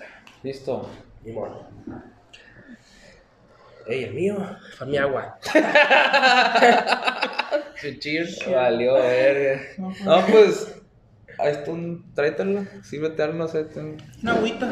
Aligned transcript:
ahorita. 0.00 0.02
Listo. 0.42 0.88
Mi 1.24 1.32
mono. 1.32 1.66
Ey, 3.86 4.04
el 4.04 4.14
mío. 4.14 4.36
Fue 4.78 4.86
mi 4.86 4.96
agua. 4.96 5.38
Su 7.76 7.94
cheers. 7.98 8.38
Valió 8.50 8.94
verga. 8.94 9.60
No, 10.04 10.24
pues. 10.30 10.74
Ahí 11.38 11.52
está 11.52 11.70
un. 11.70 12.12
Tráetelo. 12.14 12.64
Sírvete 12.84 13.22
algo, 13.22 13.38
no 13.38 13.48
sé. 13.48 13.64
ten- 13.64 13.96
Una 14.22 14.32
agüita. 14.34 14.66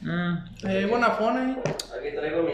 Mm, 0.00 0.36
Eh, 0.66 0.86
Bonafón 0.86 1.36
ahí. 1.36 1.56
Aquí 1.98 2.16
traigo 2.16 2.42
mi, 2.42 2.52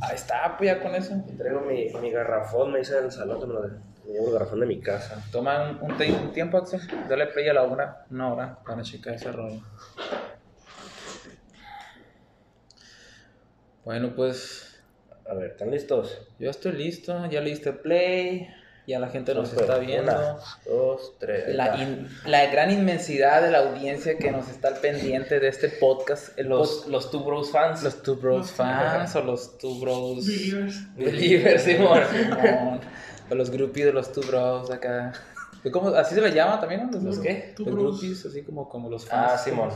Ahí 0.00 0.14
está, 0.16 0.56
pues 0.58 0.70
ya 0.70 0.80
con 0.82 0.94
eso. 0.94 1.14
aquí 1.14 1.32
traigo 1.36 1.60
mi, 1.60 1.88
mi 2.00 2.10
garrafón. 2.10 2.72
Me 2.72 2.80
hice 2.80 2.98
en 2.98 3.04
el 3.04 3.12
salón. 3.12 3.46
Me, 3.48 3.54
lo 3.54 3.62
de, 3.62 3.68
me 4.06 4.12
llevo 4.12 4.26
el 4.28 4.32
garrafón 4.34 4.60
de 4.60 4.66
mi 4.66 4.80
casa. 4.80 5.22
Toma 5.30 5.78
un, 5.80 5.92
un 5.92 6.32
tiempo, 6.32 6.58
Axel. 6.58 6.80
Dale 7.08 7.26
play 7.28 7.48
a 7.48 7.54
la 7.54 7.62
una, 7.62 7.98
una 8.10 8.32
hora 8.32 8.58
para 8.66 8.82
checar 8.82 9.14
ese 9.14 9.30
rollo. 9.32 9.60
Bueno, 13.84 14.12
pues 14.16 14.80
A 15.28 15.34
ver, 15.34 15.52
¿están 15.52 15.70
listos? 15.70 16.18
yo 16.38 16.50
estoy 16.50 16.72
listo. 16.72 17.26
Ya 17.30 17.40
le 17.40 17.50
diste 17.50 17.72
play. 17.72 18.48
Ya 18.86 18.98
la 18.98 19.08
gente 19.08 19.32
nos 19.34 19.50
está 19.54 19.78
viendo. 19.78 20.12
Una, 20.12 20.36
dos, 20.66 21.14
tres. 21.18 21.54
La, 21.54 21.74
in- 21.82 22.06
la 22.26 22.44
gran 22.50 22.70
inmensidad 22.70 23.40
de 23.40 23.50
la 23.50 23.60
audiencia 23.60 24.18
que 24.18 24.30
nos 24.30 24.50
está 24.50 24.68
al 24.68 24.74
pendiente 24.76 25.40
de 25.40 25.48
este 25.48 25.68
podcast. 25.70 26.38
Los, 26.38 26.86
los 26.88 27.10
Two 27.10 27.24
Bros 27.24 27.50
fans. 27.50 27.82
Los 27.82 28.02
Two 28.02 28.16
Bros 28.16 28.38
Los- 28.40 28.50
fans 28.52 29.16
o 29.16 29.22
los 29.22 29.56
Two 29.56 29.80
Bros. 29.80 30.26
Believers. 30.26 30.94
Believers, 30.96 31.62
Simón. 31.64 32.00
Simón, 32.10 32.80
O 33.30 33.34
los 33.34 33.48
groupies 33.50 33.86
de 33.86 33.92
los 33.94 34.12
Two 34.12 34.22
Bros 34.26 34.70
acá. 34.70 35.12
¿Cómo? 35.72 35.88
Así 35.88 36.14
se 36.14 36.20
les 36.20 36.34
llama 36.34 36.60
también, 36.60 36.90
¿no? 36.90 37.00
¿Los 37.00 37.18
qué? 37.20 37.54
Two 37.56 37.64
Los 37.64 37.74
groupies, 37.74 38.26
así 38.26 38.42
como, 38.42 38.68
como 38.68 38.90
los 38.90 39.06
fans. 39.06 39.30
Ah, 39.32 39.38
Simón. 39.38 39.70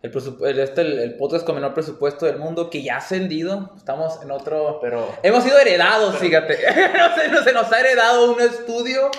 El, 0.00 0.12
el, 0.44 0.58
este, 0.60 0.80
el, 0.82 0.98
el 1.00 1.14
podcast 1.16 1.44
con 1.44 1.56
menor 1.56 1.74
presupuesto 1.74 2.26
del 2.26 2.38
mundo 2.38 2.70
que 2.70 2.82
ya 2.82 2.94
ha 2.94 2.98
ascendido. 2.98 3.72
Estamos 3.76 4.22
en 4.22 4.30
otro. 4.30 4.78
Pero. 4.80 5.12
Hemos 5.22 5.42
sido 5.42 5.58
heredados, 5.58 6.16
fíjate. 6.18 6.56
se, 6.56 7.28
nos, 7.28 7.44
se 7.44 7.52
nos 7.52 7.72
ha 7.72 7.80
heredado 7.80 8.32
un 8.32 8.40
estudio 8.40 9.10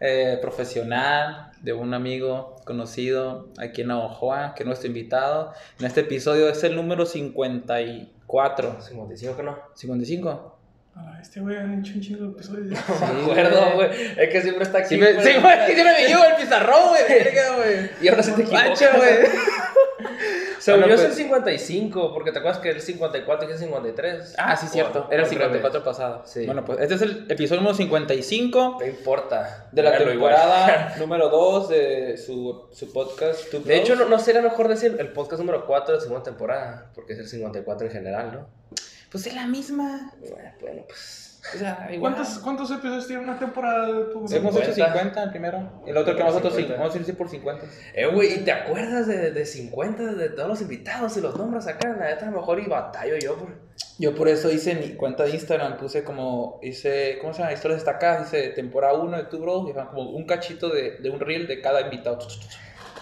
eh, 0.00 0.38
profesional 0.40 1.50
de 1.62 1.72
un 1.72 1.94
amigo 1.94 2.56
conocido 2.64 3.48
aquí 3.58 3.80
en 3.80 3.88
Navajoa, 3.88 4.54
que 4.54 4.62
es 4.62 4.66
nuestro 4.66 4.86
invitado. 4.86 5.52
En 5.80 5.86
este 5.86 6.02
episodio 6.02 6.48
es 6.48 6.62
el 6.62 6.76
número 6.76 7.06
54. 7.06 8.82
55 8.82 9.36
que 9.36 9.42
no. 9.42 9.58
55. 9.74 10.58
Ah, 10.96 11.18
este 11.20 11.40
güey 11.40 11.56
han 11.56 11.80
hecho 11.80 11.94
un 11.94 12.00
chingo 12.00 12.24
de 12.26 12.30
episodios. 12.32 12.78
No 13.00 13.14
me 13.14 13.22
acuerdo, 13.22 13.74
güey. 13.74 13.88
Es 14.16 14.30
que 14.30 14.42
siempre 14.42 14.62
está 14.62 14.78
aquí. 14.78 14.94
Sí, 14.94 14.96
güey, 15.00 15.16
es 15.16 15.24
que 15.24 15.74
siempre 15.74 15.92
me 15.92 16.06
llevo 16.06 16.24
el 16.24 16.36
pizarrón, 16.36 16.88
güey. 16.90 17.90
Y 18.00 18.08
ahora 18.08 18.22
sí 18.22 18.30
te 18.32 18.42
equivocas. 18.42 18.68
Mancha, 18.68 18.96
güey. 18.96 19.14
Según 20.64 20.84
yo 20.88 20.94
es 20.94 21.00
pues- 21.02 21.10
el 21.12 21.16
55, 21.24 22.14
porque 22.14 22.32
te 22.32 22.38
acuerdas 22.38 22.60
que 22.60 22.70
el 22.70 22.80
54 22.80 23.44
y 23.44 23.48
que 23.48 23.54
es 23.54 23.60
53. 23.60 24.34
Ah, 24.38 24.56
sí, 24.56 24.66
cierto. 24.68 25.06
Era 25.10 25.18
el 25.18 25.24
al 25.24 25.28
54 25.30 25.80
revés. 25.80 25.84
pasado. 25.84 26.22
Sí. 26.26 26.46
Bueno, 26.46 26.64
pues 26.64 26.80
este 26.80 26.94
es 26.94 27.02
el 27.02 27.26
episodio 27.30 27.60
número 27.60 27.76
55 27.76 28.78
No 28.80 28.86
importa. 28.86 29.68
de 29.72 29.82
la 29.82 29.98
temporada 29.98 30.94
número 30.98 31.28
2 31.28 31.68
de 31.68 32.16
su, 32.16 32.66
su 32.72 32.92
podcast. 32.92 33.50
Two. 33.50 33.60
De 33.60 33.76
hecho, 33.76 33.94
no, 33.96 34.06
no 34.06 34.18
sería 34.18 34.40
mejor 34.40 34.68
decir 34.68 34.96
el 34.98 35.08
podcast 35.12 35.40
número 35.40 35.66
4 35.66 35.92
de 35.92 35.98
la 35.98 36.02
segunda 36.02 36.22
temporada, 36.22 36.90
porque 36.94 37.12
es 37.12 37.18
el 37.18 37.28
54 37.28 37.86
en 37.88 37.92
general, 37.92 38.32
¿no? 38.32 38.48
Pues 39.10 39.26
es 39.26 39.34
la 39.34 39.46
misma. 39.46 40.12
Bueno, 40.18 40.50
Bueno, 40.60 40.82
pues. 40.88 41.33
O 41.54 41.58
sea, 41.58 41.88
igual. 41.92 42.14
¿Cuántos, 42.14 42.38
¿Cuántos 42.38 42.70
episodios 42.70 43.06
tiene 43.06 43.22
una 43.22 43.38
temporada 43.38 43.86
de 43.86 44.04
tu 44.04 44.18
Hemos 44.32 44.56
hecho 44.56 44.72
50. 44.72 44.74
50 44.74 45.22
el 45.24 45.30
primero. 45.30 45.82
El 45.86 45.96
otro 45.96 46.16
que 46.16 46.24
nosotros 46.24 46.54
50. 46.54 46.80
Vamos 46.80 46.94
a 46.96 46.98
decir 46.98 47.16
por 47.18 47.28
50. 47.28 47.66
Eh, 47.94 48.06
güey, 48.06 48.34
¿y 48.34 48.38
te 48.44 48.52
acuerdas 48.52 49.06
de, 49.06 49.30
de 49.30 49.44
50 49.44 50.14
de 50.14 50.28
todos 50.30 50.48
los 50.48 50.60
invitados 50.62 51.16
y 51.16 51.20
los 51.20 51.36
nombres 51.36 51.66
acá? 51.66 51.88
La 51.98 52.06
neta, 52.08 52.26
a 52.28 52.30
lo 52.30 52.38
mejor 52.38 52.60
y 52.60 52.66
batallo 52.66 53.16
yo 53.18 53.36
por. 53.36 53.48
Yo 53.98 54.14
por 54.14 54.28
eso 54.28 54.50
hice 54.50 54.74
mi 54.74 54.94
cuenta 54.94 55.24
de 55.24 55.30
Instagram, 55.30 55.76
puse 55.76 56.02
como, 56.02 56.58
hice, 56.62 57.18
¿cómo 57.20 57.32
se 57.32 57.40
llama? 57.40 57.52
Historias 57.52 57.80
destacadas, 57.80 58.28
hice 58.28 58.48
temporada 58.50 58.94
1 58.94 59.16
de 59.16 59.24
Tu 59.24 59.38
Bro, 59.38 59.66
y 59.68 59.72
van 59.72 59.88
como 59.88 60.10
un 60.10 60.24
cachito 60.26 60.68
de, 60.70 60.98
de 60.98 61.10
un 61.10 61.20
reel 61.20 61.46
de 61.46 61.60
cada 61.60 61.80
invitado. 61.82 62.18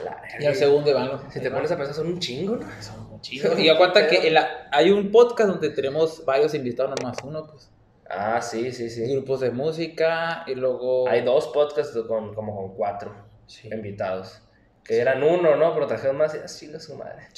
La 0.04 0.18
Y 0.40 0.46
al 0.46 0.54
segundo 0.54 0.92
van 0.92 1.08
los... 1.08 1.20
Si 1.32 1.40
te 1.40 1.50
pones 1.50 1.70
a 1.70 1.76
pensar, 1.76 1.94
son 1.94 2.08
un 2.08 2.18
chingo, 2.18 2.56
¿no? 2.56 2.66
Son 2.80 3.08
muy 3.08 3.20
chidos. 3.20 3.58
Y 3.58 3.68
aguanta 3.68 4.06
que 4.08 4.26
en 4.26 4.34
la- 4.34 4.68
hay 4.72 4.90
un 4.90 5.10
podcast 5.12 5.50
donde 5.50 5.70
tenemos 5.70 6.24
varios 6.24 6.54
invitados, 6.54 6.94
no 7.00 7.08
más 7.08 7.16
uno, 7.22 7.46
pues. 7.46 7.70
Ah, 8.14 8.42
sí, 8.42 8.72
sí, 8.72 8.90
sí. 8.90 9.10
Grupos 9.12 9.40
de 9.40 9.50
música 9.50 10.44
y 10.46 10.54
luego... 10.54 11.08
Hay 11.08 11.22
dos 11.22 11.48
podcasts 11.48 11.96
con, 12.06 12.34
como 12.34 12.54
con 12.54 12.74
cuatro 12.74 13.14
Sí. 13.46 13.68
invitados. 13.72 14.38
Que 14.84 14.98
eran 14.98 15.22
uno, 15.22 15.56
¿no? 15.56 15.72
Pero 15.74 15.86
trajeron 15.86 16.16
más 16.18 16.34
y 16.34 16.38
así 16.38 16.66
la 16.66 16.80
su 16.80 16.94
madre. 16.96 17.28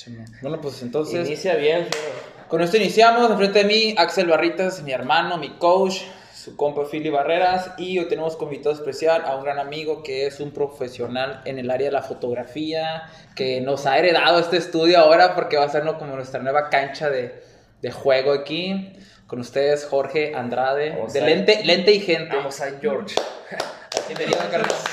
Bueno, 0.42 0.60
pues 0.60 0.82
entonces... 0.82 1.26
Inicia 1.26 1.56
bien. 1.56 1.86
Con 2.48 2.60
esto 2.62 2.76
iniciamos. 2.76 3.30
Enfrente 3.30 3.60
de 3.60 3.64
mí, 3.66 3.94
Axel 3.98 4.26
Barritas, 4.28 4.82
mi 4.82 4.92
hermano, 4.92 5.36
mi 5.36 5.50
coach, 5.58 6.00
su 6.34 6.56
compa 6.56 6.86
Philly 6.91 7.10
Barreras. 7.10 7.72
Y 7.76 7.98
hoy 7.98 8.08
tenemos 8.08 8.36
como 8.36 8.50
invitado 8.52 8.74
especial 8.74 9.22
a 9.26 9.36
un 9.36 9.44
gran 9.44 9.58
amigo 9.58 10.02
que 10.02 10.26
es 10.26 10.41
un 10.41 10.52
profesional 10.52 11.42
en 11.44 11.58
el 11.58 11.70
área 11.70 11.88
de 11.88 11.92
la 11.92 12.02
fotografía, 12.02 13.02
que 13.36 13.60
nos 13.60 13.86
ha 13.86 13.98
heredado 13.98 14.38
este 14.38 14.56
estudio 14.56 14.98
ahora 14.98 15.34
porque 15.34 15.56
va 15.56 15.64
a 15.64 15.68
ser 15.68 15.84
¿no? 15.84 15.98
como 15.98 16.16
nuestra 16.16 16.41
nueva 16.41 16.70
cancha 16.70 17.10
de, 17.10 17.42
de 17.82 17.91
juego 17.92 18.32
aquí. 18.32 18.92
Con 19.26 19.40
ustedes, 19.40 19.86
Jorge 19.86 20.34
Andrade, 20.34 20.90
Vamos 20.90 21.12
de 21.12 21.20
lente, 21.22 21.62
lente 21.64 21.92
y 21.92 22.00
gente. 22.00 22.36
Vamos 22.36 22.60
a 22.60 22.66
George. 22.80 23.16
Bienvenido, 24.08 24.38
Carlos. 24.50 24.84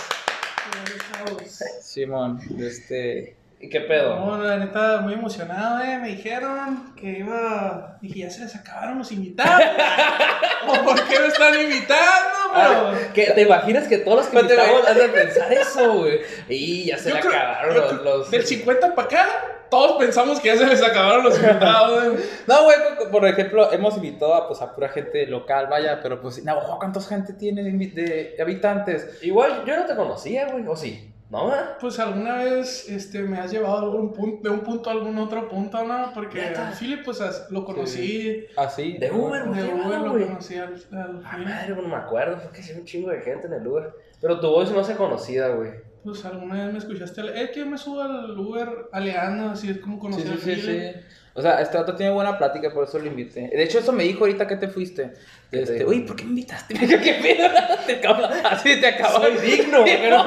Chavos. 1.11 1.43
Simón, 1.81 2.39
este. 2.59 3.35
¿Y 3.59 3.69
qué 3.69 3.81
pedo? 3.81 4.15
No, 4.15 4.37
la 4.41 4.57
neta, 4.57 5.01
muy 5.01 5.13
emocionado, 5.13 5.83
eh. 5.83 5.99
Me 5.99 6.07
dijeron 6.15 6.95
que 6.95 7.19
iba. 7.19 7.97
Dije, 8.01 8.19
ya 8.21 8.29
se 8.31 8.41
les 8.45 8.55
acabaron 8.55 8.97
los 8.99 9.11
invitados. 9.11 9.61
¿O 10.67 10.73
por 10.83 11.07
qué 11.07 11.19
me 11.19 11.27
están 11.27 11.59
invitando? 11.61 12.37
Ah. 12.53 12.93
¿qué- 13.13 13.31
¿Te 13.35 13.41
imaginas 13.41 13.87
que 13.87 13.99
todos 13.99 14.17
los 14.17 14.27
que 14.27 14.39
invitamos 14.39 14.87
han 14.87 14.97
de 14.97 15.09
pensar 15.09 15.51
eso, 15.53 15.93
güey? 15.99 16.21
Y 16.49 16.85
ya 16.85 16.97
se 16.97 17.09
Yo 17.09 17.15
le 17.15 17.21
creo- 17.21 17.33
acabaron 17.33 17.75
yo 17.75 17.81
los... 17.81 17.89
creo- 17.91 18.03
los- 18.17 18.31
Del 18.31 18.47
50 18.47 18.95
para 18.95 19.07
acá, 19.07 19.29
todos 19.71 19.97
pensamos 19.97 20.39
que 20.39 20.49
ya 20.49 20.57
se 20.57 20.67
les 20.67 20.83
acabaron 20.83 21.23
los 21.23 21.35
invitados. 21.41 22.13
No, 22.45 22.63
güey, 22.65 22.77
por 23.11 23.25
ejemplo, 23.25 23.71
hemos 23.73 23.95
invitado 23.95 24.35
a, 24.35 24.47
pues, 24.47 24.61
a 24.61 24.75
pura 24.75 24.89
gente 24.89 25.25
local, 25.25 25.67
vaya, 25.67 25.99
pero 26.03 26.21
pues, 26.21 26.43
Navajo, 26.43 26.77
¿cuántos 26.77 27.07
gente 27.07 27.33
tiene 27.33 27.63
de, 27.63 28.35
habitantes? 28.39 29.17
Igual 29.23 29.63
yo 29.65 29.75
no 29.77 29.85
te 29.85 29.95
conocía, 29.95 30.47
güey. 30.51 30.67
¿O 30.67 30.75
sí? 30.75 31.07
¿No, 31.29 31.45
güey? 31.47 31.59
Pues 31.79 31.97
alguna 31.97 32.43
vez 32.43 32.89
este, 32.89 33.19
me 33.21 33.39
has 33.39 33.49
llevado 33.49 33.77
a 33.77 33.81
algún 33.83 34.11
punto, 34.13 34.49
de 34.49 34.53
un 34.53 34.59
punto 34.59 34.89
a 34.89 34.93
algún 34.93 35.17
otro 35.17 35.47
punto, 35.47 35.81
¿no? 35.85 36.11
Porque 36.13 36.41
al 36.41 36.73
Philip, 36.73 37.05
pues 37.05 37.21
as- 37.21 37.49
lo 37.49 37.63
conocí. 37.63 38.45
Así. 38.57 38.97
De 38.97 39.09
Uber, 39.09 39.45
De. 39.45 39.73
Uber 39.73 39.99
lo 40.01 40.11
conocí 40.11 40.57
al, 40.57 40.73
al 40.91 41.23
Ah, 41.25 41.37
madre, 41.37 41.71
güey, 41.73 41.87
no 41.87 41.95
me 41.95 42.03
acuerdo. 42.03 42.37
Fue 42.37 42.51
que 42.51 42.61
sí, 42.61 42.73
un 42.77 42.83
chingo 42.83 43.09
de 43.11 43.21
gente 43.21 43.47
en 43.47 43.53
el 43.53 43.65
Uber. 43.65 43.93
Pero 44.19 44.41
tu 44.41 44.49
voz 44.49 44.69
no 44.71 44.83
se 44.83 44.95
conocida, 44.97 45.47
güey. 45.55 45.71
Pues 46.03 46.25
alguna 46.25 46.63
vez 46.65 46.73
me 46.73 46.79
escuchaste. 46.79 47.21
Es 47.43 47.51
que 47.51 47.59
yo 47.59 47.65
me 47.67 47.77
subo 47.77 48.01
al 48.01 48.37
Uber 48.37 48.69
aleando, 48.91 49.51
así 49.51 49.69
es 49.69 49.77
como 49.79 49.99
conocí 49.99 50.23
Sí, 50.23 50.37
sí, 50.43 50.55
sí. 50.61 50.91
O 51.33 51.41
sea, 51.41 51.61
este 51.61 51.77
otro 51.77 51.95
tiene 51.95 52.11
buena 52.11 52.37
plática, 52.37 52.73
por 52.73 52.83
eso 52.85 52.99
lo 52.99 53.05
invité. 53.05 53.41
De 53.53 53.63
hecho, 53.63 53.79
eso 53.79 53.91
me 53.93 54.03
dijo 54.03 54.21
ahorita 54.21 54.47
que 54.47 54.55
te 54.57 54.67
fuiste. 54.67 55.13
¿Qué 55.49 55.57
te 55.57 55.63
Este, 55.63 55.73
dijo? 55.75 55.89
Uy, 55.91 56.01
¿por 56.01 56.15
qué 56.15 56.23
me 56.23 56.29
invitaste? 56.31 56.73
¿Qué 56.79 56.87
pedo? 57.21 57.49
Te 57.85 58.01
acabo- 58.01 58.27
Así 58.43 58.79
te 58.81 58.87
acabo. 58.87 59.19
Soy 59.19 59.37
digno, 59.37 59.83
pero- 59.85 60.25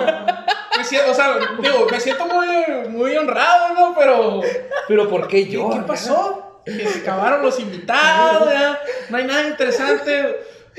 Me 0.78 0.84
siento, 0.84 1.10
o 1.10 1.14
sea, 1.14 1.36
digo, 1.60 1.86
me 1.90 2.00
siento 2.00 2.26
muy, 2.26 2.88
muy 2.90 3.16
honrado, 3.16 3.74
¿no? 3.74 3.94
Pero. 3.98 4.40
Pero 4.88 5.08
¿por 5.08 5.28
qué 5.28 5.44
¿Qué, 5.44 5.52
yo? 5.52 5.70
qué 5.70 5.80
pasó? 5.80 6.62
Que 6.64 6.86
se 6.88 7.00
acabaron 7.00 7.42
los 7.42 7.60
invitados, 7.60 8.48
ya. 8.50 8.80
No 9.10 9.16
hay 9.18 9.24
nada 9.24 9.46
interesante. 9.48 10.36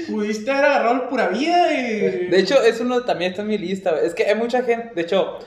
Pudiste 0.08 0.52
haber 0.52 0.66
agarrado 0.66 0.96
el 0.96 1.02
pura 1.10 1.30
vida 1.30 1.74
y. 1.74 2.28
De 2.28 2.40
hecho, 2.40 2.62
es 2.62 2.80
uno 2.80 3.04
también 3.04 3.32
está 3.32 3.44
en 3.44 3.48
mi 3.50 3.58
lista. 3.58 4.00
Es 4.02 4.14
que 4.14 4.26
hay 4.26 4.36
mucha 4.36 4.64
gente, 4.64 4.92
de 4.94 5.02
hecho, 5.02 5.40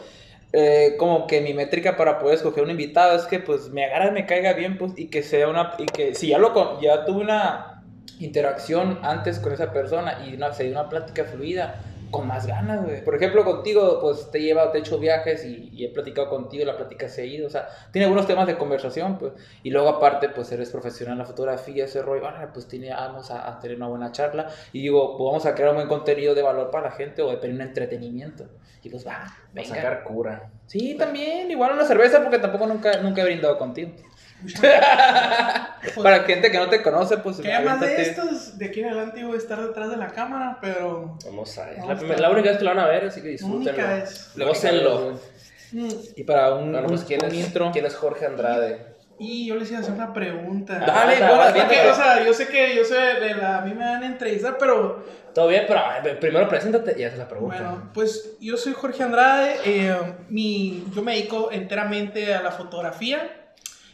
eh, 0.53 0.95
como 0.99 1.27
que 1.27 1.43
mi 1.43 1.53
métrica 1.53 1.97
para 1.97 2.19
poder 2.19 2.37
escoger 2.37 2.65
un 2.65 2.71
invitado 2.71 3.17
es 3.17 3.27
que 3.27 3.39
pues 3.39 3.69
me 3.69 3.85
agarre, 3.85 4.11
me 4.13 4.25
caiga 4.25 4.55
bien, 4.55 4.79
pues, 4.79 4.93
y 4.97 5.09
que 5.09 5.23
sea 5.23 5.49
una, 5.49 5.75
y 5.79 5.85
que 5.87 6.15
si 6.15 6.29
ya 6.29 6.39
lo 6.39 6.81
ya 6.81 7.05
tuve 7.05 7.21
una 7.21 7.83
interacción 8.19 8.99
antes 9.03 9.39
con 9.39 9.53
esa 9.53 9.73
persona 9.73 10.27
y 10.27 10.37
no, 10.37 10.53
se 10.53 10.65
dio 10.65 10.73
una 10.73 10.89
plática 10.89 11.25
fluida, 11.25 11.81
con 12.11 12.27
más 12.27 12.47
ganas, 12.47 12.85
güey. 12.85 13.05
Por 13.05 13.15
ejemplo, 13.15 13.45
contigo, 13.45 13.99
pues 14.01 14.31
te 14.31 14.39
he 14.39 14.43
llevado, 14.43 14.71
te 14.71 14.79
he 14.79 14.81
hecho 14.81 14.99
viajes 14.99 15.45
y, 15.45 15.69
y 15.73 15.85
he 15.85 15.89
platicado 15.91 16.29
contigo, 16.29 16.65
la 16.65 16.77
plática 16.77 17.09
se 17.09 17.23
ha 17.23 17.25
ido, 17.25 17.47
o 17.47 17.51
sea, 17.51 17.69
tiene 17.93 18.05
algunos 18.07 18.27
temas 18.27 18.47
de 18.47 18.57
conversación, 18.57 19.19
pues, 19.19 19.33
y 19.63 19.71
luego 19.71 19.89
aparte, 19.89 20.29
pues 20.29 20.51
eres 20.53 20.71
profesional 20.71 21.13
en 21.15 21.19
la 21.19 21.25
fotografía, 21.25 21.85
ese 21.85 22.03
rollo, 22.03 22.27
ah, 22.27 22.51
pues 22.53 22.67
tiene, 22.69 22.91
vamos 22.91 23.31
a, 23.31 23.49
a 23.49 23.59
tener 23.61 23.77
una 23.77 23.89
buena 23.89 24.13
charla, 24.13 24.49
y 24.73 24.83
digo, 24.83 25.17
pues 25.17 25.27
vamos 25.27 25.47
a 25.47 25.55
crear 25.55 25.71
un 25.71 25.77
buen 25.77 25.89
contenido 25.89 26.35
de 26.35 26.43
valor 26.43 26.71
para 26.71 26.91
la 26.91 26.93
gente 26.93 27.23
o 27.23 27.31
de 27.31 27.37
tener 27.37 27.57
un 27.57 27.63
entretenimiento. 27.63 28.45
Y 28.83 28.91
pues 28.91 29.07
va, 29.07 29.11
Va 29.13 29.25
a 29.25 29.33
venga. 29.53 29.69
sacar 29.75 30.05
cura. 30.05 30.51
Sí, 30.67 30.95
también, 30.97 31.51
igual 31.51 31.73
una 31.73 31.85
cerveza 31.85 32.23
porque 32.23 32.39
tampoco 32.39 32.67
nunca, 32.67 32.99
nunca 33.03 33.23
he 33.23 33.25
brindado 33.25 33.59
contigo. 33.59 33.91
Para 36.03 36.21
gente 36.25 36.51
que 36.51 36.59
no 36.59 36.69
te 36.69 36.83
conoce, 36.83 37.19
pues... 37.19 37.39
Que 37.41 37.53
además 37.53 37.81
de 37.81 38.03
estos, 38.03 38.59
de 38.59 38.67
aquí 38.67 38.81
en 38.81 38.87
adelante 38.87 39.25
voy 39.25 39.35
a 39.35 39.39
estar 39.39 39.61
detrás 39.61 39.91
de 39.91 39.97
la 39.97 40.09
cámara, 40.09 40.59
pero. 40.61 41.17
Vamos 41.25 41.57
a 41.59 41.67
ver. 41.67 41.79
Vamos 41.79 42.03
La, 42.03 42.17
la 42.17 42.31
única 42.31 42.51
vez 42.51 42.59
que 42.59 42.65
lo 42.65 42.71
van 42.71 42.79
a 42.81 42.87
ver, 42.87 43.07
así 43.07 43.23
que 43.23 43.29
disfrútenlo. 43.29 44.47
Gócenlo. 44.47 45.21
Y 45.73 46.25
para 46.25 46.55
un, 46.55 46.73
Bueno, 46.73 46.89
pues 46.89 47.05
¿quién 47.05 47.23
un 47.25 47.31
es, 47.31 47.47
intro. 47.47 47.71
¿quién 47.73 47.85
es 47.87 47.95
Jorge 47.95 48.27
Andrade? 48.27 48.97
Y 49.19 49.47
yo 49.47 49.57
les 49.57 49.69
iba 49.71 49.79
a 49.81 49.83
hacer 49.83 49.95
una 49.95 50.13
pregunta. 50.13 50.79
Dale, 50.79 51.17
bueno, 51.19 51.53
que, 51.53 51.61
dime. 51.61 51.91
o 51.91 51.95
sea, 51.95 52.25
yo 52.25 52.33
sé 52.33 52.47
que 52.47 52.77
yo 52.77 52.85
sé 52.85 52.95
de 52.95 53.35
la, 53.35 53.59
a 53.59 53.61
mí 53.63 53.75
me 53.75 53.85
van 53.85 54.03
a 54.03 54.07
entrevistar, 54.07 54.57
pero 54.59 55.05
Todo 55.35 55.49
bien, 55.49 55.65
pero 55.67 55.83
primero 56.21 56.49
preséntate 56.49 56.95
y 56.99 57.03
haces 57.03 57.19
la 57.19 57.27
pregunta. 57.27 57.57
bueno, 57.57 57.91
pues 57.93 58.37
yo 58.41 58.57
soy 58.57 58.75
Jorge 58.75 59.03
Andrade, 59.03 59.57
eh, 59.65 59.97
mi, 60.29 60.85
yo 60.95 61.03
me 61.03 61.17
dedico 61.17 61.51
enteramente 61.51 62.33
a 62.33 62.43
la 62.43 62.53
fotografía. 62.53 63.38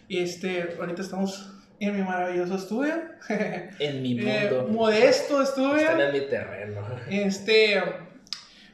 Este, 0.09 0.77
ahorita 0.79 1.03
estamos 1.03 1.51
en 1.81 1.97
mi 1.97 2.03
maravilloso 2.03 2.55
estudio, 2.57 2.95
En 3.79 4.03
mi 4.03 4.19
Eh, 4.21 4.49
mundo. 4.51 4.69
modesto 4.73 5.43
estudio. 5.43 5.77
Están 5.77 6.01
en 6.01 6.13
mi 6.13 6.21
terreno. 6.29 6.81
Este, 7.11 7.83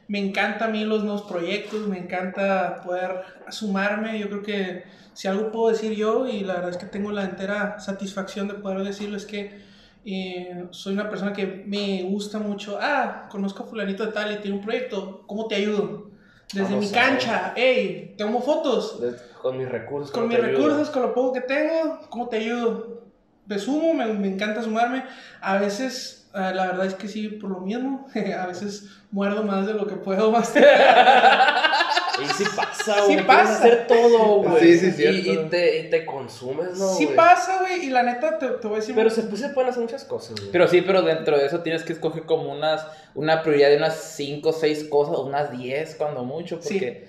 me 0.07 0.19
encanta 0.19 0.65
a 0.65 0.67
mí 0.67 0.83
los 0.85 1.03
nuevos 1.03 1.23
proyectos, 1.23 1.87
me 1.87 1.97
encanta 1.97 2.81
poder 2.83 3.21
sumarme. 3.49 4.19
Yo 4.19 4.27
creo 4.29 4.43
que 4.43 4.83
si 5.13 5.27
algo 5.27 5.51
puedo 5.51 5.69
decir 5.71 5.93
yo, 5.93 6.27
y 6.27 6.41
la 6.41 6.55
verdad 6.55 6.69
es 6.71 6.77
que 6.77 6.85
tengo 6.85 7.11
la 7.11 7.23
entera 7.25 7.79
satisfacción 7.79 8.47
de 8.47 8.55
poder 8.55 8.83
decirlo, 8.83 9.17
es 9.17 9.25
que 9.25 9.61
eh, 10.05 10.65
soy 10.71 10.93
una 10.93 11.09
persona 11.09 11.31
que 11.33 11.63
me 11.65 12.03
gusta 12.03 12.39
mucho. 12.39 12.77
Ah, 12.81 13.27
conozco 13.29 13.63
a 13.63 13.67
Fulanito 13.67 14.05
de 14.05 14.11
Tal 14.11 14.33
y 14.33 14.37
tiene 14.37 14.57
un 14.57 14.63
proyecto, 14.63 15.23
¿cómo 15.27 15.47
te 15.47 15.55
ayudo? 15.55 16.10
Desde 16.53 16.63
Vamos 16.73 16.85
mi 16.85 16.91
cancha, 16.91 17.53
hey, 17.55 18.15
tomo 18.17 18.41
fotos. 18.41 18.99
Con 19.41 19.57
mis 19.57 19.69
recursos. 19.69 20.11
Con 20.11 20.23
¿cómo 20.23 20.33
mis 20.33 20.43
ayudo? 20.43 20.67
recursos, 20.67 20.89
con 20.89 21.01
lo 21.03 21.13
poco 21.13 21.33
que 21.33 21.41
tengo, 21.41 21.99
¿cómo 22.09 22.27
te 22.27 22.37
ayudo? 22.37 23.01
Me 23.45 23.57
sumo, 23.57 23.93
me, 23.93 24.05
me 24.07 24.27
encanta 24.27 24.61
sumarme. 24.61 25.03
A 25.41 25.57
veces, 25.57 26.29
eh, 26.33 26.51
la 26.53 26.67
verdad 26.67 26.85
es 26.85 26.95
que 26.95 27.07
sí, 27.07 27.27
por 27.29 27.49
lo 27.49 27.59
mismo, 27.61 28.07
a 28.37 28.45
veces 28.47 28.89
muerdo 29.11 29.43
más 29.43 29.65
de 29.65 29.73
lo 29.73 29.87
que 29.87 29.95
puedo 29.95 30.31
masticar. 30.31 30.71
Y 32.23 32.27
sí 32.33 32.43
pasa, 32.55 32.95
Sí 33.05 33.13
güey. 33.13 33.25
pasa. 33.27 33.61
Quieres 33.61 33.79
hacer 33.81 33.87
todo, 33.87 34.43
güey. 34.43 34.59
Sí, 34.61 34.79
sí, 34.79 34.87
Y- 34.87 34.91
cierto. 34.91 35.31
Y, 35.45 35.49
te, 35.49 35.79
y 35.79 35.89
te 35.89 36.05
consumes, 36.05 36.77
¿no? 36.77 36.87
sí 36.95 37.07
pasa, 37.15 37.59
güey, 37.61 37.85
y 37.85 37.89
la 37.89 38.03
neta 38.03 38.37
te, 38.39 38.47
te 38.47 38.67
voy 38.67 38.77
a 38.77 38.79
decir... 38.79 38.95
Pero 38.95 39.09
se, 39.09 39.23
pues, 39.23 39.41
se 39.41 39.49
pueden 39.49 39.69
hacer 39.69 39.81
muchas 39.81 40.03
cosas, 40.03 40.35
güey. 40.39 40.51
Pero 40.51 40.67
sí, 40.67 40.81
pero 40.81 41.01
dentro 41.01 41.37
de 41.37 41.45
eso 41.45 41.61
tienes 41.61 41.83
que 41.83 41.93
escoger 41.93 42.23
como 42.23 42.51
unas, 42.51 42.85
una 43.15 43.41
prioridad 43.43 43.69
de 43.69 43.77
unas 43.77 43.95
5 44.15 44.49
o 44.49 44.53
6 44.53 44.85
cosas, 44.89 45.17
unas 45.19 45.51
10 45.57 45.95
cuando 45.95 46.23
mucho, 46.23 46.59
porque, 46.59 47.07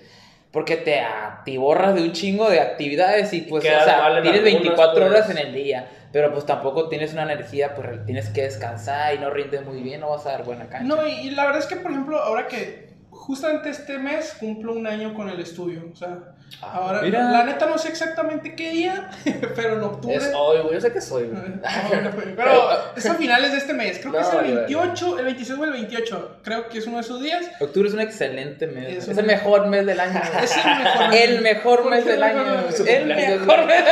porque 0.51 0.75
te 0.77 0.99
atiborras 0.99 1.95
de 1.95 2.01
un 2.01 2.11
chingo 2.11 2.49
de 2.49 2.59
actividades 2.59 3.33
y 3.33 3.41
pues, 3.41 3.63
o 3.63 3.67
sea, 3.67 3.83
tienes 3.85 3.99
algunas, 4.03 4.43
24 4.43 4.93
pues. 4.93 5.11
horas 5.11 5.29
en 5.29 5.37
el 5.39 5.53
día, 5.53 5.89
pero 6.11 6.31
pues 6.31 6.45
tampoco 6.45 6.89
tienes 6.89 7.13
una 7.13 7.23
energía, 7.23 7.73
pues 7.75 8.05
tienes 8.05 8.29
que 8.29 8.43
descansar 8.43 9.15
y 9.15 9.19
no 9.19 9.29
rindes 9.31 9.65
muy 9.65 9.81
bien, 9.81 10.01
no 10.01 10.09
vas 10.11 10.25
a 10.27 10.31
dar 10.33 10.43
buena 10.43 10.67
cancha. 10.67 10.85
No, 10.95 11.07
y, 11.07 11.11
y 11.11 11.31
la 11.31 11.45
verdad 11.45 11.59
es 11.61 11.65
que, 11.67 11.75
por 11.77 11.91
ejemplo, 11.91 12.19
ahora 12.19 12.47
que 12.47 12.92
justamente 13.25 13.69
este 13.69 13.97
mes 13.97 14.35
cumplo 14.39 14.73
un 14.73 14.85
año 14.85 15.13
con 15.13 15.29
el 15.29 15.39
estudio, 15.39 15.89
o 15.91 15.95
sea, 15.95 16.19
Ah, 16.61 16.73
ahora, 16.75 17.01
mira. 17.01 17.31
la 17.31 17.45
neta 17.45 17.65
no 17.65 17.77
sé 17.77 17.89
exactamente 17.89 18.55
qué 18.55 18.69
día, 18.69 19.09
pero 19.55 19.77
en 19.77 19.83
octubre... 19.83 20.15
Es 20.15 20.31
hoy, 20.35 20.59
güey. 20.61 20.73
Yo 20.75 20.81
sé 20.81 20.93
que 20.93 21.01
soy, 21.01 21.23
güey. 21.27 21.41
Pero 22.35 22.69
es 22.95 23.05
a 23.05 23.15
finales 23.15 23.51
de 23.51 23.57
este 23.57 23.73
mes, 23.73 23.99
creo 23.99 24.11
que 24.11 24.19
es 24.19 24.27
el 24.27 24.45
ya, 24.45 24.67
ya. 24.67 24.81
28, 24.81 25.19
el 25.19 25.25
26 25.25 25.59
o 25.59 25.63
el 25.63 25.71
28, 25.71 26.39
creo 26.43 26.69
que 26.69 26.77
es 26.77 26.85
uno 26.87 26.97
de 26.97 27.01
esos 27.01 27.21
días. 27.21 27.45
Octubre 27.59 27.87
es 27.87 27.93
un 27.95 28.01
excelente 28.01 28.67
mes, 28.67 28.97
Es 28.97 29.07
es, 29.07 29.17
el 29.17 29.25
mejor 29.25 29.67
mes 29.67 29.85
del 29.85 29.99
año. 29.99 30.21
Es 30.41 30.55
el 30.55 30.61
mejor 30.73 31.09
mes. 31.09 31.21
El 31.23 31.41
mejor 31.41 31.89
mes 31.89 32.05
del 32.05 32.23
año. 32.23 32.43
El 32.85 33.05
mejor 33.07 33.65
mes. 33.65 33.83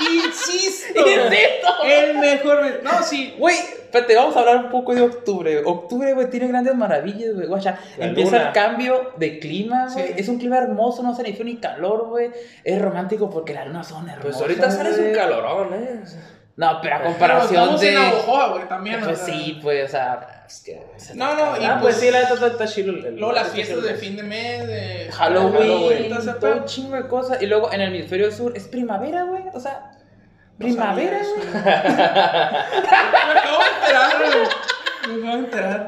Insisto. 0.00 1.00
Insisto. 1.08 1.84
El 1.84 2.18
mejor 2.18 2.62
mes. 2.62 2.82
No, 2.82 3.02
sí. 3.02 3.34
Güey, 3.38 3.56
espérate, 3.56 4.14
vamos 4.14 4.36
a 4.36 4.40
hablar 4.40 4.56
un 4.56 4.70
poco 4.70 4.94
de 4.94 5.02
octubre. 5.02 5.62
Octubre, 5.64 6.12
güey, 6.14 6.30
tiene 6.30 6.48
grandes 6.48 6.74
maravillas, 6.74 7.34
güey. 7.34 7.46
Guacha, 7.46 7.78
empieza 7.98 8.36
luna. 8.36 8.48
el 8.48 8.52
cambio 8.52 9.12
de 9.16 9.38
clima, 9.38 9.88
güey. 9.92 10.06
Sí. 10.08 10.14
Es 10.16 10.28
un 10.28 10.38
clima 10.38 10.58
hermoso, 10.58 11.02
no 11.02 11.10
hace 11.10 11.22
ni 11.22 11.32
frío 11.32 11.44
ni 11.44 11.56
calor, 11.56 12.08
güey. 12.08 12.30
Es 12.64 12.80
romántico 12.80 13.30
porque 13.30 13.54
las 13.54 13.66
lunas 13.66 13.86
son 13.86 14.08
hermosas. 14.08 14.22
Pues 14.22 14.36
ahorita 14.36 14.70
sales 14.70 14.96
güey. 14.96 15.10
un 15.10 15.14
calorón, 15.14 15.74
¿eh? 15.74 16.00
No, 16.56 16.80
pero 16.80 16.96
a 16.96 16.98
Pero 16.98 17.10
comparación 17.10 17.54
estamos 17.62 17.80
de. 17.82 17.88
en 17.88 17.94
Navajoa, 17.94 18.48
güey, 18.48 18.68
también. 18.68 19.00
Pues 19.00 19.20
o 19.20 19.24
sea. 19.26 19.34
sí, 19.34 19.58
pues, 19.62 19.84
o 19.84 19.88
sea. 19.88 20.44
Es 20.46 20.62
que... 20.62 20.80
No, 21.14 21.34
no, 21.34 21.60
y 21.60 21.64
Ah, 21.64 21.78
pues, 21.80 21.96
pues 21.96 21.96
sí, 21.96 22.10
la 22.10 22.20
neta 22.20 22.34
está, 22.34 22.46
está 22.46 22.66
chido. 22.66 22.92
Luego 22.92 23.32
las 23.32 23.48
fiestas 23.50 23.82
de 23.82 23.94
fin 23.94 24.16
de 24.16 24.22
mes, 24.22 24.66
de 24.66 25.10
Halloween, 25.12 26.10
Halloween, 26.12 26.40
todo 26.40 26.56
un 26.56 26.64
chingo 26.64 26.96
de 26.96 27.08
cosas. 27.08 27.42
Y 27.42 27.46
luego 27.46 27.70
en 27.72 27.80
el 27.80 27.94
hemisferio 27.94 28.30
sur 28.30 28.56
es 28.56 28.68
primavera, 28.68 29.24
güey. 29.24 29.42
O 29.52 29.60
sea, 29.60 29.90
primavera, 30.56 31.18
güey. 31.18 31.48
Me 31.52 31.60
acabo 33.38 33.58
de 33.58 33.68
enterar, 33.74 34.12
güey. 34.18 34.48
Me 35.08 35.22
acabo 35.22 35.36
de 35.36 35.44
enterar. 35.44 35.86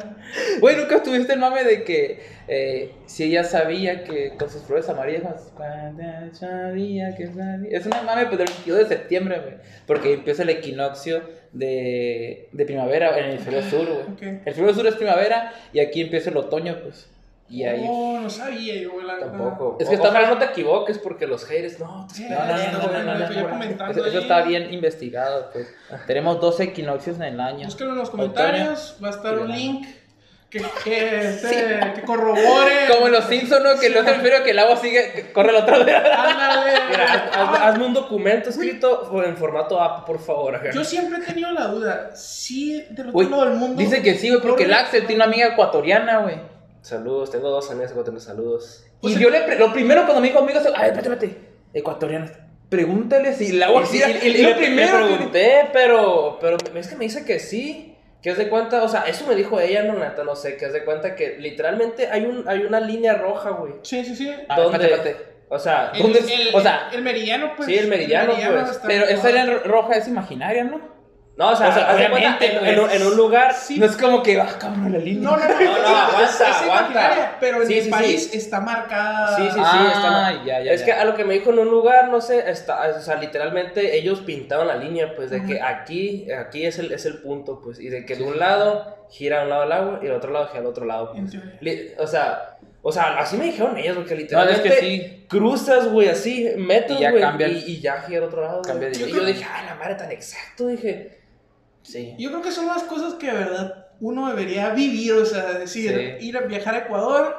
Güey, 0.60 0.76
nunca 0.76 0.96
estuviste 0.96 1.32
el 1.32 1.38
mame 1.38 1.64
de 1.64 1.84
que 1.84 2.20
eh, 2.48 2.92
si 3.06 3.24
ella 3.24 3.44
sabía 3.44 4.04
que 4.04 4.36
con 4.38 4.50
sus 4.50 4.62
flores 4.62 4.88
amarillas, 4.88 5.52
cuando 5.56 6.02
sabía 6.34 7.14
que 7.14 7.26
sabía. 7.26 7.76
Es 7.78 7.86
una 7.86 8.02
mame 8.02 8.26
pues, 8.26 8.38
del 8.38 8.48
22 8.48 8.78
de 8.80 8.86
septiembre, 8.86 9.40
güey. 9.40 9.54
Porque 9.86 10.14
empieza 10.14 10.42
el 10.42 10.50
equinoccio 10.50 11.22
de, 11.52 12.48
de 12.52 12.64
primavera 12.64 13.18
en 13.18 13.24
el 13.24 13.30
hemisferio 13.32 13.62
sur, 13.62 13.86
güey. 13.86 14.02
Ok. 14.02 14.22
El 14.22 14.40
hemisferio 14.44 14.74
sur 14.74 14.86
es 14.86 14.94
primavera 14.94 15.52
y 15.72 15.80
aquí 15.80 16.00
empieza 16.00 16.30
el 16.30 16.36
otoño, 16.36 16.78
pues. 16.82 17.08
Y 17.50 17.64
ahí. 17.64 17.82
Oh, 17.88 18.18
no 18.20 18.28
sabía 18.28 18.74
yo, 18.74 18.92
güey. 18.92 19.06
Tampoco. 19.06 19.78
Es 19.80 19.88
que 19.88 19.94
está 19.94 20.10
mal- 20.10 20.28
no 20.28 20.36
te 20.38 20.44
equivoques 20.44 20.98
porque 20.98 21.26
los 21.26 21.46
haters, 21.46 21.80
no, 21.80 21.86
No, 21.86 22.28
no, 22.28 22.56
no, 22.56 22.92
no, 22.92 23.02
no, 23.04 23.18
no, 23.18 23.28
no, 23.30 23.86
no. 23.86 23.90
Eso, 23.90 24.18
está 24.18 24.42
bien 24.42 24.72
investigado, 24.72 25.48
pues. 25.52 25.74
Tenemos 26.06 26.40
12 26.42 26.64
equinoccios 26.64 27.16
en 27.16 27.22
el 27.22 27.40
año. 27.40 27.64
Búsquenlo 27.64 27.94
en 27.94 27.98
los 28.00 28.10
comentarios, 28.10 28.98
va 29.02 29.08
a 29.08 29.10
estar 29.12 29.38
un 29.38 29.50
link 29.50 29.86
que, 30.50 30.62
que, 30.82 31.28
este, 31.28 31.78
que 31.94 32.02
corrobore. 32.02 32.86
Como 32.90 33.08
los 33.08 33.24
Simpsons, 33.26 33.62
¿no? 33.62 33.78
Que 33.78 33.90
no 33.90 33.96
es 34.00 34.06
el 34.06 34.08
hemisferio 34.14 34.42
que 34.44 34.50
el 34.52 34.58
agua 34.58 34.76
sigue, 34.78 35.30
corre 35.34 35.50
al 35.50 35.56
otro 35.56 35.76
lado. 35.84 36.08
Ándale. 36.16 36.72
Mira, 36.90 37.04
haz- 37.04 37.30
Ah, 37.34 37.68
hazme 37.68 37.84
un 37.86 37.92
documento 37.94 38.48
escrito 38.50 39.22
en 39.24 39.36
formato 39.36 39.80
app, 39.80 40.06
por 40.06 40.18
favor. 40.18 40.56
ajá. 40.56 40.70
Yo 40.72 40.84
siempre 40.84 41.18
he 41.18 41.22
tenido 41.26 41.50
la 41.52 41.66
duda, 41.66 42.10
si 42.16 42.80
del 42.90 43.00
otro 43.08 43.12
Güey, 43.12 43.28
lado 43.28 43.44
del 43.44 43.54
mundo. 43.58 43.76
Dice 43.78 44.00
que 44.02 44.14
sí, 44.14 44.30
güey, 44.30 44.40
porque 44.40 44.64
el 44.64 44.72
Axel 44.72 45.06
tiene 45.06 45.16
una 45.16 45.24
amiga 45.26 45.48
ecuatoriana, 45.48 46.18
güey. 46.20 46.36
Saludos, 46.80 47.30
tengo 47.30 47.50
dos 47.50 47.68
que 47.68 48.04
tener 48.04 48.20
saludos. 48.20 48.84
Pues 49.02 49.12
y 49.12 49.16
el- 49.16 49.22
yo 49.24 49.30
le 49.30 49.42
pre- 49.42 49.58
lo 49.58 49.72
primero 49.72 50.02
cuando 50.04 50.20
me 50.22 50.28
dijo 50.28 50.38
amigo, 50.38 50.58
a 50.58 50.62
ver, 50.62 50.92
espérate, 50.94 51.26
espérate, 51.26 51.38
ecuatoriana. 51.74 52.30
Pregúntale 52.70 53.34
si 53.34 53.50
el 53.50 53.62
agua 53.62 53.84
sí, 53.84 53.98
sí. 53.98 54.10
y- 54.22 54.26
y- 54.26 54.30
y 54.30 54.42
lo 54.42 54.48
le, 54.50 54.54
primero 54.56 54.98
le 55.00 55.08
que- 55.08 55.14
pregunté, 55.14 55.68
pero, 55.72 56.38
pero 56.40 56.56
es 56.74 56.88
que 56.88 56.96
me 56.96 57.04
dice 57.04 57.24
que 57.24 57.38
sí. 57.38 57.94
Que 58.22 58.30
es 58.30 58.38
de 58.38 58.48
cuenta, 58.48 58.82
o 58.82 58.88
sea, 58.88 59.02
eso 59.02 59.26
me 59.26 59.34
dijo 59.36 59.60
ella, 59.60 59.84
no, 59.84 59.94
neta, 59.94 60.24
no 60.24 60.34
sé, 60.34 60.56
que 60.56 60.64
es 60.66 60.72
de 60.72 60.84
cuenta 60.84 61.14
que 61.14 61.36
literalmente 61.38 62.08
hay, 62.10 62.24
un, 62.24 62.48
hay 62.48 62.60
una 62.64 62.80
línea 62.80 63.14
roja, 63.14 63.50
güey. 63.50 63.74
Sí, 63.82 64.04
sí, 64.04 64.16
sí. 64.16 64.34
Ah, 64.48 64.56
espérate. 64.72 65.16
O 65.50 65.58
sea, 65.58 65.92
El, 65.94 66.02
¿Dónde 66.02 66.18
es? 66.18 66.30
el- 66.30 66.54
O 66.54 66.60
sea- 66.60 66.88
el 66.92 67.02
meridiano, 67.02 67.52
pues. 67.56 67.66
Sí, 67.68 67.78
el 67.78 67.86
meridiano, 67.88 68.34
pues. 68.34 68.80
Pero 68.86 69.04
esa 69.06 69.28
área 69.28 69.46
roja 69.64 69.94
es 69.94 70.08
imaginaria, 70.08 70.64
¿no? 70.64 70.97
No, 71.38 71.50
o 71.50 71.56
sea, 71.56 71.68
o 71.68 71.72
sea, 71.72 71.90
haz 71.90 71.98
de 71.98 72.10
cuenta, 72.10 72.36
en, 72.44 72.58
pues. 72.58 72.70
en 72.72 72.80
un, 72.80 72.90
en 72.90 73.06
un 73.06 73.16
lugar. 73.16 73.54
Sí. 73.54 73.78
No 73.78 73.86
es 73.86 73.96
como 73.96 74.22
que, 74.24 74.40
ah, 74.40 74.56
cabrón, 74.58 74.90
la 74.92 74.98
línea. 74.98 75.22
No, 75.30 75.36
no, 75.36 75.44
no. 75.48 75.54
No, 75.54 75.78
no, 75.78 75.96
aguanta, 75.96 76.24
es, 76.24 76.34
es 76.40 76.62
aguanta. 76.62 77.36
pero 77.38 77.62
en 77.62 77.68
Sí, 77.68 77.78
el 77.78 77.84
sí, 77.84 77.90
país 77.90 78.28
sí. 78.32 78.36
está 78.38 78.60
marcada. 78.60 79.36
Sí, 79.36 79.42
sí, 79.44 79.50
sí, 79.54 79.60
Ah, 79.64 79.92
está- 80.34 80.44
ya, 80.44 80.60
ya, 80.64 80.72
es 80.72 80.80
ya. 80.80 80.86
que 80.86 80.92
a 80.92 81.04
lo 81.04 81.14
que 81.14 81.24
me 81.24 81.34
dijo 81.34 81.50
en 81.50 81.60
un 81.60 81.68
lugar, 81.68 82.08
no 82.08 82.20
sé, 82.20 82.50
está, 82.50 82.88
o 82.96 83.00
sea, 83.00 83.14
literalmente 83.16 83.96
ellos 83.96 84.20
pintaron 84.20 84.66
la 84.66 84.74
línea, 84.76 85.14
pues, 85.14 85.30
de 85.30 85.44
que 85.44 85.62
aquí, 85.62 86.26
aquí 86.32 86.66
es 86.66 86.78
el, 86.80 86.90
es 86.92 87.06
el 87.06 87.18
punto, 87.22 87.60
pues, 87.62 87.78
y 87.78 87.88
de 87.88 88.04
que 88.04 88.16
de 88.16 88.24
un 88.24 88.38
lado 88.38 89.06
gira 89.08 89.40
a 89.40 89.44
un 89.44 89.50
lado 89.50 89.62
el 89.62 89.72
agua 89.72 89.98
y 90.02 90.06
del 90.06 90.14
otro 90.16 90.32
lado 90.32 90.48
gira 90.48 90.58
al 90.60 90.66
otro 90.66 90.84
lado. 90.86 91.12
Pues. 91.12 91.94
o 91.98 92.06
sea, 92.08 92.56
o 92.82 92.92
sea, 92.92 93.18
así 93.18 93.36
me 93.36 93.44
dijeron 93.44 93.76
ellos, 93.76 93.96
porque 93.96 94.14
No, 94.14 94.20
es 94.20 94.22
literalmente 94.24 94.68
que 94.70 94.76
sí. 94.80 95.24
cruzas, 95.28 95.88
güey, 95.88 96.08
así, 96.08 96.44
ya 97.00 97.10
güey, 97.10 97.22
el- 97.40 97.56
y, 97.58 97.72
y 97.74 97.80
ya 97.80 98.02
gira 98.02 98.18
al 98.18 98.24
otro 98.24 98.40
lado. 98.42 98.62
Cambia 98.62 98.88
de 98.88 98.96
y 98.96 99.12
yo 99.12 99.24
dije, 99.24 99.44
ay, 99.52 99.66
la 99.66 99.74
madre 99.76 99.94
tan 99.94 100.10
exacto, 100.10 100.66
dije. 100.66 101.17
Sí. 101.90 102.14
Yo 102.18 102.28
creo 102.30 102.42
que 102.42 102.52
son 102.52 102.66
las 102.66 102.82
cosas 102.82 103.14
que 103.14 103.26
de 103.28 103.32
verdad 103.32 103.86
uno 104.00 104.28
debería 104.28 104.70
vivir, 104.70 105.12
o 105.14 105.24
sea, 105.24 105.54
decir, 105.54 106.16
Sí. 106.20 106.26
ir 106.26 106.36
a 106.36 106.40
viajar 106.42 106.74
a 106.74 106.78
Ecuador, 106.78 107.36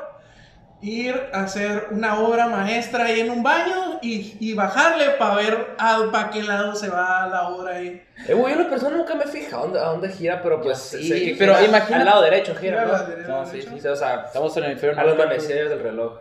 ir 0.81 1.13
a 1.33 1.43
hacer 1.43 1.87
una 1.91 2.19
obra 2.21 2.47
maestra 2.47 3.05
ahí 3.05 3.19
en 3.19 3.29
un 3.29 3.43
baño 3.43 3.99
y, 4.01 4.37
y 4.39 4.53
bajarle 4.53 5.09
para 5.11 5.35
ver 5.35 5.67
para 6.11 6.29
qué 6.31 6.41
lado 6.43 6.73
se 6.75 6.89
va 6.89 7.27
la 7.27 7.49
obra 7.49 7.75
ahí. 7.75 8.01
Eh, 8.27 8.33
güey, 8.33 8.55
yo 8.55 8.61
la 8.63 8.69
persona 8.69 8.95
nunca 8.97 9.13
me 9.15 9.25
he 9.25 9.27
fijado 9.27 9.63
a 9.63 9.65
dónde, 9.65 9.79
a 9.79 9.83
dónde 9.83 10.09
gira, 10.09 10.41
pero 10.41 10.61
pues 10.61 10.77
sí, 10.79 11.09
que 11.09 11.35
pero 11.37 11.53
imagina- 11.63 11.99
Al 11.99 12.05
lado 12.05 12.21
derecho 12.21 12.55
gira, 12.55 12.79
Gira 12.79 12.85
¿no? 12.85 12.91
lado 12.93 13.07
No, 13.27 13.45
derecho. 13.45 13.69
sí, 13.71 13.79
sí, 13.81 13.87
o 13.87 13.95
sea, 13.95 14.23
Estamos 14.25 14.55
en 14.57 14.63
el 14.63 14.71
hemisferio 14.71 14.99
a 14.99 15.03
los 15.03 15.17
manecillos 15.17 15.69
del 15.69 15.81
reloj. 15.83 16.13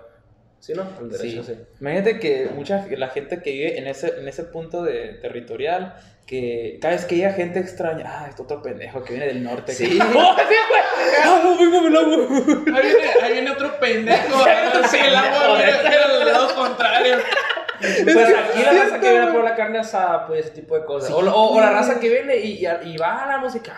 ¿Sí, 0.60 0.72
no? 0.74 0.82
Al 0.98 1.10
derecho, 1.10 1.42
sí. 1.44 1.54
Sí. 1.54 1.60
Imagínate 1.80 2.18
que 2.18 2.50
mucha 2.54 2.84
la 2.90 3.08
gente 3.08 3.40
que 3.42 3.50
vive 3.52 3.78
en 3.78 3.86
ese, 3.86 4.18
en 4.18 4.26
ese 4.28 4.44
punto 4.44 4.82
de 4.82 5.14
territorial, 5.22 5.94
que 6.26 6.78
cada 6.82 6.94
vez 6.94 7.04
que 7.06 7.16
llega 7.16 7.32
gente 7.32 7.58
extraña, 7.60 8.04
ah, 8.06 8.26
este 8.28 8.42
otro 8.42 8.60
pendejo 8.60 9.02
que 9.02 9.14
viene 9.14 9.26
del 9.28 9.42
norte. 9.42 9.72
Sí. 9.72 9.88
que- 9.88 10.02
¡Oh, 10.02 10.36
sí, 10.36 10.54
güey! 10.68 10.82
¡Ah, 11.24 11.40
no, 11.42 11.56
vengo 11.58 11.80
del 11.82 11.96
agua! 11.96 12.76
Ahí 12.76 12.82
viene, 12.86 13.08
ahí 13.22 13.32
viene 13.34 13.50
otro 13.50 13.78
pendejo, 13.80 14.44
sí, 14.90 14.96
el 14.98 15.14
agua 15.16 15.56
viene 15.56 15.72
viene 15.80 15.96
al 15.96 16.26
lado 16.26 16.54
contrario. 16.54 17.16
Pues 17.80 18.16
aquí 18.34 18.62
la 18.64 18.72
raza 18.72 19.00
que 19.00 19.10
viene 19.10 19.32
por 19.32 19.44
la 19.44 19.54
carne 19.54 19.78
asada, 19.78 20.26
pues 20.26 20.46
ese 20.46 20.54
tipo 20.56 20.76
de 20.76 20.84
cosas. 20.84 21.10
O, 21.12 21.18
o- 21.18 21.54
o 21.56 21.60
la 21.60 21.70
raza 21.70 22.00
que 22.00 22.08
viene 22.08 22.36
y, 22.36 22.66
y, 22.66 22.68
y 22.92 22.96
va 22.96 23.22
a 23.22 23.26
la 23.28 23.38
música. 23.38 23.76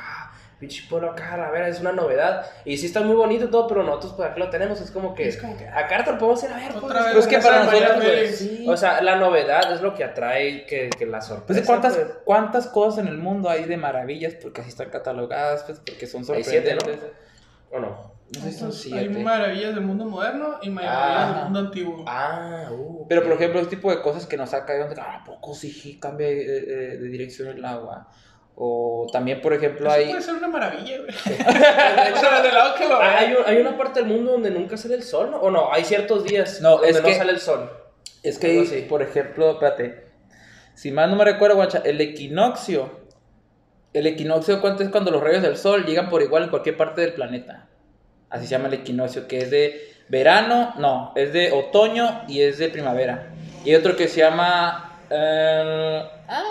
Ah, 0.61 0.61
pinche 0.61 0.85
pueblo 0.88 1.11
acá, 1.12 1.35
a 1.47 1.50
ver, 1.50 1.62
es 1.69 1.81
una 1.81 1.93
novedad. 1.93 2.45
Y 2.67 2.76
sí 2.76 2.87
está 2.87 3.00
muy 3.00 3.17
bonito 3.17 3.47
y 3.47 3.50
todo, 3.50 3.67
pero 3.67 3.83
nosotros 3.83 4.12
por 4.12 4.26
aquí 4.26 4.38
lo 4.38 4.50
tenemos, 4.50 4.81
es 4.81 4.90
como 4.90 5.14
que, 5.14 5.26
Es 5.29 5.38
como 5.38 5.57
que, 5.57 5.67
acá 5.67 6.05
te 6.05 6.12
lo 6.12 6.19
podemos 6.19 6.43
ir 6.45 6.50
a 6.50 6.57
ver. 6.57 6.71
Otra 6.76 6.81
pues. 6.81 6.95
vez 6.95 7.05
Pero 7.07 7.19
es 7.21 7.26
que 7.26 7.38
para 7.38 7.62
a 7.62 7.64
nosotros, 7.64 8.31
Sí. 8.37 8.67
O 8.69 8.76
sea, 8.76 9.00
la 9.02 9.17
novedad 9.17 9.73
es 9.73 9.81
lo 9.81 9.95
que 9.95 10.05
atrae 10.05 10.67
que, 10.67 10.90
que 10.90 11.07
la 11.07 11.21
sorpresa. 11.23 11.47
Pues, 11.61 11.67
¿cuántas, 11.67 11.95
pues. 11.97 12.09
¿cuántas 12.25 12.67
cosas 12.69 12.99
en 13.05 13.09
el 13.09 13.19
mundo 13.19 13.49
hay 13.49 13.64
de 13.64 13.76
maravillas? 13.76 14.35
Porque 14.35 14.61
así 14.61 14.71
están 14.71 14.90
catalogadas, 14.90 15.62
pues, 15.64 15.81
porque 15.81 16.07
son 16.07 16.23
Hay 16.35 16.45
siete, 16.45 16.71
sorprendentes. 16.73 17.11
¿no? 17.73 17.76
¿O 17.79 17.81
no? 17.81 18.21
No 18.33 18.40
sé 18.43 18.52
si 18.52 18.59
son 18.59 18.67
Entonces, 18.69 18.93
hay 18.93 18.99
siete. 19.07 19.25
maravillas 19.25 19.75
del 19.75 19.85
mundo 19.85 20.05
moderno 20.05 20.59
y 20.62 20.71
maravillas 20.71 21.26
Ah. 21.26 21.35
del 21.35 21.45
mundo 21.45 21.59
antiguo. 21.61 22.05
Ah, 22.07 22.69
uh. 22.71 23.07
Pero, 23.09 23.23
por 23.25 23.33
ejemplo, 23.33 23.61
ese 23.61 23.71
tipo 23.71 23.90
de 23.90 24.00
cosas 24.02 24.26
que 24.26 24.37
nos 24.37 24.50
donde, 24.50 25.00
ah, 25.00 25.21
¿a 25.23 25.25
poco 25.25 25.52
sí 25.55 25.99
cambia 25.99 26.29
de, 26.29 26.45
de- 26.45 26.99
de 26.99 27.09
dirección 27.09 27.49
el 27.49 27.64
agua? 27.64 28.07
O 28.57 29.07
también, 29.12 29.40
por 29.40 29.54
ejemplo, 29.54 29.88
Eso 29.88 29.97
hay... 29.99 30.09
puede 30.11 30.21
ser 30.23 30.35
una 30.35 30.49
maravilla, 30.49 30.99
güey. 30.99 31.09
o 32.14 32.16
sea, 32.21 32.42
del 32.42 32.52
lado 32.54 32.75
que 32.75 32.87
lo 32.88 32.97
Ah, 32.97 32.99
veas. 32.99 33.16
hay, 33.21 33.35
hay 33.47 33.57
una 33.62 33.76
parte 33.78 34.00
del 34.00 34.09
mundo 34.11 34.33
donde 34.33 34.50
nunca 34.50 34.76
sale 34.76 34.95
el 34.97 35.02
sol, 35.02 35.30
¿no? 35.30 35.38
¿O 35.38 35.50
no? 35.50 35.73
Hay 35.73 35.85
ciertos 35.85 36.25
días 36.25 36.61
No, 36.61 36.73
donde 36.73 36.90
es 36.90 36.97
no 37.00 37.09
que- 37.09 37.14
sale 37.14 37.33
el 37.33 37.40
sol. 37.40 37.71
Es 38.23 38.38
que, 38.38 38.49
hay, 38.49 38.59
así. 38.61 38.83
por 38.83 39.00
ejemplo, 39.00 39.52
espérate, 39.52 40.04
si 40.75 40.90
mal 40.92 41.11
no 41.11 41.16
me 41.16 41.25
recuerdo, 41.25 41.57
guacha, 41.57 41.80
el 41.85 41.99
equinoccio, 42.02 43.00
el 43.95 44.07
equinoccio 44.07 44.61
¿cuánto 44.61 44.83
es 44.83 44.90
cuando 44.90 45.11
los 45.11 45.23
rayos 45.23 45.42
del 45.42 45.57
sol 45.57 45.87
llegan 45.87 46.11
por 46.11 46.21
igual 46.21 46.42
en 46.45 46.50
cualquier 46.50 46.76
parte 46.76 47.00
del 47.00 47.14
planeta. 47.14 47.66
Así 48.28 48.45
se 48.47 48.50
llama 48.52 48.69
el 48.69 48.75
equinoccio, 48.75 49.26
que 49.26 49.38
es 49.38 49.50
de 49.50 49.80
verano, 50.11 50.75
no, 50.76 51.12
es 51.16 51.33
de 51.33 51.50
otoño 51.52 52.23
y 52.28 52.42
es 52.42 52.59
de 52.59 52.69
primavera. 52.69 53.30
Y 53.64 53.71
hay 53.71 53.76
otro 53.76 53.97
que 53.97 54.07
se 54.07 54.21
llama... 54.21 54.99
eh, 55.09 56.02
ay, 56.28 56.45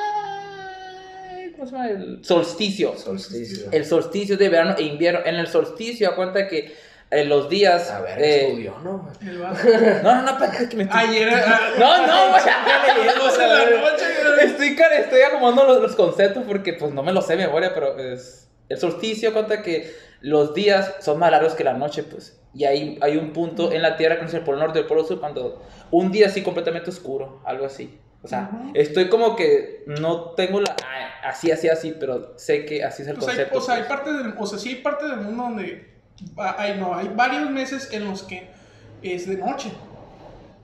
¿Cómo 1.59 1.69
se 1.69 1.75
llama? 1.75 1.89
El 1.89 2.23
solsticio. 2.23 2.97
Solsticio. 2.97 3.69
El 3.71 3.85
solsticio 3.85 4.37
de 4.37 4.47
verano 4.47 4.75
e 4.77 4.83
invierno. 4.83 5.19
En 5.25 5.35
el 5.35 5.47
solsticio, 5.47 6.09
a 6.09 6.15
cuenta 6.15 6.47
que 6.47 6.73
en 7.11 7.27
los 7.27 7.49
días... 7.49 7.91
A 7.91 7.99
ver, 7.99 8.17
eh, 8.17 8.47
estudió, 8.47 8.77
¿no? 8.81 9.11
No, 10.03 10.15
no, 10.15 10.21
no, 10.21 10.29
espérate 10.29 10.69
que 10.69 10.77
me 10.77 10.83
estoy... 10.83 10.99
Ayer. 11.01 11.29
ah, 11.33 11.59
No, 11.79 12.07
no, 12.07 12.29
güey. 12.29 12.41
Estoy, 14.41 14.77
estoy 14.99 15.21
acomodando 15.21 15.65
los, 15.65 15.81
los 15.81 15.95
conceptos 15.97 16.45
porque 16.47 16.73
pues 16.73 16.93
no 16.93 17.03
me 17.03 17.11
los 17.11 17.27
sé 17.27 17.35
de 17.35 17.45
memoria, 17.45 17.73
pero 17.73 17.97
es... 17.99 18.47
El 18.69 18.77
solsticio 18.77 19.33
cuenta 19.33 19.61
que 19.61 19.93
los 20.21 20.53
días 20.53 20.95
son 21.01 21.19
más 21.19 21.29
largos 21.29 21.55
que 21.55 21.65
la 21.65 21.73
noche, 21.73 22.03
pues. 22.03 22.39
Y 22.53 22.63
hay, 22.63 22.97
hay 23.01 23.17
un 23.17 23.33
punto 23.33 23.73
en 23.73 23.81
la 23.81 23.97
Tierra 23.97 24.15
que 24.15 24.21
no 24.21 24.27
es 24.29 24.33
el 24.33 24.43
polo 24.43 24.59
norte 24.59 24.79
y 24.79 24.83
el 24.83 24.87
polo 24.87 25.03
sur 25.03 25.19
cuando 25.19 25.61
un 25.91 26.11
día 26.11 26.27
así 26.27 26.41
completamente 26.41 26.89
oscuro, 26.89 27.41
algo 27.43 27.65
así. 27.65 27.99
O 28.21 28.27
sea, 28.27 28.51
estoy 28.73 29.07
como 29.09 29.35
que 29.35 29.83
no 29.87 30.31
tengo 30.31 30.59
la... 30.61 30.75
ah, 30.83 31.29
Así, 31.29 31.51
así, 31.51 31.67
así, 31.69 31.93
pero 31.99 32.37
sé 32.37 32.65
que 32.65 32.83
así 32.83 33.01
es 33.03 33.07
el 33.09 33.15
Pues 33.15 33.27
hay, 33.29 33.35
concepto. 33.35 33.57
o 33.57 33.61
sea, 33.61 33.75
hay 33.75 33.81
pues. 33.83 33.89
partes 33.91 34.17
del, 34.17 34.33
o 34.37 34.45
sea, 34.47 34.57
sí 34.59 34.69
hay 34.69 34.75
partes 34.75 35.09
del 35.09 35.19
mundo 35.21 35.43
donde 35.43 35.89
hay, 36.37 36.77
no, 36.79 36.95
hay 36.95 37.09
varios 37.15 37.49
meses 37.49 37.89
en 37.93 38.05
los 38.05 38.23
que 38.23 38.49
es 39.01 39.27
de 39.27 39.35
noche. 39.37 39.71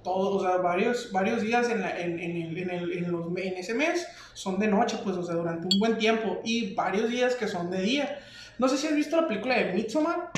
Todo, 0.03 0.35
o 0.37 0.41
sea, 0.41 0.57
varios, 0.57 1.11
varios 1.11 1.41
días 1.41 1.69
en, 1.69 1.81
la- 1.81 1.99
en, 1.99 2.19
en, 2.19 2.35
el, 2.37 2.57
en, 2.57 2.69
el- 2.69 2.91
en 2.93 3.11
los, 3.11 3.25
en 3.37 3.53
ese 3.57 3.73
mes 3.73 4.07
son 4.33 4.59
de 4.59 4.67
noche, 4.67 4.97
pues, 5.03 5.17
o 5.17 5.23
sea, 5.23 5.35
durante 5.35 5.67
un 5.73 5.79
buen 5.79 5.97
tiempo. 5.97 6.39
Y 6.43 6.73
varios 6.73 7.09
días 7.09 7.35
que 7.35 7.47
son 7.47 7.69
de 7.71 7.81
día. 7.81 8.19
No 8.59 8.67
sé 8.69 8.77
si 8.77 8.87
has 8.87 8.95
visto 8.95 9.19
la 9.19 9.27
película 9.27 9.55
de 9.57 9.73
Midsommar, 9.73 10.29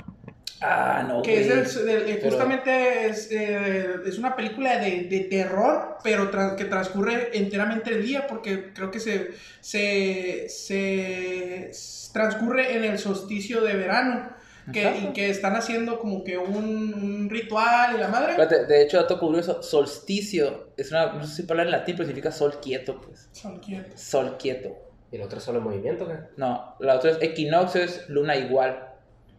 Ah, 0.60 1.06
no, 1.08 1.22
que 1.22 1.42
es 1.42 1.78
pero- 1.78 2.30
justamente 2.30 3.08
es, 3.08 3.32
eh, 3.32 3.86
es 4.06 4.18
una 4.18 4.36
película 4.36 4.80
de, 4.80 5.04
de 5.04 5.20
terror, 5.22 5.98
pero 6.04 6.32
que 6.56 6.66
transcurre 6.66 7.38
enteramente 7.38 7.92
el 7.92 8.04
día, 8.04 8.26
porque 8.28 8.74
creo 8.74 8.90
que 8.90 9.00
se, 9.00 9.32
se, 9.62 10.48
se 10.50 11.72
transcurre 12.14 12.76
en 12.76 12.84
el 12.86 12.98
solsticio 12.98 13.62
de 13.62 13.76
verano, 13.76 14.36
que, 14.74 14.82
Exacto. 14.84 15.10
y 15.10 15.14
que 15.14 15.30
están 15.30 15.56
haciendo 15.56 16.00
como 16.00 16.24
que 16.24 16.38
un, 16.38 16.94
un 16.94 17.30
ritual 17.30 17.96
y 17.96 18.00
la 18.00 18.08
madre. 18.10 18.32
Espérate, 18.32 18.66
de 18.66 18.82
hecho, 18.82 18.98
dato 18.98 19.20
curioso, 19.20 19.62
solsticio 19.64 20.70
es 20.76 20.92
una, 20.92 21.14
no 21.14 21.26
sé 21.26 21.36
si 21.38 21.44
palabra 21.44 21.66
en 21.72 21.72
latín, 21.80 21.96
pero 21.96 22.06
significa 22.08 22.32
sol 22.32 22.60
quieto, 22.62 23.00
pues. 23.00 23.30
Son 23.32 23.60
quietos. 23.60 24.00
Sol 24.02 24.38
quieto. 24.38 24.76
Y 25.10 25.16
el 25.16 25.22
otro 25.22 25.38
es 25.38 25.44
solo 25.46 25.62
movimiento, 25.62 26.06
¿qué? 26.06 26.16
No, 26.36 26.76
la 26.80 26.96
otra 26.96 27.12
es 27.12 27.18
equinoccio, 27.22 27.82
es 27.82 28.10
luna 28.10 28.36
igual. 28.36 28.87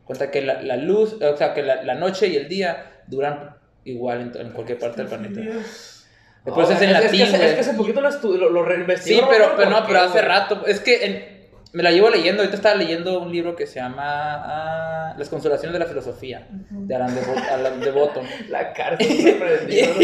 Cuenta 0.08 0.30
que 0.32 0.40
la, 0.42 0.60
la 0.62 0.76
luz, 0.76 1.20
o 1.22 1.36
sea, 1.36 1.52
que 1.54 1.62
la, 1.62 1.84
la 1.84 1.94
noche 1.94 2.26
y 2.28 2.34
el 2.36 2.48
día 2.48 3.02
duran 3.06 3.54
igual 3.84 4.32
en, 4.34 4.40
en 4.46 4.52
cualquier 4.52 4.78
parte 4.78 5.02
del 5.02 5.06
planeta. 5.08 5.40
Después 6.44 6.66
Oh, 6.68 6.72
es 6.72 6.80
en 6.80 6.86
que 6.88 6.92
latín, 6.94 7.22
hace- 7.22 7.46
Es 7.46 7.54
que 7.54 7.60
hace 7.60 7.74
poquito 7.74 8.00
lo, 8.00 8.10
lo, 8.10 8.48
lo. 8.48 8.96
Sí, 8.96 9.20
pero, 9.28 9.52
pero 9.56 9.68
no, 9.70 9.86
pero 9.86 10.00
hace 10.00 10.22
rato. 10.22 10.64
Es 10.66 10.80
que 10.80 11.04
en- 11.04 11.38
me 11.72 11.82
la 11.82 11.90
llevo 11.90 12.08
leyendo. 12.10 12.42
Ahorita 12.42 12.56
estaba 12.56 12.75
leyendo 12.75 13.20
un 13.20 13.30
libro 13.30 13.54
que 13.56 13.66
se 13.66 13.76
llama 13.80 14.02
ah, 14.04 15.14
Las 15.18 15.28
consolaciones 15.28 15.72
de 15.72 15.78
la 15.78 15.87
filosofía, 15.87 16.46
de 16.50 16.94
Alan 16.94 17.14
de, 17.14 17.20
Alan 17.52 17.80
de 17.80 17.90
Botton. 17.90 18.25
La 18.48 18.72
cárcel. 18.72 19.38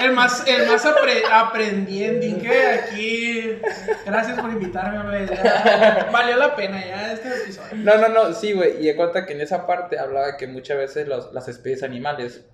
El 0.00 0.12
más, 0.12 0.46
el 0.46 0.66
más 0.66 0.84
apre- 0.86 1.22
aprendiendo 1.30 2.40
que 2.40 2.66
aquí. 2.66 3.58
Gracias 4.06 4.40
por 4.40 4.50
invitarme, 4.50 5.02
güey. 5.26 5.38
Valió 6.10 6.36
la 6.36 6.56
pena 6.56 6.84
ya 6.86 7.12
este 7.12 7.28
episodio. 7.28 7.68
No, 7.76 7.98
no, 7.98 8.08
no, 8.08 8.32
sí, 8.32 8.52
güey. 8.52 8.80
Y 8.82 8.86
de 8.86 8.96
cuenta 8.96 9.26
que 9.26 9.34
en 9.34 9.42
esa 9.42 9.66
parte 9.66 9.98
hablaba 9.98 10.36
que 10.38 10.46
muchas 10.46 10.78
veces 10.78 11.06
los- 11.06 11.32
las 11.34 11.48
especies 11.48 11.82
animales 11.82 12.46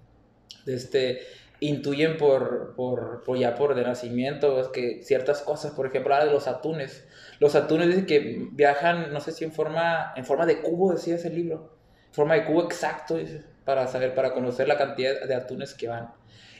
este, 0.66 1.20
intuyen 1.60 2.16
por, 2.16 2.74
por, 2.74 3.22
por 3.24 3.38
ya 3.38 3.54
por 3.54 3.74
de 3.76 3.82
nacimiento 3.84 4.60
es 4.60 4.68
que 4.68 5.02
ciertas 5.04 5.42
cosas, 5.42 5.70
por 5.72 5.86
ejemplo, 5.86 6.14
habla 6.14 6.26
de 6.26 6.32
los 6.32 6.48
atunes. 6.48 7.04
Los 7.38 7.54
atunes 7.54 7.88
dicen 7.88 8.06
que 8.06 8.48
viajan, 8.52 9.12
no 9.12 9.20
sé 9.20 9.32
si 9.32 9.44
en 9.44 9.52
forma, 9.52 10.12
en 10.16 10.24
forma 10.24 10.46
de 10.46 10.60
cubo, 10.62 10.92
decía 10.92 11.16
ese 11.16 11.30
libro. 11.30 11.76
Forma 12.12 12.34
de 12.34 12.44
cubo 12.44 12.64
exacto, 12.64 13.16
dice, 13.16 13.44
para 13.64 13.86
saber, 13.88 14.14
para 14.14 14.32
conocer 14.32 14.66
la 14.68 14.78
cantidad 14.78 15.26
de 15.26 15.34
atunes 15.34 15.74
que 15.74 15.88
van. 15.88 16.10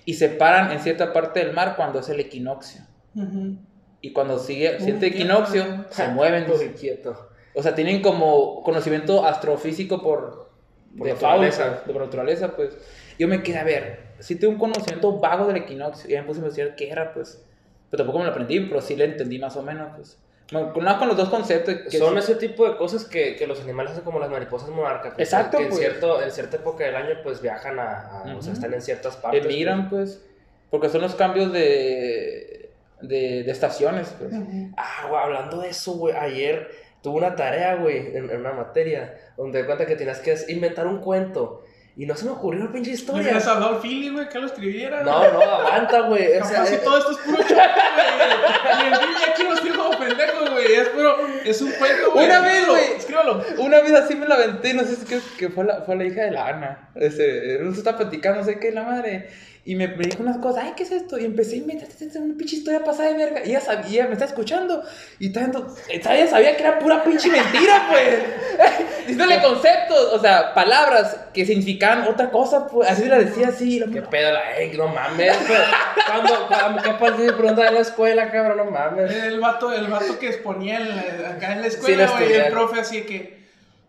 Y 0.04 0.14
se 0.14 0.28
paran 0.28 0.70
en 0.72 0.80
cierta 0.80 1.12
parte 1.12 1.40
del 1.40 1.52
mar 1.54 1.74
cuando 1.76 2.00
es 2.00 2.08
el 2.10 2.20
equinoccio. 2.20 2.82
Ujú. 3.14 3.56
Y 4.02 4.12
cuando 4.12 4.38
sigue 4.38 4.68
el 4.74 4.78
siguiente 4.78 5.06
Uy, 5.06 5.12
qué 5.12 5.18
equinoccio, 5.18 5.64
padre. 5.64 5.84
se 5.90 6.08
mueven. 6.08 6.46
dice. 6.46 6.72
Quieto. 6.74 7.30
O 7.54 7.62
sea, 7.62 7.74
tienen 7.74 8.02
como 8.02 8.62
conocimiento 8.62 9.24
astrofísico 9.26 10.02
por, 10.02 10.50
Por 10.96 11.06
de 11.06 11.14
naturaleza. 11.14 11.62
fauna, 11.64 11.80
de 11.86 11.92
por 11.92 12.02
naturaleza, 12.02 12.54
pues. 12.54 12.76
Yo 13.18 13.26
me 13.28 13.42
quedé 13.42 13.58
a 13.58 13.64
ver, 13.64 14.00
si 14.18 14.36
tengo 14.36 14.52
un 14.52 14.58
conocimiento 14.58 15.18
vago 15.18 15.46
del 15.46 15.56
equinoccio, 15.56 16.10
y 16.10 16.20
me 16.20 16.24
puse 16.26 16.38
a 16.40 16.42
investigar 16.42 16.76
qué 16.76 16.90
era, 16.90 17.14
pues. 17.14 17.42
Pero 17.90 18.02
tampoco 18.02 18.18
me 18.18 18.26
lo 18.26 18.30
aprendí, 18.32 18.60
pero 18.60 18.82
sí 18.82 18.94
le 18.94 19.06
entendí 19.06 19.38
más 19.38 19.56
o 19.56 19.62
menos, 19.62 19.90
pues. 19.96 20.18
Bueno, 20.52 20.72
con, 20.72 20.84
nada 20.84 20.98
con 20.98 21.08
los 21.08 21.16
dos 21.16 21.28
conceptos. 21.28 21.74
Que 21.90 21.98
Son 21.98 22.12
sí- 22.14 22.18
ese 22.20 22.34
tipo 22.36 22.68
de 22.68 22.76
cosas 22.76 23.04
que, 23.04 23.34
que 23.36 23.46
los 23.46 23.60
animales 23.60 23.92
hacen 23.92 24.04
como 24.04 24.20
las 24.20 24.30
mariposas 24.30 24.68
monarcas. 24.70 25.14
pues, 25.14 25.26
Exacto, 25.28 25.56
Que 25.58 25.64
en, 25.64 25.68
pues. 25.70 25.80
cierto, 25.80 26.22
en 26.22 26.30
cierta 26.30 26.56
época 26.56 26.84
del 26.84 26.94
año, 26.96 27.16
pues 27.22 27.40
viajan 27.42 27.78
a. 27.80 28.22
a- 28.22 28.36
O 28.36 28.42
sea, 28.42 28.52
están 28.52 28.72
en 28.72 28.80
ciertas 28.82 29.16
partes. 29.16 29.44
emigran, 29.44 29.90
pues. 29.90 30.22
Porque 30.70 30.88
son 30.88 31.00
los 31.00 31.14
cambios 31.14 31.52
de, 31.52 32.70
de, 33.00 33.42
de 33.44 33.50
estaciones, 33.50 34.14
pues. 34.18 34.32
Ah, 34.76 35.06
güey, 35.08 35.20
hablando 35.22 35.60
de 35.60 35.70
eso, 35.70 35.92
güey, 35.92 36.14
ayer 36.14 36.70
tuve 37.02 37.18
una 37.18 37.34
tarea, 37.36 37.76
güey, 37.76 38.16
en, 38.16 38.30
en 38.30 38.40
una 38.40 38.52
materia, 38.52 39.16
donde 39.36 39.60
de 39.60 39.66
cuenta 39.66 39.86
que 39.86 39.96
tenías 39.96 40.20
que 40.20 40.36
inventar 40.48 40.86
un 40.86 40.98
cuento. 41.00 41.64
Y 41.98 42.04
no 42.04 42.14
se 42.14 42.26
me 42.26 42.32
ocurrió 42.32 42.60
una 42.60 42.72
pinche 42.72 42.90
historia. 42.90 43.22
hubieras 43.22 43.46
hablado 43.46 43.76
al 43.76 43.80
Philly, 43.80 44.10
güey, 44.10 44.28
que 44.28 44.38
lo 44.38 44.46
escribiera. 44.46 45.02
No, 45.02 45.32
no, 45.32 45.40
aguanta, 45.40 46.00
güey. 46.02 46.36
O 46.36 46.44
sea, 46.44 46.66
si 46.66 46.74
eh, 46.74 46.80
todo 46.84 46.98
esto 46.98 47.12
es 47.12 47.16
puro 47.18 47.38
chiste, 47.38 47.54
güey. 47.54 48.82
Y 48.82 48.86
el 48.86 48.98
Philly 48.98 49.30
aquí 49.32 49.44
nos 49.44 49.62
tiene 49.62 49.76
como 49.78 49.98
pendejos, 49.98 50.50
güey. 50.50 50.74
Es 50.74 50.88
puro. 50.90 51.16
Es 51.42 51.62
un 51.62 51.72
cuento, 51.72 52.12
güey. 52.12 52.26
Una 52.26 52.40
vez, 52.40 52.66
güey. 52.66 52.84
Escríbelo. 52.98 53.42
Una 53.60 53.80
vez 53.80 53.92
así 53.94 54.14
me 54.14 54.28
la 54.28 54.34
aventé, 54.34 54.74
no 54.74 54.84
sé 54.84 54.96
si 54.96 55.06
que, 55.06 55.20
que 55.38 55.48
fue, 55.48 55.64
la, 55.64 55.80
fue 55.82 55.96
la 55.96 56.04
hija 56.04 56.24
de 56.24 56.32
la 56.32 56.48
Ana. 56.48 56.90
Ese, 56.94 57.60
nos 57.62 57.78
está 57.78 57.96
platicando, 57.96 58.40
no 58.40 58.44
sé 58.44 58.58
qué, 58.58 58.72
la 58.72 58.82
madre. 58.82 59.30
Y 59.68 59.74
me, 59.74 59.88
me 59.88 60.04
dijo 60.04 60.22
unas 60.22 60.38
cosas, 60.38 60.62
ay, 60.64 60.74
¿qué 60.76 60.84
es 60.84 60.92
esto? 60.92 61.18
Y 61.18 61.24
empecé 61.24 61.56
a 61.56 61.58
inventar 61.58 61.88
una 62.22 62.36
pinche 62.36 62.54
historia 62.54 62.84
pasada 62.84 63.08
de 63.08 63.16
verga. 63.16 63.40
Y 63.44 63.50
ella, 63.50 63.60
sabía, 63.60 63.88
ella 64.02 64.06
me 64.06 64.12
está 64.12 64.24
escuchando. 64.24 64.80
Y 65.18 65.32
tanto, 65.32 65.66
ella 65.88 66.26
sabía 66.28 66.56
que 66.56 66.62
era 66.62 66.78
pura 66.78 67.02
pinche 67.02 67.28
mentira, 67.28 67.88
pues. 67.90 68.20
Diciéndole 69.08 69.42
conceptos, 69.42 70.12
o 70.12 70.20
sea, 70.20 70.54
palabras 70.54 71.16
que 71.34 71.44
significaban 71.44 72.06
otra 72.06 72.30
cosa, 72.30 72.68
pues. 72.68 72.88
Así 72.88 73.06
la 73.06 73.18
decía 73.18 73.48
así. 73.48 73.80
la 73.80 73.86
¿Qué 73.88 74.02
pedo 74.02 74.32
la 74.32 74.56
ey, 74.56 74.76
no 74.76 74.86
mames, 74.86 75.36
güey. 75.48 75.58
Cuando, 76.06 76.46
cuando 76.46 76.82
capaz 76.82 77.10
de 77.18 77.32
preguntar 77.32 77.66
en 77.66 77.74
la 77.74 77.80
escuela, 77.80 78.30
cabrón, 78.30 78.58
no 78.58 78.70
mames. 78.70 79.12
El 79.12 79.40
vato, 79.40 79.72
el 79.72 79.88
vato 79.88 80.16
que 80.20 80.28
exponía 80.28 80.76
en 80.78 80.88
la- 80.90 81.30
acá 81.30 81.54
en 81.54 81.62
la 81.62 81.66
escuela, 81.66 82.06
güey. 82.16 82.32
el 82.32 82.52
profe 82.52 82.80
así 82.80 83.02
que. 83.02 83.34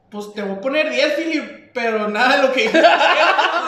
Pues 0.09 0.33
te 0.33 0.41
voy 0.41 0.53
a 0.55 0.61
poner 0.61 0.89
10, 0.89 1.13
Philly, 1.15 1.66
pero 1.79 2.07
nada 2.09 2.37
de 2.37 2.41
lo 2.47 2.53
que 2.53 2.61
dijiste. 2.61 2.79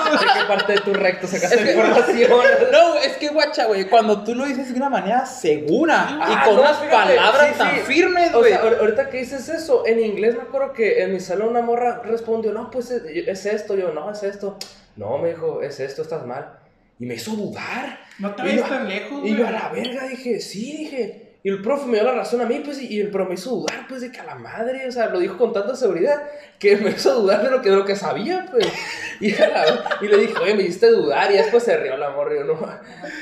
¿De 0.10 0.18
qué 0.40 0.46
parte 0.48 0.74
de 0.74 0.80
tu 0.80 0.94
recto 0.94 1.28
sacaste 1.28 1.56
Es 1.56 1.62
que- 1.62 1.72
información? 1.74 2.32
No, 2.72 2.96
es 2.96 3.18
que 3.18 3.30
guacha, 3.30 3.66
güey, 3.68 3.86
cuando 3.88 4.24
tú 4.24 4.34
lo 4.36 4.46
dices 4.46 4.70
de 4.72 4.76
una 4.76 4.90
manera 4.90 5.26
segura 5.26 6.18
Ah, 6.22 6.28
y 6.42 6.46
con 6.46 6.56
no, 6.56 6.62
unas 6.62 6.78
fíjate, 6.80 6.96
palabras 7.16 7.50
sí, 7.54 7.58
tan 7.58 7.76
sí. 7.76 7.82
firmes, 7.82 8.34
O 8.34 8.40
güey. 8.40 8.52
sea, 8.54 8.64
ahor- 8.64 8.80
ahorita 8.80 9.10
que 9.10 9.18
dices 9.18 9.48
eso, 9.50 9.86
en 9.86 10.00
inglés 10.00 10.36
me 10.36 10.42
acuerdo 10.44 10.74
que 10.74 11.04
en 11.04 11.14
mi 11.14 11.20
salón 11.20 11.50
una 11.50 11.62
morra 11.62 12.02
respondió, 12.04 12.52
no, 12.52 12.72
pues 12.72 12.90
es, 12.92 13.04
es 13.06 13.46
esto, 13.46 13.76
yo, 13.76 13.92
no, 13.94 14.12
es 14.12 14.24
esto. 14.24 14.58
No, 14.96 15.18
me 15.18 15.30
dijo, 15.30 15.62
es 15.62 15.80
esto, 15.80 16.02
estás 16.02 16.26
mal. 16.26 16.58
Y 17.00 17.06
me 17.06 17.14
hizo 17.16 17.32
dudar. 17.32 18.00
No 18.18 18.34
te 18.36 18.56
yo- 18.56 18.64
tan 18.64 18.88
lejos, 18.90 19.22
Y 19.24 19.36
yo 19.36 19.48
a 19.48 19.52
la 19.52 19.70
verga 19.70 20.06
dije, 20.08 20.40
sí, 20.42 20.76
dije. 20.78 21.29
Y 21.42 21.50
el 21.50 21.62
profe 21.62 21.86
me 21.86 21.94
dio 21.98 22.04
la 22.04 22.16
razón 22.16 22.42
a 22.42 22.46
mí, 22.46 22.62
pues, 22.66 22.82
y, 22.82 23.00
y 23.00 23.04
pero 23.06 23.26
me 23.26 23.36
hizo 23.36 23.52
dudar, 23.52 23.86
pues, 23.88 24.02
de 24.02 24.12
que 24.12 24.20
a 24.20 24.26
la 24.26 24.36
madre, 24.36 24.86
o 24.88 24.92
sea, 24.92 25.06
lo 25.08 25.20
dijo 25.20 25.38
con 25.38 25.54
tanta 25.54 25.74
seguridad 25.76 26.22
que 26.60 26.76
me 26.78 26.90
hizo 26.90 27.14
dudar 27.22 27.44
de 27.44 27.50
lo 27.52 27.62
que, 27.62 27.70
de 27.70 27.76
lo 27.78 27.86
que 27.86 27.96
sabía, 27.96 28.46
pues. 28.52 28.68
Y, 29.22 29.32
la- 29.32 29.84
y 30.00 30.08
le 30.08 30.16
dije, 30.18 30.34
oye, 30.42 30.56
me 30.56 30.64
hiciste 30.64 30.88
dudar, 30.92 31.30
y 31.30 31.36
después 31.36 31.62
se 31.64 31.76
rió 31.76 31.98
la 31.98 32.08
yo, 32.10 32.44
no, 32.46 32.58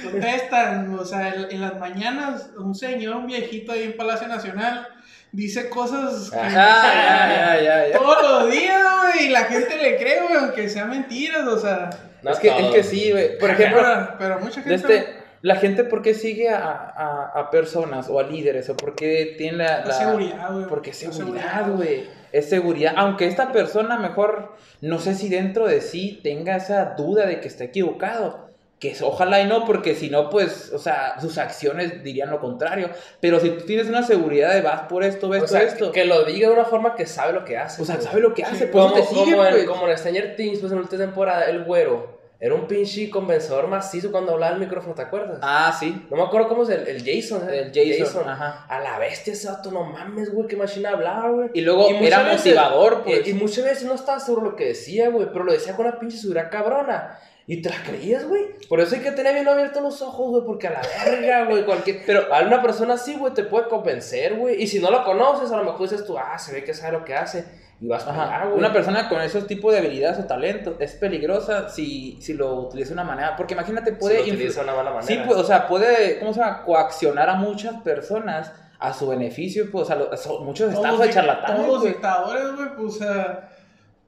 Contestan, 0.03 0.93
o 0.93 1.03
sea, 1.03 1.33
en, 1.33 1.51
en 1.51 1.61
las 1.61 1.79
mañanas, 1.79 2.51
un 2.57 2.75
señor, 2.75 3.15
un 3.15 3.25
viejito 3.27 3.71
ahí 3.71 3.83
en 3.83 3.97
Palacio 3.97 4.27
Nacional, 4.27 4.87
dice 5.31 5.69
cosas 5.69 6.29
que 6.29 6.37
Ajá, 6.37 7.55
ya, 7.55 7.61
ya, 7.63 7.87
ya. 7.89 7.97
todos 7.97 8.21
los 8.43 8.51
días, 8.51 8.81
güey, 9.13 9.25
y 9.25 9.29
la 9.29 9.45
gente 9.45 9.75
le 9.77 9.97
cree, 9.97 10.21
güey, 10.21 10.35
aunque 10.37 10.69
sean 10.69 10.89
mentiras, 10.89 11.47
o 11.47 11.57
sea. 11.59 11.89
no 12.21 12.31
es, 12.31 12.39
que, 12.39 12.47
es 12.49 12.65
que 12.73 12.83
sí, 12.83 13.11
güey. 13.11 13.37
Por 13.39 13.49
ejemplo, 13.49 13.81
pero, 13.81 14.15
pero 14.19 14.39
mucha 14.39 14.61
de 14.61 14.77
gente. 14.77 14.95
este, 14.97 15.16
la 15.47 15.55
gente, 15.55 15.83
¿por 15.83 16.01
qué 16.01 16.13
sigue 16.13 16.49
a, 16.49 16.59
a, 16.63 17.31
a 17.35 17.49
personas 17.49 18.09
o 18.09 18.19
a 18.19 18.23
líderes? 18.23 18.69
¿O 18.69 18.75
por 18.77 18.95
qué 18.95 19.35
tiene 19.37 19.57
la, 19.59 19.85
La 19.85 19.93
seguridad, 19.93 20.53
güey. 20.53 20.65
Porque 20.67 20.89
es 20.91 21.03
La 21.05 21.11
seguridad, 21.13 21.69
güey. 21.75 22.03
Es 22.31 22.49
seguridad. 22.49 22.93
Aunque 22.97 23.25
esta 23.25 23.51
persona 23.51 23.97
mejor, 23.97 24.53
no 24.81 24.99
sé 24.99 25.13
si 25.15 25.29
dentro 25.29 25.65
de 25.65 25.81
sí 25.81 26.19
tenga 26.23 26.55
esa 26.57 26.95
duda 26.97 27.25
de 27.25 27.39
que 27.39 27.47
está 27.47 27.63
equivocado. 27.63 28.45
Que 28.79 28.91
es- 28.91 29.01
ojalá 29.01 29.41
y 29.41 29.47
no, 29.47 29.65
porque 29.65 29.95
si 29.95 30.09
no, 30.11 30.29
pues, 30.29 30.71
o 30.71 30.77
sea, 30.77 31.19
sus 31.19 31.39
acciones 31.39 32.03
dirían 32.03 32.29
lo 32.29 32.39
contrario. 32.39 32.89
Pero 33.19 33.39
si 33.39 33.49
tú 33.49 33.65
tienes 33.65 33.87
una 33.87 34.03
seguridad 34.03 34.53
de 34.53 34.61
vas 34.61 34.81
por 34.81 35.03
esto, 35.03 35.29
ves 35.29 35.43
O 35.43 35.47
sea, 35.47 35.63
esto. 35.63 35.91
que 35.91 36.05
lo 36.05 36.25
diga 36.25 36.49
de 36.49 36.53
una 36.53 36.65
forma 36.65 36.93
que 36.93 37.07
sabe 37.07 37.33
lo 37.33 37.43
que 37.43 37.57
hace. 37.57 37.81
o 37.81 37.85
sea, 37.85 37.95
pues. 37.95 38.05
sabe 38.05 38.21
lo 38.21 38.35
que 38.35 38.45
Sí, 38.45 38.51
hace, 38.53 38.67
pues 38.67 38.83
Como, 38.85 38.93
te 38.95 39.03
sigue, 39.03 39.31
como, 39.31 39.45
en, 39.45 39.51
pues. 39.53 39.65
como 39.65 39.87
en 39.87 39.97
Stranger 39.97 40.35
Things, 40.35 40.59
pues 40.59 40.71
en 40.71 40.77
la 40.77 40.83
última 40.83 41.01
temporada, 41.05 41.45
el 41.45 41.63
güero 41.63 42.16
era 42.39 42.53
un 42.53 42.67
pinche 42.67 43.09
convencedor 43.09 43.67
macizo 43.67 44.11
cuando 44.11 44.33
hablaba 44.33 44.53
al 44.53 44.59
micrófono, 44.59 44.93
¿te 44.93 45.01
acuerdas? 45.01 45.39
Ah, 45.41 45.75
sí. 45.77 46.05
No 46.11 46.17
me 46.17 46.23
acuerdo 46.23 46.47
cómo 46.47 46.63
es 46.63 46.69
el, 46.69 46.87
el 46.87 46.97
Jason. 47.03 47.49
¿eh? 47.49 47.71
El 47.73 47.97
Jason, 47.99 48.29
ajá. 48.29 48.65
A 48.69 48.79
la 48.79 48.99
bestia 48.99 49.33
ese 49.33 49.47
vato, 49.47 49.71
no 49.71 49.83
mames, 49.83 50.31
güey, 50.31 50.47
qué 50.47 50.55
machina 50.55 50.91
hablaba, 50.91 51.29
güey. 51.29 51.49
Y 51.53 51.61
luego 51.61 51.89
era 51.89 52.21
veces- 52.23 52.45
motivador, 52.45 53.03
pues. 53.03 53.25
Y, 53.25 53.31
y 53.31 53.33
muchas 53.33 53.63
veces 53.65 53.85
no 53.85 53.95
estaba 53.95 54.19
seguro 54.19 54.43
lo 54.51 54.55
que 54.55 54.65
decía, 54.65 55.09
güey, 55.09 55.27
pero 55.33 55.45
lo 55.45 55.51
decía 55.51 55.75
con 55.75 55.87
una 55.87 55.99
pinche 55.99 56.17
seguridad 56.17 56.51
cabrona. 56.51 57.17
Y 57.49 57.61
te 57.61 57.69
la 57.69 57.81
creías, 57.81 58.27
güey. 58.27 58.43
Por 58.67 58.81
eso 58.81 58.95
hay 58.95 59.01
que 59.01 59.11
tener 59.13 59.33
bien 59.33 59.47
abiertos 59.47 59.81
los 59.81 60.01
ojos, 60.01 60.29
güey, 60.31 60.43
porque 60.45 60.67
a 60.67 60.71
la 60.73 60.81
verga, 61.05 61.45
güey, 61.45 61.63
cualquier... 61.65 62.03
Pero 62.05 62.31
a 62.33 62.41
una 62.41 62.61
persona 62.61 62.95
así, 62.95 63.15
güey, 63.15 63.33
te 63.33 63.45
puede 63.45 63.69
convencer, 63.69 64.35
güey. 64.35 64.61
Y 64.61 64.67
si 64.67 64.79
no 64.79 64.91
lo 64.91 65.05
conoces, 65.05 65.49
a 65.51 65.55
lo 65.57 65.63
mejor 65.63 65.89
dices 65.89 66.05
tú, 66.05 66.17
ah, 66.17 66.37
se 66.37 66.51
ve 66.51 66.65
que 66.65 66.73
sabe 66.73 66.91
lo 66.99 67.05
que 67.05 67.15
hace. 67.15 67.45
Y 67.79 67.87
vas 67.87 68.03
para 68.03 68.23
Ajá. 68.23 68.41
allá. 68.43 68.53
Una 68.55 68.73
persona 68.73 69.07
con 69.07 69.21
esos 69.21 69.45
tipos 69.45 69.71
de 69.71 69.79
habilidades 69.79 70.17
o 70.19 70.23
talentos 70.25 70.75
es 70.79 70.93
peligrosa 70.95 71.69
si, 71.69 72.17
si 72.21 72.33
lo 72.33 72.55
utiliza 72.61 72.89
de 72.89 72.93
una 72.93 73.03
manera. 73.03 73.35
Porque 73.35 73.53
imagínate, 73.53 73.91
puede. 73.93 74.23
Si 74.23 74.29
lo 74.31 74.35
utiliza 74.35 74.61
de 74.61 74.63
una 74.67 74.75
mala 74.77 74.91
manera. 74.93 75.05
Sí, 75.07 75.19
pues, 75.27 75.37
o 75.37 75.43
sea, 75.43 75.67
puede, 75.67 76.17
¿cómo 76.19 76.33
se 76.33 76.39
llama? 76.39 76.63
Coaccionar 76.63 77.29
a 77.29 77.35
muchas 77.35 77.75
personas 77.81 78.51
a 78.79 78.93
su 78.93 79.07
beneficio, 79.07 79.71
pues, 79.71 79.83
o 79.83 79.85
sea, 79.85 79.95
lo- 79.95 80.17
son 80.17 80.45
muchos 80.45 80.73
los 80.73 80.99
de 80.99 81.09
charlatanes, 81.09 81.55
Todos 81.65 81.67
los 81.67 81.83
dictadores, 81.83 82.55
güey, 82.55 82.67
pues, 82.75 82.95
o 82.95 82.97
sea, 82.99 83.49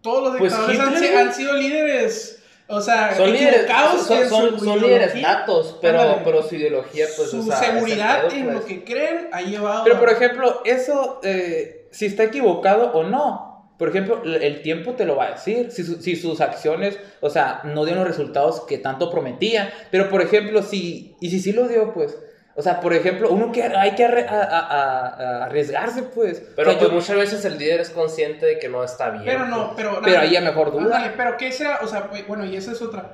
todos 0.02 0.24
los 0.30 0.38
Pues 0.38 0.52
dictadores 0.52 0.80
han, 0.80 0.94
Hitler, 0.94 1.12
güey. 1.12 1.24
han 1.28 1.34
sido 1.34 1.54
líderes, 1.54 2.44
o 2.68 2.80
sea, 2.82 3.16
son 3.16 3.32
líderes, 3.32 3.66
son, 3.68 4.30
son, 4.30 4.60
su 4.60 4.66
son 4.66 4.80
líderes 4.80 5.16
ideología. 5.16 5.40
natos, 5.40 5.78
pero, 5.82 6.02
Ándale. 6.02 6.22
pero 6.24 6.44
su 6.44 6.56
ideología, 6.56 7.06
pues, 7.18 7.30
su 7.32 7.40
o 7.40 7.44
sea, 7.44 7.56
seguridad 7.56 8.28
pedo, 8.28 8.32
en 8.36 8.44
pues. 8.46 8.56
lo 8.58 8.66
que 8.66 8.84
creen 8.84 9.30
ha 9.32 9.42
llevado. 9.42 9.84
Pero, 9.86 9.96
a- 9.96 10.00
por 10.00 10.10
ejemplo, 10.12 10.62
eso, 10.66 11.20
eh, 11.24 11.88
si 11.92 12.06
está 12.06 12.24
equivocado 12.26 12.92
o 12.94 13.04
no. 13.04 13.49
Por 13.80 13.90
ejemplo, 13.90 14.22
el 14.24 14.62
tiempo 14.62 14.94
te 14.94 15.06
lo 15.06 15.16
va 15.16 15.26
a 15.28 15.32
decir. 15.32 15.72
Si, 15.72 15.84
su- 15.84 16.00
si 16.02 16.16
sus 16.16 16.42
acciones, 16.42 17.00
o 17.22 17.30
sea, 17.32 17.62
no 17.64 17.86
dieron 17.86 18.04
los 18.04 18.16
resultados 18.16 18.62
que 18.68 18.78
tanto 18.78 19.10
prometía. 19.10 19.72
Pero, 19.90 20.10
por 20.10 20.22
ejemplo, 20.22 20.62
si. 20.62 21.16
Y 21.22 21.32
si 21.32 21.40
sí 21.40 21.54
lo 21.54 21.68
dio, 21.68 21.94
pues. 21.94 22.16
O 22.56 22.62
sea, 22.62 22.82
por 22.82 22.94
ejemplo, 22.94 23.30
uno 23.32 23.54
que 23.54 23.64
hay 23.64 23.92
que 23.96 24.06
arre- 24.06 24.28
a- 24.28 24.44
a- 24.44 24.60
a- 24.60 25.08
a 25.08 25.46
arriesgarse, 25.46 26.04
pues. 26.04 26.44
Pero 26.58 26.70
O 26.70 26.74
sea, 26.74 26.80
pues 26.80 26.92
yo- 26.92 26.96
muchas 26.98 27.16
veces 27.16 27.46
el 27.46 27.58
líder 27.58 27.80
es 27.80 27.90
consciente 27.90 28.46
de 28.46 28.60
que 28.60 28.68
no 28.68 28.84
está 28.84 29.12
bien. 29.12 29.24
Pero 29.24 29.46
no, 29.46 29.68
pues. 29.74 29.74
pero. 29.78 30.02
pero 30.04 30.20
ahí 30.20 30.36
a 30.36 30.42
mejor 30.42 30.72
duda. 30.74 31.14
Pero 31.16 31.38
¿qué 31.38 31.52
será? 31.54 31.80
O 31.82 31.88
sea, 31.88 32.10
bueno, 32.28 32.44
y 32.46 32.58
esa 32.58 32.74
es 32.74 32.82
otra. 32.82 33.12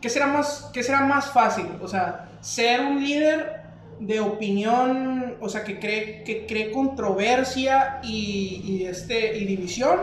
¿Qué 0.00 0.08
será 0.08 0.26
más, 0.26 0.70
qué 0.72 0.84
será 0.84 1.00
más 1.00 1.26
fácil? 1.32 1.66
O 1.82 1.88
sea, 1.88 2.26
ser 2.40 2.80
un 2.82 3.02
líder 3.02 3.63
de 4.00 4.20
opinión, 4.20 5.36
o 5.40 5.48
sea, 5.48 5.64
que 5.64 5.78
cree, 5.78 6.22
que 6.24 6.46
cree 6.46 6.70
controversia 6.72 8.00
y, 8.02 8.62
y, 8.64 8.86
este, 8.86 9.36
y 9.38 9.44
división, 9.44 10.00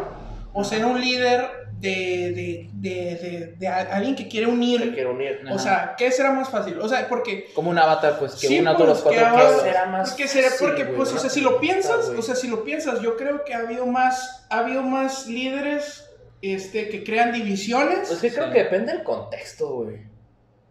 o 0.54 0.63
ser 0.63 0.86
un 0.86 0.99
líder 0.99 1.62
de, 1.80 1.89
de, 2.34 2.69
de, 2.73 3.56
de- 3.58 3.67
alguien 3.67 4.15
que 4.15 4.27
quiere 4.27 4.45
unir. 4.47 4.93
quiere 4.93 5.08
unir. 5.10 5.39
Ajá. 5.45 5.56
O 5.56 5.60
sea, 5.60 5.95
¿qué 5.97 6.12
será 6.12 6.32
más 6.32 6.49
fácil? 6.49 6.77
O 6.80 6.88
sea, 6.88 7.08
porque 7.08 7.47
Como 7.56 7.69
un 7.71 7.80
avatar, 7.80 8.19
pues, 8.19 8.34
que 8.36 8.47
Sí, 8.47 8.60
una 8.60 8.75
pues, 8.77 8.88
de 8.88 8.93
los 8.93 8.97
que 9.01 9.04
cuatro 9.19 9.32
polos. 9.47 9.62
será 9.62 9.86
más 9.88 10.10
Es 10.10 10.13
que 10.15 10.27
será 10.27 10.49
fácil, 10.51 10.67
porque, 10.67 10.86
pues, 10.86 11.12
o 11.13 11.17
sea, 11.17 11.30
si 11.30 11.41
lo 11.41 11.60
piensas, 11.60 12.08
güey. 12.08 12.19
o 12.19 12.21
sea, 12.21 12.36
si 12.36 12.47
lo 12.49 12.63
piensas, 12.63 13.01
yo 13.01 13.17
creo 13.17 13.43
que 13.45 13.54
ha 13.56 13.60
habido 13.60 13.88
más, 13.88 14.45
ha 14.49 14.60
habido 14.60 14.84
más 14.84 15.25
líderes, 15.27 16.06
este, 16.43 16.89
que 16.89 17.04
crean 17.04 17.32
divisiones. 17.32 18.08
Pues 18.10 18.19
que 18.19 18.32
creo 18.32 18.47
Sí. 18.47 18.54
que 18.54 18.63
depende 18.63 18.93
del 18.93 19.04
contexto, 19.04 19.69
güey. 19.84 19.97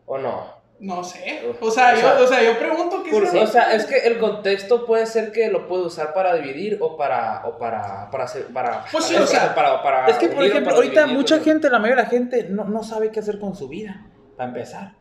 ¿O 0.06 0.18
no? 0.18 0.59
No 0.80 1.04
sé. 1.04 1.42
O 1.60 1.70
sea, 1.70 1.92
o 1.92 1.94
yo, 1.94 2.00
sea, 2.00 2.20
o 2.22 2.26
sea, 2.26 2.42
yo 2.42 2.58
pregunto 2.58 3.02
qué 3.02 3.10
Por- 3.10 3.26
será. 3.28 3.44
o 3.44 3.46
sea, 3.46 3.74
es 3.74 3.84
que 3.84 3.98
el 3.98 4.18
contexto 4.18 4.86
puede 4.86 5.04
ser 5.04 5.30
que 5.30 5.50
lo 5.50 5.68
puede 5.68 5.84
usar 5.84 6.14
para 6.14 6.34
dividir 6.36 6.78
o 6.80 6.96
para 6.96 7.42
o 7.46 7.58
para 7.58 8.10
para 8.10 8.24
hacer 8.24 8.46
para 8.46 8.86
Pues 8.90 9.04
sí, 9.04 9.12
para- 9.12 9.24
o 9.24 9.28
sea, 9.28 9.54
para, 9.54 9.82
para 9.82 10.06
Es 10.08 10.16
que, 10.16 10.28
por 10.28 10.42
ejemplo, 10.42 10.74
ahorita 10.74 11.00
dividir, 11.02 11.18
mucha 11.18 11.34
güey. 11.36 11.44
gente, 11.44 11.68
la 11.68 11.78
mayoría 11.78 12.02
de 12.04 12.08
la 12.08 12.08
gente, 12.08 12.46
no, 12.48 12.64
no 12.64 12.82
sabe 12.82 13.10
qué 13.10 13.20
hacer 13.20 13.38
con 13.38 13.54
su 13.54 13.68
vida, 13.68 14.06
para 14.38 14.48
empezar. 14.48 14.92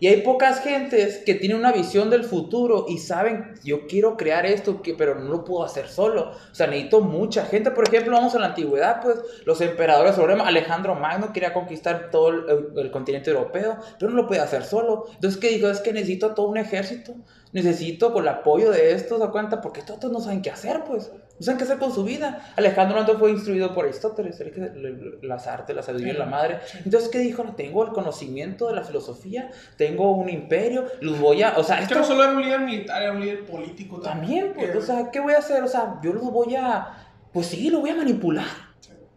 Y 0.00 0.08
hay 0.08 0.22
pocas 0.22 0.60
gentes 0.60 1.22
que 1.24 1.34
tienen 1.34 1.58
una 1.58 1.72
visión 1.72 2.10
del 2.10 2.24
futuro 2.24 2.86
y 2.88 2.98
saben, 2.98 3.54
yo 3.64 3.86
quiero 3.86 4.16
crear 4.16 4.46
esto, 4.46 4.82
que, 4.82 4.94
pero 4.94 5.14
no 5.14 5.30
lo 5.30 5.44
puedo 5.44 5.64
hacer 5.64 5.88
solo. 5.88 6.32
O 6.50 6.54
sea, 6.54 6.66
necesito 6.66 7.00
mucha 7.00 7.46
gente. 7.46 7.70
Por 7.70 7.88
ejemplo, 7.88 8.16
vamos 8.16 8.34
a 8.34 8.38
la 8.38 8.46
antigüedad, 8.46 9.00
pues 9.02 9.18
los 9.44 9.60
emperadores, 9.60 10.18
Alejandro 10.18 10.94
Magno 10.94 11.32
quería 11.32 11.52
conquistar 11.52 12.10
todo 12.10 12.28
el, 12.28 12.90
continente 12.90 13.30
europeo, 13.30 13.78
pero 13.98 14.10
no 14.10 14.16
lo 14.16 14.26
podía 14.26 14.44
hacer 14.44 14.64
solo. 14.64 15.06
Entonces, 15.14 15.40
¿qué 15.40 15.48
dijo? 15.48 15.68
Es 15.68 15.80
que 15.80 15.92
necesito 15.92 16.34
todo 16.34 16.48
un 16.48 16.58
ejército. 16.58 17.14
Necesito 17.52 18.12
con 18.12 18.24
el 18.24 18.28
apoyo 18.28 18.70
de 18.70 18.92
estos, 18.92 19.22
a 19.22 19.30
cuenta, 19.30 19.60
porque 19.60 19.82
todos 19.82 20.10
no 20.10 20.20
saben 20.20 20.42
qué 20.42 20.50
hacer, 20.50 20.82
pues. 20.84 21.10
No 21.38 21.44
saben 21.44 21.58
qué 21.58 21.64
hacer 21.64 21.78
con 21.78 21.92
su 21.92 22.04
vida. 22.04 22.52
Alejandro 22.56 22.96
Magno 22.96 23.18
fue 23.18 23.30
instruido 23.32 23.74
por 23.74 23.84
Aristóteles, 23.86 24.38
el 24.40 24.52
que 24.52 25.18
las 25.26 25.46
artes, 25.48 25.74
la 25.74 25.82
sabiduría 25.82 26.12
de 26.12 26.18
la 26.20 26.26
madre. 26.26 26.60
Entonces, 26.84 27.08
¿qué 27.10 27.18
dijo? 27.18 27.42
No, 27.42 27.54
tengo 27.56 27.84
el 27.84 27.90
conocimiento 27.90 28.68
de 28.68 28.74
la 28.74 28.84
filosofía, 28.84 29.50
tengo 29.76 30.12
un 30.12 30.28
imperio, 30.28 30.84
los 31.00 31.18
voy 31.18 31.42
a. 31.42 31.54
O 31.58 31.64
sea, 31.64 31.80
Es 31.80 31.88
que 31.88 31.94
esto 31.94 31.98
no 31.98 32.04
solo 32.04 32.22
era 32.24 32.32
un 32.34 32.42
líder 32.42 32.60
militar, 32.60 33.02
era 33.02 33.12
un 33.12 33.20
líder 33.20 33.44
político 33.46 34.00
también, 34.00 34.52
pues. 34.54 34.70
Que- 34.70 34.78
O 34.78 34.82
sea, 34.82 35.10
¿qué 35.10 35.18
voy 35.20 35.32
a 35.34 35.38
hacer? 35.38 35.62
O 35.64 35.68
sea, 35.68 35.98
yo 36.02 36.12
los 36.12 36.22
voy 36.30 36.54
a. 36.54 36.98
Pues 37.32 37.46
sí, 37.46 37.68
los 37.68 37.80
voy 37.80 37.90
a 37.90 37.96
manipular. 37.96 38.46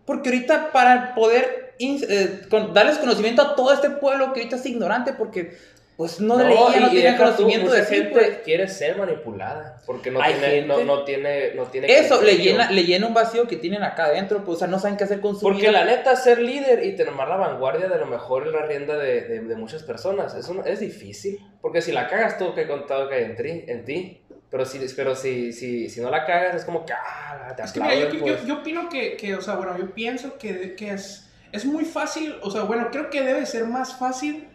Porque 0.06 0.30
ahorita, 0.30 0.72
para 0.72 1.14
poder 1.14 1.76
eh, 1.80 2.42
con- 2.50 2.74
darles 2.74 2.98
conocimiento 2.98 3.44
a 3.44 3.56
todo 3.56 3.72
este 3.74 3.92
pueblo 3.92 4.34
que 4.34 4.40
ahorita 4.40 4.56
es 4.56 4.66
ignorante, 4.66 5.14
porque 5.14 5.56
pues 5.98 6.22
no, 6.22 6.38
leía, 6.38 6.80
no 6.80 6.90
tenía 6.92 7.18
conocimiento 7.18 7.72
de 7.72 7.84
gente 7.84 8.12
pues. 8.12 8.38
quiere 8.46 8.68
ser 8.68 8.96
manipulada 8.98 9.82
porque 9.86 10.12
no 10.12 10.22
Hay 10.22 10.34
tiene 10.36 10.48
gente- 10.62 10.68
no, 10.68 10.84
no 10.84 11.04
tiene 11.04 11.56
no 11.56 11.64
tiene 11.64 11.88
Eso 11.88 12.22
le 12.22 12.38
llena, 12.38 12.70
le 12.70 12.84
llena 12.84 13.08
un 13.08 13.16
vacío 13.16 13.48
que 13.48 13.56
tienen 13.58 13.82
acá 13.82 14.06
adentro, 14.06 14.44
pues, 14.46 14.58
o 14.58 14.60
sea, 14.60 14.68
no 14.68 14.78
saben 14.78 14.96
qué 14.96 15.06
hacer 15.06 15.20
con 15.22 15.34
su 15.36 15.42
Porque 15.42 15.62
vida. 15.62 15.72
la 15.72 15.86
neta, 15.86 16.16
ser 16.16 16.40
líder 16.40 16.86
y 16.86 16.96
tomar 16.96 17.28
la 17.28 17.38
vanguardia 17.38 17.88
de 17.90 17.98
lo 17.98 18.06
mejor 18.06 18.46
en 18.46 18.54
la 18.54 18.62
rienda 18.68 18.96
de, 18.96 19.22
de, 19.22 19.40
de 19.42 19.56
muchas 19.56 19.82
personas 19.82 20.36
es, 20.36 20.48
un- 20.50 20.62
es 20.68 20.80
difícil. 20.80 21.40
Porque 21.62 21.82
si 21.82 21.92
la 21.92 22.08
cagas, 22.08 22.38
todo 22.38 22.54
que 22.54 22.62
he 22.62 22.68
contado 22.68 23.10
que 23.10 23.16
hay 23.16 23.24
en 23.24 23.36
ti. 23.36 23.64
En 23.68 23.84
ti. 23.84 24.22
Pero, 24.52 24.66
si, 24.66 24.80
pero 24.96 25.16
si, 25.16 25.52
si, 25.52 25.90
si 25.90 26.00
no 26.00 26.10
la 26.12 26.26
cagas, 26.26 26.56
es 26.56 26.64
como 26.64 26.86
que, 26.86 26.94
ah, 26.94 27.54
te 27.58 27.64
Es 27.64 27.72
que 27.72 27.80
mira, 27.82 27.96
yo, 27.96 28.06
aplauden, 28.06 28.26
yo- 28.28 28.36
pues. 28.36 28.46
yo 28.48 28.54
opino 28.60 28.88
que, 28.88 29.18
que, 29.18 29.34
o 29.36 29.42
sea, 29.42 29.56
bueno, 29.56 29.76
yo 29.78 29.92
pienso 29.96 30.38
que, 30.38 30.76
que 30.76 30.92
es, 30.92 31.28
es 31.52 31.66
muy 31.66 31.84
fácil, 31.86 32.36
o 32.44 32.52
sea, 32.52 32.62
bueno, 32.62 32.90
creo 32.92 33.10
que 33.10 33.24
debe 33.24 33.46
ser 33.48 33.66
más 33.66 33.98
fácil 33.98 34.48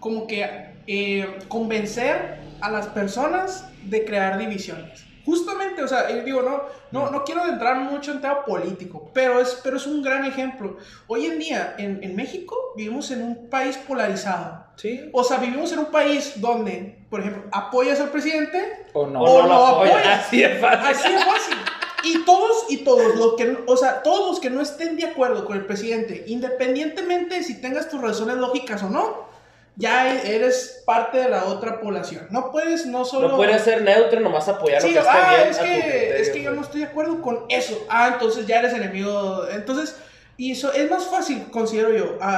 como 0.00 0.26
que 0.26 0.71
eh, 0.86 1.38
convencer 1.48 2.40
a 2.60 2.70
las 2.70 2.86
personas 2.88 3.66
de 3.84 4.04
crear 4.04 4.38
divisiones. 4.38 5.04
Justamente, 5.24 5.82
o 5.84 5.86
sea, 5.88 6.10
yo 6.10 6.24
digo, 6.24 6.42
no, 6.42 6.62
no, 6.90 7.10
no 7.10 7.22
quiero 7.24 7.46
entrar 7.46 7.76
mucho 7.76 8.10
en 8.10 8.20
tema 8.20 8.44
político, 8.44 9.08
pero 9.14 9.40
es, 9.40 9.60
pero 9.62 9.76
es 9.76 9.86
un 9.86 10.02
gran 10.02 10.24
ejemplo. 10.24 10.78
Hoy 11.06 11.26
en 11.26 11.38
día, 11.38 11.74
en, 11.78 12.02
en 12.02 12.16
México, 12.16 12.56
vivimos 12.76 13.10
en 13.12 13.22
un 13.22 13.48
país 13.48 13.76
polarizado. 13.76 14.66
Sí. 14.74 15.08
O 15.12 15.22
sea, 15.22 15.36
vivimos 15.36 15.70
en 15.72 15.78
un 15.80 15.86
país 15.86 16.34
donde, 16.40 17.04
por 17.08 17.20
ejemplo, 17.20 17.44
apoyas 17.52 18.00
al 18.00 18.08
presidente 18.10 18.86
O 18.94 19.06
no. 19.06 19.20
O 19.22 19.46
no 19.46 19.66
apoyas. 19.66 20.26
Así 20.26 20.42
es 20.42 20.60
fácil. 20.60 20.86
Así 20.88 21.12
es 21.14 21.24
fácil. 21.24 21.56
Y 22.04 22.24
todos 22.24 22.64
y 22.68 22.78
todos 22.78 23.14
los 23.14 23.34
que, 23.34 23.44
no- 23.44 23.60
o 23.68 23.76
sea, 23.76 24.02
todos 24.02 24.28
los 24.28 24.40
que 24.40 24.50
no 24.50 24.60
estén 24.60 24.96
de 24.96 25.04
acuerdo 25.06 25.44
con 25.44 25.56
el 25.56 25.66
presidente, 25.66 26.24
independientemente 26.26 27.36
de 27.36 27.42
si 27.44 27.60
tengas 27.60 27.88
tus 27.88 28.00
razones 28.00 28.38
lógicas 28.38 28.82
o 28.82 28.90
no, 28.90 29.30
ya 29.76 30.20
eres 30.22 30.82
parte 30.84 31.18
de 31.18 31.28
la 31.30 31.44
otra 31.46 31.80
población. 31.80 32.26
No 32.30 32.50
puedes 32.50 32.84
no 32.86 33.04
solo 33.04 33.28
No 33.28 33.36
puedes 33.36 33.62
ser 33.62 33.82
neutro, 33.82 34.20
nomás 34.20 34.46
apoyar 34.48 34.82
Sí, 34.82 34.92
lo 34.92 35.02
que 35.02 35.08
ah, 35.08 35.34
bien 35.36 35.48
es 35.48 35.56
a 35.58 35.60
tu 35.60 35.66
que, 35.66 35.80
criterio, 35.80 36.14
es 36.16 36.30
que 36.30 36.42
yo 36.42 36.50
no 36.52 36.60
estoy 36.62 36.80
de 36.82 36.86
acuerdo 36.88 37.22
con 37.22 37.46
eso. 37.48 37.86
Ah, 37.88 38.10
entonces 38.12 38.46
ya 38.46 38.58
eres 38.58 38.74
enemigo. 38.74 39.46
Entonces, 39.50 39.96
y 40.36 40.52
eso 40.52 40.72
es 40.72 40.90
más 40.90 41.06
fácil, 41.06 41.46
considero 41.50 41.92
yo, 41.94 42.18
a, 42.20 42.36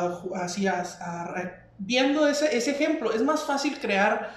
a- 0.00 0.44
así, 0.44 0.66
a- 0.66 0.82
a- 1.00 1.52
viendo 1.78 2.28
ese, 2.28 2.56
ese 2.56 2.70
ejemplo, 2.70 3.12
es 3.12 3.22
más 3.22 3.42
fácil 3.44 3.78
crear 3.80 4.30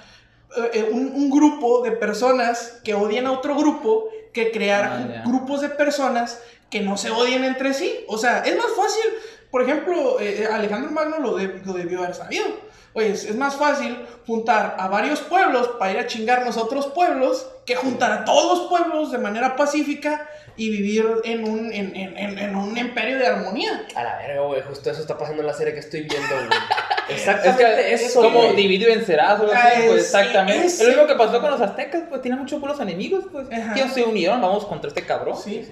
eh, 0.73 0.89
un, 0.91 1.11
un 1.13 1.29
grupo 1.29 1.83
de 1.83 1.91
personas 1.91 2.79
que 2.83 2.95
odian 2.95 3.27
a 3.27 3.31
otro 3.31 3.55
grupo 3.55 4.09
que 4.33 4.51
crear 4.51 4.85
Ah, 4.85 5.23
grupos 5.25 5.61
de 5.61 5.69
personas 5.69 6.41
que 6.71 6.81
no 6.81 6.97
se 6.97 7.09
odien 7.11 7.43
entre 7.43 7.73
sí. 7.73 8.03
O 8.07 8.17
sea, 8.17 8.39
es 8.39 8.55
más 8.57 8.67
fácil, 8.75 9.03
por 9.51 9.61
ejemplo, 9.63 10.19
eh, 10.19 10.43
eh, 10.43 10.47
Alejandro 10.51 10.91
Magno 10.91 11.19
lo, 11.19 11.35
de- 11.37 11.61
lo 11.65 11.73
debió 11.73 11.99
haber 11.99 12.13
sabido. 12.15 12.45
Oye, 12.93 13.11
es, 13.11 13.23
es 13.25 13.35
más 13.35 13.55
fácil 13.55 13.97
juntar 14.25 14.75
a 14.79 14.87
varios 14.87 15.19
pueblos 15.21 15.67
para 15.79 15.91
ir 15.91 15.99
a 15.99 16.07
chingarnos 16.07 16.57
a 16.57 16.61
otros 16.63 16.87
pueblos 16.87 17.47
que 17.65 17.75
juntar 17.75 18.11
a 18.11 18.25
todos 18.25 18.57
los 18.59 18.67
pueblos 18.67 19.11
de 19.11 19.19
manera 19.19 19.55
pacífica 19.55 20.27
y 20.55 20.69
vivir 20.71 21.05
en 21.23 21.47
un, 21.47 21.71
en, 21.71 21.95
en- 21.95 22.17
en- 22.17 22.37
en 22.39 22.55
un 22.55 22.75
imperio 22.77 23.19
de 23.19 23.27
armonía. 23.27 23.85
A 23.95 24.03
la 24.03 24.17
verga, 24.17 24.41
güey, 24.41 24.61
justo 24.63 24.89
eso 24.89 25.01
está 25.01 25.17
pasando 25.17 25.41
en 25.41 25.47
la 25.47 25.53
serie 25.53 25.73
que 25.73 25.79
estoy 25.81 26.01
viendo, 26.01 26.35
güey. 26.35 26.47
Es 27.09 27.21
Exactamente 27.27 27.63
que 27.83 27.93
es 27.95 28.13
como 28.13 28.29
güey. 28.39 28.55
divide 28.55 28.83
y 28.85 28.95
vencerás, 28.95 29.39
o 29.39 29.43
algo 29.43 29.53
Ah, 29.55 29.63
así, 29.73 29.81
pues, 29.87 29.97
es- 30.01 30.05
exactamente. 30.05 30.65
es- 30.67 30.73
Es 30.79 30.81
lo 30.81 30.93
mismo 30.93 31.07
que 31.07 31.15
pasó 31.15 31.41
con 31.41 31.49
los 31.49 31.61
aztecas, 31.61 32.03
pues 32.07 32.21
tienen 32.21 32.39
muchos 32.39 32.59
pueblos 32.59 32.79
enemigos, 32.81 33.25
pues. 33.31 33.47
Ajá. 33.51 33.73
¿Quién 33.73 33.89
se 33.91 34.03
unieron? 34.03 34.39
Vamos 34.41 34.65
contra 34.67 34.89
este 34.89 35.03
cabrón. 35.03 35.35
Sí. 35.35 35.67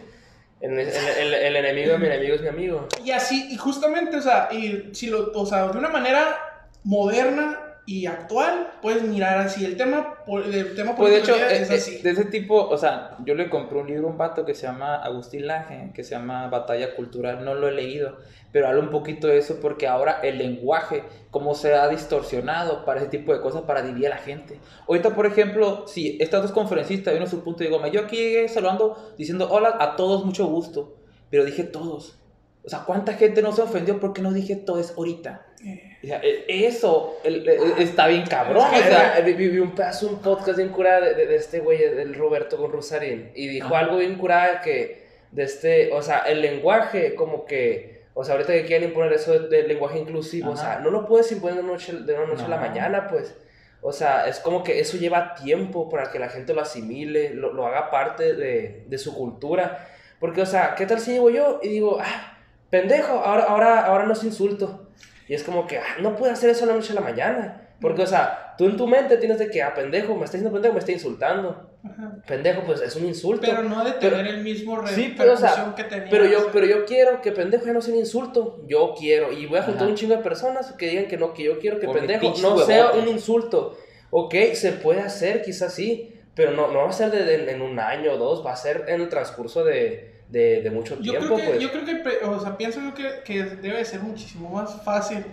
El, 0.59 0.79
el- 0.79 0.87
el- 0.89 1.33
el 1.33 1.55
enemigo 1.55 1.91
de 1.91 1.97
mi 1.99 2.07
enemigo 2.07 2.35
es 2.35 2.41
mi 2.41 2.47
amigo. 2.47 2.87
Y 3.03 3.11
así, 3.11 3.47
y 3.51 3.57
justamente, 3.57 4.17
o 4.17 4.21
sea, 4.21 4.49
y 4.51 4.89
si 4.93 5.07
lo, 5.07 5.31
o 5.33 5.45
sea, 5.45 5.67
de 5.67 5.77
una 5.77 5.89
manera 5.89 6.35
moderna 6.83 7.66
y 7.89 8.05
actual, 8.05 8.73
puedes 8.81 9.01
mirar 9.03 9.37
así 9.37 9.63
el 9.63 9.77
tema, 9.77 10.15
el 10.27 10.75
tema 10.75 10.93
Pues 10.93 11.09
de 11.09 11.19
hecho, 11.19 11.35
eh, 11.37 11.61
es 11.61 11.71
eh, 11.71 11.75
así. 11.75 11.97
de 11.99 12.09
ese 12.09 12.25
tipo, 12.25 12.67
o 12.67 12.77
sea, 12.77 13.15
yo 13.23 13.33
le 13.33 13.49
compré 13.49 13.79
un 13.79 13.87
libro 13.87 14.09
a 14.09 14.11
un 14.11 14.17
vato 14.17 14.43
que 14.43 14.53
se 14.53 14.63
llama 14.63 14.97
Agustín 14.97 15.47
Laje, 15.47 15.91
que 15.93 16.03
se 16.03 16.11
llama 16.11 16.49
Batalla 16.49 16.97
Cultural, 16.97 17.45
no 17.45 17.55
lo 17.55 17.69
he 17.69 17.71
leído, 17.71 18.17
pero 18.51 18.67
habla 18.67 18.81
un 18.81 18.89
poquito 18.89 19.27
de 19.27 19.37
eso 19.37 19.61
porque 19.61 19.87
ahora 19.87 20.19
el 20.21 20.37
lenguaje, 20.37 21.03
cómo 21.31 21.55
se 21.55 21.75
ha 21.75 21.87
distorsionado 21.87 22.83
para 22.83 22.99
ese 22.99 23.09
tipo 23.09 23.33
de 23.33 23.39
cosas, 23.39 23.61
para 23.61 23.81
dividir 23.81 24.07
a 24.07 24.15
la 24.15 24.17
gente. 24.17 24.59
Ahorita, 24.85 25.15
por 25.15 25.25
ejemplo, 25.25 25.87
si 25.87 26.17
estas 26.19 26.41
dos 26.41 26.51
conferencistas 26.51 27.13
vino 27.13 27.25
a 27.25 27.29
su 27.29 27.41
punto 27.41 27.63
y 27.63 27.67
digo, 27.67 27.87
yo 27.87 28.01
aquí 28.01 28.17
llegué 28.17 28.49
saludando, 28.49 29.13
diciendo 29.17 29.47
hola 29.49 29.77
a 29.79 29.95
todos, 29.95 30.25
mucho 30.25 30.45
gusto, 30.47 30.97
pero 31.29 31.45
dije 31.45 31.63
todos. 31.63 32.19
O 32.65 32.69
sea, 32.69 32.79
¿cuánta 32.79 33.13
gente 33.13 33.41
no 33.41 33.53
se 33.53 33.61
ofendió 33.61 33.97
porque 34.01 34.21
no 34.21 34.33
dije 34.33 34.57
todos 34.57 34.93
ahorita? 34.97 35.45
Eh, 35.63 35.69
eh, 35.69 35.86
eso 36.03 37.17
el- 37.23 37.47
eh, 37.47 37.57
está 37.79 38.07
bien 38.07 38.25
cabrón, 38.25 38.57
o 38.63 38.71
Es 38.75 38.81
que, 38.83 38.89
sea, 38.89 39.17
eh, 39.17 39.21
vi, 39.23 39.33
vi- 39.33 39.49
vi 39.49 39.59
un 39.59 39.71
pedazo, 39.75 40.07
un 40.07 40.19
podcast 40.21 40.57
bien 40.57 40.69
curada 40.69 41.01
de, 41.01 41.13
de- 41.15 41.27
de 41.27 41.35
este 41.35 41.59
güey, 41.59 41.79
del 41.79 42.13
Roberto 42.15 42.57
con 42.57 42.71
Rosarín, 42.71 43.31
y 43.35 43.47
dijo 43.47 43.67
Ajá. 43.75 43.79
algo 43.85 43.97
bien 43.97 44.15
curada 44.17 44.61
que, 44.61 45.07
de 45.31 45.43
este, 45.43 45.91
o 45.93 46.01
sea, 46.01 46.19
el 46.19 46.41
lenguaje, 46.41 47.15
como 47.15 47.45
que, 47.45 48.03
o 48.13 48.23
sea, 48.23 48.33
ahorita 48.35 48.53
que 48.53 48.65
quieren 48.65 48.89
imponer 48.89 49.13
eso 49.13 49.37
de- 49.39 49.47
del 49.49 49.67
lenguaje 49.67 49.99
inclusivo, 49.99 50.51
o 50.51 50.57
sea, 50.57 50.79
no 50.79 50.89
lo 50.89 51.05
puedes 51.07 51.31
imponer 51.31 51.55
de 51.57 51.61
una 51.63 51.73
noche, 51.73 51.93
de 51.93 52.13
una 52.13 52.25
noche 52.25 52.45
a 52.45 52.47
la 52.49 52.57
mañana, 52.57 53.07
pues. 53.07 53.35
O 53.81 53.91
sea, 53.91 54.27
es 54.27 54.39
como 54.39 54.63
que 54.63 54.79
eso 54.79 54.97
lleva 54.97 55.35
tiempo 55.35 55.87
para 55.87 56.11
que 56.11 56.17
la 56.17 56.29
gente 56.29 56.53
lo 56.53 56.61
asimile, 56.61 57.29
lo, 57.35 57.53
lo 57.53 57.67
haga 57.67 57.91
parte 57.91 58.33
de, 58.33 58.83
de 58.87 58.97
su 58.97 59.13
cultura. 59.15 59.87
Porque, 60.19 60.41
o 60.41 60.47
sea, 60.47 60.73
¿qué 60.75 60.87
tal 60.87 60.99
si 60.99 61.11
llego 61.11 61.29
yo 61.29 61.59
y 61.61 61.69
digo, 61.69 61.99
ah, 62.01 62.39
pendejo, 62.71 63.13
ahora, 63.13 63.43
ahora, 63.43 63.85
ahora 63.85 64.05
no 64.05 64.13
es 64.13 64.23
insulto? 64.23 64.86
Y 65.27 65.33
es 65.33 65.43
como 65.43 65.67
que, 65.67 65.77
ah, 65.77 65.97
no 66.01 66.15
puede 66.15 66.31
hacer 66.31 66.49
eso 66.49 66.61
de 66.65 66.71
la 66.71 66.77
noche 66.77 66.91
a 66.93 66.95
la 66.95 67.01
mañana. 67.01 67.63
Porque, 67.79 68.01
o 68.01 68.07
sea, 68.07 68.55
tú 68.57 68.65
en 68.65 68.75
tu 68.77 68.87
mente 68.87 69.17
tienes 69.17 69.37
de 69.37 69.49
que, 69.49 69.61
ah, 69.61 69.73
pendejo, 69.75 70.15
me 70.15 70.25
está 70.25 70.37
diciendo 70.37 70.51
pendejo, 70.53 70.73
me 70.73 70.79
está 70.79 70.91
insultando. 70.91 71.69
ajá. 71.83 72.15
Pendejo, 72.25 72.63
pues 72.65 72.81
es 72.81 72.95
un 72.95 73.05
insulto. 73.05 73.45
Pero 73.45 73.61
no 73.63 73.83
de 73.85 73.91
Pero- 73.99 74.17
tener 74.17 74.33
el 74.35 74.43
mismo 74.43 74.85
Sí, 74.87 75.13
pero, 75.15 75.33
o 75.33 75.37
sea, 75.37 75.49
repercusión 75.51 75.75
que 75.75 75.83
tenía. 75.83 76.09
Pero 76.09 76.25
yo, 76.25 76.49
pero 76.51 76.65
yo 76.65 76.85
quiero 76.85 77.21
que 77.21 77.31
pendejo 77.31 77.65
ya 77.67 77.73
no 77.73 77.81
sea 77.81 77.93
un 77.93 77.99
insulto. 77.99 78.63
Yo 78.67 78.95
quiero. 78.97 79.31
Y 79.31 79.45
voy 79.45 79.59
a 79.59 79.63
juntar 79.63 79.83
Ajá. 79.83 79.91
un 79.91 79.95
chingo 79.95 80.15
de 80.15 80.23
personas 80.23 80.71
que 80.73 80.87
digan 80.89 81.07
que 81.07 81.17
no, 81.17 81.33
que 81.33 81.43
yo 81.43 81.59
quiero 81.59 81.79
que 81.79 81.85
Por 81.85 81.97
pendejo 81.99 82.33
no 82.41 82.49
huevote. 82.55 82.65
sea 82.65 82.91
un 82.93 83.07
insulto. 83.07 83.77
Ok, 84.09 84.33
se 84.53 84.71
puede 84.71 85.01
hacer, 85.01 85.43
quizás 85.43 85.73
sí. 85.73 86.13
Pero 86.33 86.51
no, 86.51 86.67
no 86.71 86.79
va 86.79 86.89
a 86.89 86.93
ser 86.93 87.11
de, 87.11 87.23
de- 87.23 87.51
en 87.51 87.61
un 87.61 87.79
año 87.79 88.13
o 88.13 88.17
dos, 88.17 88.45
va 88.45 88.53
a 88.53 88.55
ser 88.55 88.85
en 88.87 89.01
el 89.01 89.09
transcurso 89.09 89.63
de, 89.63 90.16
de, 90.29 90.61
de 90.61 90.71
mucho 90.71 90.95
Yo 91.01 91.11
tiempo, 91.13 91.35
creo 91.35 91.37
que, 91.37 91.43
pues. 91.45 91.59
yo 91.59 91.71
creo 91.71 91.85
que, 91.85 92.25
o 92.25 92.39
sea, 92.39 92.57
pienso 92.57 92.81
yo 92.81 92.93
que, 92.93 93.21
que 93.23 93.43
debe 93.43 93.77
de 93.77 93.85
ser 93.85 94.01
muchísimo 94.01 94.49
más 94.49 94.81
fácil. 94.83 95.25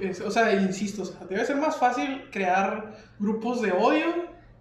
es- 0.00 0.20
o 0.20 0.30
sea, 0.30 0.52
insisto, 0.52 1.02
o 1.02 1.04
sea, 1.06 1.26
debe 1.28 1.44
ser 1.44 1.56
más 1.56 1.76
fácil 1.76 2.28
crear 2.30 2.94
grupos 3.18 3.62
de 3.62 3.72
odio, 3.72 4.06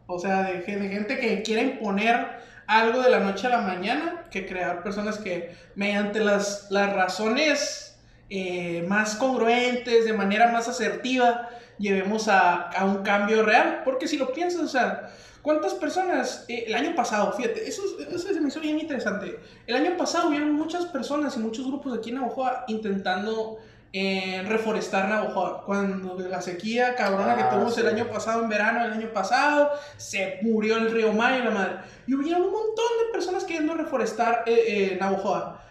o 0.07 0.17
sea, 0.19 0.43
de, 0.43 0.61
ge- 0.61 0.77
de 0.77 0.87
gente 0.89 1.19
que 1.19 1.41
quiera 1.43 1.61
imponer 1.61 2.43
algo 2.67 3.01
de 3.01 3.09
la 3.09 3.19
noche 3.19 3.47
a 3.47 3.49
la 3.51 3.61
mañana, 3.61 4.25
que 4.31 4.45
crear 4.45 4.81
personas 4.81 5.17
que 5.19 5.55
mediante 5.75 6.19
las, 6.21 6.67
las 6.71 6.93
razones 6.93 7.99
eh, 8.29 8.83
más 8.87 9.15
congruentes, 9.15 10.05
de 10.05 10.13
manera 10.13 10.51
más 10.51 10.67
asertiva, 10.67 11.49
llevemos 11.77 12.27
a, 12.27 12.69
a 12.71 12.85
un 12.85 13.03
cambio 13.03 13.43
real. 13.43 13.81
Porque 13.83 14.07
si 14.07 14.17
lo 14.17 14.31
piensas, 14.33 14.61
o 14.61 14.67
sea, 14.67 15.09
¿cuántas 15.45 15.75
personas 15.75 16.43
eh, 16.47 16.65
el 16.67 16.73
año 16.73 16.95
pasado, 16.95 17.31
fíjate, 17.33 17.69
eso, 17.69 17.83
eso 17.99 18.17
se 18.33 18.41
me 18.41 18.47
hizo 18.49 18.59
bien 18.59 18.79
interesante. 18.79 19.39
El 19.67 19.75
año 19.75 19.95
pasado 19.95 20.29
hubieron 20.29 20.51
muchas 20.53 20.85
personas 20.87 21.37
y 21.37 21.39
muchos 21.39 21.67
grupos 21.67 21.95
aquí 21.97 22.09
en 22.09 22.15
Navajoa 22.15 22.65
intentando 22.67 23.59
eh, 23.93 24.43
reforestar 24.47 25.07
Navajoa. 25.07 25.63
Cuando 25.63 26.17
la 26.27 26.41
sequía 26.41 26.95
cabrona 26.95 27.35
que 27.35 27.43
Ah, 27.43 27.49
tuvimos 27.51 27.77
el 27.77 27.83
sí. 27.83 27.89
año 27.89 28.07
pasado, 28.07 28.41
en 28.43 28.49
verano, 28.49 28.83
el 28.83 28.91
año 28.91 29.13
pasado, 29.13 29.71
se 29.97 30.39
murió 30.41 30.77
el 30.77 30.91
río 30.91 31.13
Mayo, 31.13 31.43
la 31.45 31.51
madre. 31.51 31.73
Y 32.07 32.15
hubieron 32.15 32.41
un 32.41 32.51
montón 32.51 32.91
de 33.05 33.11
personas 33.13 33.43
queriendo 33.45 33.75
reforestar 33.75 34.43
eh, 34.47 34.63
eh, 34.67 34.97
Navajoa. 34.99 35.61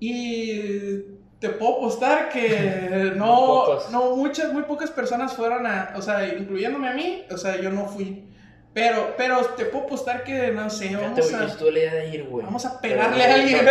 Y 0.00 0.98
te 1.38 1.50
puedo 1.50 1.76
apostar 1.76 2.28
que 2.30 3.12
no, 3.16 3.78
no, 3.92 4.16
muchas, 4.16 4.52
muy 4.52 4.64
pocas 4.64 4.90
personas 4.90 5.32
fueron 5.34 5.66
a, 5.66 5.94
o 5.96 6.02
sea, 6.02 6.26
incluyéndome 6.36 6.88
a 6.88 6.94
mí, 6.94 7.24
o 7.30 7.38
sea, 7.38 7.60
yo 7.60 7.70
no 7.70 7.86
fui. 7.86 8.26
Pero, 8.72 9.14
pero 9.16 9.44
te 9.56 9.64
puedo 9.64 9.84
apostar 9.86 10.22
que, 10.22 10.52
no 10.52 10.70
sé, 10.70 10.94
vamos 10.94 11.18
a, 11.34 12.04
ir, 12.04 12.24
güey. 12.24 12.44
vamos 12.44 12.64
a 12.64 12.80
pegarle 12.80 13.24
a 13.24 13.34
alguien. 13.34 13.68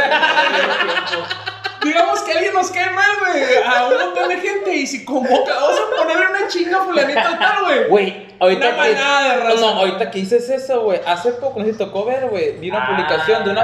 digamos 1.84 2.22
que 2.22 2.34
alguien 2.34 2.54
nos 2.54 2.70
cae 2.72 2.90
mal, 2.92 3.10
güey, 3.22 3.44
a 3.66 3.88
un 3.88 3.94
montón 3.98 4.28
de 4.28 4.38
gente 4.38 4.76
y 4.76 4.86
si 4.86 5.06
convoca, 5.06 5.54
vamos 5.54 5.80
a 5.80 5.96
ponerle 5.96 6.26
una 6.28 6.48
chinga 6.48 6.82
a 6.82 6.86
fulanito 6.86 7.22
tal, 7.40 7.64
güey. 7.64 7.88
Güey, 7.88 8.28
ahorita 8.40 8.68
Una 8.68 8.84
que... 8.84 8.90
de 8.90 8.96
No, 8.96 9.44
raza. 9.44 9.62
no, 9.62 9.68
ahorita 9.68 10.12
que 10.12 10.20
dices 10.20 10.50
eso, 10.50 10.84
güey, 10.84 11.00
hace 11.06 11.32
poco, 11.34 11.60
no 11.60 11.66
sé 11.66 11.72
si 11.72 11.78
tocó 11.78 12.04
ver, 12.06 12.28
güey, 12.28 12.58
vi 12.58 12.70
una 12.70 12.86
publicación 12.88 13.46
de 13.46 13.52
una... 13.52 13.62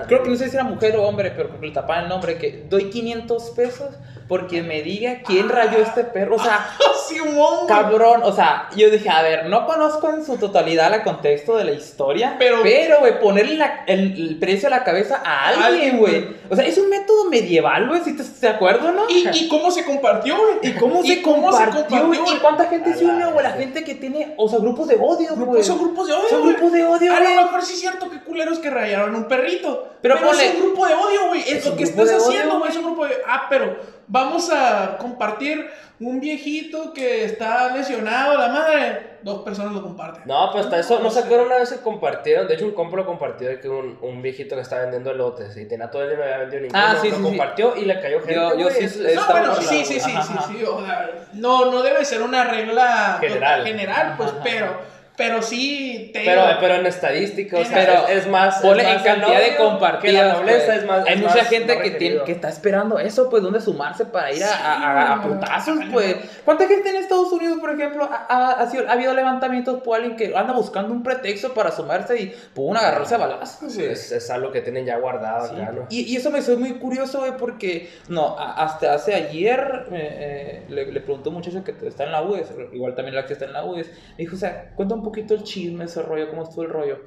Ah. 0.00 0.04
Creo 0.08 0.22
que 0.22 0.30
no 0.30 0.36
sé 0.36 0.48
si 0.48 0.56
era 0.56 0.64
mujer 0.64 0.96
o 0.96 1.02
hombre, 1.06 1.30
pero 1.36 1.50
porque 1.50 1.66
le 1.66 1.72
tapaban 1.72 2.04
el 2.04 2.08
nombre, 2.08 2.38
que 2.38 2.64
doy 2.68 2.88
500 2.90 3.50
pesos 3.50 3.88
porque 4.30 4.62
me 4.62 4.80
diga 4.82 5.22
quién 5.26 5.48
rayó 5.48 5.78
este 5.78 6.04
perro. 6.04 6.36
O 6.36 6.38
sea, 6.42 6.70
Simón, 7.08 7.66
cabrón, 7.66 8.20
o 8.22 8.32
sea, 8.32 8.68
yo 8.76 8.88
dije, 8.88 9.08
a 9.10 9.22
ver, 9.22 9.46
no 9.46 9.66
conozco 9.66 10.08
en 10.10 10.24
su 10.24 10.36
totalidad 10.36 10.94
el 10.94 11.02
contexto 11.02 11.56
de 11.56 11.64
la 11.64 11.72
historia, 11.72 12.36
Pero- 12.38 12.60
pero, 12.62 13.00
güey, 13.00 13.18
ponerle 13.20 13.56
la- 13.56 13.82
el, 13.88 14.12
el 14.28 14.38
precio 14.38 14.68
a 14.68 14.70
la 14.70 14.84
cabeza 14.84 15.20
a 15.24 15.48
alguien, 15.48 15.98
güey. 15.98 16.28
O 16.48 16.54
sea, 16.54 16.64
es 16.64 16.78
un 16.78 16.88
método 16.88 17.24
medieval, 17.28 17.88
güey, 17.88 18.00
si 18.04 18.16
te, 18.16 18.22
te 18.22 18.46
acuerdas, 18.48 18.94
¿no? 18.94 19.08
¿Y, 19.10 19.28
¿Y 19.32 19.48
cómo 19.48 19.70
se 19.72 19.84
compartió, 19.84 20.36
güey? 20.36 20.70
¿Y 20.70 20.72
cómo 20.78 21.02
se 21.02 21.20
cómo 21.22 21.52
se 21.52 21.64
compartió? 21.64 22.14
¿Y 22.14 22.38
cuánta 22.38 22.66
gente 22.66 22.94
se 22.94 23.04
unió, 23.04 23.32
güey? 23.32 23.42
La 23.44 23.52
gente 23.52 23.82
que 23.82 23.96
tiene, 23.96 24.34
o 24.36 24.48
sea, 24.48 24.60
grupos 24.60 24.86
de 24.86 24.94
odio, 24.96 25.34
güey. 25.34 25.64
Son 25.64 25.78
grupos 25.78 26.06
de 26.06 26.12
odio, 26.14 26.28
Son 26.28 26.46
grupos 26.48 26.72
de 26.72 26.84
odio, 26.84 27.12
A 27.14 27.20
lo 27.20 27.30
mejor 27.30 27.62
sí 27.62 27.74
es 27.74 27.80
cierto 27.80 28.08
que 28.08 28.20
culeros 28.20 28.60
que 28.60 28.70
rayaron 28.70 29.14
un 29.16 29.24
perrito. 29.24 29.88
Pero 30.00 30.14
Pero, 30.16 30.28
ponle- 30.30 30.44
es 30.44 30.54
un 30.54 30.60
grupo 30.62 30.86
de 30.86 30.94
odio, 30.94 31.26
güey. 31.28 31.42
Es 31.46 31.66
lo 31.66 31.76
que 31.76 31.82
estás 31.84 32.10
haciendo, 32.10 32.58
güey. 32.58 32.70
Es 32.70 32.76
un 32.76 32.84
grupo 32.84 33.04
de. 33.06 33.14
Ah, 33.26 33.46
pero 33.50 33.76
vamos 34.10 34.50
a 34.52 34.96
compartir 34.98 35.70
un 36.00 36.18
viejito 36.18 36.92
que 36.92 37.24
está 37.24 37.74
lesionado, 37.74 38.36
la 38.38 38.48
madre. 38.48 39.06
Dos 39.22 39.42
personas 39.42 39.74
lo 39.74 39.82
comparten. 39.82 40.22
No, 40.24 40.50
pues 40.50 40.64
hasta 40.64 40.78
eso, 40.78 40.98
no 41.00 41.10
se 41.10 41.20
acuerdan 41.20 41.46
una 41.48 41.58
vez 41.58 41.70
que 41.70 41.80
compartieron, 41.80 42.48
de 42.48 42.54
hecho 42.54 42.64
un 42.64 42.72
compa 42.72 42.96
lo 42.96 43.04
compartió 43.06 43.48
de 43.48 43.60
que 43.60 43.68
un, 43.68 43.98
un 44.00 44.22
viejito 44.22 44.54
que 44.56 44.62
estaba 44.62 44.82
vendiendo 44.82 45.10
elotes 45.10 45.54
y 45.58 45.66
tenía 45.68 45.90
todo 45.90 46.02
el 46.04 46.10
dinero, 46.10 46.24
no 46.26 46.32
había 46.32 46.38
vendido 46.48 46.62
ninguno, 46.62 46.82
Ah, 46.82 46.96
sí, 47.00 47.08
lo 47.10 47.16
sí, 47.16 47.22
sí. 47.22 47.28
compartió 47.28 47.76
y 47.76 47.84
le 47.84 48.00
cayó 48.00 48.18
gente, 48.20 48.34
Yo- 48.34 48.70
sí, 48.70 49.00
No, 49.14 49.26
bueno, 49.30 49.54
sí, 49.56 49.84
sí, 49.84 50.00
sí, 50.00 50.12
Ajá, 50.16 50.22
sí, 50.48 50.54
sí. 50.58 50.64
o 50.64 50.84
sea, 50.84 51.10
no, 51.34 51.70
no 51.70 51.82
debe 51.82 52.02
ser 52.04 52.22
una 52.22 52.44
regla 52.44 53.18
General. 53.20 53.62
general 53.66 54.14
pues, 54.16 54.30
Ajá. 54.30 54.40
pero, 54.42 54.99
pero 55.20 55.42
sí 55.42 56.10
te 56.12 56.24
Pero, 56.24 56.42
pero 56.60 56.74
en 56.76 56.86
estadística, 56.86 57.58
o 57.58 57.64
sea, 57.64 57.76
Pero 57.78 58.08
es, 58.08 58.24
es 58.24 58.26
más. 58.28 58.60
Ponle 58.60 58.82
en 58.90 58.98
cantidad 59.02 59.38
de 59.40 59.56
compartidas. 59.56 60.26
La 60.26 60.32
nobleza 60.34 60.66
pues. 60.66 60.78
es 60.78 60.84
más. 60.86 61.06
Hay 61.06 61.14
es 61.14 61.20
mucha 61.20 61.34
más- 61.36 61.48
gente 61.48 61.74
más 61.74 61.82
que, 61.84 61.90
tiene, 61.92 62.22
que 62.24 62.32
está 62.32 62.48
esperando 62.48 62.98
eso, 62.98 63.28
pues, 63.30 63.42
donde 63.42 63.60
sumarse 63.60 64.06
para 64.06 64.32
ir 64.32 64.42
a, 64.42 64.52
a, 64.52 64.74
a- 64.74 65.14
a 65.14 65.22
Sí, 65.22 65.28
putazos, 65.28 65.78
pues. 65.92 66.16
¿Cuánta 66.44 66.66
gente 66.66 66.88
en 66.90 66.96
Estados 66.96 67.30
Unidos, 67.32 67.58
por 67.60 67.70
ejemplo, 67.70 68.08
ha, 68.10 68.50
ha- 68.52 68.70
sido- 68.70 68.88
ha 68.88 68.92
habido 68.92 69.14
levantamientos 69.14 69.82
por 69.82 69.96
alguien 69.96 70.16
que 70.16 70.34
anda 70.36 70.52
buscando 70.52 70.92
un 70.92 71.02
pretexto 71.02 71.52
para 71.54 71.70
sumarse 71.70 72.20
y 72.20 72.34
pum, 72.54 72.74
agarrarse 72.76 73.14
a 73.14 73.18
balazos, 73.18 73.74
güey? 73.76 73.88
Es, 73.90 74.10
es 74.12 74.30
algo 74.30 74.50
que 74.50 74.60
tienen 74.62 74.84
ya 74.86 74.96
guardado 74.96 75.48
Sí. 75.48 75.54
¿no? 75.56 75.86
Y, 75.90 76.12
y 76.12 76.16
eso 76.16 76.30
me 76.30 76.38
hizo 76.40 76.56
muy 76.56 76.74
curioso, 76.74 77.20
güey, 77.20 77.36
porque, 77.36 77.90
no, 78.08 78.38
a- 78.38 78.54
hasta 78.64 78.94
hace 78.94 79.14
ayer 79.14 79.86
eh, 79.92 80.62
eh, 80.62 80.64
le, 80.68 80.92
le 80.92 81.00
preguntó 81.00 81.28
a 81.28 81.32
un 81.32 81.36
muchacho 81.38 81.62
que 81.64 81.74
está 81.86 82.04
en 82.04 82.12
la 82.12 82.22
UES, 82.22 82.46
igual 82.72 82.94
también 82.94 83.14
la 83.14 83.26
que 83.26 83.32
está 83.34 83.44
en 83.44 83.52
la 83.52 83.64
UES, 83.64 83.88
me 83.88 84.16
dijo, 84.18 84.36
o 84.36 84.38
sea, 84.38 84.70
cuenta 84.74 84.94
un 84.94 85.02
poquito 85.10 85.34
el 85.34 85.42
chisme, 85.42 85.84
ese 85.84 86.02
rollo, 86.02 86.28
cómo 86.30 86.42
estuvo 86.44 86.62
el 86.62 86.70
rollo. 86.70 87.00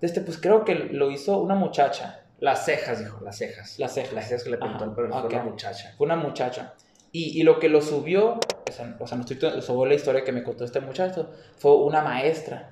Este, 0.00 0.20
pues 0.20 0.38
creo 0.38 0.64
que 0.64 0.74
lo 0.74 1.10
hizo 1.10 1.38
una 1.38 1.54
muchacha, 1.54 2.22
Las 2.40 2.64
cejas, 2.64 3.00
dijo, 3.00 3.20
las 3.24 3.36
cejas. 3.36 3.78
Las 3.78 3.94
cejas. 3.94 4.12
Las 4.12 4.28
cejas 4.28 4.44
que 4.44 4.50
le 4.50 4.58
pintó 4.58 4.84
el 4.84 4.92
pelo, 4.92 5.08
fue 5.10 5.20
ok. 5.22 5.32
una 5.32 5.42
muchacha. 5.42 5.92
fue 5.96 6.04
una 6.06 6.16
muchacha. 6.16 6.74
Y, 7.10 7.40
y 7.40 7.42
lo 7.42 7.58
que 7.58 7.68
lo 7.68 7.80
subió, 7.80 8.34
o 8.34 8.72
sea, 8.72 8.96
o 9.00 9.06
sea, 9.06 9.16
no 9.18 9.24
estoy, 9.24 9.60
subió 9.62 9.86
la 9.86 9.94
historia 9.94 10.22
que 10.24 10.30
me 10.32 10.42
contó 10.44 10.64
este 10.64 10.80
muchacho, 10.80 11.30
fue 11.56 11.74
una 11.76 12.00
maestra. 12.02 12.70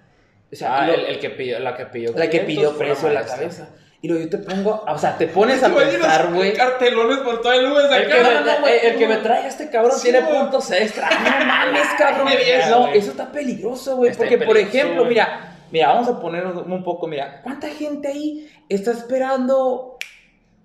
O 0.52 0.54
sea, 0.54 0.78
Ah, 0.82 0.86
lo- 0.86 0.94
el, 0.94 1.00
el 1.06 1.18
que 1.18 1.30
pidió, 1.30 1.58
la 1.58 1.74
que 1.76 1.86
pidió. 1.86 2.12
la 2.16 2.28
que 2.30 2.44
500 2.44 2.46
pidió 2.46 2.70
fue 2.70 2.86
precio 2.86 3.08
en 3.08 3.14
la 3.14 3.24
cabeza. 3.26 3.68
Y 4.02 4.08
luego 4.08 4.24
yo 4.24 4.30
te 4.30 4.38
pongo, 4.38 4.84
o 4.86 4.98
sea, 4.98 5.16
te 5.16 5.26
pones 5.26 5.62
a 5.62 5.74
pensar, 5.74 6.32
güey. 6.32 6.52
Cartelones 6.52 7.18
por 7.18 7.40
todo 7.40 7.52
el 7.52 7.68
lugar. 7.68 8.02
El 8.02 8.08
que, 8.08 8.22
me, 8.22 8.70
eh, 8.70 8.80
el 8.88 8.98
que 8.98 9.08
me 9.08 9.16
traiga 9.16 9.48
este 9.48 9.70
cabrón 9.70 9.96
Sí, 9.96 10.10
tiene 10.10 10.22
puntos 10.22 10.70
extra. 10.70 11.08
No 11.10 11.46
mames, 11.46 11.86
cabrón. 11.98 12.28
No, 12.70 12.88
eso 12.88 13.10
está 13.10 13.32
peligroso, 13.32 13.96
güey. 13.96 14.14
Porque, 14.14 14.38
por 14.38 14.56
ejemplo, 14.56 15.04
mira, 15.06 15.56
mira, 15.70 15.88
vamos 15.88 16.08
a 16.08 16.20
poner 16.20 16.46
un 16.46 16.84
poco, 16.84 17.06
mira, 17.06 17.40
¿cuánta 17.42 17.68
gente 17.68 18.08
ahí 18.08 18.48
está 18.68 18.92
esperando 18.92 19.95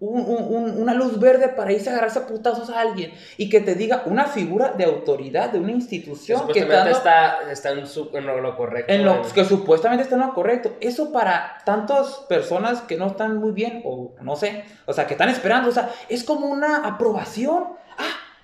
un- 0.01 0.19
un- 0.21 0.53
un- 0.55 0.81
una 0.81 0.93
luz 0.93 1.17
verde 1.19 1.47
para 1.47 1.71
irse 1.71 1.89
a 1.89 1.93
agarrarse 1.93 2.19
a 2.19 2.27
putazos 2.27 2.69
a 2.69 2.81
alguien? 2.81 3.13
Y 3.37 3.47
que 3.49 3.61
te 3.61 3.75
diga 3.75 4.03
una 4.05 4.25
figura 4.25 4.73
de 4.73 4.83
autoridad 4.83 5.51
de 5.51 5.59
una 5.59 5.67
Que 5.67 5.73
institución 5.75 6.47
que 6.51 6.65
dando- 6.65 6.91
está, 6.91 7.49
está 7.49 7.69
en, 7.71 7.87
su- 7.87 8.09
en 8.13 8.25
lo, 8.25 8.57
correcto. 8.57 8.91
en 8.91 9.05
lo 9.05 9.21
que 9.33 9.45
supuestamente 9.45 10.03
está 10.03 10.15
en 10.15 10.21
lo 10.21 10.33
correcto. 10.33 10.73
Eso 10.81 11.11
para 11.13 11.57
tantas 11.65 12.15
personas 12.27 12.81
que 12.81 12.97
no 12.97 13.07
están 13.07 13.37
muy 13.37 13.51
bien, 13.51 13.81
o 13.85 14.11
no 14.21 14.35
sé, 14.35 14.65
o 14.85 14.91
sea, 14.93 15.07
que 15.07 15.13
están 15.13 15.29
esperando, 15.29 15.69
o 15.69 15.71
sea, 15.71 15.89
es 16.09 16.23
como 16.23 16.47
una 16.47 16.77
aprobación. 16.87 17.79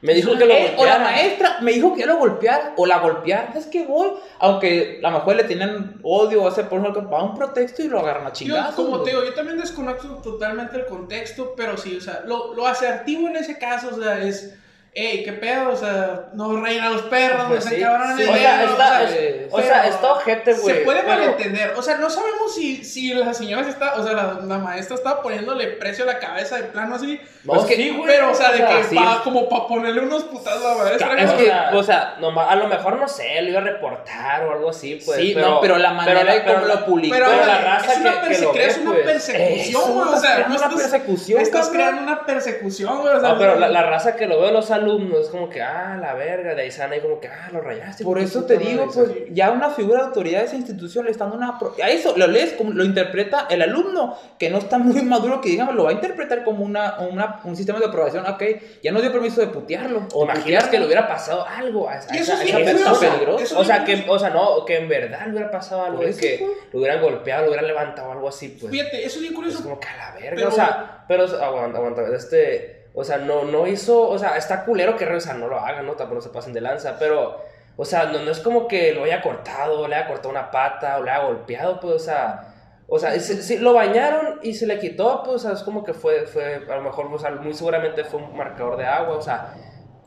Me 0.02 0.14
dijo 0.14 0.38
que 0.38 0.46
lo 0.46 0.54
él 0.54 0.74
o 0.78 0.86
la 0.86 0.98
golpeara. 0.98 1.00
maestra 1.00 1.58
me 1.62 1.74
dijo 1.74 1.94
que 1.94 2.02
yo 2.02 2.08
lo 2.08 2.18
golpeara 2.18 2.74
o 2.78 2.86
la 2.86 3.00
golpeara. 3.00 3.54
Es 3.56 3.66
que 3.66 3.86
voy, 3.86 4.12
aunque 4.40 5.00
a 5.04 5.10
lo 5.10 5.18
mejor 5.18 5.36
le 5.36 5.44
tenían 5.44 6.00
odio 6.04 6.44
o 6.44 6.48
hacer 6.48 6.70
por 6.70 6.80
ejemplo, 6.80 7.10
para 7.10 7.24
un 7.24 7.36
pretexto 7.36 7.84
y 7.84 7.88
lo 7.88 8.00
agarran 8.00 8.28
a 8.28 8.30
Yo, 8.30 8.34
chingazos. 8.34 8.76
como 8.76 9.02
te 9.02 9.10
digo, 9.10 9.24
yo 9.24 9.34
también 9.34 9.58
desconozco 9.58 10.08
totalmente 10.22 10.78
el 10.78 10.86
contexto, 10.86 11.54
pero 11.58 11.78
sí, 11.78 11.98
o 11.98 12.02
sea, 12.02 12.22
lo, 12.26 12.54
lo 12.54 12.68
asertivo 12.68 13.28
en 13.28 13.38
ese 13.38 13.58
caso, 13.58 13.90
o 13.92 14.02
sea, 14.02 14.22
es, 14.24 14.54
hey, 15.00 15.22
qué 15.24 15.34
pedo, 15.34 15.70
o 15.70 15.76
sea, 15.76 16.22
no 16.34 16.60
reír 16.62 16.82
a 16.82 16.90
los 16.90 17.04
perros, 17.04 17.44
Pues 17.48 17.64
no 17.66 17.70
sí. 17.70 17.76
se 17.76 17.82
encabronan 17.82 18.18
Sí, 18.18 18.24
el 18.24 18.30
O 18.30 18.34
sea, 18.36 18.64
o 18.64 18.76
sea, 18.78 19.04
es- 19.04 19.48
o 19.54 19.62
sea, 19.62 19.82
pero 19.84 19.94
está 19.94 20.12
ojete, 20.14 20.54
güey. 20.54 20.76
Se 20.76 20.82
puede 20.84 21.00
pero- 21.02 21.14
malentender, 21.14 21.74
o 21.78 21.82
sea, 21.82 21.98
no 21.98 22.10
sabemos 22.10 22.56
si, 22.56 22.84
si 22.84 23.14
la 23.14 23.34
señora 23.34 23.64
se 23.64 23.70
está, 23.70 23.94
o 23.96 24.04
sea, 24.04 24.14
la, 24.14 24.40
la 24.44 24.58
maestra 24.58 24.96
estaba 24.96 25.22
poniéndole 25.22 25.68
precio 25.68 26.04
a 26.04 26.08
la 26.08 26.20
cabeza 26.20 26.58
de 26.58 26.64
plano 26.64 26.96
así, 26.96 27.20
No, 27.44 27.54
Pues 27.54 27.66
que- 27.68 27.76
sí, 27.78 27.90
güey. 27.92 28.04
pero, 28.06 28.32
o 28.32 28.36
sea, 28.36 28.52
de 28.52 28.58
que 28.66 28.84
sí. 28.90 28.96
pa- 28.96 29.22
como 29.24 29.48
para 29.48 29.68
ponerle 29.68 30.02
unos 30.02 30.24
putazos 30.26 30.66
a 30.66 30.70
la 30.76 30.84
maestra. 30.84 31.14
Es 31.24 31.32
que, 31.32 31.46
sea, 31.46 31.72
o 31.74 31.82
sea, 31.84 32.16
a 32.18 32.56
lo 32.58 32.68
mejor, 32.68 32.98
no 32.98 33.08
sé, 33.08 33.42
lo 33.42 33.50
iba 33.52 33.60
a 33.62 33.64
reportar 33.64 34.44
o 34.44 34.52
algo 34.52 34.70
así, 34.72 35.02
pues. 35.06 35.18
sí, 35.18 35.34
no, 35.34 35.62
pero 35.62 35.78
la 35.78 35.94
manera 35.94 36.20
pero- 36.22 36.34
de 36.34 36.44
cómo 36.44 36.56
pero- 36.66 36.68
lo 36.76 36.86
publicó. 36.86 37.16
Pero, 37.16 37.28
Pero 37.30 37.46
la 37.46 37.58
raza 37.62 37.94
es 37.94 38.00
una 38.00 38.22
que- 38.22 38.28
que 38.28 38.36
perse- 38.36 38.42
lo 38.42 38.52
ve, 38.54 38.76
una 38.82 38.92
pues, 38.92 39.06
persecución, 39.06 39.94
güey, 39.94 40.10
o 40.10 40.18
sea, 40.18 40.40
no 40.40 40.46
una 40.48 40.56
estás, 40.56 40.74
persecución, 40.74 41.42
estás 41.42 41.70
creando 41.70 42.02
una 42.02 42.26
persecución, 42.26 43.00
güey, 43.02 43.16
o 43.16 43.20
sea, 43.22 43.30
No, 43.30 43.38
pero 43.38 43.56
la, 43.60 43.70
la 43.70 43.84
raza 43.84 44.16
que 44.18 44.26
lo 44.28 44.42
ve 44.42 44.52
los 44.52 44.70
alumnos 44.72 44.87
es 45.20 45.28
como 45.30 45.50
que, 45.50 45.62
ah, 45.62 45.98
la 46.00 46.14
verga, 46.14 46.56
de 46.56 46.62
ahí 46.64 46.72
salen 46.72 46.94
ahí 46.94 47.00
como 47.02 47.20
que, 47.20 47.28
ah, 47.28 47.50
lo 47.52 47.62
rayaste. 47.62 48.04
Por 48.04 48.20
eso 48.20 48.46
te 48.46 48.58
digo, 48.58 48.90
pues, 48.94 49.10
ya 49.32 49.52
una 49.52 49.70
figura 49.70 50.00
de 50.02 50.08
autoridad 50.08 50.40
de 50.40 50.46
esa 50.46 50.56
institución 50.56 51.06
le 51.06 51.12
está 51.12 51.26
dando 51.26 51.38
una... 51.38 51.60
pro- 51.60 51.76
A 51.84 51.90
eso 51.90 52.14
lo 52.16 52.28
lees, 52.28 52.54
como 52.54 52.72
lo 52.72 52.84
interpreta 52.84 53.48
el 53.50 53.62
alumno, 53.62 54.18
que 54.40 54.50
no 54.50 54.58
está 54.60 54.78
muy 54.78 55.02
maduro, 55.02 55.42
que 55.42 55.50
digamos, 55.50 55.76
lo 55.76 55.84
va 55.84 55.90
a 55.90 55.94
interpretar 55.94 56.44
como 56.44 56.64
una, 56.64 57.00
una- 57.00 57.40
un 57.44 57.56
sistema 57.56 57.80
de 57.80 57.86
aprobación. 57.88 58.26
Ok, 58.28 58.44
ya 58.84 58.92
no 58.92 59.02
dio 59.02 59.12
permiso 59.12 59.42
de 59.42 59.48
putearlo. 59.48 60.08
O 60.14 60.24
imaginas 60.24 60.68
que 60.68 60.80
le 60.80 60.86
hubiera 60.86 61.08
pasado 61.08 61.46
algo 61.46 61.90
a, 61.90 61.96
Y 62.14 62.18
esa, 62.18 62.34
es 62.42 62.44
bien 62.46 62.58
esa 62.68 62.90
persona. 62.92 63.12
peligroso. 63.12 63.58
O 63.58 63.62
es 63.62 63.68
sea, 63.68 63.84
que, 63.84 64.06
o 64.08 64.20
sea, 64.20 64.30
no, 64.30 64.64
que 64.66 64.78
en 64.78 64.88
verdad 64.90 65.26
le 65.26 65.32
hubiera 65.34 65.52
pasado 65.52 65.84
algo 65.86 66.04
eso, 66.04 66.20
que 66.20 66.38
pues. 66.40 66.52
lo 66.74 66.80
hubieran 66.80 67.02
golpeado, 67.02 67.44
lo 67.44 67.50
hubieran 67.50 67.68
levantado 67.68 68.12
algo 68.12 68.30
así, 68.30 68.50
pues. 68.60 68.72
Fíjate, 68.72 69.06
eso 69.06 69.16
es 69.16 69.22
bien 69.22 69.34
Es 69.34 69.36
curioso. 69.38 69.64
como 69.64 69.80
que 69.80 69.88
a 69.88 69.98
la 69.98 70.12
verga, 70.14 70.36
Pero- 70.36 70.48
o 70.50 70.52
sea, 70.52 71.04
pero, 71.08 71.24
aguanta, 71.44 71.78
aguanta, 71.78 72.02
este, 72.16 72.77
o 73.00 73.04
sea, 73.04 73.20
no, 73.20 73.44
no 73.44 73.68
hizo, 73.68 74.10
o 74.10 74.18
sea, 74.18 74.38
está 74.38 74.66
culero 74.66 74.96
que, 74.98 75.06
o 75.06 75.20
sea, 75.20 75.36
no 75.36 75.48
lo 75.48 75.60
hagan, 75.60 75.86
¿no? 75.86 75.94
Tampoco 75.94 76.20
se 76.20 76.30
pasen 76.30 76.52
de 76.52 76.62
lanza, 76.62 76.98
pero, 76.98 77.40
o 77.76 77.86
sea, 77.86 78.06
no, 78.06 78.18
no 78.20 78.32
es 78.32 78.40
como 78.40 78.68
que 78.68 78.92
lo 78.96 79.04
haya 79.04 79.22
cortado, 79.22 79.88
le 79.88 79.96
haya 79.96 80.08
cortado 80.08 80.30
una 80.30 80.50
pata, 80.50 80.98
o 80.98 81.04
le 81.04 81.12
haya 81.12 81.26
golpeado, 81.26 81.80
pues, 81.80 81.94
o 81.94 82.00
sea, 82.00 82.56
o 82.88 82.98
sea, 82.98 83.12
si, 83.20 83.36
si 83.44 83.60
lo 83.60 83.74
bañaron 83.74 84.40
y 84.42 84.56
se 84.56 84.66
le 84.66 84.80
quitó, 84.80 85.22
pues, 85.24 85.36
o 85.36 85.40
sea, 85.40 85.52
es 85.52 85.62
como 85.62 85.84
que 85.84 85.94
fue, 85.94 86.26
fue, 86.26 86.56
a 86.68 86.76
lo 86.78 86.82
mejor, 86.82 87.06
o 87.14 87.20
sea, 87.20 87.30
muy 87.30 87.54
seguramente 87.54 88.04
fue 88.04 88.20
un 88.20 88.36
marcador 88.36 88.78
de 88.78 88.86
agua, 88.88 89.16
o 89.16 89.22
sea, 89.22 89.54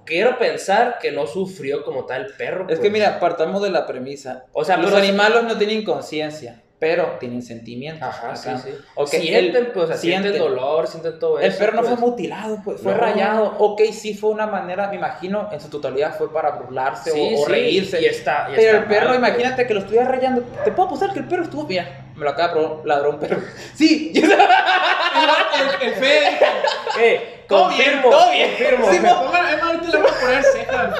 quiero 0.05 0.37
pensar 0.39 0.99
que 0.99 1.13
no 1.13 1.29
sufrió 1.29 1.85
como 1.85 2.07
tal 2.07 2.25
el 2.27 2.33
perro, 2.35 2.63
Es 2.63 2.67
pues. 2.67 2.81
que 2.81 2.91
mira, 2.91 3.21
partamos 3.21 3.63
de 3.63 3.71
la 3.71 3.87
premisa. 3.87 4.47
O 4.53 4.65
sea, 4.65 4.77
los 4.77 4.91
pero- 4.91 4.97
animales 5.05 5.45
no 5.45 5.57
tienen 5.57 5.85
conciencia, 5.85 6.61
pero 6.81 7.17
tienen 7.21 7.43
sentimientos. 7.43 8.09
Ajá, 8.09 8.35
sí, 8.35 8.49
Acá. 8.49 8.59
sí. 8.59 8.71
Ok, 8.95 9.09
sienten, 9.09 9.55
el- 9.67 9.73
pues, 9.73 9.85
o 9.85 9.89
sea, 9.89 9.97
sienten, 9.99 10.33
sienten. 10.33 10.43
dolor, 10.43 10.87
sienten 10.89 11.19
todo 11.19 11.39
El 11.39 11.51
eso. 11.51 11.59
perro 11.59 11.75
no 11.75 11.83
pues. 11.83 11.95
fue 12.01 12.09
mutilado, 12.09 12.61
pues, 12.65 12.81
fue 12.81 12.93
No. 12.93 12.99
rayado. 12.99 13.55
Ok, 13.59 13.83
sí 13.93 14.15
fue 14.15 14.31
una 14.31 14.47
manera, 14.47 14.89
me 14.89 14.97
imagino, 14.97 15.49
en 15.53 15.61
su 15.61 15.69
totalidad 15.69 16.17
fue 16.17 16.33
para 16.33 16.53
burlarse 16.53 17.11
Sí, 17.13 17.35
o, 17.37 17.43
o 17.43 17.45
sí, 17.47 17.53
reírse. 17.53 18.01
y 18.01 18.07
está- 18.07 18.47
y 18.51 18.55
Pero 18.57 18.63
está 18.67 18.79
el 18.79 18.85
perro, 18.87 19.09
mal, 19.11 19.21
pues. 19.21 19.31
imagínate 19.31 19.67
que 19.67 19.75
lo 19.75 19.81
estuviera 19.81 20.09
rayando. 20.09 20.43
Te 20.65 20.73
puedo 20.73 20.87
apostar 20.89 21.13
que 21.13 21.19
el 21.21 21.27
perro 21.29 21.43
estuvo. 21.45 21.65
Mira, 21.67 22.07
me 22.17 22.25
lo 22.25 22.31
acaba 22.31 22.49
de 22.49 22.55
probar, 22.61 22.87
ladró 22.87 23.11
un 23.11 23.19
perro. 23.19 23.41
Sí, 23.77 24.11
yo- 24.15 24.23
El, 24.25 25.89
el 25.89 25.95
Fede 25.95 26.31
dijo, 26.31 26.45
Eh, 27.01 27.40
Todo 27.51 27.69
bien, 27.69 28.01
todo 28.03 28.31
bien. 28.31 28.49
confirmo. 28.49 28.91
sí, 28.93 29.01
me 29.01 29.09
pongan, 29.15 29.49
Emma, 29.55 29.67
ahorita 29.67 29.89
le 29.91 29.99
voy 29.99 30.11
a 30.11 30.21
poner 30.21 30.45
ceja. 30.45 30.95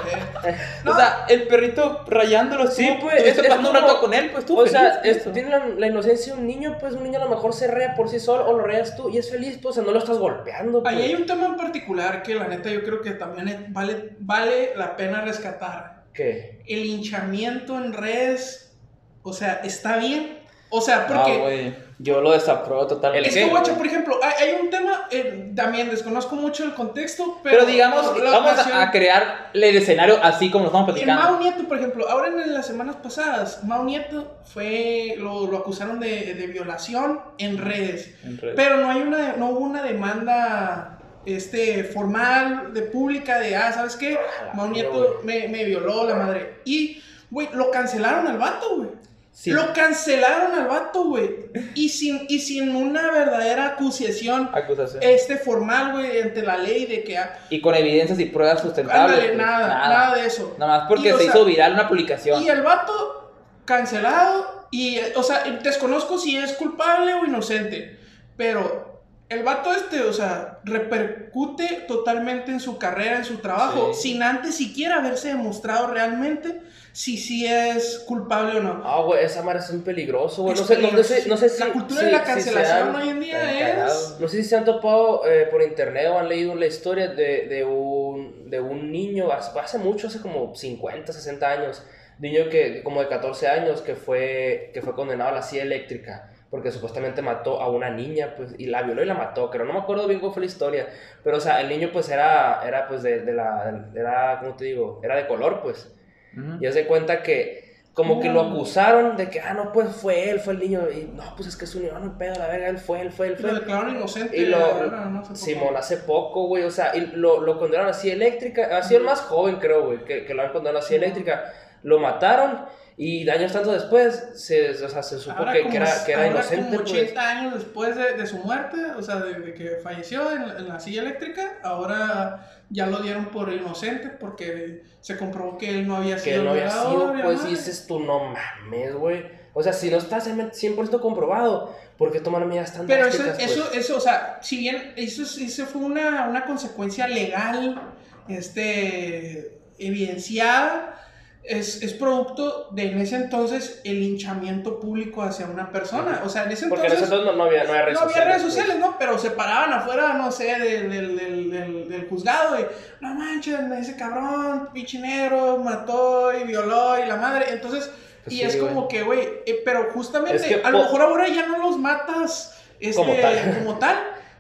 No, 0.85 0.91
O 0.93 0.95
sea, 0.97 1.25
el 1.29 1.47
perrito 1.49 2.05
rayándolo. 2.09 2.67
Sí, 2.71 2.89
pues, 3.01 3.15
Estuviste 3.15 3.31
es- 3.31 3.39
es 3.39 3.49
pasando 3.49 3.71
un 3.71 3.77
rato 3.77 4.01
con 4.01 4.13
él, 4.15 4.31
pues 4.31 4.41
estuvo 4.45 4.61
O 4.61 4.67
sea, 4.67 5.01
es- 5.05 5.33
tiene 5.33 5.49
la, 5.51 5.67
la 5.79 5.87
inocencia 5.87 6.35
de 6.35 6.41
un 6.41 6.47
niño, 6.47 6.77
pues 6.81 6.95
un 6.95 7.03
niño 7.05 7.19
a 7.21 7.25
lo 7.25 7.31
mejor 7.31 7.53
se 7.55 7.67
rea 7.69 7.95
por 7.95 8.09
sí 8.09 8.19
solo 8.21 8.47
o 8.49 8.53
lo 8.59 8.65
reas 8.65 8.97
tú 8.97 9.09
y 9.09 9.19
es 9.19 9.31
feliz, 9.31 9.59
pues, 9.63 9.73
o 9.73 9.75
sea, 9.77 9.85
no 9.85 9.93
lo 9.93 9.99
estás 9.99 10.19
golpeando. 10.19 10.83
Pues. 10.83 10.95
Ahí 10.95 11.03
hay 11.03 11.15
un 11.15 11.27
tema 11.27 11.47
en 11.47 11.57
particular 11.57 12.23
que 12.23 12.35
la 12.35 12.49
neta 12.49 12.69
yo 12.69 12.83
creo 12.83 13.01
que 13.01 13.13
también 13.13 13.49
es- 13.49 13.73
vale, 13.73 14.11
vale 14.19 14.73
la 14.77 14.97
pena 14.97 15.21
rescatar. 15.23 16.01
¿Qué? 16.13 16.61
El 16.67 16.85
hinchamiento 16.87 17.77
en 17.77 17.93
redes, 17.93 18.77
o 19.23 19.33
sea, 19.33 19.61
está 19.65 19.97
bien. 19.99 20.39
O 20.71 20.81
sea, 20.81 21.05
Ah, 21.05 21.07
porque... 21.07 21.39
güey, 21.39 21.90
yo 22.03 22.23
lo 22.23 22.33
desapruebo 22.33 22.87
totalmente. 22.87 23.29
es 23.29 23.35
que, 23.35 23.45
guacho, 23.45 23.75
por 23.75 23.87
ejemplo, 23.87 24.19
hay, 24.23 24.49
hay 24.49 24.61
un 24.61 24.71
tema, 24.71 25.07
eh, 25.11 25.53
también 25.55 25.91
desconozco 25.91 26.35
mucho 26.35 26.65
el 26.65 26.73
contexto, 26.73 27.39
pero... 27.43 27.59
Pero 27.59 27.71
digamos, 27.71 28.19
la 28.19 28.31
vamos 28.31 28.53
ocasión- 28.53 28.79
a, 28.79 28.91
crear 28.91 29.51
el 29.53 29.63
escenario 29.77 30.19
así 30.23 30.51
como 30.51 30.65
lo 30.65 30.69
estamos 30.71 30.91
platicando. 30.91 31.23
Mau 31.23 31.39
Nieto, 31.39 31.65
por 31.69 31.77
ejemplo, 31.77 32.09
ahora 32.09 32.29
en 32.29 32.55
las 32.55 32.67
semanas 32.67 32.97
pasadas, 33.03 33.65
Mau 33.65 33.85
Nieto 33.85 34.39
fue, 34.45 35.15
lo, 35.19 35.47
lo 35.47 35.59
acusaron 35.59 36.01
de, 36.01 36.33
de 36.35 36.47
violación 36.47 37.21
en 37.37 37.59
redes. 37.59 38.15
En 38.25 38.39
redes. 38.39 38.55
Pero 38.57 38.79
no 38.79 38.91
hay 38.91 39.03
una, 39.03 39.35
no 39.37 39.51
hubo 39.51 39.61
una 39.61 39.83
demanda 39.83 40.99
este, 41.27 41.85
formal, 41.85 42.73
de 42.73 42.81
pública, 42.81 43.39
de, 43.41 43.57
ah, 43.57 43.73
¿sabes 43.73 43.97
qué? 43.97 44.19
Ah, 44.19 44.53
Mau 44.55 44.69
no, 44.69 44.73
Nieto 44.73 45.21
me, 45.23 45.49
me 45.49 45.65
violó 45.65 46.09
la 46.09 46.15
madre. 46.15 46.61
Y, 46.65 47.03
güey, 47.31 47.51
lo 47.53 47.71
cancelaron 47.71 48.27
al 48.27 48.39
vato, 48.39 48.77
güey. 48.77 48.89
Sí. 49.33 49.51
Lo 49.53 49.73
cancelaron 49.73 50.55
al 50.55 50.67
vato, 50.67 51.05
güey. 51.05 51.31
Y 51.75 51.89
sin, 51.89 52.27
y 52.29 52.41
sin 52.41 52.75
una 52.77 53.11
verdadera 53.11 53.67
acusación, 53.69 54.51
Acusación. 54.53 55.03
este, 55.03 55.37
formal, 55.39 55.93
güey, 55.93 56.21
ante 56.21 56.43
la 56.43 56.57
ley 56.59 56.85
de 56.87 57.03
que, 57.05 57.17
ah, 57.17 57.39
Y 57.49 57.61
con 57.61 57.75
evidencias 57.75 58.19
y 58.19 58.27
pruebas 58.27 58.61
sustentables. 58.61 59.11
ándale, 59.17 59.29
pues, 59.29 59.39
nada, 59.39 59.89
nada, 59.89 60.15
de 60.17 60.27
eso. 60.27 60.57
Nada 60.59 60.79
más 60.81 60.89
porque 60.89 61.09
Y, 61.09 61.13
se 61.13 61.19
sea, 61.19 61.27
hizo 61.29 61.45
viral 61.45 61.73
una 61.75 61.89
publicación. 61.89 62.43
Y 62.43 62.49
el 62.49 62.63
vato 62.63 63.33
cancelado. 63.65 64.67
Y, 64.73 64.99
o 65.17 65.23
sea, 65.23 65.43
desconozco 65.63 66.19
si 66.19 66.37
es 66.37 66.53
culpable 66.55 67.15
o 67.15 67.25
inocente. 67.25 67.99
Pero 68.37 69.03
el 69.29 69.43
vato 69.43 69.73
este, 69.73 70.03
o 70.03 70.13
sea, 70.13 70.59
repercute 70.65 71.85
totalmente 71.89 72.51
en 72.53 72.61
su 72.61 72.79
carrera, 72.79 73.17
en 73.17 73.25
su 73.25 73.39
trabajo, 73.39 73.93
Sí. 73.95 74.11
sin 74.13 74.23
antes 74.23 74.55
siquiera 74.57 74.97
haberse 74.97 75.29
demostrado 75.29 75.87
realmente 75.89 76.61
si 76.93 77.17
sí 77.17 77.47
es 77.47 78.01
culpable 78.07 78.59
o 78.59 78.63
no. 78.63 78.83
Ah, 78.85 79.03
güey, 79.05 79.25
esa 79.25 79.43
madre 79.43 79.61
es 79.61 79.71
un 79.71 79.83
peligroso, 79.83 80.43
güey. 80.43 80.57
No 80.57 80.65
sé, 80.65 80.79
no, 80.79 80.91
no 80.91 81.03
sé, 81.03 81.29
no 81.29 81.37
sé 81.37 81.49
si. 81.49 81.61
La 81.61 81.73
cultura 81.73 82.01
si- 82.01 82.07
de 82.07 82.13
la 82.13 82.19
si 82.21 82.25
cancelación 82.27 82.89
han- 82.89 82.95
hoy 82.97 83.09
en 83.09 83.21
día 83.21 83.87
es-. 83.87 84.17
No 84.19 84.29
sé 84.29 84.39
si 84.43 84.45
se 84.49 84.57
han 84.57 84.65
topado 84.65 85.27
eh, 85.27 85.47
por 85.51 85.63
internet 85.63 86.09
o 86.11 86.19
han 86.19 86.29
leído 86.29 86.55
la 86.55 86.67
historia 86.67 87.09
de, 87.09 87.47
de, 87.47 87.65
un, 87.65 88.51
de 88.51 88.61
un 88.61 88.91
niño, 88.91 89.31
hace, 89.33 89.59
hace 89.59 89.79
mucho, 89.79 90.09
hace 90.09 90.21
como 90.21 90.55
50, 90.55 91.13
60 91.13 91.49
años, 91.51 91.83
niño 92.19 92.49
que 92.51 92.83
como 92.83 93.01
de 93.01 93.09
14 93.09 93.49
años 93.49 93.81
que 93.83 93.95
fue, 93.95 94.71
que 94.75 94.83
fue 94.83 94.95
condenado 94.95 95.31
a 95.31 95.35
la 95.35 95.43
silla 95.43 95.63
eléctrica 95.63 96.31
porque 96.51 96.73
supuestamente 96.73 97.23
mató 97.23 97.61
a 97.63 97.71
una 97.71 97.91
niña, 97.91 98.35
pues, 98.37 98.57
y 98.59 98.67
la 98.67 98.83
violó 98.83 99.05
y 99.05 99.07
la 99.07 99.15
mató, 99.15 99.49
pero 99.53 99.65
no 99.65 99.73
me 99.73 99.79
acuerdo 99.79 100.09
bien 100.09 100.19
cómo 100.19 100.33
fue 100.33 100.41
la 100.41 100.47
historia, 100.47 100.89
pero, 101.23 101.37
o 101.37 101.41
sea, 101.41 101.61
el 101.61 101.69
niño, 101.69 101.91
pues, 101.93 102.09
era, 102.09 102.61
era 102.67 102.89
pues, 102.89 103.05
de, 103.05 103.21
de 103.21 103.33
la, 103.33 103.85
era, 103.95 104.41
¿cómo 104.41 104.57
te 104.57 104.65
digo? 104.65 105.01
Era 105.05 105.15
de 105.15 105.29
color, 105.29 105.61
pues, 105.63 105.95
Ujú. 106.37 106.63
y 106.63 106.67
hace 106.67 106.87
cuenta 106.87 107.23
que 107.23 107.71
como 107.93 108.21
que 108.21 108.31
lo 108.31 108.41
acusaron 108.41 109.17
de 109.17 109.29
que, 109.29 109.41
ah, 109.41 109.53
no, 109.53 109.73
pues 109.73 109.89
fue 109.95 110.31
él, 110.31 110.41
fue 110.41 110.55
el 110.55 110.61
niño. 110.61 110.83
Y 110.91 111.11
no, 111.13 111.35
pues 111.37 111.49
es 111.49 111.57
que 111.57 111.65
es 111.67 111.75
un 111.75 111.83
niño, 111.83 111.99
no, 111.99 112.17
pedo, 112.17 112.35
la 112.37 112.47
verga, 112.47 112.69
él 112.69 112.79
fue, 112.79 113.01
él 113.03 113.11
fue, 113.11 113.27
él 113.27 113.33
Lo 113.35 113.49
fue. 113.49 113.59
declararon 113.59 113.97
inocente. 113.97 114.37
Y 114.39 114.47
lo, 114.47 114.87
no. 114.87 115.35
Simón, 115.35 115.77
hace 115.77 115.99
poco, 115.99 116.45
güey, 116.47 116.63
o 116.63 116.71
sea, 116.71 116.97
y 116.97 117.07
lo, 117.17 117.41
lo 117.41 117.59
condenaron 117.59 117.91
así 117.91 118.11
eléctrica, 118.11 118.75
ha 118.79 118.83
sido 118.85 119.01
el 119.01 119.07
más 119.07 119.21
joven, 119.23 119.57
creo, 119.57 119.85
güey, 119.85 120.05
que, 120.05 120.25
que 120.25 120.33
lo 120.35 120.43
han 120.43 120.53
condenado 120.53 120.79
así 120.79 120.95
eléctrica. 120.95 121.53
Lo 121.83 121.99
mataron 121.99 122.61
Y 123.03 123.27
años 123.31 123.51
tanto 123.51 123.73
después, 123.73 124.23
se, 124.35 124.73
o 124.85 124.89
sea, 124.91 125.03
se 125.03 125.19
supo 125.19 125.35
Ahora 125.39 125.55
que, 125.55 125.61
como- 125.61 125.71
que 125.71 125.77
era, 125.79 126.05
que 126.05 126.13
era 126.13 126.21
ahora 126.25 126.33
inocente. 126.35 126.65
como 126.67 126.79
pues. 126.81 126.93
80 126.93 127.29
años 127.31 127.55
después 127.55 127.97
de, 127.97 128.13
de 128.13 128.27
su 128.27 128.37
muerte, 128.39 128.77
o 128.99 129.03
sea, 129.03 129.17
de, 129.21 129.41
de 129.41 129.55
que 129.55 129.77
falleció 129.83 130.31
en, 130.31 130.43
en 130.43 130.69
la 130.69 130.79
silla 130.79 131.01
eléctrica, 131.01 131.59
ahora 131.63 132.47
ya 132.69 132.87
lo 132.89 132.99
dieron 132.99 133.27
por 133.31 133.51
inocente 133.51 134.11
porque 134.11 134.83
se 135.01 135.17
comprobó 135.17 135.57
que 135.57 135.71
él 135.71 135.89
no 135.89 135.97
había 135.97 136.17
Que 136.17 136.21
sido 136.33 136.45
no 136.45 136.51
había 136.51 136.71
sido, 136.71 137.15
pues, 137.23 137.41
y 137.47 137.49
dices 137.49 137.87
tú, 137.89 138.01
no 138.01 138.35
mames, 138.35 138.95
güey. 138.95 139.25
O 139.55 139.63
sea, 139.63 139.73
si 139.73 139.91
no 139.91 139.97
está 139.97 140.21
100% 140.21 141.01
comprobado, 141.01 141.75
¿por 141.97 142.13
qué 142.13 142.21
tomar 142.21 142.45
medidas 142.45 142.75
tan 142.75 142.87
Pero 142.87 143.07
eso, 143.07 143.23
drásticas, 143.23 143.51
eso, 143.51 143.65
pues? 143.71 143.79
eso, 143.83 143.97
o 143.97 144.01
sea, 144.01 144.39
si 144.43 144.59
bien 144.59 144.93
eso, 144.97 145.23
es- 145.23 145.39
eso 145.39 145.65
fue 145.65 145.81
una, 145.83 146.29
una 146.29 146.45
consecuencia 146.45 147.09
legal, 147.09 147.81
este, 148.29 149.59
evidenciada, 149.79 150.97
es, 151.43 151.83
es 151.83 151.95
producto 151.95 152.69
de 152.71 152.93
en 152.93 153.01
ese 153.01 153.17
entonces 153.17 153.81
el 153.85 154.01
linchamiento 154.01 154.79
público 154.79 155.23
hacia 155.23 155.47
una 155.47 155.71
persona. 155.73 156.21
O 156.25 156.29
sea, 156.29 156.45
en 156.45 156.53
ese 156.53 156.69
Porque 156.69 156.87
en 156.87 156.93
entonces... 156.93 157.09
ese 157.09 157.15
entonces 157.17 157.37
no, 157.37 157.45
no 157.45 157.49
había, 157.49 157.65
no 157.65 157.71
había 157.71 157.83
redes 157.87 157.95
no 157.99 158.01
había 158.03 158.15
sociales. 158.15 158.29
redes 158.29 158.43
pues. 158.43 158.55
sociales, 158.55 158.79
¿no? 158.81 158.97
Pero 158.99 159.19
se 159.19 159.31
paraban 159.31 159.73
afuera, 159.73 160.13
no 160.15 160.31
sé, 160.31 160.59
del, 160.59 160.91
del, 160.91 161.17
del, 161.51 161.89
del, 161.89 162.09
juzgado 162.09 162.61
y, 162.61 162.67
no 163.01 163.15
manches, 163.15 163.59
ese 163.81 163.97
cabrón, 163.97 164.69
pinche 164.75 164.99
negro, 164.99 165.57
mató 165.59 166.33
y 166.39 166.45
violó 166.45 167.03
y 167.03 167.07
la 167.09 167.17
madre. 167.17 167.47
Entonces, 167.51 167.91
Pues 168.25 168.35
y 168.37 168.39
sí, 168.41 168.45
es 168.45 168.61
güey. 168.61 168.69
como 168.69 168.87
que, 168.89 169.03
güey, 169.03 169.21
eh, 169.47 169.63
pero 169.65 169.91
justamente, 169.93 170.37
Es 170.37 170.43
que 170.43 170.63
a 170.63 170.71
lo 170.71 170.79
mejor 170.79 171.01
ahora 171.03 171.27
ya 171.29 171.47
no 171.47 171.59
los 171.59 171.79
matas 171.79 172.55
este, 172.79 173.01
Como 173.01 173.15
tal. 173.15 173.55
como 173.65 173.79
tal, 173.79 173.97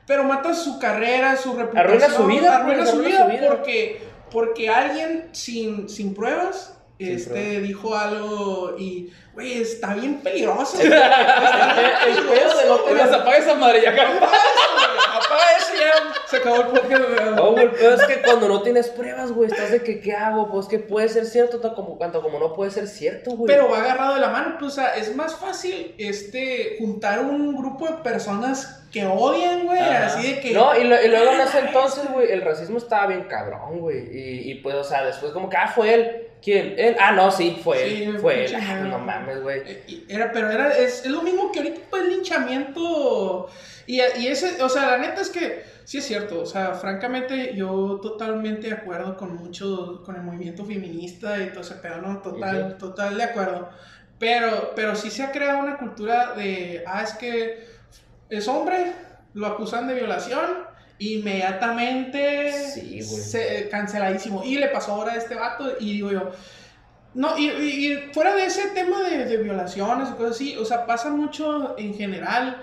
pero 0.07 0.25
matas 0.25 0.63
su 0.63 0.79
carrera, 0.79 1.35
su 1.37 1.55
reputación. 1.55 1.79
Arruina 1.79 2.09
su 2.11 2.27
vida, 2.27 2.57
Arruina 2.59 2.85
su 2.87 2.93
arruina 2.99 3.09
vida, 3.09 3.25
su 3.25 3.31
vida. 3.31 3.49
porque, 3.49 4.03
porque 4.31 4.69
alguien 4.69 5.31
sin, 5.33 5.89
sin 5.89 6.15
pruebas. 6.15 6.77
Este 7.09 7.61
dijo 7.61 7.95
algo 7.97 8.75
y, 8.79 9.11
güey, 9.35 9.61
está 9.63 9.95
bien 9.95 10.21
peligroso. 10.21 10.81
El, 10.81 10.93
el 10.93 12.25
pedo 12.27 12.59
de 12.59 12.67
no 12.69 12.79
Pues 12.83 12.99
tener 12.99 13.15
apaga 13.15 13.37
esa 13.39 13.55
madre 13.55 13.83
ya. 13.83 13.91
Apaga 13.91 15.45
eso 15.59 15.73
ya. 15.75 16.13
Se 16.27 16.37
acabó 16.39 16.57
el 16.57 16.67
podcast. 16.69 17.03
güey. 17.09 17.35
No, 17.35 17.53
güey, 17.53 17.65
el 17.65 17.71
pedo 17.73 17.95
es 17.95 18.05
que 18.05 18.23
cuando 18.23 18.49
no 18.49 18.63
tienes 18.63 18.89
pruebas, 18.89 19.33
güey, 19.33 19.51
estás 19.51 19.71
de 19.71 19.83
que, 19.83 20.01
¿qué 20.01 20.13
hago? 20.13 20.51
Pues 20.51 20.67
que 20.67 20.79
puede 20.79 21.09
ser 21.09 21.27
cierto, 21.27 21.59
tanto 21.61 21.77
como, 21.77 21.99
tanto 21.99 22.23
como 22.23 22.39
no 22.39 22.53
puede 22.53 22.71
ser 22.71 22.87
cierto, 22.87 23.33
güey. 23.33 23.47
Pero 23.53 23.69
va 23.69 23.79
agarrado 23.79 24.15
de 24.15 24.21
la 24.21 24.29
mano, 24.29 24.57
pues, 24.59 24.73
o 24.73 24.75
sea, 24.77 24.95
es 24.97 25.15
más 25.17 25.35
fácil 25.37 25.95
este, 25.99 26.77
juntar 26.79 27.21
un 27.21 27.57
grupo 27.57 27.87
de 27.87 27.95
personas 28.03 28.77
que 28.93 29.07
odian, 29.07 29.67
güey, 29.67 29.79
Ajá. 29.79 30.07
así 30.07 30.35
de 30.35 30.41
que... 30.41 30.53
No, 30.53 30.77
y, 30.77 30.85
lo- 30.85 31.01
y 31.01 31.09
luego 31.09 31.33
en 31.33 31.41
ese 31.43 31.61
entonces, 31.61 32.11
güey, 32.13 32.31
el 32.33 32.43
racismo 32.43 32.79
estaba 32.79 33.07
bien 33.07 33.25
cabrón, 33.25 33.79
güey. 33.81 33.99
Y, 34.17 34.51
y 34.51 34.55
pues, 34.57 34.75
o 34.77 34.85
sea, 34.85 35.05
después 35.05 35.33
como 35.33 35.49
que, 35.49 35.57
ah, 35.57 35.69
fue 35.75 35.95
él. 35.95 36.27
¿Quién? 36.42 36.74
¿Él? 36.79 36.96
Ah, 36.98 37.12
no, 37.12 37.31
sí, 37.31 37.61
fue 37.62 37.79
Sí, 37.88 38.03
él. 38.05 38.18
Fue 38.18 38.44
él. 38.46 38.55
Ah, 38.57 38.81
no 38.81 38.98
mames, 38.98 39.42
güey. 39.42 39.61
Eh, 39.66 40.05
Era, 40.09 40.33
pero 40.33 40.50
era, 40.50 40.76
es, 40.76 41.05
es 41.05 41.11
lo 41.11 41.22
mismo 41.22 41.53
que 41.53 41.61
ahorita, 41.61 41.81
pues, 41.90 42.05
linchamiento. 42.05 43.48
Y, 43.87 44.00
y 44.00 44.26
ese, 44.29 44.62
o 44.62 44.68
sea, 44.68 44.87
la 44.92 44.98
neta 44.98 45.20
es 45.20 45.31
que 45.31 45.64
sí 45.85 45.98
es 45.98 46.05
cierto. 46.07 46.40
O 46.42 46.46
sea, 46.46 46.74
francamente, 46.74 47.55
yo 47.55 47.98
totalmente 48.03 48.68
de 48.68 48.74
acuerdo 48.74 49.16
con 49.16 49.35
mucho, 49.37 50.03
con 50.05 50.16
el 50.16 50.22
movimiento 50.22 50.64
feminista 50.64 51.38
y 51.42 51.50
todo 51.50 51.61
ese 51.61 51.74
pedo, 51.76 51.98
¿no? 52.00 52.18
Total, 52.22 52.68
Ujú. 52.68 52.79
total 52.79 53.16
de 53.16 53.24
acuerdo. 53.24 53.68
Pero, 54.18 54.72
pero 54.76 54.94
sí 54.96 55.11
se 55.11 55.22
ha 55.22 55.33
creado 55.33 55.61
una 55.61 55.79
cultura 55.79 56.35
de, 56.35 56.85
ah, 56.87 57.03
es 57.03 57.14
que 57.14 57.64
es 58.29 58.46
hombre, 58.48 58.92
lo 59.35 59.46
acusan 59.46 59.88
de 59.88 59.94
violación, 59.94 60.69
inmediatamente 61.01 62.53
Sí, 62.75 63.03
se- 63.03 63.69
canceladísimo. 63.69 64.43
Y 64.45 64.57
le 64.57 64.69
pasó 64.69 64.93
ahora 64.93 65.13
a 65.15 65.17
este 65.17 65.35
vato 65.35 65.75
y 65.81 65.95
digo 65.95 66.11
yo, 66.13 66.31
no, 67.15 67.37
y, 67.37 67.49
y- 67.51 67.93
y 67.93 67.97
fuera 68.13 68.35
de 68.35 68.45
ese 68.47 68.69
tema 68.69 69.03
de, 69.03 69.25
de 69.25 69.37
violaciones 69.39 70.09
y 70.11 70.13
cosas 70.13 70.37
así, 70.37 70.57
o 70.57 70.65
sea, 70.65 70.87
pasa 70.87 71.11
mucho 71.11 71.75
en 71.79 71.95
general. 71.95 72.57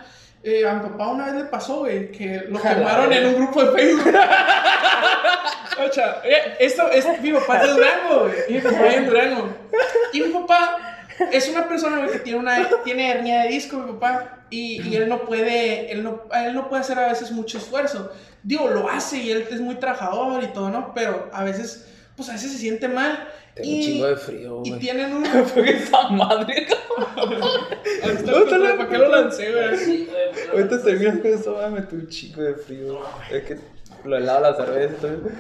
Eh, 0.43 0.65
a 0.65 0.73
mi 0.75 0.87
papá 0.87 1.09
una 1.09 1.25
vez 1.25 1.35
le 1.35 1.43
pasó, 1.45 1.79
güey, 1.79 2.11
que 2.11 2.43
lo 2.47 2.57
Ojalá, 2.59 2.75
quemaron 2.77 3.11
en 3.11 3.25
un 3.27 3.35
grupo 3.35 3.63
de 3.65 3.71
Facebook. 3.71 4.13
Ocha, 5.85 6.21
eh, 6.23 6.55
esto 6.59 6.89
es 6.91 7.05
mi 7.21 7.31
papá 7.33 7.57
es 7.57 7.63
de 7.67 7.73
Durango, 7.73 8.19
güey. 8.21 8.35
Mi 8.49 8.59
papá 8.61 8.87
es 8.87 8.95
de 8.95 9.05
Durango. 9.05 9.49
Y 10.13 10.21
mi 10.21 10.29
papá 10.33 10.86
es 11.31 11.49
una 11.49 11.67
persona 11.67 11.97
güey, 11.97 12.11
que 12.11 12.19
tiene 12.19 12.39
una 12.39 12.69
tiene 12.83 13.11
hernia 13.11 13.43
de 13.43 13.49
disco, 13.49 13.77
mi 13.77 13.93
papá, 13.93 14.45
y, 14.49 14.81
y 14.81 14.95
él 14.95 15.09
no 15.09 15.25
puede, 15.25 15.91
él 15.91 16.03
no, 16.03 16.23
él 16.33 16.53
no 16.53 16.69
puede 16.69 16.81
hacer 16.81 16.99
a 16.99 17.09
veces 17.09 17.31
mucho 17.31 17.57
esfuerzo. 17.57 18.11
Digo, 18.43 18.69
lo 18.69 18.89
hace 18.89 19.17
y 19.17 19.31
él 19.31 19.45
es 19.49 19.59
muy 19.59 19.75
trabajador 19.75 20.43
y 20.43 20.47
todo, 20.47 20.69
¿no? 20.69 20.93
Pero 20.93 21.29
a 21.33 21.43
veces, 21.43 21.87
pues 22.15 22.29
a 22.29 22.33
veces 22.33 22.51
se 22.51 22.57
siente 22.57 22.87
mal. 22.87 23.27
Tengo 23.55 23.69
y, 23.69 23.75
un 23.75 23.81
chingo 23.81 24.07
de 24.07 24.15
frío, 24.15 24.61
y 24.63 24.71
tienen 24.73 25.15
un... 25.15 25.25
Esa 25.65 26.09
madre. 26.09 26.67
¿Para 27.15 28.89
qué 28.89 28.97
lo 28.97 29.09
lancé, 29.09 29.51
güey? 29.51 30.07
Ahorita 30.51 30.83
terminas 30.83 31.17
con 31.17 31.33
eso, 31.33 31.57
me 31.57 31.81
metió 31.81 31.97
un 31.97 32.07
chico 32.07 32.41
de 32.41 32.53
frío. 32.53 33.01
Es 33.31 33.43
que 33.43 33.57
lo 34.05 34.15
helado 34.15 34.41
la 34.41 34.55
cerveza 34.55 34.93
y 34.93 35.01
todo. 35.01 35.31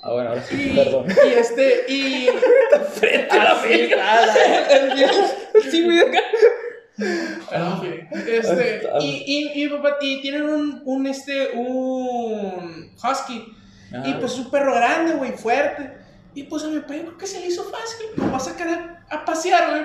Ah, 0.00 0.12
bueno, 0.12 0.30
ahora 0.30 0.42
sí, 0.42 0.70
Y, 0.72 0.76
perdón. 0.76 1.06
y 1.08 1.28
este, 1.34 1.84
y... 1.88 2.28
Frente 2.94 3.36
a 3.38 3.44
la 3.44 3.54
verga. 3.62 4.34
Sí, 5.70 5.84
güey, 5.84 5.98
acá. 6.00 6.20
Fili. 7.80 8.08
Este, 8.28 8.82
y, 9.00 9.52
y, 9.54 9.64
y, 9.64 9.68
papá, 9.68 9.96
y 10.00 10.20
tienen 10.20 10.48
un, 10.48 10.82
un, 10.84 11.06
este, 11.06 11.50
un 11.54 12.90
husky. 12.96 13.54
Y 14.04 14.12
pues 14.14 14.32
es 14.32 14.38
un 14.38 14.50
perro 14.50 14.74
grande, 14.74 15.14
güey, 15.14 15.32
fuerte. 15.32 15.92
Y 16.34 16.44
pues 16.44 16.62
a 16.64 16.68
mi 16.68 16.78
papá 16.80 16.94
creo 16.94 17.16
que 17.18 17.26
se 17.26 17.40
le 17.40 17.46
hizo 17.46 17.64
fácil. 17.64 18.06
Lo 18.16 18.30
va 18.30 18.36
a 18.36 18.40
sacar 18.40 18.68
a, 18.68 19.04
a 19.14 19.24
pasear, 19.24 19.70
güey. 19.70 19.82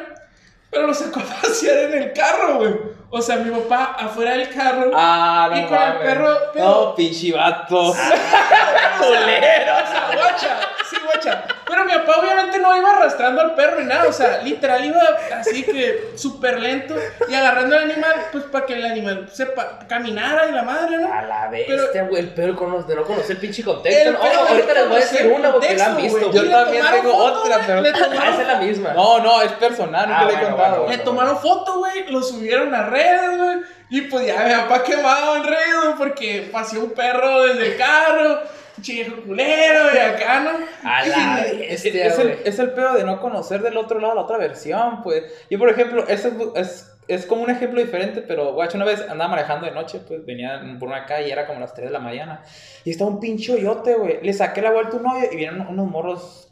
Pero 0.73 0.87
lo 0.87 0.93
sacó 0.93 1.19
a 1.19 1.23
pasear 1.41 1.77
en 1.91 1.93
el 2.01 2.13
carro, 2.13 2.55
güey. 2.57 2.73
O 3.11 3.21
sea, 3.21 3.35
mi 3.37 3.51
papá 3.51 3.95
afuera 3.99 4.31
del 4.31 4.49
carro. 4.49 4.91
Ah, 4.95 5.47
no 5.51 5.57
Y 5.59 5.63
con 5.65 5.77
el 5.81 5.93
perro, 5.97 6.35
pero- 6.53 6.65
No, 6.65 6.95
pinche 6.95 7.31
vato. 7.31 7.93
culero. 8.99 9.73
O 9.73 9.87
sea, 9.87 10.09
guacha, 10.15 10.59
sí, 10.89 10.97
guacha. 11.05 11.45
Pero 11.73 11.85
mi 11.85 11.91
papá 11.93 12.19
obviamente 12.21 12.59
no 12.59 12.75
iba 12.77 12.91
arrastrando 12.91 13.41
al 13.41 13.55
perro 13.55 13.79
ni 13.79 13.85
nada. 13.85 14.07
O 14.07 14.13
sea, 14.13 14.41
literal 14.43 14.85
iba 14.85 15.01
así 15.39 15.63
que 15.63 16.11
súper 16.15 16.59
lento 16.59 16.95
y 17.27 17.33
agarrando 17.33 17.75
al 17.75 17.83
animal, 17.91 18.13
pues 18.31 18.43
para 18.45 18.65
que 18.65 18.73
el 18.75 18.85
animal 18.85 19.27
sepa 19.31 19.79
caminara 19.89 20.47
y 20.47 20.51
la 20.51 20.61
madre, 20.63 20.97
¿no? 20.97 21.11
A 21.11 21.21
la 21.23 21.47
bestia, 21.49 22.03
güey. 22.03 22.21
El 22.21 22.29
pedo 22.29 22.55
cono- 22.55 22.83
de 22.83 22.95
no 22.95 23.03
conocer 23.03 23.31
el 23.31 23.37
pinche 23.37 23.63
contexto. 23.63 24.09
El 24.09 24.13
No, 24.13 24.19
ahorita 24.21 24.73
les 24.73 24.87
voy 24.87 24.97
a 24.97 24.99
decir 24.99 25.27
una 25.35 25.51
porque 25.51 25.75
la 25.75 25.85
han 25.87 25.97
visto, 25.97 26.19
güey. 26.31 26.31
Yo 26.31 26.49
también 26.51 26.85
tengo 26.91 27.11
foto, 27.11 27.41
otra, 27.41 27.59
pero- 27.65 27.81
le 27.81 27.89
Ah, 27.93 27.93
tomaron 27.93 28.33
esa 28.33 28.41
es 28.41 28.47
la 28.47 28.55
misma. 28.59 28.93
No, 28.93 29.19
no, 29.19 29.41
es 29.41 29.51
personal, 29.53 30.07
nunca 30.07 30.19
Ah, 30.21 30.25
le 30.25 30.33
he 30.33 30.35
bueno, 30.37 30.49
contado. 30.55 30.75
bueno, 30.83 30.91
Le 30.97 31.03
tomaron 31.03 31.39
foto, 31.39 31.77
güey, 31.79 32.07
lo 32.11 32.21
subieron 32.21 32.73
a 32.75 32.83
redes, 32.87 33.37
güey. 33.37 33.57
Y 33.89 34.01
pues 34.01 34.25
ya 34.27 34.43
mi 34.43 34.53
papá 34.53 34.83
quemado 34.83 35.35
en 35.37 35.43
redes, 35.43 35.75
güey, 35.83 35.93
porque 35.97 36.49
paseó 36.51 36.81
un 36.81 36.91
perro 36.91 37.43
desde 37.43 37.71
el 37.73 37.77
carro, 37.77 38.41
un 38.77 38.83
viejo 38.83 39.21
culero 39.25 39.93
y 39.93 39.97
acá, 39.97 40.39
¿no? 40.41 40.89
A 40.89 41.05
la 41.05 41.41
Es, 41.45 41.83
bestia, 41.83 42.07
es 42.07 42.19
el, 42.19 42.37
es 42.43 42.59
el 42.59 42.71
pedo 42.71 42.93
de 42.93 43.03
no 43.03 43.19
conocer 43.19 43.61
del 43.61 43.77
otro 43.77 43.99
lado 43.99 44.15
la 44.15 44.21
otra 44.21 44.37
versión, 44.37 45.01
pues. 45.03 45.23
Yo, 45.49 45.59
por 45.59 45.69
ejemplo, 45.69 46.07
eso 46.07 46.29
es, 46.29 46.35
es, 46.55 46.91
es 47.07 47.25
como 47.25 47.43
un 47.43 47.49
ejemplo 47.49 47.79
diferente, 47.79 48.21
pero, 48.21 48.53
guacho, 48.53 48.77
una 48.77 48.85
vez 48.85 49.01
andaba 49.01 49.29
manejando 49.29 49.65
de 49.65 49.71
noche, 49.71 49.99
pues, 50.07 50.25
venía 50.25 50.61
por 50.79 50.89
una 50.89 51.05
calle, 51.05 51.31
era 51.31 51.45
como 51.45 51.59
las 51.59 51.73
3 51.73 51.87
de 51.87 51.93
la 51.93 51.99
mañana, 51.99 52.43
y 52.83 52.91
estaba 52.91 53.09
un 53.09 53.19
pinche 53.19 53.53
hoyote, 53.53 53.95
güey. 53.95 54.19
Le 54.21 54.33
saqué 54.33 54.61
la 54.61 54.71
vuelta 54.71 54.97
a 54.97 54.99
un 54.99 55.07
hoyo 55.07 55.25
y 55.31 55.35
vinieron 55.35 55.67
unos 55.67 55.89
morros 55.89 56.47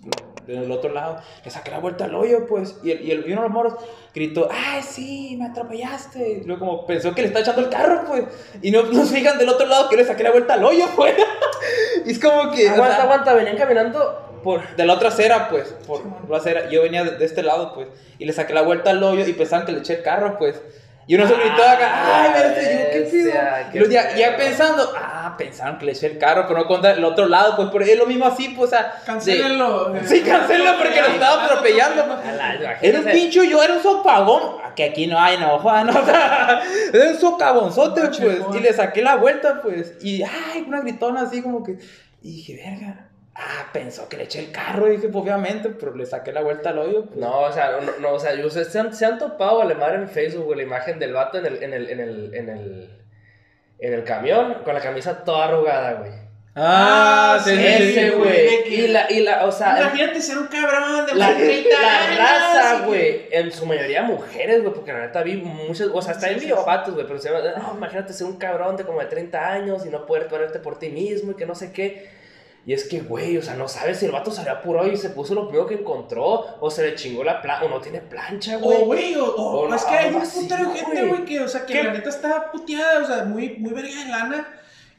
del 0.48 0.72
otro 0.72 0.92
lado. 0.94 1.18
Le 1.44 1.52
saqué 1.52 1.72
la 1.72 1.80
vuelta 1.80 2.06
al 2.06 2.16
hoyo, 2.16 2.46
pues, 2.48 2.78
y, 2.84 2.92
el, 2.92 3.02
y, 3.06 3.12
el- 3.12 3.28
y 3.30 3.32
uno 3.34 3.42
de 3.44 3.48
los 3.48 3.52
morros 3.54 3.74
gritó, 4.14 4.50
¡ay, 4.52 4.82
sí, 4.84 5.36
me 5.40 5.46
atropellaste! 5.48 6.42
Y 6.42 6.44
luego 6.46 6.66
como 6.66 6.86
pensó 6.86 7.14
que 7.16 7.22
le 7.22 7.28
está 7.28 7.40
echando 7.42 7.62
el 7.62 7.70
carro, 7.70 8.04
pues, 8.08 8.24
y 8.62 8.72
no, 8.72 8.84
no 8.84 9.06
se 9.06 9.16
fijan 9.16 9.38
del 9.38 9.50
otro 9.50 9.68
lado 9.68 9.90
que 9.90 9.98
le 9.98 10.06
saqué 10.06 10.24
la 10.24 10.32
vuelta 10.32 10.54
al 10.56 10.64
hoyo, 10.64 10.86
pues. 10.96 11.16
y 12.06 12.12
es 12.12 12.20
como 12.20 12.52
que... 12.52 12.68
o 12.68 12.72
Aguanta, 12.74 12.96
sea, 12.96 13.04
aguanta. 13.04 13.34
Venían 13.34 13.58
caminando 13.58 14.40
por. 14.44 14.76
de 14.76 14.86
la 14.86 14.94
otra 14.94 15.10
acera, 15.10 15.50
pues, 15.50 15.70
por 15.88 16.00
Sí, 16.00 16.04
la 16.30 16.38
acera, 16.38 16.70
yo 16.70 16.82
venía 16.84 17.04
de, 17.04 17.18
de 17.18 17.26
este 17.26 17.44
lado, 17.44 17.74
pues, 17.74 17.88
y 18.20 18.26
le 18.26 18.34
saqué 18.34 18.54
la 18.54 18.62
vuelta 18.64 18.90
al 18.90 19.04
hoyo 19.04 19.26
y 19.26 19.34
pensaban 19.34 19.66
que 19.66 19.72
le 19.72 19.80
eché 19.80 19.96
el 19.98 20.04
carro, 20.04 20.38
pues. 20.38 20.62
Y 21.08 21.16
uno 21.16 21.28
se 21.28 21.34
gritó 21.34 21.64
acá, 21.64 22.22
ay, 22.22 22.32
espérate, 22.36 22.62
y 22.62 22.78
yo, 22.78 22.92
¿qué 22.92 23.10
pido? 23.12 23.32
qué 23.72 23.90
ya, 23.92 24.16
ya 24.16 24.38
pensando, 24.38 24.94
ah, 24.96 25.36
pensaron 25.38 25.78
que 25.78 25.86
le 25.88 25.92
eché 25.94 26.08
el 26.08 26.18
carro, 26.18 26.46
pero 26.48 26.60
no 26.60 26.68
contra 26.68 26.92
el 26.92 27.04
otro 27.04 27.28
lado, 27.28 27.56
pues, 27.56 27.70
pero 27.74 27.84
es 27.84 27.98
lo 27.98 28.06
mismo 28.06 28.26
así, 28.28 28.50
pues, 28.50 28.72
o 28.72 28.76
sea. 28.76 28.84
de- 29.00 29.06
Cancelenlo. 29.06 29.96
eh. 29.96 30.02
Sí, 30.06 30.22
cancélenlo 30.22 30.78
porque 30.78 31.02
lo 31.02 31.08
estaba 31.08 31.46
atropellando. 31.46 32.06
Era 32.82 33.00
un 33.00 33.06
pincho 33.06 33.44
yo, 33.44 33.62
era 33.64 33.74
un 33.74 33.82
sopagón. 33.84 34.62
Que 34.76 34.86
aquí 34.86 35.06
no 35.08 35.20
hay, 35.20 35.38
no, 35.38 35.60
Juan. 35.60 35.90
O 35.98 36.06
sea, 36.06 36.62
era 36.94 37.10
un 37.12 37.20
socavonzote, 37.20 38.02
pues. 38.02 38.40
Y 38.56 38.60
le 38.60 38.72
saqué 38.72 39.02
la 39.02 39.16
vuelta, 39.18 39.62
pues. 39.62 39.96
Y, 40.02 40.24
ay, 40.24 40.64
una 40.68 40.80
gritona 40.82 41.22
así 41.24 41.42
como 41.42 41.62
que. 41.64 41.78
Y 42.22 42.36
dije, 42.38 42.56
verga. 42.64 43.08
Ah, 43.34 43.68
pensó 43.72 44.10
que 44.10 44.18
le 44.18 44.24
eché 44.24 44.40
el 44.40 44.52
carro. 44.52 44.88
Y 44.92 44.98
dije, 44.98 45.08
pues, 45.08 45.24
obviamente, 45.24 45.70
pero 45.70 45.96
le 45.96 46.06
saqué 46.06 46.32
la 46.34 46.42
vuelta 46.42 46.70
al 46.72 46.80
hoyo. 46.80 47.06
Pues. 47.06 47.18
No, 47.18 47.40
o 47.42 47.52
sea, 47.52 47.80
no, 47.80 47.92
no, 48.00 48.14
o 48.16 48.20
sea, 48.20 48.34
yo- 48.36 48.48
ustedes 48.48 48.68
se 48.72 48.80
han, 48.80 48.94
se 48.94 49.06
han 49.06 49.18
topado, 49.18 49.60
vale 49.60 49.76
madre, 49.76 49.96
en 49.98 50.10
Facebook, 50.10 50.46
güey, 50.46 50.58
la 50.58 50.64
imagen 50.64 51.00
del 51.00 51.14
vato 51.14 51.38
en 51.38 51.46
el, 51.46 51.64
en 51.64 51.74
el, 51.74 51.90
en 51.90 52.00
el, 52.02 52.34
en 52.36 52.50
el, 52.50 52.90
en 53.80 53.94
el 53.94 54.04
camión 54.04 54.56
con 54.66 54.74
la 54.74 54.82
camisa 54.82 55.24
toda 55.24 55.46
arrugada, 55.46 55.94
güey. 55.94 56.12
Ah, 56.54 57.38
Ah, 57.38 57.40
sí, 57.42 57.52
Ese, 57.54 58.10
sí, 58.10 58.16
güey. 58.18 58.74
Y 58.74 58.88
la, 58.90 59.10
y 59.10 59.22
la, 59.22 59.46
o 59.46 59.52
sea, 59.54 59.80
Imagínate 59.80 60.22
ser 60.22 60.38
un 60.38 60.48
cabrón 60.48 61.06
de 61.06 61.16
la, 61.16 61.28
más 61.30 61.38
de 61.38 61.46
30 61.46 61.70
la 61.82 61.98
años. 62.04 62.18
raza, 62.20 62.86
güey, 62.86 63.22
en 63.32 63.52
su 63.54 63.66
mayoría 63.66 64.02
mujeres, 64.04 64.62
güey, 64.62 64.74
porque 64.74 64.92
la 64.92 65.00
neta 65.00 65.24
vi 65.24 65.38
muchas, 65.38 65.88
o 65.94 66.02
sea, 66.02 66.14
Sí, 66.16 66.26
en 66.30 66.40
sí. 66.42 66.52
vatos, 66.66 66.94
güey, 66.94 67.08
pero 67.08 67.18
se 67.20 67.30
llama, 67.32 67.40
no, 67.58 67.76
imagínate 67.78 68.12
ser 68.12 68.28
un 68.28 68.36
cabrón 68.38 68.76
de 68.76 68.84
como 68.84 69.00
de 69.00 69.06
30 69.06 69.50
años 69.54 69.86
y 69.86 69.90
no 69.90 70.06
poder 70.06 70.28
ponerte 70.28 70.60
por 70.60 70.78
ti 70.78 70.90
mismo 70.90 71.32
y 71.32 71.36
que 71.36 71.46
no 71.46 71.56
sé 71.56 71.72
qué. 71.72 72.20
Y 72.66 72.74
es 72.74 72.88
que, 72.88 73.00
güey, 73.00 73.38
o 73.38 73.42
sea, 73.42 73.56
no 73.56 73.68
sabes 73.68 73.98
si 74.00 74.06
el 74.06 74.12
vato 74.12 74.32
había 74.38 74.52
apurado 74.52 74.88
y 74.88 74.96
se 74.96 75.10
puso 75.10 75.34
lo 75.34 75.48
primero 75.48 75.66
que 75.68 75.76
encontró, 75.76 76.46
o 76.60 76.70
se 76.70 76.84
le 76.84 76.96
chingó 76.96 77.24
la 77.24 77.42
plancha, 77.42 77.66
o 77.66 77.70
no 77.70 77.80
tiene 77.82 78.02
plancha, 78.02 78.58
güey. 78.58 78.78
O, 78.82 78.86
güey, 78.86 79.16
o, 79.16 79.26
o- 79.26 79.62
O 79.68 79.74
es 79.76 79.82
no, 79.84 79.88
que 79.90 79.96
hay 79.98 80.14
un 80.14 80.22
putero 80.22 80.70
de 80.70 80.80
gente, 80.80 80.92
güey. 81.02 81.08
güey, 81.10 81.26
que, 81.26 81.40
o 81.40 81.48
sea, 81.48 81.66
que 81.66 81.74
¿Qué? 81.74 81.84
la 81.84 81.94
neta 81.94 82.10
está 82.10 82.52
puteada, 82.52 83.00
o 83.00 83.06
sea, 83.08 83.24
muy, 83.26 83.56
muy 83.58 83.74
verga 83.74 83.90
de 84.04 84.10
lana. 84.10 84.48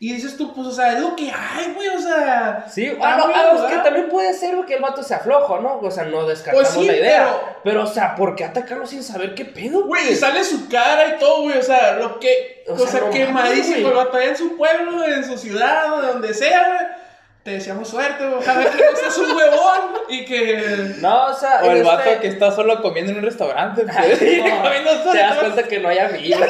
Y 0.00 0.12
dices 0.14 0.36
tú, 0.36 0.52
pues, 0.52 0.66
o 0.66 0.72
sea, 0.72 0.94
es 0.94 0.98
lo 1.00 1.14
que 1.14 1.30
hay, 1.30 1.72
güey, 1.76 1.86
o 1.90 2.00
sea. 2.00 2.66
Sí, 2.68 2.88
ah, 3.00 3.14
no, 3.16 3.26
ah, 3.32 3.52
es 3.54 3.72
que 3.72 3.78
también 3.84 4.08
puede 4.08 4.34
ser 4.34 4.56
güey, 4.56 4.66
que 4.66 4.74
el 4.74 4.82
vato 4.82 5.00
se 5.04 5.14
aflojo, 5.14 5.60
¿no? 5.60 5.78
O 5.78 5.90
sea, 5.92 6.02
no 6.06 6.26
descartamos 6.26 6.68
Pues 6.72 6.82
sí, 6.82 6.88
la 6.90 6.96
idea. 6.96 7.24
pero- 7.24 7.60
Pero, 7.62 7.82
o 7.84 7.86
sea, 7.86 8.16
¿por 8.16 8.34
qué 8.34 8.42
atacarlo 8.44 8.84
sin 8.84 9.04
saber 9.04 9.36
qué 9.36 9.44
pedo, 9.44 9.84
Güey, 9.86 10.16
sale 10.16 10.42
su 10.42 10.68
cara 10.68 11.06
y 11.14 11.18
todo, 11.20 11.42
güey, 11.42 11.56
o 11.58 11.62
sea, 11.62 11.92
lo 11.92 12.18
que. 12.18 12.64
O 12.68 12.72
O, 12.72 12.78
sea, 12.78 12.88
sea, 12.88 13.00
no 13.02 13.10
quemadísimo, 13.10 13.88
el 13.90 13.94
vato 13.94 14.18
en 14.18 14.36
su 14.36 14.56
pueblo, 14.56 15.04
en 15.04 15.24
su 15.24 15.38
ciudad, 15.38 15.92
o 15.92 16.02
donde 16.02 16.34
sea, 16.34 16.66
güey. 16.66 17.01
Te 17.44 17.50
deseamos 17.50 17.88
suerte, 17.88 18.24
güey, 18.24 18.38
ojalá 18.38 18.70
que 18.70 18.78
no 18.78 18.96
seas 18.96 19.18
un 19.18 19.36
huevón 19.36 19.80
y 20.08 20.24
que. 20.24 20.94
No, 21.00 21.26
o 21.26 21.34
sea, 21.34 21.60
O 21.64 21.70
el 21.72 21.78
en 21.78 21.84
vato 21.84 22.08
este- 22.08 22.20
que 22.20 22.28
está 22.28 22.52
solo 22.52 22.80
comiendo 22.80 23.10
en 23.10 23.18
un 23.18 23.24
restaurante, 23.24 23.82
pues. 23.82 24.20
No, 24.44 24.62
comiendo 24.62 24.90
solo. 24.98 25.10
te 25.12 25.18
das 25.18 25.38
cuenta 25.38 25.62
que 25.64 25.80
no 25.80 25.88
hay 25.88 25.98
amigos. 25.98 26.40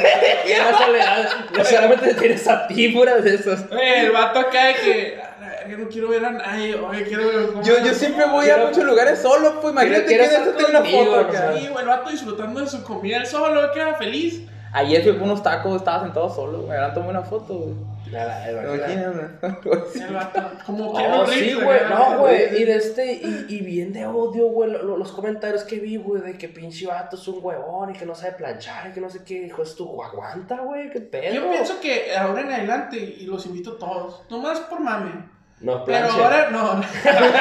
Y 0.46 0.52
en 0.52 0.58
la 0.58 0.76
soledad, 0.78 1.28
no 1.56 1.64
solamente 1.64 2.12
tienes 2.14 2.46
a 2.46 2.66
ti, 2.66 2.88
puras 2.90 3.24
de 3.24 3.36
esos. 3.36 3.66
Güey, 3.70 4.00
el 4.00 4.10
vato 4.12 4.40
acá 4.40 4.66
de 4.66 4.74
que. 4.74 5.18
"A 5.22 5.40
la 5.40 5.48
verga, 5.48 5.76
no 5.78 5.88
quiero 5.88 6.08
ver 6.10 6.24
a 6.26 6.30
nadie, 6.30 6.74
oye, 6.74 7.04
quiero 7.04 7.26
ver. 7.26 7.62
Yo, 7.64 7.78
yo 7.82 7.94
siempre 7.94 8.26
voy 8.26 8.44
Quiero- 8.44 8.64
a 8.64 8.66
muchos 8.68 8.84
lugares 8.84 9.18
solo, 9.22 9.60
pues. 9.62 9.72
Imagínate 9.72 10.04
que 10.04 10.22
estar 10.24 10.42
esto 10.42 10.54
tiene 10.56 10.78
una 10.78 10.90
foto 10.90 11.10
no 11.22 11.28
acá. 11.28 11.52
Sí, 11.56 11.68
güey, 11.68 11.82
el 11.84 11.88
vato 11.88 12.10
disfrutando 12.10 12.60
de 12.60 12.66
su 12.66 12.84
comida 12.84 13.16
él 13.16 13.26
solo, 13.26 13.72
que 13.72 13.80
era 13.80 13.94
feliz. 13.94 14.42
Ayer 14.74 15.02
fui 15.02 15.12
por 15.12 15.22
unos 15.22 15.42
tacos, 15.42 15.76
estaba 15.76 16.02
sentado 16.02 16.28
solo, 16.34 16.66
me 16.66 16.76
tomé 16.92 17.08
una 17.08 17.22
foto, 17.22 17.54
güey. 17.54 17.74
Nada, 18.12 18.50
imagínate. 18.52 18.94
Imagínate. 19.42 19.98
El 20.04 20.14
vato, 20.14 20.50
como 20.66 20.94
que 20.94 21.02
No, 21.08 21.16
no 21.18 21.26
sí, 21.26 21.54
güey, 21.54 21.80
no, 21.88 22.18
güey, 22.18 22.60
y 22.60 22.64
de 22.64 22.76
este, 22.76 23.12
y, 23.14 23.46
y 23.48 23.60
bien 23.62 23.92
de 23.92 24.06
odio, 24.06 24.46
güey, 24.48 24.70
lo- 24.70 24.82
lo- 24.82 24.96
los 24.98 25.12
comentarios 25.12 25.64
que 25.64 25.80
vi, 25.80 25.96
güey, 25.96 26.20
de 26.22 26.36
que 26.36 26.48
pinche 26.48 26.86
vato 26.86 27.16
es 27.16 27.26
un 27.28 27.38
huevón 27.42 27.90
y 27.94 27.98
que 27.98 28.04
no 28.06 28.14
sabe 28.14 28.32
planchar 28.32 28.90
y 28.90 28.92
que 28.92 29.00
no 29.00 29.08
sé 29.10 29.24
qué, 29.24 29.46
hijo, 29.46 29.62
es 29.62 29.74
tu 29.74 30.02
aguanta, 30.02 30.58
güey, 30.60 30.90
qué 30.90 31.00
pedo. 31.00 31.32
Yo 31.34 31.50
pienso 31.50 31.80
que 31.80 32.14
ahora 32.16 32.42
en 32.42 32.52
adelante, 32.52 32.96
y 32.98 33.24
los 33.26 33.46
invito 33.46 33.72
a 33.72 33.78
todos, 33.78 34.22
nomás 34.30 34.60
por 34.60 34.80
mame. 34.80 35.30
No, 35.60 35.84
Pero 35.84 36.10
ahora 36.10 36.50
no. 36.50 36.60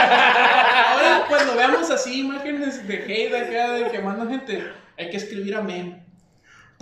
ahora 0.01 1.25
cuando 1.27 1.55
veamos 1.55 1.89
así 1.89 2.21
imágenes 2.21 2.87
de 2.87 2.95
hate 3.03 3.33
acá, 3.35 3.71
de 3.73 3.89
quemando 3.89 4.27
gente, 4.29 4.63
hay 4.97 5.09
que 5.09 5.17
escribir 5.17 5.55
amén. 5.55 6.05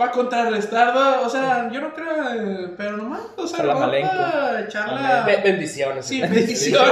Para 0.00 0.12
contrarrestar, 0.12 0.94
¿no? 0.94 1.26
o 1.26 1.28
sea, 1.28 1.70
yo 1.70 1.78
no 1.82 1.92
creo, 1.92 2.08
eh, 2.34 2.72
pero 2.74 2.96
nomás, 2.96 3.20
o 3.36 3.46
sea, 3.46 3.58
Salaam 3.58 3.80
vamos 3.80 3.94
aleikum. 3.94 4.18
a 4.18 4.60
echarla. 4.60 5.24
Be- 5.26 5.42
bendiciones. 5.44 6.06
Sí, 6.06 6.22
bendición. 6.22 6.86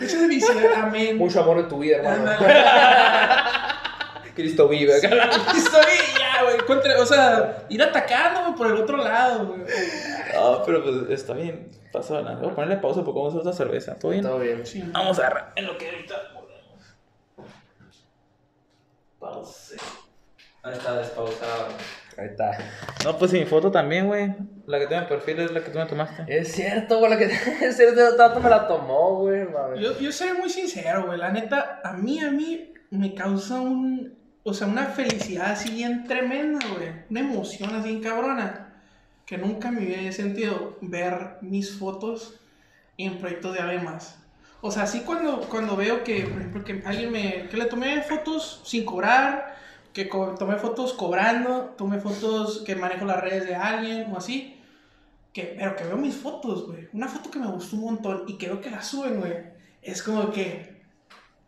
Muchas 0.00 0.20
bendiciones, 0.20 0.66
amén. 0.76 1.18
Mucho 1.18 1.40
amor 1.40 1.58
en 1.58 1.68
tu 1.68 1.80
vida, 1.80 1.96
hermano. 1.96 2.30
Cristo 4.36 4.68
vive 4.68 4.98
acá. 4.98 5.08
Estoy 5.56 5.82
ya, 6.16 6.44
güey. 6.44 6.58
contra- 6.64 7.00
O 7.00 7.06
sea, 7.06 7.64
ir 7.68 7.82
atacándome 7.82 8.56
por 8.56 8.68
el 8.68 8.76
otro 8.76 8.96
lado, 8.98 9.44
güey. 9.46 9.62
No, 10.32 10.62
pero 10.64 10.80
pues 10.84 10.94
está 11.10 11.32
bien. 11.34 11.72
Pasa 11.92 12.22
nada. 12.22 12.36
Voy 12.36 12.50
a 12.50 12.54
ponerle 12.54 12.76
pausa 12.76 13.02
porque 13.02 13.18
vamos 13.18 13.34
a 13.34 13.38
hacer 13.38 13.48
otra 13.48 13.52
cerveza. 13.52 13.96
¿Todo 13.96 14.12
bien? 14.12 14.22
Todo 14.22 14.38
bien. 14.38 14.64
Sí, 14.64 14.80
Vamos 14.92 15.18
a 15.18 15.22
agarrar 15.26 15.52
en 15.56 15.66
lo 15.66 15.76
que 15.76 15.90
ahorita. 15.90 16.14
Pause. 19.18 19.74
Ahí 20.64 20.72
está 20.72 20.96
despausado. 20.96 21.68
Ahí 22.16 22.26
está. 22.26 22.56
No, 23.04 23.18
pues 23.18 23.34
y 23.34 23.40
mi 23.40 23.44
foto 23.44 23.70
también, 23.70 24.06
güey. 24.06 24.34
La 24.66 24.78
que 24.78 24.86
tengo 24.86 25.02
en 25.02 25.08
perfil 25.08 25.40
es 25.40 25.50
la 25.52 25.62
que 25.62 25.70
tú 25.70 25.78
me 25.78 25.84
tomaste. 25.84 26.24
Es 26.26 26.52
cierto, 26.52 26.98
güey, 26.98 27.10
la 27.10 27.18
que 27.18 27.24
es 27.60 27.76
cierto, 27.76 28.08
el 28.08 28.16
tato 28.16 28.40
me 28.40 28.48
la 28.48 28.66
tomó, 28.66 29.18
güey. 29.20 29.46
Yo, 29.78 29.98
yo 29.98 30.10
seré 30.10 30.32
muy 30.32 30.48
sincero, 30.48 31.04
güey. 31.06 31.18
La 31.18 31.30
neta, 31.30 31.80
a 31.84 31.92
mí, 31.92 32.18
a 32.20 32.30
mí 32.30 32.72
me 32.90 33.14
causa 33.14 33.60
un. 33.60 34.16
O 34.42 34.54
sea, 34.54 34.66
una 34.66 34.86
felicidad 34.86 35.52
así 35.52 35.70
bien 35.70 36.04
tremenda, 36.04 36.58
güey. 36.74 36.90
Una 37.10 37.20
emoción 37.20 37.74
así 37.74 37.90
bien 37.90 38.02
cabrona. 38.02 38.80
Que 39.26 39.36
nunca 39.36 39.70
me 39.70 39.82
había 39.82 40.12
sentido 40.12 40.78
ver 40.80 41.36
mis 41.42 41.78
fotos 41.78 42.40
en 42.96 43.18
proyectos 43.18 43.54
de 43.54 43.78
más. 43.80 44.18
O 44.62 44.70
sea, 44.70 44.84
así 44.84 45.00
cuando, 45.00 45.40
cuando 45.42 45.76
veo 45.76 46.02
que, 46.04 46.22
por 46.22 46.40
ejemplo, 46.40 46.64
que 46.64 46.82
alguien 46.86 47.12
me. 47.12 47.48
que 47.48 47.56
le 47.58 47.66
tomé 47.66 48.00
fotos 48.00 48.62
sin 48.64 48.86
cobrar, 48.86 49.56
que 49.94 50.04
tomé 50.38 50.56
fotos 50.56 50.92
cobrando, 50.92 51.74
tomé 51.78 51.98
fotos 52.00 52.62
que 52.66 52.74
manejo 52.76 53.06
las 53.06 53.20
redes 53.22 53.46
de 53.46 53.54
alguien 53.54 54.12
o 54.12 54.18
así. 54.18 54.60
Que, 55.32 55.54
pero 55.58 55.74
que 55.74 55.84
veo 55.84 55.96
mis 55.96 56.14
fotos, 56.14 56.66
güey. 56.66 56.88
Una 56.92 57.08
foto 57.08 57.30
que 57.30 57.38
me 57.38 57.46
gustó 57.46 57.76
un 57.76 57.82
montón 57.84 58.24
y 58.28 58.36
que 58.36 58.46
veo 58.48 58.60
que 58.60 58.70
la 58.70 58.82
suben, 58.82 59.20
güey. 59.20 59.32
Es 59.82 60.02
como 60.02 60.30
que. 60.30 60.82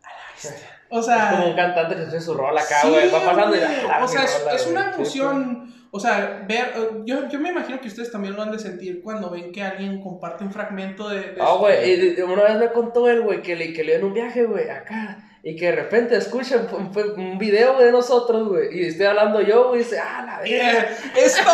a 0.03 0.07
la 0.07 0.33
bestia. 0.33 0.69
O 0.89 1.01
sea. 1.01 1.31
Es 1.31 1.35
como 1.35 1.49
un 1.49 1.55
cantante 1.57 1.95
que 1.97 2.05
sube 2.05 2.21
su 2.21 2.33
rola 2.33 2.61
acá, 2.61 2.81
sí, 2.81 2.87
güey. 2.89 3.11
Va 3.11 3.25
pasando 3.25 3.55
y 3.57 3.59
ah, 3.59 3.99
O 4.03 4.07
sea, 4.07 4.23
es, 4.23 4.39
rola, 4.39 4.53
es 4.55 4.67
una 4.67 4.93
Sí, 4.93 4.95
emoción. 4.95 5.73
O 5.91 5.99
sea, 5.99 6.45
ver. 6.47 6.71
eh, 6.75 6.89
Yo, 7.05 7.27
yo 7.27 7.39
me 7.41 7.49
imagino 7.49 7.81
que 7.81 7.89
ustedes 7.89 8.09
también 8.11 8.35
lo 8.35 8.41
han 8.41 8.51
de 8.53 8.59
sentir 8.59 9.01
cuando 9.01 9.29
ven 9.29 9.51
que 9.51 9.61
alguien 9.63 10.01
comparte 10.01 10.45
un 10.45 10.51
fragmento 10.51 11.09
de. 11.09 11.35
Ah, 11.41 11.55
güey, 11.59 12.21
una 12.21 12.43
vez 12.43 12.55
me 12.57 12.71
contó 12.71 13.09
él, 13.09 13.21
güey, 13.21 13.41
que 13.41 13.55
le, 13.57 13.73
que 13.73 13.83
le 13.83 13.93
dio 13.93 13.99
en 13.99 14.05
un 14.05 14.13
viaje, 14.13 14.45
güey, 14.45 14.69
acá. 14.69 15.26
Y 15.49 15.55
que 15.55 15.67
de 15.67 15.71
repente 15.73 16.17
escucha 16.17 16.57
un, 16.57 16.93
un- 16.95 17.19
un 17.19 17.37
video 17.37 17.77
de 17.79 17.91
nosotros, 17.91 18.49
güey. 18.49 18.67
Y 18.79 18.87
estoy 18.87 19.05
hablando 19.05 19.39
yo, 19.41 19.69
güey, 19.69 19.79
y 19.81 19.83
dice, 19.83 19.97
ah, 19.99 20.23
la 20.25 20.39
verga. 20.39 20.47
Yeah, 20.47 20.97
es 21.15 21.35
todo 21.35 21.53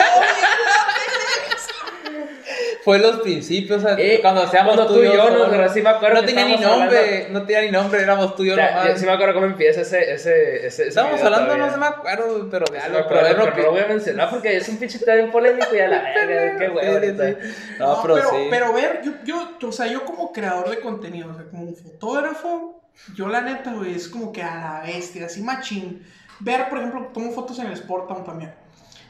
Fue 2.83 2.99
los 2.99 3.21
principios, 3.21 3.81
o 3.83 3.87
sea, 3.87 3.95
Eh, 3.97 4.19
cuando 4.21 4.45
seamos 4.47 4.75
cuando 4.75 4.93
tú 4.93 5.01
y 5.01 5.05
yo 5.05 5.23
solos. 5.25 5.47
pero 5.49 5.69
sí 5.71 5.81
me 5.81 5.89
acuerdo 5.89 6.15
No 6.21 6.25
tenía 6.25 6.45
ni 6.45 6.57
nombre, 6.57 7.27
no 7.29 7.43
tenía 7.45 7.61
ni 7.61 7.71
nombre, 7.71 8.01
éramos 8.01 8.35
tú 8.35 8.43
y 8.43 8.47
yo 8.49 8.55
Ya, 8.57 8.71
nomás. 8.71 8.87
ya 8.87 8.97
sí 8.97 9.05
me 9.05 9.11
acuerdo 9.13 9.33
cómo 9.35 9.45
empieza 9.45 9.81
ese, 9.81 10.11
ese, 10.11 10.67
ese, 10.67 10.85
video 10.89 11.03
hablando, 11.05 11.45
todavía. 11.45 11.65
no 11.67 11.71
se 11.71 11.77
me 11.77 11.85
acuerdo, 11.85 12.47
pero 12.51 12.65
de 12.71 12.79
algo, 12.79 12.99
pero 13.07 13.21
pero 13.21 13.45
no 13.55 13.61
lo 13.63 13.71
voy 13.71 13.79
a 13.81 13.87
mencionar 13.87 14.29
porque 14.29 14.57
es 14.57 14.67
un 14.67 14.77
pinche 14.77 14.99
bien 15.05 15.31
polémico 15.31 15.73
y 15.73 15.79
a 15.79 15.87
la 15.87 16.01
verga, 16.27 16.57
qué 16.59 16.67
güey, 16.67 16.85
Sí, 16.85 17.09
sí, 17.09 17.17
sí. 17.47 17.53
No, 17.79 18.01
pero, 18.01 18.17
sí. 18.17 18.47
pero 18.49 18.73
ver, 18.73 19.01
yo, 19.05 19.11
yo, 19.23 19.67
o 19.67 19.71
sea, 19.71 19.85
yo 19.87 20.03
como 20.03 20.33
creador 20.33 20.69
de 20.69 20.79
contenido, 20.81 21.29
o 21.31 21.35
sea, 21.35 21.45
como 21.45 21.63
un 21.63 21.75
fotógrafo, 21.77 22.82
yo 23.15 23.27
la 23.27 23.41
neta, 23.41 23.73
güey, 23.73 23.93
es 23.95 24.07
como 24.07 24.31
que 24.31 24.41
a 24.43 24.55
la 24.55 24.81
bestia, 24.85 25.25
así 25.25 25.41
machín. 25.41 26.03
Ver, 26.39 26.69
por 26.69 26.79
ejemplo, 26.79 27.09
tomo 27.13 27.31
fotos 27.31 27.59
en 27.59 27.67
el 27.67 27.77
Sportown 27.77 28.23
también. 28.23 28.53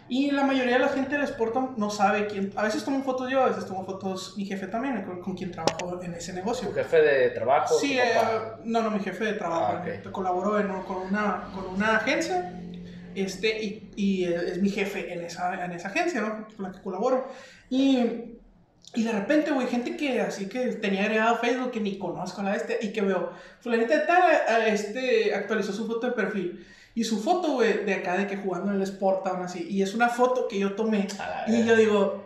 Y 0.09 0.31
la 0.31 0.43
mayoría 0.43 0.73
de 0.73 0.79
la 0.79 0.89
gente 0.89 1.17
del 1.17 1.25
Sportown 1.27 1.75
no 1.77 1.89
sabe 1.89 2.27
quién. 2.27 2.51
A 2.57 2.63
veces 2.63 2.83
tomo 2.83 3.01
fotos 3.03 3.31
yo, 3.31 3.41
a 3.41 3.47
veces 3.47 3.65
tomo 3.65 3.85
fotos 3.85 4.35
mi 4.37 4.45
jefe 4.45 4.67
también, 4.67 5.01
con, 5.03 5.21
con 5.21 5.33
quien 5.35 5.49
trabajo 5.51 6.01
en 6.03 6.13
ese 6.13 6.33
negocio. 6.33 6.67
Tu 6.67 6.73
jefe 6.75 7.01
de 7.01 7.29
trabajo, 7.29 7.73
Sí, 7.79 7.97
eh, 7.97 8.13
no, 8.65 8.81
no, 8.81 8.91
mi 8.91 8.99
jefe 8.99 9.23
de 9.23 9.33
trabajo. 9.33 9.77
Ah. 9.77 10.11
Colaboró 10.11 10.59
en- 10.59 10.67
con, 10.83 10.97
una, 11.09 11.45
con 11.55 11.65
una 11.73 11.97
agencia 11.97 12.51
este, 13.15 13.63
y, 13.63 13.91
y 13.95 14.23
es 14.25 14.61
mi 14.61 14.69
jefe 14.69 15.13
en 15.13 15.21
esa, 15.23 15.63
en 15.63 15.71
esa 15.71 15.87
agencia, 15.87 16.19
¿no? 16.21 16.47
Con 16.55 16.65
la 16.65 16.71
que 16.73 16.81
colaboro. 16.81 17.29
Y, 17.69 18.37
y 18.95 19.03
de 19.03 19.11
repente, 19.11 19.51
güey, 19.51 19.67
gente 19.67 19.97
que 19.97 20.21
así 20.21 20.47
que 20.47 20.67
tenía 20.73 21.03
agregado 21.03 21.37
Facebook 21.37 21.71
que 21.71 21.79
ni 21.79 21.97
conozco 21.97 22.41
a 22.41 22.45
la 22.45 22.55
este 22.55 22.77
y 22.81 22.93
que 22.93 23.01
veo, 23.01 23.31
fulanita 23.59 23.97
de 23.97 24.05
tal, 24.05 24.21
a- 24.21 24.67
este, 24.67 25.33
actualizó 25.33 25.73
su 25.73 25.87
foto 25.87 26.07
de 26.07 26.13
perfil. 26.13 26.65
Y 26.95 27.03
su 27.05 27.19
foto, 27.23 27.53
güey, 27.53 27.85
de 27.85 27.93
acá 27.95 28.15
de 28.17 28.27
que 28.27 28.37
jugando 28.37 28.69
en 28.69 28.77
el 28.77 28.83
Sport 28.83 29.23
Town 29.23 29.41
así. 29.41 29.65
Y 29.67 29.81
es 29.81 29.95
una 29.95 30.09
foto 30.09 30.47
que 30.47 30.59
yo 30.59 30.73
tomé. 30.75 31.07
Y 31.47 31.65
yo 31.65 31.75
digo, 31.75 32.23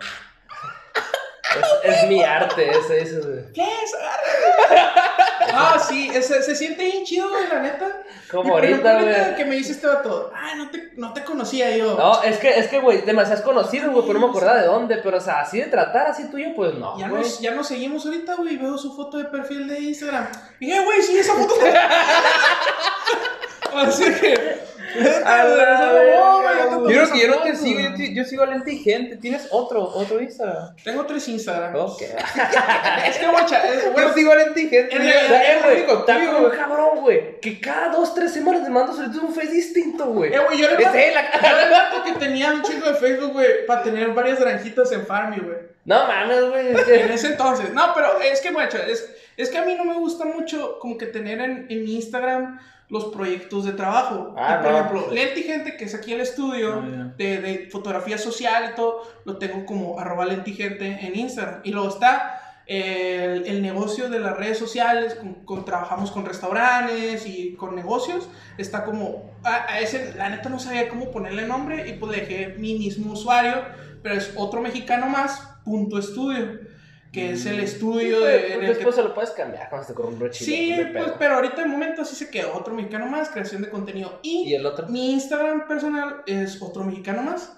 Es, 1.56 1.96
es 1.96 2.08
mi 2.10 2.24
arte 2.24 2.70
ese, 2.70 3.02
ese, 3.02 3.20
güey. 3.22 3.52
¿qué 3.54 3.64
es? 3.64 3.94
Agárrate. 3.96 5.52
Ah, 5.54 5.80
sí, 5.88 6.10
se, 6.14 6.44
se 6.44 6.56
siente 6.56 6.84
bien 6.84 7.04
chido, 7.04 7.30
güey, 7.30 7.48
la 7.48 7.62
neta. 7.62 8.04
Como 8.30 8.56
ahorita, 8.56 9.02
güey. 9.02 9.36
que 9.36 9.46
me 9.46 9.56
dice 9.56 9.72
este 9.72 9.88
vato, 9.88 10.32
ah, 10.36 10.56
no 10.56 10.70
te, 10.70 10.92
no 10.98 11.14
te 11.14 11.24
conocía 11.24 11.76
yo. 11.76 11.96
No, 11.96 12.22
es 12.22 12.38
que, 12.38 12.60
es 12.60 12.68
que, 12.68 12.80
güey, 12.80 13.02
demasiado 13.02 13.44
conocido, 13.44 13.92
güey, 13.92 14.06
pero 14.06 14.20
no 14.20 14.28
me 14.28 14.32
acordaba 14.32 14.60
de 14.60 14.68
dónde, 14.68 14.98
pero, 14.98 15.18
o 15.18 15.22
sea, 15.22 15.40
así 15.40 15.60
de 15.60 15.68
tratar 15.68 16.08
así 16.08 16.30
tuyo, 16.30 16.50
pues 16.56 16.74
no, 16.74 17.00
ya, 17.00 17.08
güey. 17.08 17.22
nos, 17.22 17.40
ya 17.40 17.52
nos 17.52 17.68
seguimos 17.68 18.06
ahorita, 18.06 18.36
güey, 18.36 18.56
y 18.56 18.58
veo 18.58 18.78
su 18.78 18.96
foto 18.96 19.18
de 19.18 19.26
perfil 19.26 19.68
de 19.68 19.80
Instagram. 19.80 20.28
Y 20.60 20.68
dije, 20.68 20.84
güey, 20.84 21.02
sí, 21.02 21.18
esa 21.18 21.34
foto. 21.34 21.56
Así 23.76 24.14
que. 24.16 24.67
La 24.96 25.44
verga, 25.46 26.70
yo 26.70 26.88
creo 26.88 27.12
que 27.12 27.20
yo 27.20 27.28
no 27.28 27.38
te 27.44 27.56
sigo, 27.56 27.80
yo, 27.80 27.94
te- 27.94 28.14
yo 28.14 28.24
sigo 28.24 28.44
a 28.44 28.48
Lentigente. 28.48 29.18
¿Tienes 29.18 29.48
otro, 29.52 29.82
otro 29.84 30.22
Instagram? 30.22 30.76
Tengo 30.84 31.06
tres 31.06 31.28
Instagram. 31.28 31.76
Ok. 31.76 32.02
Es 33.08 33.18
que, 33.18 33.28
guacha, 33.28 33.68
es, 33.68 33.92
bueno, 33.94 34.10
Yo 34.10 34.14
sigo 34.14 34.32
a 34.32 34.36
realidad, 35.02 35.42
es 35.44 35.66
único 36.36 36.50
cabrón, 36.58 37.00
güey. 37.02 37.40
Que 37.40 37.60
cada 37.60 37.90
dos, 37.90 38.14
tres 38.14 38.34
semanas 38.34 38.64
te 38.64 38.70
mando 38.70 38.94
solicitud 38.94 39.28
un 39.30 39.34
face 39.36 39.52
distinto, 39.52 40.06
güey. 40.08 40.34
eh, 40.34 40.40
güey, 40.46 40.58
yo 40.60 40.68
le 40.70 40.76
mato- 40.86 40.92
la- 41.14 41.32
le 41.32 41.70
que 42.04 42.20
tenía 42.20 42.52
un 42.54 42.62
chingo 42.64 42.88
de 42.88 42.96
Facebook, 42.96 43.34
güey, 43.34 43.66
para 43.66 43.84
tener 43.84 44.10
varias 44.12 44.40
granjitas 44.40 44.92
en 44.92 45.06
Farmy, 45.06 45.38
güey. 45.40 45.58
No 45.86 46.06
mames, 46.06 46.50
güey. 46.50 46.68
En 46.70 47.12
ese 47.12 47.28
entonces. 47.28 47.72
No, 47.74 47.94
pero 47.96 48.20
es 48.22 48.42
que, 48.42 48.52
guacha, 48.52 48.80
es, 48.86 49.10
es 49.38 49.50
que 49.50 49.58
a 49.58 49.66
mí 49.66 49.76
no 49.76 49.86
me 49.86 49.94
gusta 50.00 50.26
mucho 50.26 50.78
como 50.80 50.98
que 50.98 51.06
tener 51.06 51.40
en, 51.40 51.68
en 51.70 51.84
mi 51.86 51.96
Instagram 51.96 52.60
los 52.90 53.06
proyectos 53.06 53.66
de 53.66 53.74
trabajo. 53.74 54.34
Ah, 54.38 54.60
Y, 54.60 54.64
por 54.64 54.72
no, 54.72 54.78
ejemplo. 54.80 55.14
Lenti 55.14 55.44
Gente, 55.44 55.78
que 55.78 55.86
es 55.86 55.94
aquí 55.96 56.14
el 56.14 56.22
estudio 56.22 56.82
Ah, 56.84 57.14
de, 57.18 57.42
de 57.42 57.70
fotografía 57.72 58.18
social 58.18 58.70
y 58.72 58.76
todo, 58.76 59.02
lo 59.26 59.38
tengo 59.38 59.66
como 59.66 60.00
arroba 60.00 60.26
lentigente 60.26 60.86
en 61.06 61.16
Instagram. 61.18 61.62
Y 61.64 61.72
luego 61.72 61.90
está 61.90 62.42
el, 62.66 63.46
el 63.46 63.62
negocio 63.62 64.10
de 64.10 64.20
las 64.20 64.36
redes 64.38 64.58
sociales, 64.58 65.16
con, 65.16 65.34
con- 65.46 65.66
trabajamos 65.66 66.12
con 66.12 66.26
restaurantes 66.26 67.26
y 67.26 67.54
con 67.56 67.76
negocios. 67.76 68.30
Está 68.58 68.84
como, 68.86 69.32
a, 69.44 69.72
a 69.72 69.80
ese, 69.82 70.14
la 70.16 70.30
neta 70.30 70.50
no 70.50 70.60
sabía 70.60 70.90
cómo 70.90 71.12
ponerle 71.12 71.46
nombre 71.46 71.88
y 71.90 71.94
pues 71.94 72.12
le 72.14 72.22
dejé 72.26 72.56
mi 72.58 72.78
mismo 72.80 73.14
usuario, 73.14 73.54
pero 74.02 74.16
es 74.16 74.34
otro 74.36 74.62
mexicano 74.62 75.08
más, 75.08 75.42
punto 75.66 75.98
estudio, 75.98 76.60
que 77.18 77.32
es 77.32 77.46
el 77.48 77.60
estudio 77.60 78.20
Güey, 78.20 78.32
de, 78.32 78.40
pues 78.40 78.52
en 78.52 78.54
el 78.54 78.60
que 78.62 78.74
después 78.76 78.96
se 78.96 79.04
lo 79.04 79.14
puedes 79.14 79.32
cambiar 79.32 79.70
cuando 79.70 79.88
se 79.88 79.94
corre 79.94 80.08
un 80.10 80.20
brochito. 80.20 80.46
Sí, 80.46 80.76
pues, 80.94 81.14
pero 81.18 81.36
ahorita 81.36 81.62
de 81.64 81.68
momento 81.68 82.04
así 82.04 82.16
se 82.16 82.30
quedó 82.30 82.54
otro 82.54 82.74
mexicano 82.74 83.08
más, 83.08 83.30
creación 83.30 83.62
de 83.64 83.70
contenido. 83.70 84.20
¿Y 84.22 84.54
el 84.54 84.66
otro? 84.66 84.88
Mi 84.88 85.14
Instagram 85.14 85.68
personal 85.68 86.22
es 86.28 86.62
otro 86.62 86.84
mexicano 86.84 87.24
más. 87.24 87.54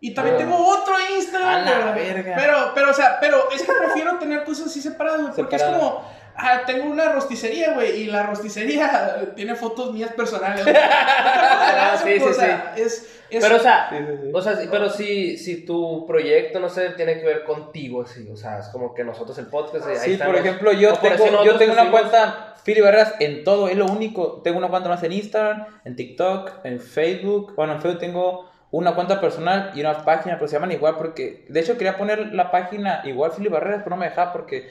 Y 0.00 0.14
también 0.14 0.36
Ah. 0.36 0.38
tengo 0.38 0.56
otro 0.66 0.94
Instagram. 1.16 1.48
A 1.48 1.58
la 1.58 1.94
pero, 1.94 1.94
verga. 2.14 2.34
Pero, 2.36 2.72
pero, 2.74 2.90
o 2.90 2.94
sea, 2.94 3.18
pero 3.20 3.50
es 3.50 3.62
que 3.62 3.72
prefiero 3.72 4.18
tener 4.18 4.44
cosas 4.44 4.68
así 4.68 4.80
separadas, 4.80 5.20
güey, 5.22 5.34
porque 5.34 5.58
Separado. 5.58 5.76
es 5.76 5.82
como, 5.90 6.08
ah, 6.36 6.62
tengo 6.66 6.84
una 6.90 7.12
rosticería, 7.12 7.74
güey, 7.74 8.02
y 8.02 8.06
la 8.06 8.22
rosticería 8.22 9.32
tiene 9.36 9.54
fotos 9.56 9.92
mías 9.92 10.12
personales. 10.12 10.64
sí, 12.04 12.12
sí, 12.18 12.34
sea, 12.34 12.72
Es, 12.76 13.19
es, 13.38 13.44
Pero, 13.44 13.56
o 13.56 13.60
sea, 13.60 13.88
Sí, 13.90 13.96
sí, 13.98 14.18
sí. 14.22 14.30
o 14.32 14.42
sea, 14.42 14.56
sí, 14.56 14.68
pero 14.70 14.90
si, 14.90 15.36
si 15.36 15.64
tu 15.64 16.06
proyecto, 16.06 16.60
no 16.60 16.68
sé, 16.68 16.90
tiene 16.90 17.18
que 17.18 17.26
ver 17.26 17.44
contigo, 17.44 18.06
sí, 18.06 18.28
o 18.32 18.36
sea, 18.36 18.58
es 18.58 18.68
como 18.68 18.94
que 18.94 19.04
nosotros 19.04 19.36
el 19.38 19.46
podcast, 19.46 19.86
ahí 19.86 20.16
Sí, 20.16 20.20
por 20.22 20.36
ejemplo, 20.36 20.72
yo 20.72 20.94
O 20.94 20.98
tengo, 20.98 21.44
yo 21.44 21.56
tengo 21.56 21.72
una 21.72 21.90
cuenta 21.90 22.54
Philly 22.64 22.80
Barreras 22.80 23.14
en 23.20 23.44
todo, 23.44 23.68
es 23.68 23.76
lo 23.76 23.86
único. 23.86 24.40
Tengo 24.42 24.58
una 24.58 24.68
cuenta 24.68 24.88
más 24.88 25.02
en 25.02 25.12
Instagram, 25.12 25.66
en 25.84 25.96
TikTok, 25.96 26.64
en 26.64 26.80
Facebook. 26.80 27.54
Bueno, 27.56 27.74
en 27.74 27.80
Facebook 27.80 28.00
tengo 28.00 28.50
una 28.70 28.94
cuenta 28.94 29.20
personal 29.20 29.72
y 29.74 29.80
una 29.80 30.04
página, 30.04 30.36
pero 30.36 30.46
se 30.46 30.54
llaman 30.54 30.72
igual 30.72 30.96
porque, 30.96 31.44
de 31.48 31.60
hecho, 31.60 31.76
quería 31.76 31.96
poner 31.96 32.32
la 32.32 32.50
página 32.50 33.02
igual 33.04 33.32
Philly 33.32 33.48
Barreras, 33.48 33.82
pero 33.82 33.96
no 33.96 34.00
me 34.00 34.08
dejaba 34.08 34.32
porque 34.32 34.68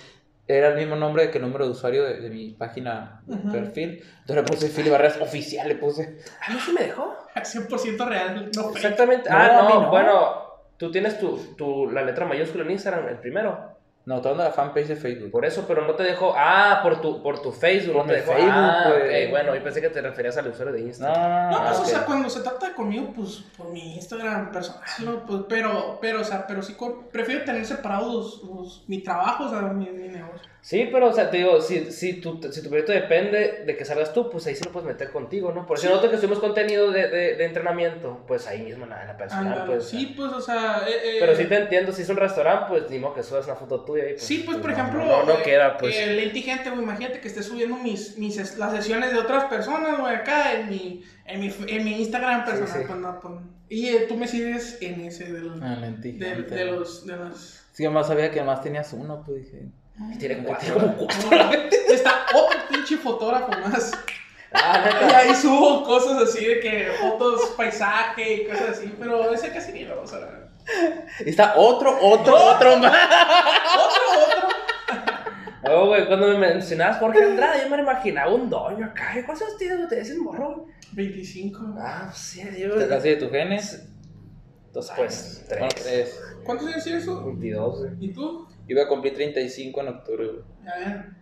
era 0.49 0.69
el 0.69 0.75
mismo 0.77 0.95
nombre 0.95 1.29
que 1.29 1.37
el 1.37 1.43
número 1.43 1.65
de 1.65 1.71
usuario 1.71 2.03
de, 2.03 2.21
de 2.21 2.29
mi 2.31 2.53
página 2.53 3.21
perfil. 3.51 4.03
Entonces 4.21 4.35
le 4.35 4.43
puse 4.43 4.69
Philly 4.69 4.89
Barreras 4.89 5.21
oficial, 5.21 5.67
le 5.67 5.75
puse. 5.75 6.17
A 6.47 6.51
mí 6.51 6.59
sí 6.59 6.73
me 6.73 6.85
dejó. 6.85 7.15
100% 7.35 8.07
real. 8.07 8.49
No. 8.55 8.71
Exactamente. 8.71 9.29
No, 9.29 9.35
ah, 9.37 9.59
a 9.59 9.61
mí 9.67 9.73
no, 9.73 9.81
no. 9.83 9.89
bueno, 9.91 10.43
tú 10.77 10.89
tienes 10.91 11.19
tu, 11.19 11.37
tu, 11.55 11.91
la 11.91 12.01
letra 12.01 12.25
mayúscula 12.25 12.63
en 12.63 12.71
Instagram, 12.71 13.07
el 13.09 13.19
primero. 13.19 13.68
No, 14.05 14.15
estoy 14.15 14.31
hablando 14.31 14.43
de 14.45 14.49
la 14.49 14.55
fanpage 14.55 14.87
de 14.87 14.95
Facebook. 14.95 15.29
Por 15.29 15.45
eso, 15.45 15.65
pero 15.67 15.85
no 15.85 15.93
te 15.93 16.01
dejó. 16.03 16.33
Ah, 16.35 16.79
por 16.81 16.99
tu, 16.99 17.21
por 17.21 17.41
tu 17.41 17.51
Facebook, 17.51 17.93
Por 17.97 18.05
no 18.07 18.11
te 18.11 18.19
dejó. 18.21 18.31
Facebook, 18.33 18.51
ah, 18.55 18.83
pues. 18.87 19.29
bueno, 19.29 19.53
yo 19.53 19.63
pensé 19.63 19.81
que 19.81 19.89
te 19.89 20.01
referías 20.01 20.35
al 20.37 20.47
usuario 20.47 20.73
de 20.73 20.81
Instagram. 20.81 21.21
no, 21.21 21.29
no. 21.29 21.51
No, 21.59 21.65
pues, 21.67 21.77
no, 21.79 21.83
o 21.83 21.87
sea, 21.87 22.05
cuando 22.05 22.29
se 22.29 22.39
trata 22.41 22.69
de 22.69 22.73
conmigo, 22.75 23.11
pues, 23.15 23.43
por 23.55 23.69
mi 23.69 23.95
Instagram 23.95 24.51
personal, 24.51 24.81
¿no? 25.05 25.25
Pues, 25.27 25.41
pero, 25.47 25.99
pero, 26.01 26.21
o 26.21 26.23
sea, 26.23 26.47
pero 26.47 26.63
sí, 26.63 26.73
con- 26.73 27.07
prefiero 27.09 27.43
tener 27.45 27.63
separados 27.65 28.41
los, 28.41 28.43
los- 28.43 28.83
mi 28.87 29.03
trabajo, 29.03 29.43
o 29.45 29.49
sea, 29.49 29.61
mi, 29.61 29.85
mi 29.91 30.07
negocio. 30.07 30.49
Sí, 30.62 30.89
pero, 30.91 31.07
o 31.07 31.14
sea, 31.14 31.32
te 31.32 31.38
digo, 31.38 31.62
si, 31.62 31.89
si, 31.91 32.20
tu, 32.20 32.38
si 32.51 32.62
tu 32.62 32.68
proyecto 32.68 32.91
depende 32.91 33.64
de 33.66 33.78
que 33.78 33.86
salgas 33.86 34.12
tú, 34.14 34.30
pues 34.30 34.45
ahí 34.45 34.55
sí 34.55 34.64
lo 34.66 34.72
puedes 34.74 34.88
meter 34.88 35.10
contigo, 35.10 35.53
¿no? 35.53 35.66
Por 35.66 35.78
eso 35.78 35.88
Sí. 35.88 35.89
nosotros 35.89 36.12
que 36.12 36.18
subimos 36.18 36.39
contenido 36.39 36.91
de, 36.91 37.07
de, 37.07 37.36
de 37.36 37.45
entrenamiento, 37.45 38.26
pues 38.28 38.45
ahí 38.45 38.62
mismo 38.64 38.84
en 38.84 38.89
la, 38.89 39.01
en 39.01 39.07
la 39.07 39.18
personal, 39.18 39.66
pues. 39.66 39.86
sí, 39.86 40.14
pues, 40.18 40.34
o 40.34 40.41
sea, 40.41 40.84
eh, 40.88 40.91
eh, 41.16 41.18
Pero 41.22 41.34
sí 41.36 41.45
te 41.45 41.55
entiendo, 41.55 41.93
si 41.93 42.01
es 42.01 42.10
un 42.10 42.18
restaurante, 42.18 42.66
pues 42.68 42.89
ni 42.89 42.99
modo 42.99 43.14
que 43.14 43.24
subas 43.24 43.45
una 43.45 43.55
foto 43.55 43.86
tuya 43.86 44.03
ahí. 44.03 44.12
Pues, 44.14 44.24
Sí, 44.24 44.43
pues, 44.45 44.57
por 44.57 44.68
no, 44.72 44.74
ejemplo, 44.76 45.05
No, 45.05 45.24
no, 45.24 45.34
eh, 45.39 45.43
queda, 45.43 45.78
pues. 45.78 45.95
eh, 45.95 46.07
lentigente, 46.14 46.70
güey, 46.70 46.84
imagínate 46.84 47.22
que 47.22 47.30
esté 47.30 47.41
subiendo 47.41 47.78
mis, 47.78 48.18
mis, 48.18 48.57
las 48.57 48.72
sesiones 48.76 49.14
de 49.14 49.20
otras 49.20 49.45
personas, 49.45 49.97
güey, 49.97 50.14
acá 50.14 50.60
en 50.60 50.70
mi, 50.70 51.03
en 51.26 51.39
mi, 51.39 51.53
en 51.68 51.86
mi 51.86 51.99
Instagram 52.01 52.43
Sí, 52.45 52.51
personal. 52.51 52.82
sí. 52.82 52.86
pues, 52.86 52.99
no, 52.99 53.20
pues, 53.22 53.34
y 53.70 53.88
eh, 53.88 54.05
tú 54.10 54.18
me 54.18 54.28
sigues 54.28 54.78
en 54.82 54.99
ese 55.01 55.32
del, 55.32 55.51
Ah, 55.64 55.78
de, 55.99 56.12
de 56.12 56.66
los, 56.66 57.05
de 57.05 57.16
los... 57.16 57.64
Sí, 57.72 57.86
además 57.86 58.07
sabía 58.07 58.30
que 58.30 58.39
además 58.39 58.62
tenías 58.62 58.91
uno, 58.91 59.24
pues 59.26 59.45
dije. 59.45 59.68
Y 60.13 60.17
tiene 60.17 60.43
cuatro. 60.43 60.75
Tiene 60.75 60.95
como 60.95 60.97
cuatro. 60.97 61.29
Está 61.89 62.25
otro 62.33 62.59
pinche 62.69 62.97
fotógrafo 62.97 63.51
más. 63.59 63.91
Ah, 64.53 64.89
Y 65.09 65.13
ahí 65.13 65.35
subo 65.35 65.83
cosas 65.83 66.29
así 66.29 66.45
de 66.45 66.59
que 66.59 66.91
fotos, 66.99 67.53
paisaje 67.57 68.33
y 68.33 68.47
cosas 68.47 68.69
así, 68.69 68.93
pero 68.99 69.31
ese 69.33 69.51
casi 69.51 69.71
ni 69.71 69.83
lo 69.83 69.97
vamos 69.97 70.13
a 70.13 70.19
ver. 70.19 70.49
Está 71.25 71.53
otro, 71.55 71.97
otro, 72.01 72.35
otro 72.35 72.77
más. 72.77 72.93
Otro, 73.75 74.23
otro. 74.23 74.49
Oh, 75.71 75.87
güey, 75.87 76.07
cuando 76.07 76.27
me 76.27 76.37
mencionabas 76.37 76.97
Jorge 76.97 77.23
Andrade, 77.23 77.63
yo 77.63 77.75
me 77.75 77.81
imaginaba 77.81 78.33
un 78.33 78.49
doño 78.49 78.85
acá. 78.85 79.19
¿Y 79.19 79.23
¿Cuántos 79.23 79.47
años 79.47 79.57
tienes? 79.57 79.87
¿Te 79.87 79.99
dices 79.99 80.17
morro? 80.17 80.55
güey? 80.55 80.73
25. 80.93 81.75
Ah, 81.77 82.05
pues 82.05 82.17
sí, 82.17 82.43
yo. 82.57 82.75
¿Te 82.75 82.87
casi 82.87 83.09
de 83.09 83.15
tus 83.17 83.29
genes? 83.29 83.87
Dos 84.73 84.91
pues, 84.95 85.43
tres. 85.47 85.59
Bueno, 85.59 85.75
tres. 85.75 86.21
¿Cuántos 86.43 86.67
años 86.67 86.83
tienes 86.83 87.05
tú? 87.05 87.23
22, 87.23 87.79
güey. 87.79 87.91
¿Y 87.99 88.13
tú? 88.13 88.47
Voy 88.74 88.84
a 88.84 88.88
cumplir 88.88 89.13
35 89.13 89.82
en 89.82 89.88
octubre, 89.88 90.28
güey. 90.28 90.43
Ya 90.63 90.78
ven. 90.80 91.17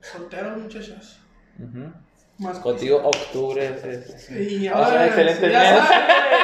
Solteros, 0.00 0.58
muchachos. 0.58 1.20
Ujú. 1.58 1.92
Más 2.38 2.58
Contigo, 2.58 3.00
octubre. 3.04 3.64
es- 3.64 3.84
es- 3.84 4.30
Y 4.32 4.66
Ah, 4.66 4.72
ahora, 4.74 5.06
excelente 5.06 5.52
ya 5.52 5.60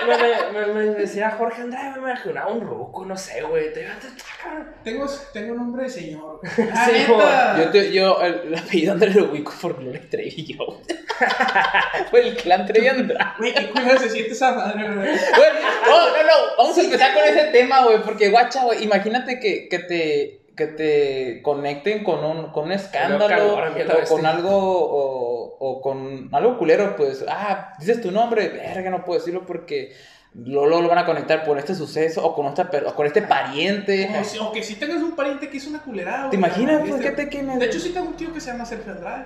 mes. 0.06 0.18
me, 0.52 0.52
me, 0.52 0.66
me, 0.66 0.72
me 0.84 0.94
decía 0.94 1.32
Jorge 1.32 1.62
Andrade, 1.62 1.90
me 1.92 1.98
imaginaba 2.10 2.52
un 2.52 2.60
ruco, 2.60 3.04
no 3.04 3.16
sé, 3.16 3.42
güey. 3.42 3.72
Te 3.72 3.80
te- 3.80 3.86
te- 3.86 4.84
Tengo, 4.84 5.06
tengo 5.32 5.54
nombre 5.56 5.82
de 5.84 5.90
señor. 5.90 6.40
Ah, 6.72 6.86
Sí, 6.86 6.92
neta. 6.92 7.56
Yo, 7.64 7.70
te, 7.70 7.92
yo 7.92 8.20
el, 8.22 8.34
el 8.46 8.54
apellido 8.58 8.92
Andrés 8.92 9.16
lo 9.16 9.24
ubico 9.32 9.52
por 9.60 9.80
Gloria 9.80 10.00
Trevi 10.08 10.54
yo. 10.56 10.80
Fue 12.10 12.20
el 12.20 12.36
clan 12.36 12.66
Trevi 12.66 12.86
Andrade. 12.86 13.32
Güey, 13.38 13.54
qué 13.54 13.70
culero 13.70 13.98
se 13.98 14.10
siente 14.10 14.32
esa 14.32 14.52
madre, 14.54 14.84
güey. 14.84 14.96
Güey, 15.08 15.50
no, 15.86 16.08
no, 16.08 16.22
no. 16.22 16.56
Vamos 16.56 16.78
a 16.78 16.82
empezar 16.82 17.14
con 17.14 17.24
ese 17.24 17.44
tema, 17.50 17.82
güey. 17.84 18.00
Porque, 18.02 18.28
guacha, 18.30 18.62
güey. 18.64 18.84
Imagínate 18.84 19.40
que, 19.40 19.68
que 19.68 19.78
te. 19.80 20.39
Que 20.60 20.66
te 20.66 21.40
conecten 21.42 22.04
con 22.04 22.22
un, 22.22 22.52
con 22.52 22.64
un 22.64 22.72
escándalo 22.72 23.54
o 23.56 24.08
con 24.08 24.20
sí. 24.20 24.26
algo 24.26 24.50
o, 24.52 25.56
o 25.58 25.80
con 25.80 26.28
algo 26.34 26.58
culero, 26.58 26.96
pues, 26.96 27.24
ah, 27.26 27.72
dices 27.78 28.02
tu 28.02 28.10
nombre, 28.10 28.48
verga, 28.50 28.90
no 28.90 29.02
puedo 29.02 29.18
decirlo 29.20 29.46
porque 29.46 29.94
luego 30.34 30.82
lo 30.82 30.88
van 30.88 30.98
a 30.98 31.06
conectar 31.06 31.44
por 31.44 31.58
este 31.58 31.74
suceso 31.74 32.22
o 32.22 32.34
con, 32.34 32.52
per- 32.54 32.84
o 32.84 32.94
con 32.94 33.06
este 33.06 33.22
pariente. 33.22 34.10
O, 34.20 34.22
si- 34.22 34.62
si 34.62 34.74
tengas 34.74 35.02
un 35.02 35.16
pariente 35.16 35.48
que 35.48 35.56
hizo 35.56 35.70
una 35.70 35.82
culerada. 35.82 36.28
¿Te 36.28 36.36
imaginas, 36.36 36.82
pues, 36.86 37.00
que 37.00 37.10
te 37.12 37.30
quemes? 37.30 37.58
De 37.58 37.64
hecho, 37.64 37.80
sí 37.80 37.88
tengo 37.94 38.08
un 38.08 38.16
tío 38.16 38.30
que 38.34 38.40
se 38.42 38.50
llama 38.52 38.66
Sergio 38.66 38.92
Andrade. 38.92 39.24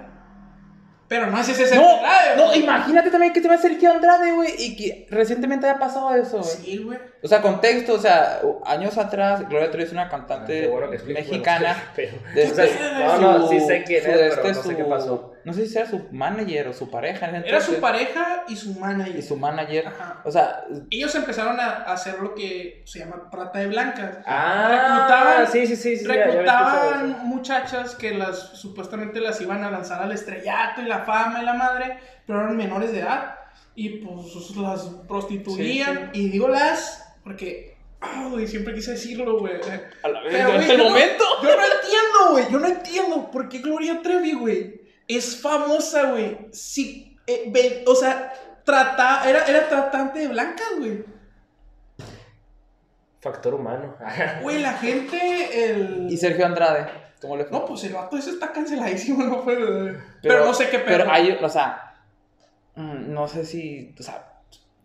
Pero 1.07 1.27
no 1.27 1.39
es 1.39 1.49
ese 1.49 1.67
Sergio 1.67 1.83
No, 1.87 1.97
Andrade, 1.97 2.37
no, 2.37 2.55
imagínate 2.55 3.11
también 3.11 3.33
que 3.33 3.41
te 3.43 3.49
va 3.49 3.55
a 3.55 3.59
Sergio 3.59 3.91
Andrade, 3.93 4.33
güey, 4.33 4.55
y 4.59 4.75
que 4.75 5.07
recientemente 5.11 5.67
haya 5.69 5.79
pasado 5.79 6.15
eso, 6.15 6.39
güey. 6.39 6.51
Sí, 6.51 6.79
güey. 6.79 6.99
O 7.23 7.29
sea, 7.29 7.43
contexto, 7.43 7.95
o 7.95 7.99
sea, 7.99 8.41
años 8.65 8.97
atrás, 8.97 9.47
Gloria 9.49 9.71
Trevi 9.71 9.85
es 9.85 9.93
una 9.93 10.09
cantante 10.09 10.67
bueno 10.69 10.93
explicas, 10.93 11.27
mexicana. 11.27 11.77
bueno, 11.97 12.13
de 12.35 12.45
o 12.51 12.55
sea, 12.55 12.65
este- 12.65 12.83
no, 13.05 13.39
no, 13.39 13.49
sí 13.49 13.61
sé 13.61 13.85
quién 13.85 13.99
es, 14.01 14.05
pero 14.07 14.25
este 14.27 14.49
no 14.49 14.55
sé 14.55 14.63
su- 14.71 14.77
qué 14.77 14.85
pasó. 14.85 15.34
No 15.45 15.53
sé 15.53 15.67
si 15.67 15.73
sea 15.73 15.87
su 15.89 16.09
manager 16.11 16.69
o 16.69 16.73
su 16.73 16.91
pareja. 16.91 17.29
en 17.29 17.45
Era 17.45 17.61
su 17.61 17.81
pareja 17.81 18.45
y 18.49 18.57
su 18.57 18.73
manager. 18.79 19.17
Y 19.17 19.23
su 19.23 19.37
manager. 19.37 19.87
Ajá. 19.89 20.21
O 20.25 20.31
sea, 20.33 20.65
Ellos 20.91 21.15
empezaron 21.15 21.61
a 21.61 21.83
hacer 21.85 22.19
lo 22.21 22.35
que 22.35 22.83
se 22.87 23.01
llama 23.01 23.29
trata 23.31 23.59
de 23.59 23.67
blancas. 23.67 24.19
Ah, 24.27 24.69
Reclutaban- 24.71 25.47
sí, 25.53 25.67
sí, 25.67 25.77
sí, 25.77 25.97
sí. 25.99 26.07
ya- 26.07 26.15
ya 26.15 26.25
reclutaban 26.27 27.27
muchachas 27.27 27.95
que 27.95 28.13
las 28.15 28.39
supuestamente 28.59 29.21
las 29.21 29.41
iban 29.41 29.63
a 29.65 29.71
lanzar 29.71 30.03
al 30.03 30.13
estrellato 30.13 30.81
y 30.83 30.87
la 30.87 31.01
fama 31.05 31.43
y 31.43 31.45
la 31.45 31.55
madre, 31.55 31.99
pero 32.27 32.41
eran 32.41 32.57
menores 32.57 32.93
de 32.93 33.01
edad 33.01 33.35
y 33.75 33.99
pues 33.99 34.57
las 34.57 34.83
prostituían 35.07 36.11
y 36.15 36.29
digo 36.29 36.49
las 36.49 37.01
porque 37.23 37.77
ay, 38.01 38.47
siempre 38.47 38.75
quise 38.75 38.93
decirlo, 38.93 39.39
güey. 39.39 39.55
a 40.03 40.09
la 40.09 40.21
Pero, 40.29 40.53
güey, 40.53 40.71
el 40.71 40.77
yo 40.77 40.79
no- 40.79 40.85
momento. 40.91 41.25
Yo 41.43 41.49
no 41.57 41.63
entiendo, 41.63 42.31
güey. 42.33 42.45
Yo 42.51 42.59
no 42.61 42.67
entiendo 42.67 43.31
por 43.31 43.49
qué 43.49 43.59
Gloria 43.59 44.01
Trevi, 44.03 44.33
güey, 44.35 44.81
es 45.09 45.41
famosa, 45.41 46.11
güey. 46.11 46.39
Sí, 46.53 47.17
eh, 47.27 47.45
ve- 47.49 47.85
o 47.87 47.95
sea, 47.95 48.33
trata, 48.65 49.29
era, 49.29 49.45
era 49.47 49.69
tratante 49.69 50.21
de 50.21 50.29
blancas, 50.29 50.67
güey. 50.79 51.05
Factor 53.21 53.55
humano. 53.55 53.97
Güey, 54.43 54.61
la 54.61 54.75
gente, 54.75 55.71
el... 55.71 56.09
Y 56.11 56.17
Sergio 56.19 56.45
Andrade, 56.45 56.87
¿cómo 57.23 57.37
le 57.39 57.45
fue? 57.47 57.59
No, 57.59 57.65
pues 57.65 57.83
el 57.85 57.95
vato 57.95 58.19
ese 58.19 58.31
está 58.31 58.53
canceladísimo, 58.53 59.25
no 59.25 59.43
fue. 59.43 59.57
Pero, 60.21 60.45
no 60.45 60.53
sé 60.53 60.69
qué 60.69 60.79
pedo. 60.79 60.99
Pero 60.99 61.11
hay, 61.11 61.31
o 61.33 61.49
sea, 61.49 61.95
mm, 62.75 63.13
no 63.15 63.27
sé 63.27 63.47
si, 63.47 63.95
o 63.99 64.03
sea, 64.03 64.31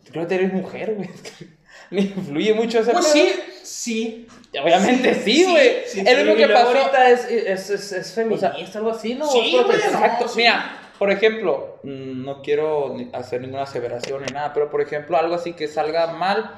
creo 0.10 0.26
que 0.26 0.36
eres 0.36 0.54
mujer, 0.54 0.96
güey. 0.96 1.10
influye 2.16 2.54
mucho 2.54 2.80
ese 2.80 2.92
Pues 2.92 3.06
pedo. 3.08 3.14
sí, 3.14 3.32
sí. 3.64 4.28
Obviamente 4.64 5.14
Sí, 5.16 5.22
sí, 5.32 5.44
sí, 5.44 5.52
güey. 5.52 5.70
sí, 5.86 6.04
es 6.06 6.26
lo 6.26 6.36
que 6.36 6.48
pasó. 6.48 6.68
ahorita 6.70 7.10
es, 7.12 7.26
es, 7.26 7.70
es, 7.70 7.92
es 7.92 8.14
feminista, 8.14 8.54
algo 8.76 8.90
así, 8.92 9.16
¿no? 9.16 9.28
Sí, 9.28 9.58
güey, 9.64 9.78
Exacto. 9.78 10.26
No. 10.26 10.32
Mira, 10.36 10.78
por 10.98 11.12
ejemplo, 11.12 11.80
mm, 11.84 12.24
no 12.26 12.42
quiero 12.42 12.96
hacer 13.14 13.42
ninguna 13.42 13.64
aseveración 13.64 14.24
ni 14.26 14.34
nada, 14.34 14.54
pero 14.54 14.70
por 14.70 14.82
ejemplo, 14.82 15.18
algo 15.18 15.36
así 15.36 15.54
que 15.54 15.68
salga 15.68 16.08
mal, 16.14 16.56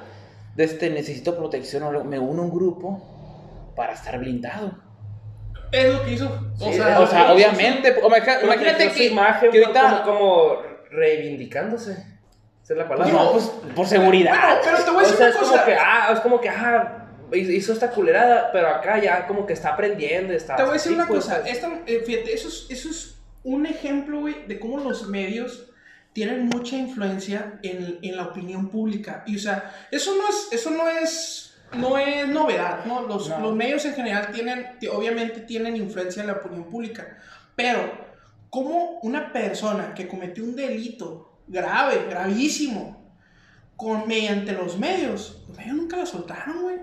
de 0.56 0.64
este 0.64 0.90
necesito 0.90 1.36
protección 1.36 1.82
o 1.84 1.88
algo, 1.88 2.04
me 2.04 2.18
uno 2.18 2.42
a 2.42 2.44
un 2.46 2.50
grupo 2.50 3.72
para 3.76 3.92
estar 3.94 4.18
blindado. 4.18 4.78
Es 5.70 5.90
lo 5.92 6.02
que 6.04 6.12
hizo. 6.12 6.26
O 6.60 6.64
Sí, 6.70 6.74
sea, 6.74 7.00
O 7.00 7.06
sea, 7.06 7.24
hizo- 7.24 7.32
obviamente, 7.34 7.94
o 8.02 8.06
imagina- 8.08 8.42
imagínate 8.42 8.90
que, 8.90 9.06
imagen 9.06 9.50
que 9.50 9.64
ahorita... 9.64 10.02
como, 10.04 10.18
como 10.18 10.56
reivindicándose. 10.90 12.11
Esa 12.62 12.74
es 12.74 12.78
la 12.78 12.88
palabra. 12.88 13.12
No, 13.12 13.32
pues 13.32 13.44
por 13.74 13.86
seguridad. 13.86 14.30
Bueno, 14.38 14.60
pero 14.64 14.84
te 14.84 14.90
voy 14.90 15.04
a 15.04 15.08
O 15.08 15.10
decir 15.10 15.16
sea, 15.16 15.26
una 15.26 15.30
es 15.34 15.36
cosa. 15.36 15.50
como 15.52 15.64
que, 15.66 15.74
ah, 15.74 16.10
es 16.12 16.20
como 16.20 16.40
que, 16.40 16.48
ah, 16.48 16.98
hizo 17.34 17.72
esta 17.72 17.90
culerada, 17.90 18.50
pero 18.52 18.68
acá 18.68 19.00
ya 19.00 19.26
como 19.26 19.46
que 19.46 19.52
está 19.54 19.70
aprendiendo, 19.70 20.32
está... 20.32 20.56
Te 20.56 20.62
voy 20.62 20.70
a 20.70 20.74
decir 20.74 20.92
una 20.92 21.06
pues, 21.06 21.24
cosa, 21.24 21.40
esta- 21.48 21.80
eh, 21.86 22.02
fíjate, 22.06 22.32
eso 22.34 22.48
es, 22.48 22.66
eso 22.68 22.90
es 22.90 23.16
un 23.42 23.66
ejemplo, 23.66 24.20
güey, 24.20 24.46
de 24.46 24.60
cómo 24.60 24.78
los 24.78 25.08
medios 25.08 25.68
tienen 26.12 26.46
mucha 26.46 26.76
influencia 26.76 27.58
en, 27.62 27.98
en 28.02 28.16
la 28.16 28.24
opinión 28.24 28.68
pública. 28.68 29.24
Y, 29.26 29.36
o 29.36 29.38
sea, 29.38 29.74
eso 29.90 30.14
no 30.14 30.28
es, 30.28 30.48
eso 30.52 30.70
no 30.70 30.88
es, 30.88 31.56
no 31.72 31.96
es 31.98 32.28
novedad, 32.28 32.84
¿no? 32.84 33.00
Los, 33.08 33.28
No. 33.30 33.40
los 33.40 33.56
medios 33.56 33.84
en 33.86 33.94
general 33.94 34.28
tienen, 34.30 34.78
ti- 34.78 34.88
obviamente 34.88 35.40
tienen 35.40 35.74
influencia 35.74 36.20
en 36.20 36.26
la 36.26 36.34
opinión 36.34 36.64
pública. 36.64 37.16
Pero, 37.56 37.80
¿cómo 38.50 39.00
una 39.02 39.32
persona 39.32 39.94
que 39.94 40.06
cometió 40.06 40.44
un 40.44 40.54
delito 40.54 41.31
grave, 41.46 42.06
gravísimo, 42.08 43.14
con, 43.76 44.06
mediante 44.06 44.52
los 44.52 44.78
medios, 44.78 45.42
los 45.48 45.56
medios 45.56 45.76
nunca 45.76 45.96
la 45.96 46.06
soltaron, 46.06 46.62
güey? 46.62 46.76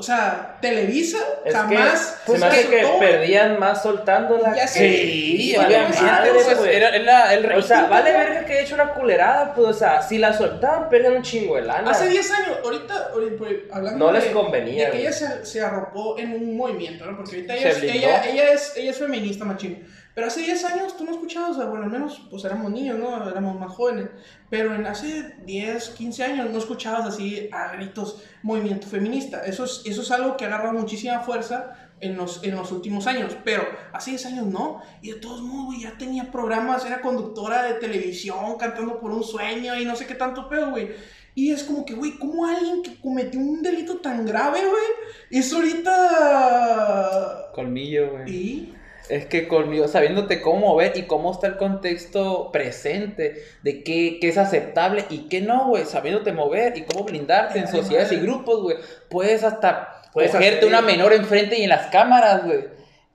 O 0.00 0.02
sea, 0.04 0.58
Televisa 0.62 1.18
Es 1.44 1.52
jamás 1.52 2.20
que, 2.24 2.30
se 2.32 2.38
me 2.38 2.46
hace 2.46 2.68
que 2.68 2.86
perdían 3.00 3.58
más 3.58 3.82
soltándola. 3.82 4.54
Ya 4.54 4.62
que- 4.62 4.68
sé. 4.68 4.78
Sí, 4.78 5.54
vale 5.56 5.76
madre, 5.76 6.30
pues, 6.34 6.60
era, 6.66 6.90
era 6.90 7.34
el 7.34 7.52
O 7.52 7.60
sea, 7.60 7.86
vale 7.88 8.12
verga 8.12 8.44
que 8.44 8.52
haya 8.52 8.62
hecho 8.62 8.76
una 8.76 8.94
culerada, 8.94 9.52
pues, 9.54 9.66
o 9.66 9.72
sea, 9.74 10.00
si 10.00 10.18
la 10.18 10.32
soltaban, 10.32 10.88
pierden 10.88 11.14
un 11.14 11.22
chingo 11.22 11.56
de 11.56 11.62
lana. 11.62 11.90
Hace 11.90 12.10
10 12.10 12.30
años, 12.30 12.58
ahorita, 12.62 13.08
ahorita, 13.12 13.36
pues, 13.38 13.56
hablando 13.72 14.06
No 14.06 14.12
de, 14.12 14.20
les 14.20 14.30
convenía, 14.30 14.84
de 14.86 14.92
que 14.92 15.00
ella 15.00 15.12
se, 15.12 15.44
se 15.44 15.60
arropó 15.60 16.16
en 16.16 16.32
un 16.32 16.56
movimiento, 16.56 17.04
¿no? 17.04 17.16
Porque 17.16 17.34
ahorita 17.34 17.56
ella, 17.56 17.68
es, 17.70 17.82
ella, 17.82 18.24
ella, 18.24 18.52
es, 18.52 18.76
ella 18.76 18.90
es 18.92 18.98
feminista, 18.98 19.44
machín. 19.44 19.84
Pero 20.18 20.26
hace 20.26 20.40
10 20.40 20.64
años 20.64 20.96
tú 20.96 21.04
no 21.04 21.12
escuchabas, 21.12 21.64
bueno, 21.68 21.84
al 21.84 21.90
menos 21.90 22.26
pues 22.28 22.44
éramos 22.44 22.72
niños, 22.72 22.98
¿no? 22.98 23.30
Éramos 23.30 23.56
más 23.56 23.72
jóvenes. 23.72 24.08
Pero 24.50 24.74
en 24.74 24.84
hace 24.84 25.36
10, 25.44 25.90
15 25.90 26.24
años 26.24 26.50
no 26.50 26.58
escuchabas 26.58 27.06
así 27.06 27.48
a 27.52 27.70
gritos 27.76 28.24
movimiento 28.42 28.88
feminista. 28.88 29.44
Eso 29.44 29.62
es, 29.62 29.82
eso 29.84 30.02
es 30.02 30.10
algo 30.10 30.36
que 30.36 30.44
ha 30.44 30.48
agarrado 30.48 30.72
muchísima 30.72 31.20
fuerza 31.20 31.92
en 32.00 32.16
los, 32.16 32.42
en 32.42 32.56
los 32.56 32.72
últimos 32.72 33.06
años. 33.06 33.36
Pero 33.44 33.62
hace 33.92 34.10
10 34.10 34.26
años 34.26 34.46
no. 34.46 34.82
Y 35.02 35.12
de 35.12 35.20
todos 35.20 35.40
modos, 35.40 35.66
güey, 35.66 35.82
ya 35.82 35.96
tenía 35.96 36.32
programas, 36.32 36.84
era 36.84 37.00
conductora 37.00 37.62
de 37.62 37.74
televisión, 37.74 38.58
cantando 38.58 38.98
por 38.98 39.12
un 39.12 39.22
sueño 39.22 39.80
y 39.80 39.84
no 39.84 39.94
sé 39.94 40.08
qué 40.08 40.16
tanto 40.16 40.48
pedo, 40.48 40.70
güey. 40.70 40.96
Y 41.36 41.52
es 41.52 41.62
como 41.62 41.84
que, 41.84 41.94
güey, 41.94 42.18
¿cómo 42.18 42.44
alguien 42.44 42.82
que 42.82 43.00
cometió 43.00 43.38
un 43.38 43.62
delito 43.62 43.98
tan 43.98 44.26
grave, 44.26 44.62
güey, 44.62 44.84
es 45.30 45.52
ahorita... 45.52 47.52
Colmillo, 47.54 48.10
güey. 48.10 48.34
¿Y? 48.34 48.74
Es 49.08 49.24
que 49.26 49.48
colmillo, 49.48 49.88
sabiéndote 49.88 50.42
cómo 50.42 50.66
mover 50.68 50.96
y 50.96 51.02
cómo 51.02 51.32
está 51.32 51.46
el 51.46 51.56
contexto 51.56 52.50
presente, 52.52 53.42
de 53.62 53.82
qué, 53.82 54.18
qué 54.20 54.28
es 54.28 54.36
aceptable 54.38 55.04
y 55.08 55.28
qué 55.28 55.40
no, 55.40 55.68
güey, 55.68 55.86
sabiéndote 55.86 56.32
mover 56.32 56.76
y 56.76 56.82
cómo 56.82 57.04
blindarte 57.04 57.58
en 57.58 57.68
sociedades 57.68 58.12
y 58.12 58.16
grupos, 58.16 58.62
güey. 58.62 58.76
Puedes 59.08 59.44
hasta 59.44 60.02
Puedes 60.12 60.30
cogerte 60.32 60.58
hacer- 60.58 60.68
una 60.68 60.82
menor 60.82 61.12
enfrente 61.14 61.58
y 61.58 61.62
en 61.62 61.70
las 61.70 61.86
cámaras, 61.86 62.44
güey, 62.44 62.64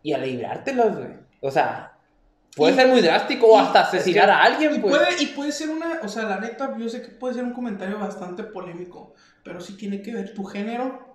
y 0.02 0.14
a 0.14 0.18
librártelas, 0.18 0.96
güey. 0.98 1.10
O 1.42 1.52
sea, 1.52 1.94
puede 2.56 2.74
Y- 2.74 2.76
ser 2.76 2.88
muy 2.88 3.02
drástico 3.02 3.48
o 3.48 3.58
y- 3.58 3.64
hasta 3.66 3.82
asesinar 3.82 4.30
es 4.30 4.36
que- 4.36 4.42
a 4.42 4.44
alguien, 4.44 4.76
Y 4.76 4.80
pues. 4.80 4.98
puede, 4.98 5.22
y 5.24 5.26
puede 5.28 5.52
ser 5.52 5.70
una, 5.70 6.00
o 6.02 6.08
sea, 6.08 6.24
la 6.24 6.40
neta, 6.40 6.76
yo 6.78 6.90
sé 6.90 7.02
que 7.04 7.10
puede 7.10 7.36
ser 7.36 7.44
un 7.44 7.54
comentario 7.54 8.00
bastante 8.00 8.44
polémico, 8.44 9.14
pero 9.44 9.62
sí 9.62 9.78
tiene 9.78 10.02
que 10.02 10.14
ver 10.14 10.34
tu 10.34 10.44
género 10.44 11.13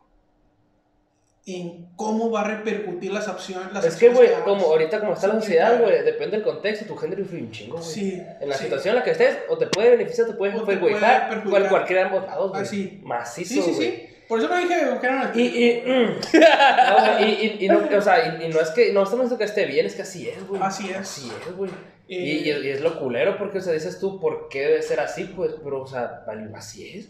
en 1.56 1.86
cómo 1.96 2.30
va 2.30 2.42
a 2.42 2.44
repercutir 2.44 3.12
las 3.12 3.26
opciones. 3.28 3.72
Las 3.72 3.84
Es 3.84 3.96
que, 3.96 4.10
güey, 4.10 4.28
como 4.44 4.66
ahorita 4.66 5.00
como 5.00 5.14
está 5.14 5.28
Sí, 5.28 5.32
la 5.34 5.40
sociedad, 5.40 5.80
güey, 5.80 6.02
depende 6.04 6.36
del 6.36 6.44
contexto, 6.44 6.84
tu 6.86 6.96
género 6.96 7.22
influye 7.22 7.42
un 7.44 7.50
chingo, 7.50 7.76
güey. 7.78 7.88
Sí. 7.88 8.22
En 8.40 8.48
la 8.48 8.56
sí. 8.56 8.64
situación 8.64 8.92
en 8.92 8.98
la 8.98 9.04
que 9.04 9.10
estés, 9.12 9.38
o 9.48 9.56
te 9.56 9.66
puede 9.66 9.90
beneficiar, 9.90 10.26
o 10.28 10.30
te 10.32 10.36
puede 10.36 10.52
perjudicar, 10.60 11.42
cual- 11.48 11.68
cualquiera 11.68 12.02
de 12.02 12.08
ambos 12.08 12.26
lados, 12.26 12.50
güey. 12.50 12.62
Ah, 12.62 12.64
sí. 12.66 13.00
Macizo, 13.04 13.54
Sí, 13.54 13.62
sí, 13.62 13.74
sí. 13.74 14.04
Por 14.28 14.38
eso 14.40 14.48
no 14.48 14.56
dije 14.58 14.74
que 15.00 15.06
eran 15.06 15.32
Y, 15.34 15.40
y, 15.42 15.82
mm. 15.86 16.20
No, 17.18 17.20
y, 17.20 17.24
y, 17.24 17.64
y 17.64 17.68
no, 17.68 17.80
o 17.96 18.00
sea, 18.02 18.36
y, 18.38 18.44
y 18.44 18.48
no 18.50 18.60
es 18.60 18.68
que, 18.70 18.92
no 18.92 19.02
estamos 19.04 19.24
diciendo 19.24 19.38
que 19.38 19.44
esté 19.44 19.64
bien, 19.64 19.86
es 19.86 19.94
que 19.94 20.02
así 20.02 20.28
es, 20.28 20.46
güey. 20.46 20.60
Así 20.62 20.90
es. 20.90 20.96
Así 20.98 21.32
es, 21.48 21.56
güey. 21.56 21.70
Eh, 22.10 22.14
Y, 22.16 22.30
y, 22.48 22.50
es- 22.50 22.80
y 22.80 22.82
lo 22.82 22.98
culero 22.98 23.38
porque, 23.38 23.58
o 23.58 23.60
sea, 23.62 23.72
dices 23.72 23.98
tú, 23.98 24.20
¿por 24.20 24.48
qué 24.50 24.60
debe 24.66 24.82
ser 24.82 25.00
así? 25.00 25.24
Pues, 25.24 25.54
pero, 25.64 25.82
o 25.82 25.86
sea, 25.86 26.24
así 26.54 26.98
es. 26.98 27.08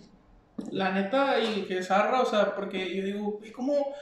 La 0.72 0.90
neta, 0.92 1.38
y 1.40 1.62
que 1.66 1.82
zarra, 1.82 2.20
o 2.20 2.26
sea, 2.26 2.54
porque 2.54 2.94
yo 2.94 3.04
digo, 3.04 3.32
güey, 3.38 3.50
¿cómo? 3.52 3.94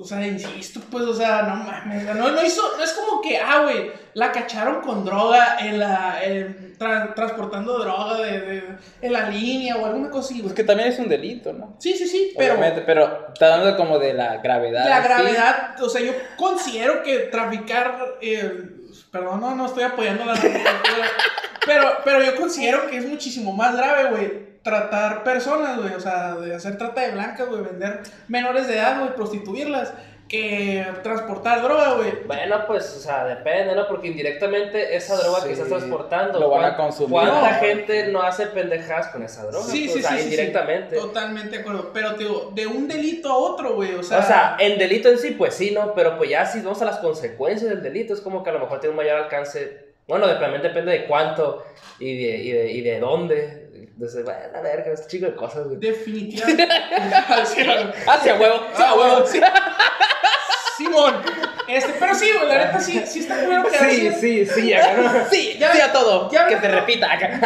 O 0.00 0.04
sea, 0.04 0.24
insisto, 0.24 0.80
pues, 0.92 1.02
o 1.04 1.12
sea, 1.12 1.42
no 1.42 1.56
mames, 1.56 2.04
no, 2.14 2.30
no 2.30 2.42
hizo, 2.44 2.62
no 2.76 2.84
es 2.84 2.92
como 2.92 3.20
que, 3.20 3.36
ah, 3.38 3.62
güey, 3.64 3.90
la 4.14 4.30
cacharon 4.30 4.80
con 4.80 5.04
droga 5.04 5.56
en 5.58 5.80
la, 5.80 6.20
en- 6.22 6.76
tra- 6.78 7.12
transportando 7.14 7.80
droga 7.80 8.18
de, 8.18 8.40
de- 8.40 8.64
en 9.02 9.12
la 9.12 9.28
línea 9.28 9.76
o 9.76 9.86
alguna 9.86 10.08
cosa 10.08 10.32
así, 10.32 10.40
güey. 10.40 10.54
que 10.54 10.62
también 10.62 10.90
es 10.90 10.98
un 11.00 11.08
delito, 11.08 11.52
¿no? 11.52 11.74
Sí, 11.80 11.94
sí, 11.94 12.06
sí, 12.06 12.32
pero 12.38 12.54
Obviamente, 12.54 12.82
pero 12.86 13.26
está 13.34 13.48
dando 13.48 13.76
como 13.76 13.98
de 13.98 14.14
la 14.14 14.36
gravedad. 14.36 14.88
la 14.88 15.02
¿sí? 15.02 15.08
gravedad, 15.08 15.82
o 15.82 15.88
sea, 15.88 16.00
yo 16.00 16.12
considero 16.36 17.02
que 17.02 17.18
traficar, 17.30 18.18
eh, 18.20 18.76
perdón, 19.18 19.40
no, 19.40 19.54
no 19.54 19.66
estoy 19.66 19.84
apoyando 19.84 20.24
la 20.24 20.34
pero, 21.66 21.98
pero 22.04 22.22
yo 22.22 22.36
considero 22.36 22.86
que 22.86 22.98
es 22.98 23.06
muchísimo 23.06 23.52
más 23.52 23.76
grave, 23.76 24.10
güey, 24.10 24.48
tratar 24.62 25.22
personas, 25.24 25.78
güey, 25.78 25.94
o 25.94 26.00
sea, 26.00 26.34
de 26.36 26.54
hacer 26.54 26.78
trata 26.78 27.02
de 27.02 27.12
blancas, 27.12 27.48
güey, 27.48 27.62
vender 27.62 28.02
menores 28.28 28.66
de 28.68 28.76
edad, 28.76 29.00
güey, 29.00 29.14
prostituirlas, 29.14 29.92
que 30.28 30.86
transportar 31.02 31.62
droga, 31.62 31.94
güey. 31.94 32.12
Bueno, 32.26 32.64
pues, 32.66 32.94
o 32.96 33.00
sea, 33.00 33.24
depende, 33.24 33.74
¿no? 33.74 33.88
Porque 33.88 34.08
indirectamente 34.08 34.94
esa 34.94 35.16
droga 35.16 35.40
Sí. 35.40 35.46
que 35.46 35.52
estás 35.54 35.68
transportando, 35.68 36.38
Lo 36.38 36.50
van 36.50 36.64
a 36.66 36.76
¿cuán- 36.76 36.88
consumir. 36.88 37.10
¿cuánta 37.12 37.52
No. 37.52 37.58
gente 37.60 38.08
no 38.08 38.22
hace 38.22 38.46
pendejadas 38.46 39.08
con 39.08 39.22
esa 39.22 39.46
droga? 39.46 39.64
Sí, 39.64 39.84
Pues, 39.88 39.92
sí, 39.92 39.98
o 39.98 40.02
sea, 40.02 40.10
sí, 40.10 40.16
sí, 40.16 40.22
sí. 40.22 40.28
indirectamente. 40.34 40.96
Totalmente 40.96 41.56
de 41.56 41.62
acuerdo, 41.62 41.90
pero 41.94 42.14
te 42.14 42.24
digo, 42.24 42.52
de 42.54 42.66
un 42.66 42.86
delito 42.86 43.30
a 43.32 43.36
otro, 43.38 43.74
güey, 43.74 43.94
o 43.94 44.02
sea... 44.02 44.18
O 44.18 44.22
sea, 44.22 44.56
en 44.60 44.78
delito 44.78 45.08
en 45.08 45.18
sí, 45.18 45.30
pues 45.32 45.54
sí, 45.54 45.70
¿no? 45.70 45.94
Pero 45.94 46.18
pues 46.18 46.28
ya 46.28 46.44
si 46.44 46.60
vamos 46.60 46.80
a 46.82 46.84
las 46.84 46.98
consecuencias 46.98 47.70
del 47.70 47.82
delito, 47.82 48.12
es 48.12 48.20
como 48.20 48.42
que 48.44 48.50
a 48.50 48.52
lo 48.52 48.60
mejor 48.60 48.80
tiene 48.80 48.90
un 48.90 48.96
mayor 48.98 49.16
alcance. 49.16 49.88
Bueno, 50.06 50.26
también 50.38 50.62
depende 50.62 50.92
de 50.92 51.04
cuánto 51.06 51.64
y 51.98 52.16
de, 52.22 52.36
y 52.38 52.52
de, 52.52 52.70
y 52.72 52.80
de 52.82 52.98
dónde. 53.00 53.57
Entonces, 53.98 54.22
bueno, 54.24 54.38
a 54.54 54.60
verga, 54.60 54.92
este 54.92 55.08
chico 55.08 55.26
de 55.26 55.34
cosas, 55.34 55.64
güey. 55.66 55.78
Definitivamente. 55.78 56.68
Sí, 57.46 57.64
güey. 57.64 57.90
Hacia 58.06 58.34
huevo. 58.36 58.64
Ah, 58.76 58.94
huevo, 58.96 59.26
sí. 59.26 59.40
Simón. 60.76 61.14
Este, 61.66 61.92
pero 61.98 62.14
sí, 62.14 62.30
güey, 62.32 62.48
la 62.48 62.66
neta 62.66 62.80
sí, 62.80 63.02
sí 63.04 63.18
está 63.20 63.40
culero 63.42 63.64
que 63.64 63.76
Sí, 63.76 64.10
sí, 64.20 64.46
sí, 64.46 64.72
acá 64.72 64.92
no. 64.96 65.10
Sí, 65.30 65.56
Ya- 65.58 65.72
sí 65.72 65.80
a 65.80 65.92
todo. 65.92 66.30
ya- 66.30 66.46
que 66.46 66.60
se 66.60 66.68
repita 66.68 67.12
acá. 67.12 67.40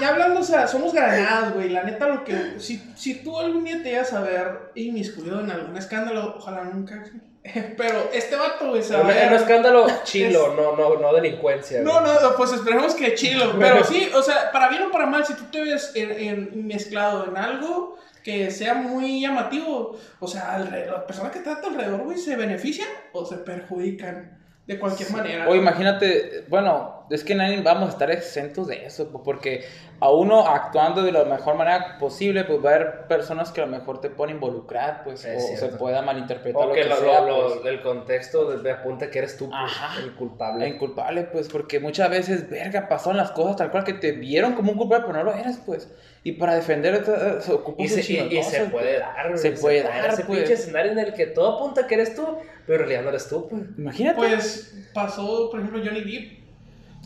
Ya 0.00 0.08
hablando, 0.10 0.38
o 0.40 0.44
sea, 0.44 0.68
somos 0.68 0.94
granadas, 0.94 1.52
güey. 1.52 1.68
La 1.70 1.82
neta, 1.82 2.06
lo 2.06 2.22
que. 2.24 2.54
Si, 2.60 2.80
si 2.96 3.14
tú 3.22 3.36
algún 3.38 3.64
día 3.64 3.78
te 3.82 3.90
llegas 3.90 4.12
a 4.12 4.20
ver 4.20 4.70
inmiscuido 4.76 5.40
en 5.40 5.50
algún 5.50 5.76
escándalo, 5.76 6.36
ojalá 6.38 6.62
nunca. 6.64 7.02
Pero 7.76 8.10
este 8.12 8.36
vato, 8.36 8.68
güey, 8.68 8.82
se 8.82 8.92
va 8.94 9.00
a 9.00 9.02
un 9.02 9.08
ver. 9.08 9.32
escándalo 9.32 9.86
chilo, 10.04 10.54
no, 10.54 10.76
no, 10.76 10.96
no 11.00 11.14
delincuencia. 11.14 11.80
No, 11.80 12.00
güey. 12.00 12.12
no, 12.22 12.36
pues 12.36 12.52
esperemos 12.52 12.94
que 12.94 13.14
chilo. 13.14 13.54
Pero 13.58 13.82
sí, 13.90 14.10
o 14.14 14.22
sea, 14.22 14.52
para 14.52 14.68
bien 14.68 14.82
o 14.82 14.90
para 14.90 15.06
mal, 15.06 15.24
si 15.24 15.34
tú 15.34 15.44
te 15.50 15.62
ves 15.62 15.92
en, 15.94 16.10
en- 16.12 16.66
mezclado 16.66 17.26
en 17.26 17.36
algo 17.36 17.98
que 18.22 18.50
sea 18.50 18.74
muy 18.74 19.22
llamativo, 19.22 19.96
o 20.18 20.26
sea, 20.28 20.58
las 20.58 21.04
personas 21.04 21.32
que 21.32 21.38
están 21.38 21.56
a 21.56 21.60
tu 21.62 21.68
alrededor, 21.68 22.02
güey, 22.02 22.18
se 22.18 22.36
benefician 22.36 22.88
o 23.12 23.24
se 23.24 23.36
perjudican 23.38 24.38
de 24.70 24.78
cualquier 24.78 25.10
manera. 25.10 25.48
O 25.48 25.54
imagínate, 25.54 26.44
bueno, 26.48 27.04
es 27.10 27.24
que 27.24 27.34
nadie 27.34 27.60
vamos 27.62 27.88
a 27.88 27.92
estar 27.92 28.10
exentos 28.10 28.66
de 28.68 28.84
eso, 28.86 29.10
porque 29.24 29.64
a 29.98 30.10
uno 30.10 30.46
actuando 30.46 31.02
de 31.02 31.12
la 31.12 31.24
mejor 31.24 31.56
manera 31.56 31.98
posible, 31.98 32.44
pues 32.44 32.64
va 32.64 32.70
a 32.70 32.74
haber 32.76 33.06
personas 33.08 33.50
que 33.50 33.60
a 33.60 33.66
lo 33.66 33.72
mejor 33.76 34.00
te 34.00 34.10
pueden 34.10 34.36
involucrar, 34.36 35.02
pues, 35.04 35.24
Es 35.24 35.44
o 35.44 35.56
se 35.56 35.76
pueda 35.76 36.02
malinterpretar 36.02 36.62
O 36.62 36.66
lo 36.68 36.72
que 36.72 36.84
lo, 36.84 36.96
sea, 36.96 37.20
lo- 37.22 37.48
pues. 37.54 37.66
el 37.66 37.82
contexto 37.82 38.56
de, 38.58 38.70
apunta 38.70 39.10
que 39.10 39.18
eres 39.18 39.36
tú, 39.36 39.50
pues, 39.50 39.60
Ajá. 39.72 40.00
el 40.00 40.14
culpable. 40.14 40.68
inculpable, 40.68 41.24
pues, 41.24 41.48
porque 41.48 41.80
muchas 41.80 42.08
veces, 42.08 42.48
verga, 42.48 42.88
pasaron 42.88 43.16
las 43.16 43.32
cosas 43.32 43.56
tal 43.56 43.70
cual 43.70 43.84
que 43.84 43.94
te 43.94 44.12
vieron 44.12 44.54
como 44.54 44.72
un 44.72 44.78
culpable, 44.78 45.04
pero 45.06 45.18
no 45.18 45.24
lo 45.24 45.34
eras, 45.34 45.60
pues. 45.66 45.92
Y 46.22 46.32
para 46.32 46.54
defenderte 46.54 47.10
eh, 47.10 47.40
se 47.40 47.52
ocupa 47.52 47.82
Y 47.82 47.86
un 47.86 47.90
se, 47.90 48.12
y, 48.12 48.38
y 48.38 48.42
se 48.42 48.64
puede 48.66 48.98
dar, 48.98 49.28
güey, 49.28 49.38
Se 49.38 49.52
puede 49.52 49.82
dar, 49.82 50.10
ese 50.10 50.24
pues. 50.24 50.40
pinche 50.40 50.54
escenario 50.54 50.92
en 50.92 50.98
el 50.98 51.14
que 51.14 51.26
todo 51.26 51.56
apunta 51.56 51.86
que 51.86 51.94
eres 51.94 52.14
tú, 52.14 52.36
pero 52.66 52.74
en 52.74 52.88
realidad 52.88 53.02
no 53.02 53.08
eres 53.08 53.28
tú, 53.28 53.48
pues. 53.48 53.62
Imagínate. 53.78 54.18
Pues 54.18 54.74
pasó, 54.92 55.48
por 55.50 55.60
ejemplo, 55.60 55.82
Johnny 55.82 56.02
Depp. 56.02 56.40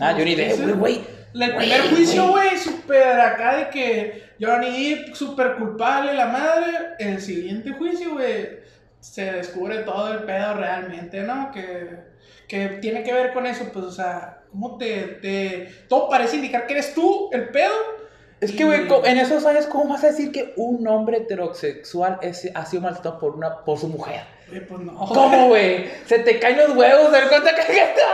Ah, 0.00 0.14
Johnny 0.16 0.34
Depp, 0.34 0.60
güey, 0.60 0.72
güey. 0.74 1.00
El 1.34 1.56
primer 1.56 1.80
juicio, 1.90 2.28
güey, 2.28 2.56
súper 2.56 3.20
acá 3.20 3.56
de 3.56 3.68
que 3.70 4.22
Johnny 4.40 4.94
Depp 4.94 5.14
súper 5.14 5.56
culpable, 5.56 6.12
la 6.14 6.26
madre. 6.26 6.72
El 6.98 7.20
siguiente 7.20 7.72
juicio, 7.72 8.14
güey, 8.14 8.58
se 9.00 9.32
descubre 9.32 9.78
todo 9.78 10.12
el 10.12 10.24
pedo 10.24 10.54
realmente, 10.54 11.22
¿no? 11.22 11.52
Que, 11.52 11.98
que 12.48 12.68
tiene 12.80 13.04
que 13.04 13.12
ver 13.12 13.32
con 13.32 13.46
eso, 13.46 13.70
pues, 13.72 13.84
o 13.84 13.92
sea, 13.92 14.42
¿cómo 14.50 14.76
te, 14.76 15.18
te... 15.20 15.68
Todo 15.88 16.08
parece 16.08 16.36
indicar 16.36 16.66
que 16.66 16.74
eres 16.74 16.94
tú 16.94 17.28
el 17.32 17.48
pedo. 17.50 17.93
Es 18.45 18.53
que, 18.53 18.64
güey, 18.64 18.82
en 19.05 19.18
esos 19.18 19.45
años, 19.47 19.66
¿cómo 19.66 19.88
vas 19.92 20.05
a 20.05 20.09
decir 20.09 20.30
que 20.32 20.53
un 20.57 20.86
hombre 20.88 21.18
heterosexual 21.18 22.18
es- 22.22 22.51
ha 22.55 22.66
sido 22.66 22.82
maltratado 22.82 23.18
por, 23.18 23.34
una, 23.36 23.64
por 23.64 23.78
su 23.78 23.88
mujer? 23.88 24.20
Güey, 24.49 24.66
pues 24.66 24.80
no. 24.80 24.95
¿Cómo, 25.07 25.49
güey? 25.49 25.86
Se 26.07 26.18
te 26.18 26.38
caen 26.38 26.59
los 26.59 26.76
huevos, 26.76 27.11
¿te 27.11 27.18
das 27.18 27.28
cuenta 27.28 27.55
que 27.55 27.62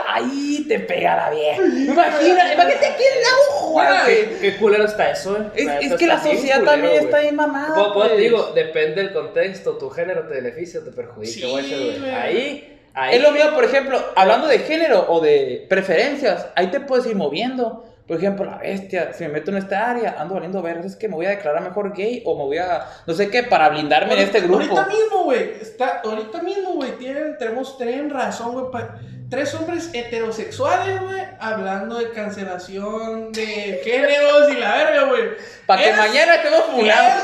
ahí 0.08 0.64
te 0.68 0.78
pega 0.80 1.16
la 1.16 1.30
vieja? 1.30 1.60
Imagina, 1.62 2.52
imagínate 2.54 2.86
aquí 2.86 3.02
en 3.02 3.22
la 3.22 3.64
hoja, 3.66 4.02
güey. 4.04 4.38
¿Qué, 4.40 4.56
culero 4.56 4.84
está 4.84 5.10
eso, 5.10 5.36
eh. 5.36 5.50
Es, 5.54 5.90
es 5.92 5.94
que 5.98 6.06
la 6.06 6.22
sociedad 6.22 6.58
culero, 6.60 6.64
también 6.72 6.92
güey. 6.94 7.04
está 7.04 7.16
ahí 7.18 7.32
mamada. 7.32 7.74
Pues, 7.74 7.86
pues, 7.94 8.08
pues. 8.10 8.20
digo, 8.20 8.52
depende 8.54 9.02
del 9.02 9.12
contexto, 9.12 9.72
tu 9.76 9.90
género 9.90 10.26
te 10.28 10.34
beneficia 10.34 10.80
o 10.80 10.82
te 10.84 10.92
perjudica, 10.92 11.32
Sí, 11.32 11.42
güey, 11.50 11.68
güey. 11.68 11.98
güey. 11.98 12.10
Ahí, 12.14 12.78
ahí. 12.94 13.16
Es 13.16 13.22
lo 13.22 13.32
mío, 13.32 13.52
por 13.54 13.64
ejemplo, 13.64 14.00
hablando 14.14 14.46
de 14.46 14.60
género 14.60 15.06
o 15.08 15.20
de 15.20 15.66
preferencias, 15.68 16.46
ahí 16.54 16.68
te 16.68 16.78
puedes 16.80 17.06
ir 17.06 17.16
moviendo. 17.16 17.84
Por 18.10 18.18
ejemplo, 18.18 18.44
la 18.44 18.56
bestia, 18.56 19.12
si 19.12 19.22
me 19.22 19.28
meto 19.34 19.52
en 19.52 19.58
esta 19.58 19.88
área, 19.88 20.16
ando 20.18 20.34
valiendo 20.34 20.60
ver, 20.62 20.78
es 20.78 20.96
que 20.96 21.06
me 21.06 21.14
voy 21.14 21.26
a 21.26 21.30
declarar 21.30 21.62
mejor 21.62 21.94
gay 21.96 22.24
o 22.26 22.36
me 22.36 22.42
voy 22.42 22.58
a, 22.58 22.84
no 23.06 23.14
sé 23.14 23.30
qué, 23.30 23.44
para 23.44 23.68
blindarme 23.68 24.14
en 24.14 24.18
este 24.18 24.40
grupo. 24.40 24.76
Ahorita 24.76 24.86
mismo, 24.86 25.22
güey, 25.22 25.52
está, 25.60 26.00
ahorita 26.02 26.42
mismo, 26.42 26.72
güey, 26.72 26.90
tienen, 26.98 27.38
tenemos, 27.38 27.78
tienen 27.78 28.10
razón, 28.10 28.50
güey, 28.68 28.84
tres 29.30 29.54
hombres 29.54 29.90
heterosexuales, 29.92 31.00
güey, 31.02 31.22
hablando 31.38 31.98
de 32.00 32.10
cancelación 32.10 33.30
de 33.30 33.80
géneros 33.84 34.48
y 34.50 34.56
la 34.56 34.74
verga, 34.74 35.02
güey. 35.04 35.22
Para 35.66 35.80
que 35.84 35.92
mañana 35.92 36.34
estemos 36.34 36.64
funados. 36.64 37.22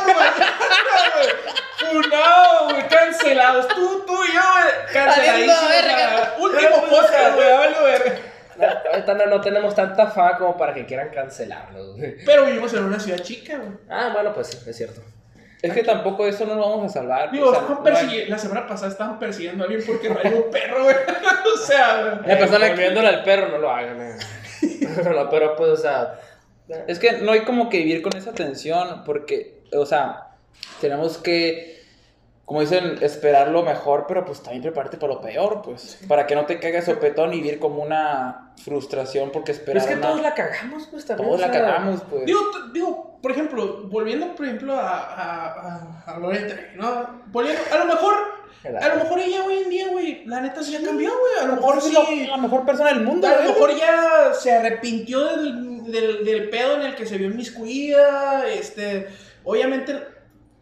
Funado, 1.81 2.65
güey, 2.71 2.89
cancelados. 2.89 3.67
Tú, 3.69 4.05
tú 4.07 4.25
y 4.25 4.33
yo, 4.35 4.41
güey, 4.41 4.95
la- 4.95 6.35
Último 6.39 6.83
podcast, 6.89 7.35
güey, 7.35 7.49
verga. 7.83 8.19
No, 8.59 8.67
ahorita 8.93 9.15
no, 9.15 9.27
no 9.27 9.41
tenemos 9.41 9.75
tanta 9.75 10.07
fama 10.09 10.37
como 10.39 10.57
para 10.57 10.73
que 10.75 10.87
quieran 10.87 11.11
cancelarnos. 11.11 11.97
Pero 12.25 12.45
vivimos 12.47 12.73
en 12.75 12.85
una 12.85 12.99
ciudad 13.01 13.19
chica, 13.21 13.57
güey. 13.59 13.71
Ah, 13.89 14.11
bueno, 14.13 14.33
pues 14.35 14.49
sí, 14.49 14.59
es 14.71 14.77
cierto. 14.77 15.01
Es 15.63 15.73
que 15.73 15.83
tampoco 15.83 16.27
eso 16.27 16.45
no 16.47 16.55
lo 16.55 16.61
vamos 16.61 16.85
a 16.91 17.01
salvar. 17.01 17.31
Digo, 17.33 17.47
o 17.49 17.51
sea, 17.51 17.61
estaban 17.63 17.83
no 17.83 17.89
hay- 17.89 17.95
persiguiendo- 17.95 18.31
la 18.31 18.39
semana 18.39 18.67
pasada 18.67 18.93
estaban 18.93 19.19
persiguiendo 19.19 19.65
a 19.65 19.67
alguien 19.67 19.85
porque 19.87 20.09
rayó 20.09 20.37
un 20.45 20.51
perro, 20.51 20.85
güey. 20.85 20.97
o 21.55 21.59
sea, 21.59 22.03
güey. 22.03 22.29
La 22.29 22.39
persona 22.39 22.75
que- 22.75 22.87
al 22.87 23.25
perro, 23.25 23.49
no 23.49 23.59
lo 23.59 23.71
hagan, 23.71 24.01
eh. 24.01 24.17
No, 25.15 25.29
pero 25.31 25.57
pues, 25.57 25.71
o 25.71 25.77
sea. 25.77 26.21
Es 26.87 26.99
que 26.99 27.13
no 27.19 27.33
hay 27.33 27.41
como 27.41 27.69
que 27.69 27.79
vivir 27.79 28.03
con 28.03 28.17
esa 28.17 28.33
tensión 28.33 29.05
porque, 29.05 29.61
o 29.73 29.87
sea, 29.87 30.29
tenemos 30.81 31.17
que, 31.19 31.76
como 32.47 32.61
dicen, 32.61 32.99
esperar 33.03 33.49
lo 33.49 33.63
mejor, 33.65 34.07
pero 34.07 34.25
pues 34.25 34.41
también 34.41 34.63
prepararte 34.63 34.97
para 34.97 35.15
lo 35.15 35.21
peor, 35.21 35.63
pues, 35.63 35.99
para 36.09 36.27
que 36.29 36.35
no 36.37 36.47
te 36.47 36.59
caigas 36.61 36.85
sopetón 36.87 37.35
y 37.35 37.39
vivir 37.43 37.59
como 37.59 37.83
una 37.83 38.53
frustración 38.65 39.31
porque 39.33 39.53
Pero 39.53 39.79
esperar 39.79 39.83
es 39.83 39.87
que 39.89 39.95
una- 39.95 40.07
todos 40.09 40.23
la 40.23 40.33
cagamos, 40.35 40.87
pues 40.91 41.05
también. 41.05 41.29
todos 41.29 41.41
o 41.43 41.47
la 41.47 41.53
sea, 41.53 41.61
cagamos, 41.61 42.03
pues. 42.09 42.25
Digo, 42.25 42.41
digo, 42.73 43.19
por 43.21 43.33
ejemplo, 43.33 43.89
volviendo, 43.89 44.33
por 44.37 44.47
ejemplo, 44.47 44.75
a, 44.79 44.97
a, 44.97 45.47
a, 46.07 46.15
a 46.17 46.21
Trevi, 46.21 46.77
¿no? 46.77 47.23
Volviendo, 47.33 47.61
a 47.73 47.79
lo 47.79 47.85
mejor, 47.87 48.15
a 48.81 48.89
lo 48.91 49.03
mejor 49.03 49.19
ella 49.19 49.45
hoy 49.45 49.55
en 49.65 49.69
día, 49.71 49.89
güey, 49.89 50.25
la 50.27 50.41
neta 50.41 50.63
sí 50.63 50.71
ya 50.71 50.83
cambió, 50.83 51.11
güey. 51.11 51.45
A 51.45 51.47
lo 51.49 51.57
mejor 51.57 51.79
es 51.79 51.85
sí. 51.85 51.93
la, 52.27 52.37
la 52.37 52.43
mejor 52.43 52.65
persona 52.65 52.91
del 52.91 53.03
mundo, 53.03 53.27
A 53.27 53.31
lo 53.31 53.37
güey. 53.39 53.49
mejor 53.49 53.77
ya 53.77 54.33
se 54.35 54.53
arrepintió 54.55 55.25
del, 55.37 55.91
del, 55.91 56.25
del 56.25 56.49
pedo 56.49 56.77
en 56.77 56.83
el 56.83 56.95
que 56.95 57.07
se 57.07 57.19
vio 57.19 57.27
inmiscuida, 57.29 58.47
este, 58.49 59.09
obviamente, 59.43 60.15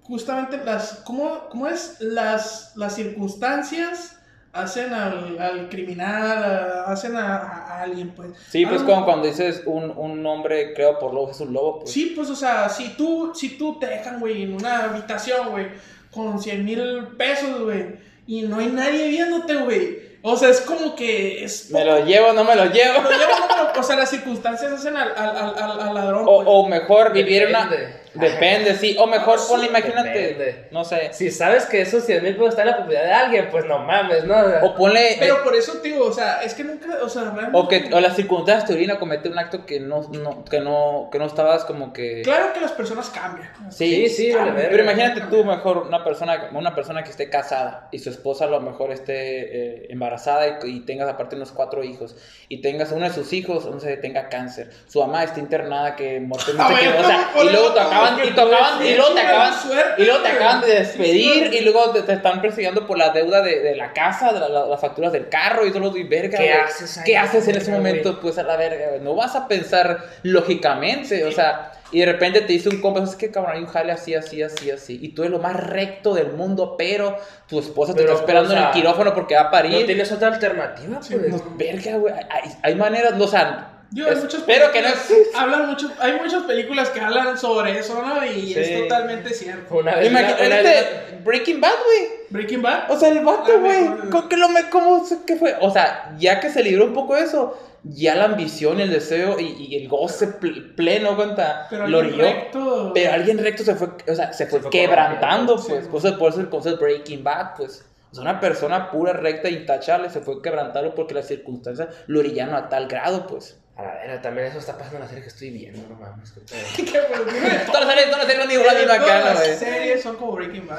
justamente 0.05 0.59
las, 0.64 1.02
¿cómo, 1.05 1.48
cómo 1.50 1.66
es? 1.68 1.96
Las, 2.00 2.72
las 2.76 2.94
circunstancias 2.94 4.16
hacen 4.52 4.92
al, 4.92 5.36
al 5.40 5.68
criminal, 5.68 6.44
a- 6.44 6.84
hacen 6.92 7.16
a, 7.16 7.36
a 7.38 7.82
alguien, 7.82 8.11
pues. 8.14 8.30
Sí, 8.48 8.64
pues 8.66 8.82
como 8.82 9.05
cuando 9.05 9.26
dices 9.26 9.62
un, 9.66 9.90
un 9.96 10.24
hombre 10.26 10.72
creado 10.74 10.98
por 11.00 11.12
lobos 11.12 11.32
es 11.36 11.40
un 11.40 11.52
lobo, 11.52 11.80
pues. 11.80 11.90
Sí, 11.92 12.12
pues, 12.14 12.30
o 12.30 12.36
sea, 12.36 12.68
si 12.68 12.90
tú, 12.90 13.32
si 13.34 13.59
tú 13.59 13.78
te 13.80 13.86
dejan, 13.86 14.20
güey, 14.20 14.42
en 14.44 14.55
una 14.55 14.84
habitación, 14.84 15.50
güey, 15.50 15.66
con 16.12 16.40
100 16.40 16.64
mil 16.64 17.09
pesos, 17.18 17.61
güey, 17.62 17.96
y 18.26 18.42
no 18.42 18.59
hay 18.61 18.66
nadie 18.68 19.09
viéndote, 19.09 19.57
güey. 19.57 20.14
O 20.26 20.36
sea, 20.38 20.48
es 20.48 20.62
como 20.62 20.94
que 20.94 21.44
es... 21.44 21.70
Me 21.70 21.84
lo 21.84 22.02
llevo, 22.05 22.32
no 22.32 22.44
me 22.44 22.57
lo 22.57 22.64
llevo. 22.66 23.02
No, 23.02 23.09
pero, 23.09 23.80
o 23.80 23.82
sea, 23.82 23.96
las 23.96 24.09
circunstancias 24.09 24.72
hacen 24.72 24.96
al, 24.96 25.12
al, 25.16 25.36
al, 25.36 25.80
al- 25.80 25.94
ladrón, 25.94 26.22
O, 26.26 26.36
pues. 26.36 26.48
o 26.50 26.66
mejor 26.68 27.12
vivir 27.12 27.46
una... 27.48 27.68
Depende. 28.14 28.74
Sí. 28.76 28.96
O 28.98 29.06
mejor 29.06 29.38
Sí, 29.38 29.46
ponle, 29.48 29.66
imagínate, 29.66 30.08
depende. 30.08 30.68
no 30.70 30.84
sé. 30.84 31.10
Si 31.12 31.30
sabes 31.30 31.64
que 31.66 31.80
esos 31.82 32.04
100 32.04 32.22
mil 32.22 32.34
pesos 32.34 32.50
están 32.50 32.66
en 32.68 32.70
la 32.72 32.76
propiedad 32.78 33.04
de 33.04 33.12
alguien, 33.12 33.48
pues 33.50 33.64
no 33.66 33.78
mames, 33.80 34.24
¿no? 34.24 34.34
O 34.62 34.74
ponle... 34.74 35.16
Pero 35.18 35.42
por 35.42 35.54
eso, 35.54 35.78
tío, 35.82 36.04
o 36.04 36.12
sea, 36.12 36.42
es 36.42 36.54
que 36.54 36.64
nunca, 36.64 36.86
o 37.02 37.08
sea, 37.08 37.22
realmente... 37.24 37.50
O 37.58 37.68
que 37.68 37.90
o 37.92 38.00
las 38.00 38.16
circunstancias 38.16 38.66
te 38.68 38.74
orinan 38.74 38.96
a 38.96 39.00
cometer 39.00 39.30
un 39.32 39.38
acto 39.38 39.66
que 39.66 39.80
no, 39.80 40.02
no, 40.12 40.44
que 40.44 40.60
no, 40.60 41.08
que 41.10 41.18
no 41.18 41.26
estabas 41.26 41.64
como 41.64 41.92
que... 41.92 42.22
Claro 42.22 42.52
que 42.52 42.60
las 42.60 42.72
personas 42.72 43.10
cambian. 43.10 43.50
Sí, 43.70 44.08
sí, 44.08 44.30
vale, 44.32 44.36
Cambia. 44.46 44.54
verga. 44.54 44.70
Pero 44.70 44.82
imagínate 44.84 45.20
tú 45.30 45.44
mejor 45.44 45.78
una 45.78 46.04
persona, 46.04 46.48
una 46.52 46.74
persona 46.74 47.02
que 47.02 47.10
esté 47.10 47.28
casada 47.28 47.88
y 47.90 47.98
su 47.98 48.10
esposa 48.10 48.44
a 48.44 48.48
lo 48.48 48.60
mejor 48.60 48.92
esté 48.92 49.14
eh, 49.14 49.86
embarazada 49.90 50.46
y, 50.64 50.70
y 50.76 50.80
tengas 50.86 51.08
aparte 51.08 51.36
unos 51.36 51.52
cuatro 51.52 51.82
hijos 51.82 52.16
y 52.48 52.60
tengas 52.60 52.92
uno 52.92 53.06
de 53.06 53.12
sus 53.12 53.32
hijos, 53.32 53.66
no 53.66 53.80
sé, 53.80 53.96
tenga 53.96 54.28
cáncer, 54.28 54.70
su 54.86 55.00
mamá 55.00 55.24
está 55.24 55.40
internada 55.40 55.96
que 55.96 56.20
muerte 56.20 56.52
no 56.54 56.68
sé 56.68 56.74
qué, 56.80 56.88
ver, 56.88 57.00
o 57.00 57.04
sea, 57.04 57.30
¿cómo 57.32 57.44
y 57.44 57.52
luego 57.52 57.68
te 57.72 57.80
podemos- 57.80 58.03
acaban, 58.05 58.24
y 58.28 58.30
te 58.32 58.40
acaban, 58.40 58.86
y 58.86 58.94
luego 58.94 59.14
te 59.14 59.20
Sí, 59.20 59.26
acaban, 59.26 59.55
suerte, 59.62 60.02
y 60.02 60.05
luego 60.07 60.22
te 60.22 60.28
acaban 60.28 60.61
de 60.61 60.66
despedir 60.74 61.48
Sí, 61.50 61.57
y 61.59 61.61
luego 61.62 61.90
te, 61.90 62.02
te 62.02 62.12
están 62.14 62.40
persiguiendo 62.40 62.86
por 62.86 62.98
la 62.98 63.11
deuda 63.11 63.42
de, 63.42 63.61
de 63.61 63.76
la 63.76 63.92
casa, 63.92 64.32
de 64.32 64.40
la- 64.40 64.48
la- 64.48 64.66
las 64.66 64.80
facturas 64.80 65.12
del 65.12 65.28
carro 65.28 65.66
y 65.66 65.70
todo 65.70 65.80
lo 65.80 65.90
de 65.90 66.05
verga. 66.05 66.38
¿Qué 66.38 66.44
güey. 66.52 66.59
haces 66.61 66.98
ahí, 66.98 67.05
¿Qué 67.05 67.16
haces 67.18 67.48
en 67.48 67.57
ese 67.57 67.70
verga, 67.70 67.76
momento? 67.78 68.20
Pues 68.20 68.38
a 68.38 68.42
la 68.42 68.57
verga, 68.57 68.88
güey. 68.90 69.00
No 69.00 69.14
vas 69.14 69.34
a 69.36 69.48
pensar 69.48 70.05
lógicamente, 70.22 71.24
o 71.24 71.32
sea, 71.32 71.72
y 71.92 72.00
de 72.00 72.07
repente 72.07 72.40
te 72.40 72.52
dice 72.52 72.68
un 72.68 72.80
compa, 72.80 73.02
es 73.05 73.14
que 73.14 73.30
cabrón, 73.30 73.52
hay 73.55 73.61
un 73.61 73.66
jale 73.68 73.92
así, 73.92 74.14
así, 74.14 74.42
así, 74.42 74.70
así, 74.70 74.98
y 75.00 75.09
tú 75.11 75.22
eres 75.22 75.32
lo 75.32 75.38
más 75.38 75.55
recto 75.55 76.12
del 76.14 76.32
mundo, 76.32 76.74
pero 76.76 77.16
tu 77.48 77.61
esposa 77.61 77.92
te 77.94 78.00
Pero, 78.00 78.12
está 78.12 78.22
esperando 78.24 78.48
o 78.50 78.52
sea, 78.52 78.61
en 78.62 78.66
el 78.68 78.72
quirófano 78.72 79.14
porque 79.14 79.34
va 79.36 79.42
a 79.42 79.50
parir. 79.50 79.80
No 79.80 79.86
tienes 79.86 80.11
otra 80.11 80.28
alternativa, 80.28 81.00
Sí, 81.02 81.14
pues. 81.16 81.30
No, 81.30 81.42
verga, 81.57 81.96
güey. 81.98 82.14
Hay, 82.14 82.50
hay 82.62 82.74
maneras, 82.74 83.14
no, 83.16 83.24
o 83.24 83.28
sea, 83.28 83.70
Digo, 83.91 84.09
hay 84.09 84.14
es- 84.14 84.22
muchas 84.22 84.41
espero 84.41 84.72
que 84.72 84.82
no 84.82 84.89
películas- 84.89 85.28
hablan 85.35 85.68
mucho, 85.70 85.91
hay 86.01 86.12
muchas 86.20 86.43
películas 86.45 86.91
que 86.91 87.01
hablan 87.01 87.39
sobre 87.39 87.78
eso, 87.78 88.03
¿no? 88.03 88.24
Y 88.24 88.53
Sí. 88.53 88.59
es 88.59 88.82
totalmente 88.82 89.30
cierto. 89.30 89.74
Una 89.76 89.95
vez. 89.97 90.11
una 90.11 90.20
Imagínate 90.20 90.62
vez- 90.62 91.24
Breaking 91.24 91.61
Bad, 91.61 91.70
güey. 91.87 92.09
Breaking 92.30 92.62
Bad. 92.62 92.91
O 92.91 92.99
sea, 92.99 93.09
el 93.11 93.20
vato, 93.24 93.61
güey. 93.61 93.87
¿Cómo 94.11 94.28
que 94.28 94.37
lo 94.37 94.49
me, 94.49 94.68
cómo, 94.70 95.05
qué 95.26 95.37
fue? 95.37 95.57
O 95.61 95.70
sea, 95.70 96.14
ya 96.18 96.41
que 96.41 96.51
se 96.51 96.62
libró 96.62 96.85
un 96.87 96.93
poco 96.95 97.14
de 97.14 97.22
eso, 97.22 97.57
ya 97.85 98.14
la 98.14 98.24
ambición, 98.24 98.80
el 98.80 98.91
deseo 98.91 99.39
y, 99.39 99.45
y 99.59 99.76
el 99.76 99.89
goce 99.89 100.26
pl- 100.28 100.72
pleno, 100.74 101.14
cuenta, 101.16 101.66
pero 101.70 101.87
lo 101.87 102.01
alguien 102.01 102.18
recto. 102.20 102.91
Pero 102.95 103.12
alguien 103.12 103.39
recto 103.39 103.62
se 103.62 103.74
fue, 103.74 103.89
o 104.09 104.14
sea, 104.14 104.32
se 104.32 104.47
fue, 104.47 104.59
Se 104.59 104.62
fue 104.62 104.70
quebrantando, 104.70 105.57
pues. 105.57 105.87
Por 105.89 106.01
eso, 106.05 106.18
por 106.18 106.32
eso 106.32 106.41
el 106.41 106.49
concepto 106.49 106.85
de 106.85 106.93
Breaking 106.95 107.22
Bad, 107.22 107.55
pues. 107.57 107.85
O 108.11 108.14
sea, 108.14 108.22
una 108.22 108.41
persona 108.41 108.91
pura, 108.91 109.12
recta, 109.12 109.49
intachable, 109.49 110.09
se 110.11 110.20
fue 110.20 110.41
quebrantando 110.41 110.95
porque 110.95 111.14
las 111.14 111.26
circunstancias 111.26 111.89
lo 112.07 112.20
orillaron 112.20 112.55
a 112.55 112.68
tal 112.68 112.87
grado, 112.89 113.26
pues. 113.26 113.59
A 113.76 113.82
la 113.82 113.94
verga, 113.94 114.22
también 114.22 114.46
eso 114.46 114.58
está 114.58 114.74
pasando 114.74 114.96
en 114.98 115.02
la 115.02 115.08
serie 115.08 115.22
que 115.22 115.28
estoy 115.30 115.50
viendo, 115.50 115.88
no 115.88 115.96
mames. 115.96 116.32
qué 116.32 116.40
pedo. 116.40 117.24
¿Qué, 117.26 117.66
Todas 117.66 117.84
las 117.86 117.94
series, 117.94 118.10
todas 118.10 118.18
las 118.18 118.26
series 118.26 118.38
no 118.44 118.46
digo 118.50 118.62
la 118.64 118.74
misma 118.74 118.98
cara, 118.98 119.24
las 119.34 119.38
güey. 119.44 119.54
series 119.56 120.02
son 120.02 120.16
como 120.16 120.32
Breaking 120.32 120.66
Bad. 120.68 120.78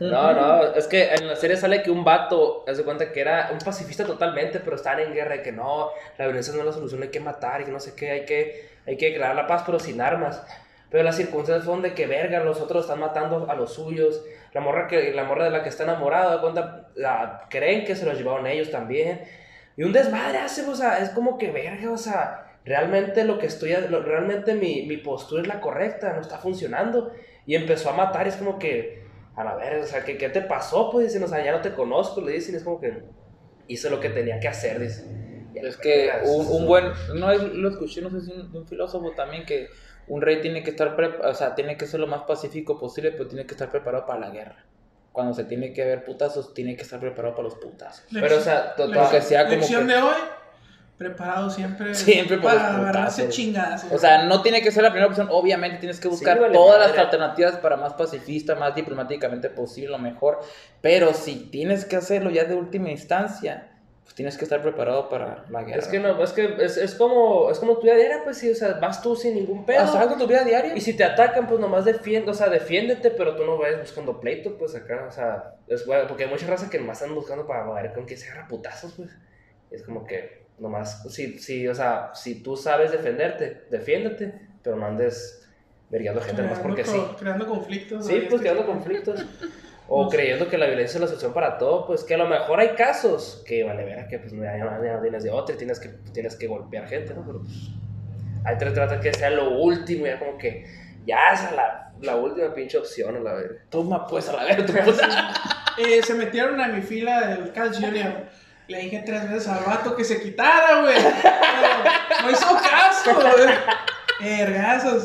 No, 0.00 0.32
no, 0.32 0.74
es 0.74 0.86
que 0.88 1.14
en 1.14 1.28
la 1.28 1.36
serie 1.36 1.56
sale 1.56 1.82
que 1.82 1.90
un 1.90 2.02
vato, 2.02 2.64
haz 2.66 2.78
de 2.78 2.82
cuenta 2.84 3.12
que 3.12 3.20
era 3.20 3.50
un 3.52 3.58
pacifista 3.58 4.04
totalmente, 4.04 4.58
pero 4.60 4.74
estaban 4.76 5.00
en 5.00 5.12
guerra 5.14 5.36
y 5.36 5.42
que 5.42 5.52
no, 5.52 5.90
la 6.18 6.24
violencia 6.26 6.52
no 6.54 6.60
es 6.60 6.66
la 6.66 6.72
solución, 6.72 7.02
hay 7.02 7.10
que 7.10 7.20
matar 7.20 7.60
y 7.60 7.64
que 7.64 7.70
no 7.70 7.78
sé 7.78 7.94
qué, 7.94 8.10
hay 8.10 8.24
que, 8.24 8.70
hay 8.86 8.96
que 8.96 9.14
crear 9.14 9.34
la 9.36 9.46
paz, 9.46 9.62
pero 9.64 9.78
sin 9.78 10.00
armas. 10.00 10.42
Pero 10.90 11.04
las 11.04 11.16
circunstancias 11.16 11.64
fueron 11.64 11.82
de 11.82 11.94
que 11.94 12.06
verga, 12.06 12.40
los 12.40 12.60
otros 12.60 12.84
están 12.84 13.00
matando 13.00 13.46
a 13.50 13.54
los 13.54 13.72
suyos. 13.74 14.22
La 14.52 14.60
morra, 14.60 14.86
que, 14.88 15.12
la 15.12 15.24
morra 15.24 15.44
de 15.44 15.50
la 15.50 15.62
que 15.62 15.68
está 15.68 15.82
enamorada, 15.84 16.36
de 16.36 16.40
cuenta, 16.40 16.88
la- 16.94 17.46
creen 17.50 17.84
que 17.84 17.94
se 17.96 18.04
los 18.04 18.16
llevaron 18.16 18.46
ellos 18.46 18.70
también. 18.70 19.22
Y 19.76 19.82
un 19.84 19.92
desmadre 19.92 20.38
hace, 20.38 20.62
o 20.68 20.74
sea, 20.74 20.98
es 21.00 21.10
como 21.10 21.38
que 21.38 21.50
verga, 21.50 21.90
o 21.92 21.96
sea, 21.98 22.60
realmente 22.64 23.24
lo 23.24 23.38
que 23.38 23.46
estoy, 23.46 23.72
lo- 23.88 24.02
realmente 24.02 24.54
mi, 24.54 24.86
mi 24.86 24.96
postura 24.98 25.42
es 25.42 25.48
la 25.48 25.60
correcta, 25.60 26.12
no 26.14 26.20
está 26.20 26.38
funcionando. 26.38 27.12
Y 27.46 27.54
empezó 27.56 27.90
a 27.90 27.94
matar, 27.96 28.26
es 28.28 28.36
como 28.36 28.58
que, 28.58 29.02
a 29.34 29.44
la 29.44 29.54
verga, 29.56 29.82
o 29.84 29.86
sea, 29.86 30.04
¿qué, 30.04 30.16
qué 30.16 30.28
te 30.30 30.42
pasó? 30.42 30.90
Pues 30.90 31.06
dicen, 31.08 31.22
o 31.24 31.28
sea, 31.28 31.44
ya 31.44 31.52
no 31.52 31.60
te 31.60 31.74
conozco, 31.74 32.20
le 32.20 32.32
dicen, 32.32 32.54
es 32.54 32.64
como 32.64 32.80
que 32.80 33.04
hice 33.66 33.90
lo 33.90 34.00
que 34.00 34.10
tenía 34.10 34.40
que 34.40 34.48
hacer, 34.48 34.80
dice. 34.80 35.10
Es 35.60 35.76
que 35.78 36.10
un, 36.22 36.46
un 36.48 36.66
buen, 36.66 36.92
no 37.14 37.30
es, 37.32 37.42
lo 37.42 37.68
escuché, 37.70 38.02
no 38.02 38.10
sé 38.10 38.20
si 38.22 38.32
un, 38.32 38.54
un 38.54 38.66
filósofo 38.66 39.14
también 39.14 39.46
que 39.46 39.68
un 40.06 40.20
rey 40.22 40.40
tiene 40.40 40.62
que 40.62 40.70
estar, 40.70 40.96
prepa- 40.96 41.28
o 41.30 41.34
sea, 41.34 41.54
tiene 41.54 41.76
que 41.76 41.86
ser 41.86 42.00
lo 42.00 42.06
más 42.06 42.22
pacífico 42.24 42.78
posible, 42.78 43.12
pero 43.12 43.28
tiene 43.28 43.46
que 43.46 43.54
estar 43.54 43.70
preparado 43.70 44.06
para 44.06 44.20
la 44.20 44.30
guerra. 44.30 44.66
Cuando 45.14 45.32
se 45.32 45.44
tiene 45.44 45.72
que 45.72 45.84
ver 45.84 46.04
putazos, 46.04 46.52
tiene 46.54 46.74
que 46.74 46.82
estar 46.82 46.98
preparado 46.98 47.36
para 47.36 47.44
los 47.48 47.54
putazos. 47.54 48.04
Pero, 48.12 48.36
o 48.36 48.40
sea, 48.40 48.74
total- 48.74 48.98
Aunque 48.98 49.20
sea 49.22 49.44
como 49.44 49.58
Lección 49.58 49.86
que- 49.86 49.92
de 49.94 50.02
hoy. 50.02 50.14
preparado 50.98 51.48
siempre. 51.50 51.94
Siempre 51.94 52.38
por 52.38 52.52
para 52.52 52.72
los 52.72 52.80
agarrarse 52.80 53.28
chingazos. 53.28 53.92
O 53.92 53.98
sea, 53.98 54.24
no 54.24 54.42
tiene 54.42 54.60
que 54.60 54.72
ser 54.72 54.82
la 54.82 54.90
primera 54.90 55.06
opción, 55.08 55.28
obviamente 55.30 55.78
tienes 55.78 56.00
que 56.00 56.08
buscar 56.08 56.36
Sí, 56.36 56.40
vale 56.42 56.52
todas 56.54 56.80
las 56.90 56.98
alternativas 56.98 57.56
para 57.58 57.76
más 57.76 57.92
pacifista, 57.94 58.56
más 58.56 58.74
diplomáticamente 58.74 59.50
posible, 59.50 59.90
lo 59.92 59.98
mejor. 59.98 60.40
Pero 60.80 61.14
si 61.14 61.36
tienes 61.50 61.84
que 61.84 61.94
hacerlo 61.96 62.30
ya 62.30 62.44
de 62.44 62.56
última 62.56 62.90
instancia, 62.90 63.68
pues 64.04 64.14
tienes 64.14 64.36
que 64.36 64.44
estar 64.44 64.60
preparado 64.60 65.08
para 65.08 65.46
la 65.48 65.62
guerra. 65.62 65.80
Es 65.80 65.88
que 65.88 65.98
no, 65.98 66.22
es 66.22 66.32
que 66.32 66.56
es, 66.60 66.76
es 66.76 66.94
como, 66.94 67.50
es 67.50 67.58
como 67.58 67.78
tu 67.78 67.84
vida 67.84 67.96
diaria, 67.96 68.20
pues 68.22 68.36
sí, 68.36 68.50
o 68.50 68.54
sea, 68.54 68.74
vas 68.74 69.00
tú 69.00 69.16
sin 69.16 69.34
ningún 69.34 69.64
pedo. 69.64 69.80
¿Haz 69.80 69.94
algo 69.94 70.12
en 70.12 70.18
tu 70.18 70.26
vida 70.26 70.44
diaria? 70.44 70.76
Y 70.76 70.80
si 70.82 70.92
te 70.92 71.04
atacan, 71.04 71.48
pues 71.48 71.58
nomás 71.58 71.86
defiende, 71.86 72.30
o 72.30 72.34
sea, 72.34 72.50
defiéndete, 72.50 73.10
pero 73.10 73.34
tú 73.34 73.46
no 73.46 73.56
vayas 73.56 73.80
buscando 73.80 74.20
pleito, 74.20 74.58
pues 74.58 74.74
acá, 74.74 75.06
o 75.08 75.10
sea, 75.10 75.54
es 75.66 75.86
bueno, 75.86 76.06
porque 76.06 76.24
hay 76.24 76.30
mucha 76.30 76.46
raza 76.46 76.68
que 76.68 76.78
nomás 76.78 77.00
están 77.00 77.14
buscando 77.14 77.46
para 77.46 77.64
ver 77.72 77.94
con 77.94 78.04
quién 78.04 78.18
se 78.18 78.30
agarra 78.30 78.46
putazos, 78.46 78.92
pues. 78.92 79.10
Es 79.70 79.82
como 79.82 80.04
que 80.04 80.44
nomás, 80.58 81.02
sí, 81.10 81.38
sí, 81.38 81.66
o 81.66 81.74
sea, 81.74 82.10
si 82.14 82.42
tú 82.42 82.56
sabes 82.56 82.92
defenderte, 82.92 83.64
defiéndete, 83.70 84.34
pero 84.62 84.76
no 84.76 84.84
andes 84.84 85.48
vergueando 85.88 86.20
gente 86.20 86.42
nomás 86.42 86.58
creando, 86.58 86.76
porque 86.76 86.90
sí. 86.90 87.16
creando 87.18 87.46
conflictos. 87.46 88.06
Sí, 88.06 88.26
pues 88.28 88.42
creando 88.42 88.66
conflictos. 88.66 89.24
O 89.86 90.08
creyendo 90.08 90.48
que 90.48 90.56
la 90.56 90.66
violencia 90.66 90.96
es 90.96 91.00
la 91.02 91.06
solución 91.06 91.34
para 91.34 91.58
todo, 91.58 91.86
pues 91.86 92.04
que 92.04 92.14
a 92.14 92.18
lo 92.18 92.26
mejor 92.26 92.58
hay 92.58 92.70
casos 92.70 93.42
que 93.46 93.64
vale 93.64 93.84
ver 93.84 94.06
que 94.08 94.18
pues 94.18 94.32
no 94.32 94.42
no 94.42 95.00
tienes 95.02 95.22
de 95.22 95.30
otra, 95.30 95.56
tienes 95.56 95.78
que, 95.78 95.88
tienes 96.12 96.36
que 96.36 96.46
golpear 96.46 96.88
gente, 96.88 97.12
¿no? 97.12 97.22
Pero 97.26 97.40
pues 97.40 97.68
ahí 98.44 98.56
te 98.56 98.70
trata 98.70 98.98
que 99.00 99.12
sea 99.12 99.30
lo 99.30 99.58
último, 99.58 100.06
ya 100.06 100.18
como 100.18 100.38
que 100.38 100.64
ya 101.04 101.32
es 101.32 101.52
la, 101.52 101.92
la 102.00 102.16
última 102.16 102.54
pinche 102.54 102.78
opción, 102.78 103.16
a 103.16 103.20
la 103.20 103.34
verga. 103.34 103.60
Toma 103.68 104.06
pues 104.06 104.28
a 104.28 104.32
la 104.32 104.44
verga 104.44 104.66
tu 104.66 104.72
puta. 104.72 105.34
Eh, 105.76 106.04
se 106.04 106.14
metieron 106.14 106.60
a 106.60 106.68
mi 106.68 106.82
fila 106.82 107.26
del 107.26 107.50
Carl 107.50 107.74
Jr. 107.74 108.28
Le 108.68 108.78
dije 108.78 109.02
tres 109.04 109.28
veces 109.28 109.48
al 109.48 109.64
vato 109.64 109.96
que 109.96 110.04
se 110.04 110.22
quitara, 110.22 110.82
güey. 110.82 110.94
No 112.22 112.30
hizo 112.30 112.46
caso, 112.62 113.12
güey. 113.12 113.48
Ergazos. 114.26 115.04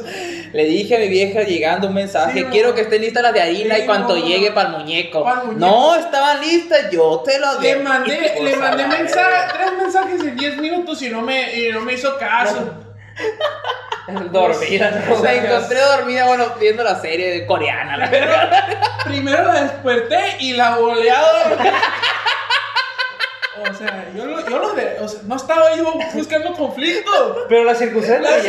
Le 0.53 0.65
dije 0.65 0.95
a 0.95 0.99
mi 0.99 1.07
vieja 1.07 1.41
llegando 1.43 1.87
un 1.87 1.93
mensaje, 1.93 2.39
Sí, 2.39 2.45
quiero 2.51 2.69
no. 2.69 2.75
que 2.75 2.81
estén 2.81 3.01
listas 3.01 3.21
las 3.23 3.33
de 3.33 3.41
harina 3.41 3.75
Sí, 3.75 3.81
y 3.81 3.85
cuanto 3.85 4.15
no. 4.15 4.25
llegue 4.25 4.51
para 4.51 4.69
el 4.69 4.77
muñeco. 4.77 5.25
No, 5.55 5.95
estaban 5.95 6.41
listas, 6.41 6.89
yo 6.91 7.21
te 7.25 7.37
lo 7.39 7.59
Le 7.61 7.75
mandé, 7.77 8.33
Pues, 8.37 8.43
le 8.51 8.53
a 8.55 8.57
mandé 8.69 8.87
mensaje, 8.87 9.29
verga. 9.29 9.47
tres 9.53 9.71
mensajes 9.77 10.21
en 10.21 10.35
10 10.37 10.57
minutos 10.57 11.01
y 11.01 11.09
no 11.09 11.21
me, 11.21 11.53
y 11.55 11.71
no 11.71 11.81
me 11.81 11.93
hizo 11.93 12.17
caso. 12.17 12.73
Dormida, 14.31 15.05
¿no? 15.07 15.21
Se 15.21 15.35
encontré 15.37 15.79
dormida, 15.81 16.25
bueno, 16.25 16.45
viendo 16.59 16.83
la 16.83 16.99
serie 16.99 17.45
coreana. 17.45 17.95
la 17.97 18.07
verdad. 18.09 18.63
Primero 19.05 19.43
la 19.43 19.61
desperté 19.63 20.37
y 20.39 20.53
la 20.53 20.77
boleaba. 20.77 21.43
O 23.69 23.73
sea, 23.73 24.09
yo 24.15 24.25
lo, 24.25 24.47
yo 24.47 24.59
lo 24.59 24.73
de, 24.73 24.97
o 25.01 25.07
sea, 25.07 25.21
no 25.25 25.35
estaba 25.35 25.75
yo 25.75 25.93
buscando 26.13 26.53
conflicto. 26.53 27.45
Pero 27.47 27.63
las 27.63 27.77
circunstancias. 27.77 28.45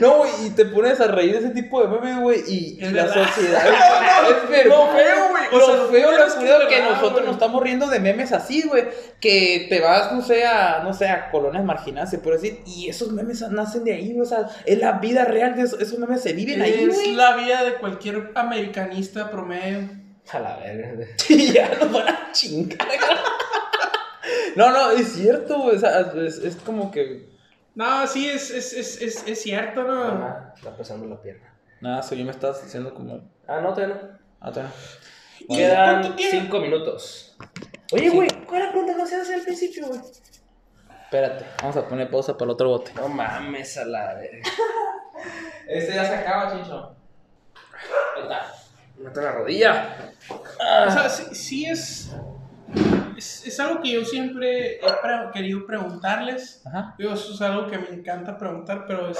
No, 0.00 0.16
güey, 0.18 0.30
y 0.46 0.50
te 0.50 0.64
pones 0.64 1.00
a 1.00 1.06
reír 1.06 1.32
de 1.32 1.38
ese 1.38 1.50
tipo 1.50 1.80
de 1.80 1.86
memes, 1.88 2.18
güey, 2.18 2.40
y, 2.48 2.78
y 2.80 2.84
Es 2.84 2.92
la 2.92 3.06
sociedad. 3.12 3.62
No, 4.22 4.30
no, 4.48 4.54
es 4.54 4.66
lo 4.66 4.86
feo, 4.88 5.28
güey. 5.30 5.42
O 5.52 5.58
Lo 5.58 5.66
sea, 5.66 5.84
feo, 5.90 6.10
lo 6.12 6.26
es 6.26 6.34
que 6.64 6.78
es 6.78 6.84
nosotros 6.84 7.24
nos 7.24 7.34
estamos 7.34 7.62
riendo 7.62 7.86
de 7.88 8.00
memes 8.00 8.32
así, 8.32 8.62
güey. 8.62 8.84
Que 9.20 9.66
te 9.68 9.80
vas, 9.80 10.12
no 10.12 10.22
sé, 10.22 10.44
a, 10.44 10.80
no 10.82 10.92
sé, 10.94 11.08
a 11.08 11.30
colonias 11.30 11.64
marginadas, 11.64 12.10
se 12.10 12.18
puede 12.18 12.38
decir, 12.38 12.60
y 12.66 12.88
esos 12.88 13.12
memes 13.12 13.42
nacen 13.50 13.84
de 13.84 13.92
ahí, 13.94 14.08
güey. 14.12 14.22
O 14.22 14.24
sea, 14.24 14.48
es 14.64 14.78
la 14.78 14.92
vida 14.92 15.24
real 15.24 15.54
de 15.56 15.62
esos, 15.62 15.80
esos 15.80 15.98
memes 15.98 16.20
se 16.22 16.32
viven 16.32 16.62
ahí, 16.62 16.84
Es 16.88 16.94
güey. 16.96 17.14
la 17.14 17.36
vida 17.36 17.62
de 17.64 17.74
cualquier 17.74 18.30
americanista 18.34 19.30
promedio. 19.30 19.88
A 20.30 20.38
la 20.38 20.56
verga. 20.56 21.06
Y 21.28 21.52
ya 21.52 21.68
nos 21.74 21.92
van 21.92 22.08
a 22.08 22.32
chingar. 22.32 22.88
No, 24.54 24.70
no, 24.70 24.90
es 24.90 25.12
cierto, 25.14 25.78
sea, 25.78 26.12
es, 26.16 26.38
es 26.38 26.56
como 26.56 26.90
que. 26.90 27.28
No, 27.74 28.06
sí, 28.06 28.28
es, 28.28 28.50
es, 28.50 28.72
es, 28.72 29.00
es, 29.00 29.26
es 29.26 29.42
cierto, 29.42 29.82
¿no? 29.82 30.04
Ajá, 30.04 30.52
está 30.54 30.76
pesando 30.76 31.06
la 31.06 31.20
pierna. 31.20 31.54
Nada, 31.80 32.00
eso 32.00 32.14
yo 32.14 32.24
me 32.24 32.30
estás 32.30 32.62
haciendo 32.62 32.94
como. 32.94 33.20
Ah, 33.46 33.60
no, 33.60 33.72
todavía 33.72 33.96
no. 33.96 34.18
Ah, 34.40 34.50
todavía 34.50 34.72
¿Y 35.40 35.56
Quedan? 35.56 36.16
5 36.16 36.60
minutos. 36.60 37.36
Oye, 37.92 38.10
güey, 38.10 38.28
¿cuál 38.46 38.60
es 38.60 38.66
la 38.66 38.72
pregunta 38.72 38.94
que 38.94 39.02
no 39.02 39.06
se 39.06 39.16
hace 39.16 39.34
al 39.34 39.42
principio, 39.42 39.88
güey? 39.88 40.00
Espérate, 41.04 41.44
vamos 41.60 41.76
a 41.76 41.88
poner 41.88 42.10
pausa 42.10 42.34
para 42.34 42.44
el 42.44 42.50
otro 42.52 42.68
bote. 42.68 42.92
No 42.94 43.08
mames 43.08 43.76
a 43.78 43.84
la 43.84 44.14
verga. 44.14 44.42
Este 45.68 45.94
ya 45.94 46.04
se 46.04 46.14
acaba, 46.14 46.52
chincho. 46.52 46.96
Ahí 48.16 48.22
está. 48.22 48.61
Mata 49.02 49.20
la 49.22 49.32
rodilla. 49.32 50.12
O 50.28 50.90
sea, 50.90 51.08
sí, 51.08 51.34
sí 51.34 51.64
es, 51.66 52.10
es. 53.16 53.46
es 53.46 53.60
algo 53.60 53.82
que 53.82 53.92
yo 53.92 54.04
siempre 54.04 54.76
he 54.76 54.80
pre- 54.80 55.30
querido 55.32 55.66
preguntarles. 55.66 56.62
Ajá. 56.66 56.94
Digo, 56.98 57.12
eso 57.14 57.34
es 57.34 57.40
algo 57.42 57.66
que 57.68 57.78
me 57.78 57.88
encanta 57.88 58.38
preguntar, 58.38 58.84
pero 58.86 59.10
es. 59.10 59.18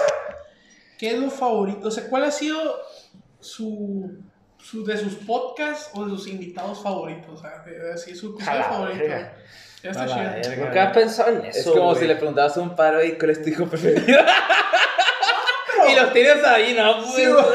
¿Qué 0.98 1.10
es 1.14 1.18
lo 1.18 1.30
favorito? 1.30 1.88
O 1.88 1.90
sea, 1.90 2.08
¿cuál 2.08 2.24
ha 2.24 2.30
sido 2.30 2.80
su. 3.40 4.18
su 4.58 4.84
de 4.84 4.96
sus 4.96 5.14
podcasts 5.16 5.90
o 5.94 6.04
de 6.04 6.10
sus 6.10 6.28
invitados 6.28 6.80
favoritos? 6.82 7.40
O 7.40 7.42
sea, 7.42 7.64
así, 7.92 8.14
su 8.14 8.38
favorito. 8.38 8.98
verga. 9.00 9.34
Ya 9.82 9.90
está 9.90 10.06
chido. 10.06 10.64
Nunca 10.64 10.82
has 10.84 10.92
pensado 10.94 11.30
en 11.32 11.44
eso. 11.46 11.58
Es 11.58 11.66
como 11.76 11.86
güey. 11.90 11.98
si 11.98 12.06
le 12.06 12.14
preguntabas 12.14 12.56
a 12.56 12.60
un 12.60 12.76
paro 12.76 13.02
y 13.04 13.18
cuál 13.18 13.30
es 13.30 13.42
tu 13.42 13.48
hijo 13.48 13.66
preferido. 13.66 14.20
y 15.90 15.94
los 15.94 16.12
tienes 16.12 16.44
ahí, 16.44 16.74
¿no? 16.74 16.98
Pues, 16.98 17.14
Sí, 17.14 17.24
los 17.26 17.46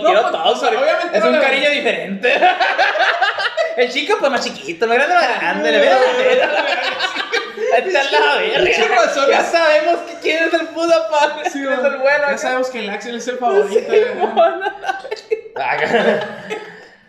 quiero 0.00 0.22
No, 0.22 0.30
todos. 0.30 0.56
o 0.56 0.60
sea, 0.60 0.70
pero 0.70 0.82
obviamente 0.82 1.18
es 1.18 1.24
no 1.24 1.30
un 1.30 1.38
cariño 1.40 1.70
diferente. 1.70 2.34
El 3.76 3.92
chico, 3.92 4.16
pues 4.18 4.30
más 4.30 4.44
chiquito, 4.44 4.88
más 4.88 4.96
grande, 4.96 5.14
más 5.14 5.40
grande. 5.40 5.72
Le 5.72 5.82
está 7.78 8.02
la 8.10 8.36
verga. 8.36 9.28
Ya 9.28 9.44
sabemos 9.44 10.00
que 10.00 10.14
quién 10.20 10.44
es 10.44 10.54
el 10.54 10.66
puta 10.68 11.08
padre. 11.08 11.44
Sí, 11.50 11.60
quién 11.60 11.72
es 11.72 11.84
el 11.84 11.98
bueno. 11.98 12.24
Ya 12.30 12.38
sabemos 12.38 12.70
que 12.70 12.80
el 12.80 12.90
Axel 12.90 13.14
es 13.16 13.28
el 13.28 13.38
favorito. 13.38 13.92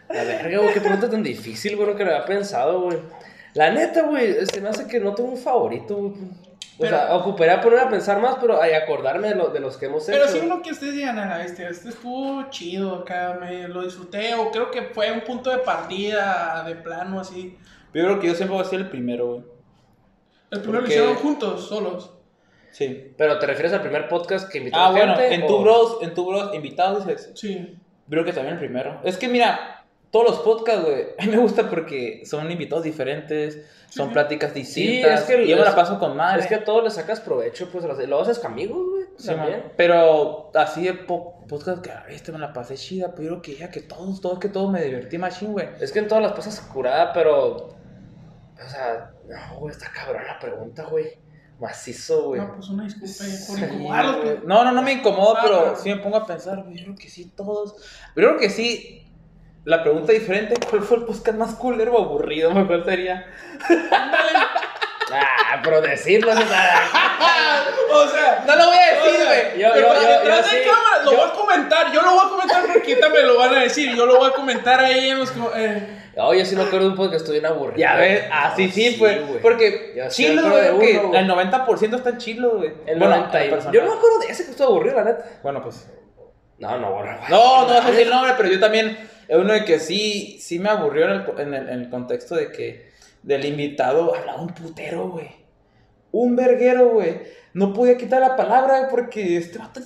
La 0.09 0.23
verga, 0.23 0.57
güey, 0.59 0.73
qué 0.73 0.81
pregunta 0.81 1.09
tan 1.09 1.23
difícil, 1.23 1.75
güey, 1.75 1.95
que 1.95 2.03
lo 2.03 2.11
había 2.11 2.25
pensado, 2.25 2.81
güey. 2.81 2.99
La 3.53 3.71
neta, 3.71 4.03
güey, 4.03 4.45
se 4.45 4.61
me 4.61 4.69
hace 4.69 4.87
que 4.87 4.99
no 4.99 5.15
tengo 5.15 5.29
un 5.31 5.37
favorito, 5.41 5.95
güey. 5.95 6.13
O 6.79 6.81
Pero- 6.81 6.95
sea, 6.97 7.13
ocuparía 7.13 7.59
poner 7.59 7.79
a 7.79 7.89
pensar 7.89 8.21
más, 8.21 8.37
pero 8.39 8.61
ay, 8.61 8.71
acordarme 8.71 9.27
de, 9.29 9.35
lo- 9.35 9.49
de 9.49 9.59
los 9.59 9.75
que 9.75 9.87
hemos 9.87 10.07
hecho. 10.07 10.17
Pero 10.17 10.31
sí 10.31 10.39
uno 10.41 10.61
que 10.61 10.71
ustedes 10.71 10.93
digan 10.95 11.19
a 11.19 11.25
la 11.25 11.37
bestia, 11.39 11.67
este 11.67 11.89
estuvo 11.89 12.49
chido 12.49 12.95
acá, 12.95 13.37
me 13.39 13.67
lo 13.67 13.83
disfruté, 13.83 14.33
o 14.35 14.49
creo 14.49 14.71
que 14.71 14.83
fue 14.83 15.11
un 15.11 15.19
punto 15.21 15.49
de 15.49 15.57
partida 15.57 16.63
de 16.65 16.75
plano 16.75 17.19
así. 17.19 17.57
Yo 17.93 18.03
creo 18.05 18.19
que 18.21 18.27
yo 18.27 18.33
siempre 18.35 18.55
voy 18.55 18.65
a 18.65 18.69
ser 18.69 18.79
el 18.79 18.89
primero, 18.89 19.27
güey. 19.27 19.41
El 20.51 20.61
primero 20.61 20.79
Porque- 20.83 20.95
lo 20.95 21.01
hicieron 21.03 21.15
juntos, 21.21 21.67
solos. 21.67 22.13
Sí. 22.71 23.13
Pero 23.17 23.39
te 23.39 23.45
refieres 23.47 23.73
al 23.73 23.81
primer 23.81 24.07
podcast 24.07 24.49
que 24.49 24.59
invitó 24.59 24.77
Ah, 24.79 24.91
bueno, 24.91 25.15
gente, 25.15 25.35
en 25.35 25.43
o- 25.43 25.47
tu 25.47 25.59
bros, 25.61 25.97
en 26.01 26.13
tu 26.13 26.25
bros, 26.27 26.55
invitados, 26.55 27.05
dices. 27.05 27.31
Sí. 27.35 27.77
Creo 28.09 28.23
que 28.23 28.31
también 28.31 28.53
el 28.53 28.59
primero. 28.59 29.01
Es 29.03 29.17
que 29.17 29.27
mira, 29.27 29.78
todos 30.11 30.25
los 30.29 30.39
podcasts, 30.39 30.83
güey, 30.85 31.07
a 31.19 31.25
mí 31.25 31.31
me 31.31 31.37
gusta 31.37 31.69
porque 31.69 32.23
son 32.25 32.49
invitados 32.51 32.83
diferentes, 32.83 33.59
son 33.89 34.07
Sí. 34.09 34.13
pláticas 34.13 34.53
distintas. 34.53 35.21
es 35.21 35.25
que 35.27 35.43
y 35.43 35.47
yo 35.47 35.57
me 35.57 35.63
la 35.63 35.75
paso 35.75 35.97
con 35.99 36.15
madre. 36.15 36.41
Es 36.41 36.47
que 36.47 36.55
a 36.55 36.63
todos 36.63 36.83
le 36.83 36.89
sacas 36.91 37.19
provecho, 37.19 37.69
pues 37.71 37.83
lo 38.07 38.19
haces 38.21 38.39
con 38.39 38.51
amigos, 38.51 38.87
güey. 38.89 39.03
Sí, 39.17 39.27
también. 39.27 39.59
man. 39.61 39.71
Pero 39.75 40.51
así 40.55 40.83
de 40.85 40.93
po- 40.93 41.39
podcast 41.47 41.81
que, 41.81 41.91
"Ah, 41.91 42.05
este 42.09 42.31
me 42.31 42.39
la 42.39 42.53
pasé 42.53 42.75
chida, 42.75 43.11
pero 43.11 43.23
yo 43.23 43.29
creo 43.29 43.41
que 43.41 43.55
ya 43.57 43.69
que 43.71 43.81
todos, 43.81 44.21
todos, 44.21 44.39
que 44.39 44.47
todos 44.49 44.71
me 44.71 44.81
divertí 44.83 45.17
machín, 45.17 45.51
güey. 45.53 45.67
Es 45.81 45.91
que 45.91 45.99
en 45.99 46.07
todas 46.07 46.23
las 46.23 46.33
pasas 46.33 46.59
curada, 46.61 47.11
pero. 47.13 47.55
O 48.63 48.69
sea, 48.69 49.11
no, 49.27 49.59
güey, 49.59 49.71
está 49.73 49.91
cabrón 49.91 50.23
la 50.25 50.37
pregunta, 50.39 50.83
güey. 50.85 51.17
Macizo, 51.59 52.27
güey. 52.29 52.39
No, 52.41 52.55
pues 52.55 52.69
una 52.69 52.83
disculpa 52.85 53.07
por 53.07 53.57
Sí, 53.57 53.63
incomodarlos. 53.65 54.23
güey. 54.23 54.37
No, 54.45 54.63
no, 54.63 54.71
no 54.71 54.81
me 54.81 54.93
incomodo, 54.93 55.35
Ah, 55.35 55.39
pero 55.43 55.63
pero- 55.63 55.75
sí 55.75 55.89
me 55.89 55.97
pongo 56.01 56.17
a 56.17 56.25
pensar, 56.25 56.63
güey, 56.63 56.77
yo 56.77 56.83
creo 56.85 56.95
que 56.95 57.09
sí, 57.09 57.31
todos. 57.35 57.75
Pero 58.15 58.27
yo 58.31 58.37
creo 58.37 58.39
que 58.47 58.53
sí. 58.53 59.08
La 59.65 59.83
pregunta 59.83 60.11
diferente, 60.13 60.55
¿cuál 60.69 60.81
fue 60.81 60.97
el 60.97 61.03
podcast 61.03 61.37
más 61.37 61.53
culero 61.55 61.93
o 61.93 62.03
aburrido? 62.03 62.51
¿Cuál 62.67 62.83
sería? 62.85 63.25
Ah, 65.11 65.59
pero 65.63 65.81
decirlo, 65.81 66.31
o 66.31 66.35
sea, 66.35 66.43
o 67.93 68.07
sea, 68.07 68.43
No 68.45 68.55
lo 68.55 68.65
voy 68.67 68.77
a 68.77 69.01
o 69.01 69.05
decir, 69.05 69.19
sea, 69.21 69.25
güey. 69.25 69.59
yo- 69.61 69.69
pero 69.73 69.87
yo- 69.87 70.01
yo- 70.01 70.07
detrás 70.09 70.45
yo 70.51 70.51
de 70.57 70.63
sí, 70.63 70.69
cámara, 70.69 71.03
lo 71.03 71.11
yo- 71.11 71.17
voy 71.17 71.27
a 71.29 71.33
comentar, 71.33 71.91
yo 71.91 72.01
lo 72.03 72.11
voy 72.11 72.25
a 72.25 72.29
comentar 72.29 72.63
porque 72.71 72.95
me 73.11 73.21
lo 73.23 73.37
van 73.37 73.55
a 73.55 73.59
decir, 73.63 73.95
yo 73.95 74.05
lo 74.05 74.17
voy 74.17 74.29
a 74.29 74.33
comentar 74.33 74.79
ahí 74.79 75.09
en 75.09 75.19
los 75.19 75.33
eh, 75.55 75.95
Oye, 76.17 76.45
sí 76.45 76.55
me 76.55 76.63
acuerdo 76.63 76.85
de 76.85 76.91
un 76.91 76.95
podcast 76.95 77.11
que 77.11 77.17
estuve 77.17 77.39
bien 77.39 77.45
aburrido. 77.45 77.77
Ya 77.79 77.95
ves, 77.95 78.25
así 78.31 78.69
sí, 78.71 78.95
pues. 78.99 79.25
güey. 79.25 79.41
Porque 79.41 79.93
Yo 79.95 80.09
chilo, 80.09 80.41
güey, 80.49 80.79
que 80.79 81.17
el 81.17 81.27
90% 81.27 81.95
está 81.95 82.17
chilo, 82.17 82.57
güey. 82.57 82.73
El 82.85 82.99
Bueno, 82.99 83.15
90 83.15 83.39
y- 83.39 83.43
el 83.45 83.49
personal. 83.51 83.73
Yo 83.73 83.81
no 83.83 83.91
me 83.91 83.97
acuerdo 83.97 84.19
de 84.19 84.27
ese 84.27 84.43
que 84.45 84.51
estuvo 84.51 84.67
aburrido, 84.67 84.95
la 84.97 85.03
neta. 85.05 85.25
Bueno, 85.41 85.63
pues. 85.63 85.87
No, 86.57 86.77
no, 86.77 86.91
bueno, 86.91 87.15
güey. 87.17 87.29
No, 87.31 87.61
no 87.67 87.73
vas 87.73 87.85
a 87.85 87.89
decir 87.91 88.03
el 88.07 88.09
nombre, 88.09 88.33
pero 88.37 88.49
yo 88.49 88.59
también. 88.59 89.09
Es 89.29 89.37
uno 89.37 89.53
de 89.53 89.63
que 89.63 89.79
sí, 89.79 90.37
sí 90.41 90.59
me 90.59 90.69
aburrió 90.69 91.05
en 91.05 91.11
el, 91.11 91.39
en 91.39 91.53
el, 91.53 91.69
en 91.69 91.79
el 91.81 91.89
contexto 91.89 92.35
de 92.35 92.51
que 92.51 92.89
del 93.23 93.45
invitado 93.45 94.15
hablaba 94.15 94.41
un 94.41 94.49
putero, 94.53 95.09
güey. 95.09 95.29
Un 96.11 96.35
verguero, 96.35 96.89
güey. 96.89 97.21
No 97.53 97.71
podía 97.73 97.95
quitar 97.95 98.21
la 98.21 98.35
palabra 98.35 98.79
güey, 98.79 98.89
porque 98.91 99.37
este 99.37 99.59
vato. 99.59 99.79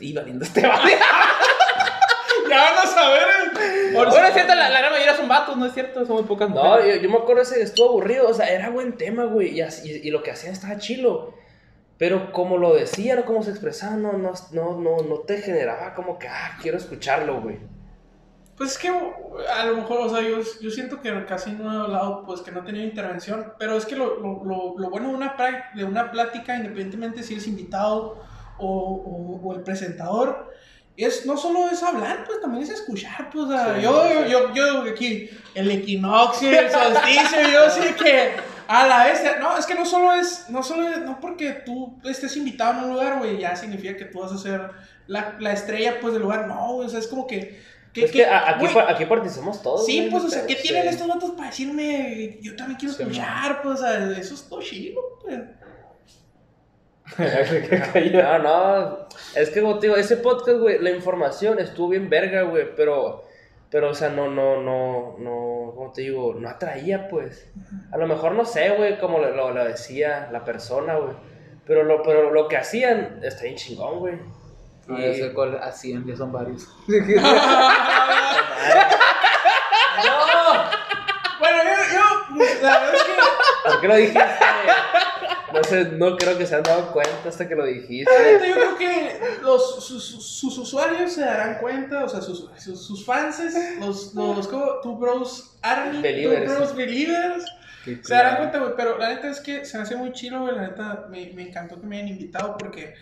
Iba 0.00 0.22
viendo 0.22 0.44
este 0.44 0.66
vato. 0.66 0.88
ya 2.50 2.56
van 2.62 2.78
a 2.78 2.86
saber, 2.86 3.22
eh. 3.22 3.90
Bueno, 3.94 4.10
es 4.26 4.34
cierto, 4.34 4.54
la, 4.54 4.68
la 4.68 4.78
gran 4.80 4.92
mayoría 4.92 5.16
son 5.16 5.28
vatos, 5.28 5.56
¿no 5.56 5.66
es 5.66 5.72
cierto? 5.74 6.04
Son 6.04 6.16
muy 6.16 6.24
pocas 6.24 6.50
No, 6.50 6.84
yo, 6.84 6.96
yo 6.96 7.08
me 7.08 7.16
acuerdo 7.18 7.42
ese 7.42 7.62
estuvo 7.62 7.88
aburrido, 7.90 8.28
o 8.28 8.34
sea, 8.34 8.46
era 8.46 8.70
buen 8.70 8.96
tema, 8.96 9.24
güey, 9.24 9.50
y, 9.56 9.60
así- 9.60 9.88
y, 10.02 10.08
y 10.08 10.10
lo 10.10 10.22
que 10.22 10.30
hacían 10.32 10.52
estaba 10.52 10.78
chilo. 10.78 11.34
Pero 11.96 12.32
como 12.32 12.58
lo 12.58 12.74
decían 12.74 13.20
o 13.20 13.24
como 13.24 13.42
se 13.44 13.50
expresaban, 13.50 14.02
no, 14.02 14.12
no, 14.14 14.32
no, 14.50 14.80
no, 14.80 14.96
no 15.08 15.18
te 15.20 15.38
generaba 15.38 15.94
como 15.94 16.18
que, 16.18 16.26
ah, 16.26 16.58
quiero 16.60 16.76
escucharlo, 16.76 17.40
güey. 17.40 17.58
Pues 18.56 18.72
es 18.72 18.78
que 18.78 18.88
a 18.88 19.64
lo 19.66 19.76
mejor, 19.76 19.98
o 20.02 20.08
sea, 20.08 20.22
yo, 20.22 20.38
yo 20.60 20.70
siento 20.70 21.00
que 21.00 21.24
casi 21.26 21.50
no 21.52 21.72
he 21.72 21.76
hablado, 21.84 22.24
pues 22.24 22.40
que 22.40 22.52
no 22.52 22.60
he 22.60 22.62
tenido 22.62 22.84
intervención, 22.84 23.52
pero 23.58 23.76
es 23.76 23.84
que 23.84 23.96
lo, 23.96 24.20
lo, 24.20 24.44
lo, 24.44 24.74
lo 24.78 24.90
bueno 24.90 25.08
de 25.08 25.14
una, 25.14 25.34
de 25.74 25.84
una 25.84 26.12
plática, 26.12 26.56
independientemente 26.56 27.24
si 27.24 27.34
eres 27.34 27.48
invitado 27.48 28.22
o, 28.58 28.68
o, 28.68 29.48
o 29.48 29.54
el 29.54 29.62
presentador, 29.62 30.52
es 30.96 31.26
no 31.26 31.36
solo 31.36 31.68
es 31.68 31.82
hablar, 31.82 32.24
pues 32.24 32.40
también 32.40 32.62
es 32.62 32.70
escuchar, 32.70 33.28
pues, 33.30 33.46
o 33.46 33.48
sea, 33.48 33.74
Sí, 33.74 33.82
yo, 33.82 34.04
sí. 34.06 34.30
yo, 34.30 34.54
yo, 34.54 34.82
aquí, 34.82 35.30
el 35.56 35.70
equinoccio, 35.72 36.48
el 36.48 36.70
solsticio, 36.70 37.40
yo 37.52 37.70
sí 37.70 37.92
que, 37.94 38.34
a 38.68 38.86
la 38.86 39.04
vez, 39.06 39.20
no, 39.40 39.58
es 39.58 39.66
que 39.66 39.74
no 39.74 39.84
solo 39.84 40.14
es, 40.14 40.48
no 40.48 40.62
solo 40.62 40.88
es, 40.88 40.98
no 41.00 41.18
porque 41.18 41.62
tú 41.66 41.98
estés 42.04 42.36
invitado 42.36 42.74
en 42.74 42.84
un 42.84 42.90
lugar, 42.94 43.18
güey, 43.18 43.38
ya 43.38 43.56
significa 43.56 43.96
que 43.96 44.04
tú 44.04 44.20
vas 44.20 44.30
a 44.30 44.38
ser 44.38 44.70
la, 45.08 45.34
la 45.40 45.52
estrella, 45.52 45.98
pues, 46.00 46.12
del 46.14 46.22
lugar, 46.22 46.46
no, 46.46 46.74
güey, 46.74 46.86
o 46.86 46.90
sea, 46.90 47.00
es 47.00 47.08
como 47.08 47.26
que... 47.26 47.73
es 48.02 48.10
que 48.12 48.24
aquí, 48.26 48.66
pa- 48.74 48.90
aquí 48.90 49.04
participamos 49.06 49.62
todos. 49.62 49.86
Sí, 49.86 50.08
pues, 50.10 50.24
o 50.24 50.28
sea, 50.28 50.46
¿qué 50.46 50.56
sí. 50.56 50.62
tienen 50.62 50.88
estos 50.88 51.06
datos 51.06 51.30
para 51.32 51.48
decirme? 51.50 52.38
Yo 52.42 52.56
también 52.56 52.78
quiero 52.78 52.94
Sí, 52.94 53.02
escuchar, 53.02 53.62
pues, 53.62 53.80
o 53.80 53.82
sea, 53.82 54.10
eso 54.18 54.34
es 54.34 54.48
todo 54.48 54.60
chido, 54.60 55.00
pues. 55.22 55.40
No, 58.12 58.38
no, 58.38 58.98
es 59.36 59.50
que, 59.50 59.60
como 59.60 59.78
te 59.78 59.86
digo, 59.88 59.96
ese 59.98 60.16
podcast, 60.16 60.58
güey, 60.58 60.78
la 60.80 60.90
información 60.90 61.58
estuvo 61.58 61.88
bien 61.90 62.08
verga, 62.08 62.42
güey, 62.42 62.74
pero, 62.74 63.24
pero, 63.70 63.90
o 63.90 63.94
sea, 63.94 64.08
no, 64.08 64.30
no, 64.30 64.60
no, 64.62 65.16
no, 65.18 65.72
como 65.74 65.92
te 65.92 66.02
digo, 66.02 66.34
no 66.34 66.48
atraía, 66.48 67.08
pues. 67.08 67.46
A 67.92 67.98
lo 67.98 68.06
mejor, 68.06 68.32
no 68.32 68.44
sé, 68.44 68.70
güey, 68.70 68.98
como 68.98 69.18
lo, 69.18 69.30
lo, 69.30 69.50
lo 69.52 69.64
decía 69.64 70.28
la 70.32 70.44
persona, 70.44 70.96
güey, 70.96 71.14
pero 71.66 71.82
lo, 71.84 72.02
pero 72.02 72.30
lo 72.32 72.48
que 72.48 72.56
hacían 72.56 73.20
está 73.22 73.42
bien 73.44 73.56
chingón, 73.56 73.98
güey. 73.98 74.14
No, 74.86 74.98
Y- 74.98 75.06
yo 75.06 75.14
sé 75.14 75.32
cuál, 75.32 75.58
así 75.62 75.94
ya 76.06 76.16
son 76.16 76.32
varios. 76.32 76.68
¡No! 80.04 80.64
Bueno, 81.38 81.58
yo, 81.64 81.70
yo, 81.94 82.44
la 82.62 82.80
verdad 82.80 82.94
es 82.94 83.02
que. 83.02 83.12
¿Por 83.70 83.80
qué 83.80 83.88
lo 83.88 83.96
dijiste? 83.96 84.20
No 85.52 85.62
sé, 85.64 85.84
no 85.84 86.16
creo 86.16 86.36
que 86.36 86.46
se 86.46 86.56
han 86.56 86.62
dado 86.64 86.90
cuenta 86.92 87.28
hasta 87.28 87.46
que 87.48 87.54
lo 87.54 87.64
dijiste. 87.64 88.12
La 88.12 88.22
neta, 88.24 88.46
yo 88.46 88.54
creo 88.54 88.76
que 88.76 89.20
los, 89.42 89.84
sus, 89.86 90.04
sus- 90.04 90.26
sus 90.38 90.58
usuarios 90.58 91.12
se 91.12 91.20
darán 91.22 91.58
cuenta, 91.58 92.04
o 92.04 92.08
sea, 92.08 92.20
sus, 92.20 92.50
sus, 92.58 92.84
sus 92.86 93.04
fans, 93.06 93.40
los, 93.78 94.14
los, 94.14 94.48
¿cómo? 94.48 94.80
Two 94.82 94.96
Bros 94.96 95.56
Army, 95.62 96.00
Believers. 96.02 96.46
Two 96.46 96.54
Bros 96.56 96.74
Believers, 96.74 97.44
se 97.84 98.14
darán 98.14 98.36
cuenta, 98.38 98.58
güey, 98.58 98.72
pero 98.76 98.98
la 98.98 99.10
neta 99.10 99.28
es 99.30 99.40
que 99.40 99.64
se 99.64 99.76
me 99.76 99.84
hace 99.84 99.94
muy 99.96 100.12
chido, 100.12 100.40
güey, 100.40 100.56
la 100.56 100.62
neta 100.62 101.06
me, 101.08 101.30
me 101.34 101.42
encantó 101.48 101.80
que 101.80 101.86
me 101.86 101.96
hayan 101.98 102.08
invitado 102.08 102.56
porque, 102.58 102.94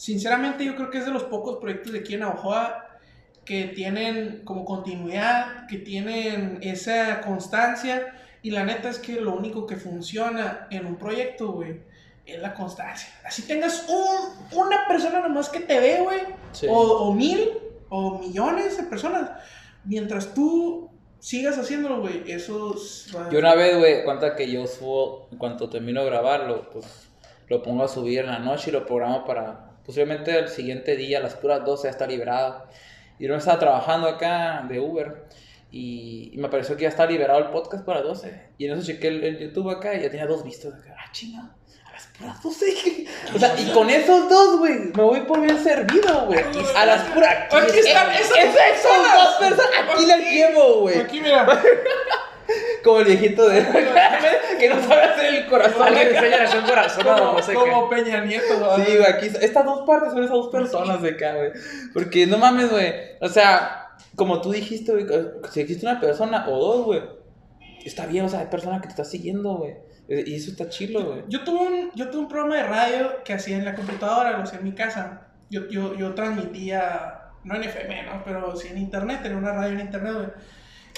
sinceramente, 0.00 0.64
yo 0.64 0.74
creo 0.76 0.88
que 0.88 0.96
es 0.96 1.04
de 1.04 1.10
los 1.12 1.24
pocos 1.24 1.58
proyectos 1.58 1.92
de 1.92 1.98
aquí 1.98 2.14
en 2.14 2.20
Navajoa 2.20 2.86
que 3.44 3.64
tienen 3.64 4.40
como 4.46 4.64
continuidad, 4.64 5.66
que 5.68 5.76
tienen 5.76 6.58
esa 6.62 7.20
constancia, 7.20 8.14
y 8.40 8.50
la 8.50 8.64
neta 8.64 8.88
es 8.88 8.98
que 8.98 9.20
lo 9.20 9.34
único 9.34 9.66
que 9.66 9.76
funciona 9.76 10.66
en 10.70 10.86
un 10.86 10.96
proyecto, 10.96 11.52
güey, 11.52 11.80
es 12.24 12.40
la 12.40 12.54
constancia. 12.54 13.10
Así 13.26 13.42
tengas 13.42 13.86
un, 13.90 14.58
una 14.58 14.88
persona 14.88 15.20
nomás 15.20 15.50
que 15.50 15.60
te 15.60 15.78
ve, 15.78 16.00
güey, 16.02 16.20
Sí. 16.52 16.66
o, 16.70 16.74
o 16.78 17.12
mil, 17.12 17.50
o 17.90 18.18
millones 18.20 18.78
de 18.78 18.84
personas, 18.84 19.30
mientras 19.84 20.32
tú 20.32 20.88
sigas 21.18 21.58
haciéndolo, 21.58 22.00
güey, 22.00 22.22
eso 22.26 22.74
es- 22.74 23.14
Yo 23.30 23.38
una 23.38 23.54
vez, 23.54 23.76
güey, 23.76 24.02
cuenta 24.04 24.34
que 24.34 24.50
yo 24.50 24.66
subo, 24.66 25.28
en 25.30 25.36
cuanto 25.36 25.68
termino 25.68 26.00
de 26.02 26.06
grabarlo, 26.08 26.70
pues 26.70 26.86
lo 27.48 27.62
pongo 27.62 27.82
a 27.84 27.88
subir 27.88 28.20
en 28.20 28.26
la 28.28 28.38
noche 28.38 28.70
y 28.70 28.72
lo 28.72 28.86
programo 28.86 29.24
para, 29.26 29.69
posiblemente 29.84 30.38
el 30.38 30.48
siguiente 30.48 30.96
día, 30.96 31.18
a 31.18 31.22
las 31.22 31.34
puras 31.34 31.64
12 31.64 31.84
ya 31.84 31.90
está 31.90 32.06
liberado. 32.06 32.66
Y 33.18 33.26
yo 33.28 33.34
estaba 33.36 33.58
trabajando 33.58 34.08
acá 34.08 34.64
de 34.68 34.80
Uber 34.80 35.24
y, 35.70 36.30
y 36.32 36.38
me 36.38 36.48
pareció 36.48 36.76
que 36.76 36.82
ya 36.84 36.88
está 36.88 37.06
liberado 37.06 37.38
el 37.38 37.50
podcast 37.50 37.84
para 37.84 38.00
12. 38.02 38.48
Y 38.58 38.66
en 38.66 38.72
eso 38.72 38.82
chequé 38.86 39.08
el, 39.08 39.22
el 39.24 39.38
YouTube 39.38 39.70
acá 39.70 39.94
y 39.94 40.02
ya 40.02 40.10
tenía 40.10 40.26
dos 40.26 40.42
vistas 40.42 40.72
acá. 40.74 40.96
Ah, 40.98 41.10
chinga, 41.12 41.40
a 41.86 41.92
las 41.92 42.06
puras 42.18 42.42
12. 42.42 43.06
o 43.34 43.38
sea, 43.38 43.54
y 43.60 43.70
con 43.72 43.90
esos 43.90 44.28
dos, 44.28 44.58
güey, 44.58 44.78
me 44.94 45.02
voy 45.02 45.20
por 45.20 45.40
bien 45.42 45.62
servido, 45.62 46.26
güey. 46.26 46.40
A 46.74 46.86
las 46.86 47.02
puras. 47.10 47.52
Aquí 47.52 47.78
están 47.78 48.10
Es- 48.12 48.20
esas 48.22 48.38
esas 48.38 48.56
personas. 48.56 49.14
dos 49.14 49.34
personas. 49.48 49.70
Aquí 49.94 50.06
las 50.06 50.20
llevo, 50.20 50.80
güey. 50.80 50.98
Aquí, 50.98 51.20
mira. 51.20 51.46
Como 52.82 53.00
el 53.00 53.04
viejito 53.04 53.48
de. 53.48 53.60
que 54.58 54.68
no 54.68 54.80
sabe 54.82 55.02
hacer 55.02 55.34
el 55.34 55.46
corazón. 55.46 55.82
Alguien 55.82 56.16
acá. 56.16 56.26
enseña 56.26 56.62
un 56.62 56.68
corazón 56.68 57.06
o 57.06 57.16
Como, 57.16 57.32
no 57.32 57.42
sé 57.42 57.54
como 57.54 57.90
Peña 57.90 58.24
Nieto, 58.24 58.60
¿verdad? 58.60 58.76
Sí, 58.84 58.96
güey, 58.96 59.06
aquí. 59.06 59.26
Estas 59.26 59.64
dos 59.64 59.86
partes 59.86 60.12
son 60.12 60.24
esas 60.24 60.36
dos 60.36 60.48
personas 60.48 61.02
de 61.02 61.10
acá, 61.10 61.34
güey. 61.34 61.52
Porque 61.92 62.26
no 62.26 62.38
mames, 62.38 62.70
güey. 62.70 62.92
O 63.20 63.28
sea, 63.28 63.88
como 64.16 64.40
tú 64.40 64.52
dijiste, 64.52 64.92
güey, 64.92 65.06
si 65.50 65.60
existe 65.60 65.86
una 65.86 66.00
persona 66.00 66.46
o 66.48 66.58
dos, 66.58 66.84
güey, 66.86 67.02
está 67.84 68.06
bien, 68.06 68.24
o 68.24 68.28
sea, 68.28 68.40
hay 68.40 68.46
personas 68.46 68.80
que 68.80 68.88
te 68.88 68.92
están 68.92 69.06
siguiendo, 69.06 69.54
güey. 69.54 69.76
Y 70.08 70.34
eso 70.34 70.50
está 70.50 70.68
chilo, 70.68 71.04
güey. 71.04 71.22
Yo 71.28 71.44
tuve, 71.44 71.60
un, 71.60 71.90
yo 71.94 72.10
tuve 72.10 72.22
un 72.22 72.28
programa 72.28 72.56
de 72.56 72.62
radio 72.64 73.22
que 73.24 73.32
hacía 73.32 73.56
en 73.56 73.64
la 73.64 73.76
computadora, 73.76 74.32
lo 74.32 74.42
hacía 74.42 74.58
en 74.58 74.64
mi 74.64 74.72
casa. 74.72 75.28
Yo, 75.50 75.68
yo, 75.68 75.94
yo 75.94 76.14
transmitía, 76.14 77.30
no 77.44 77.54
en 77.54 77.64
FM, 77.64 78.02
¿no? 78.06 78.22
Pero 78.24 78.56
sí 78.56 78.68
en 78.68 78.78
internet, 78.78 79.20
tenía 79.22 79.38
una 79.38 79.52
radio 79.52 79.74
en 79.74 79.80
internet, 79.80 80.14
güey. 80.14 80.26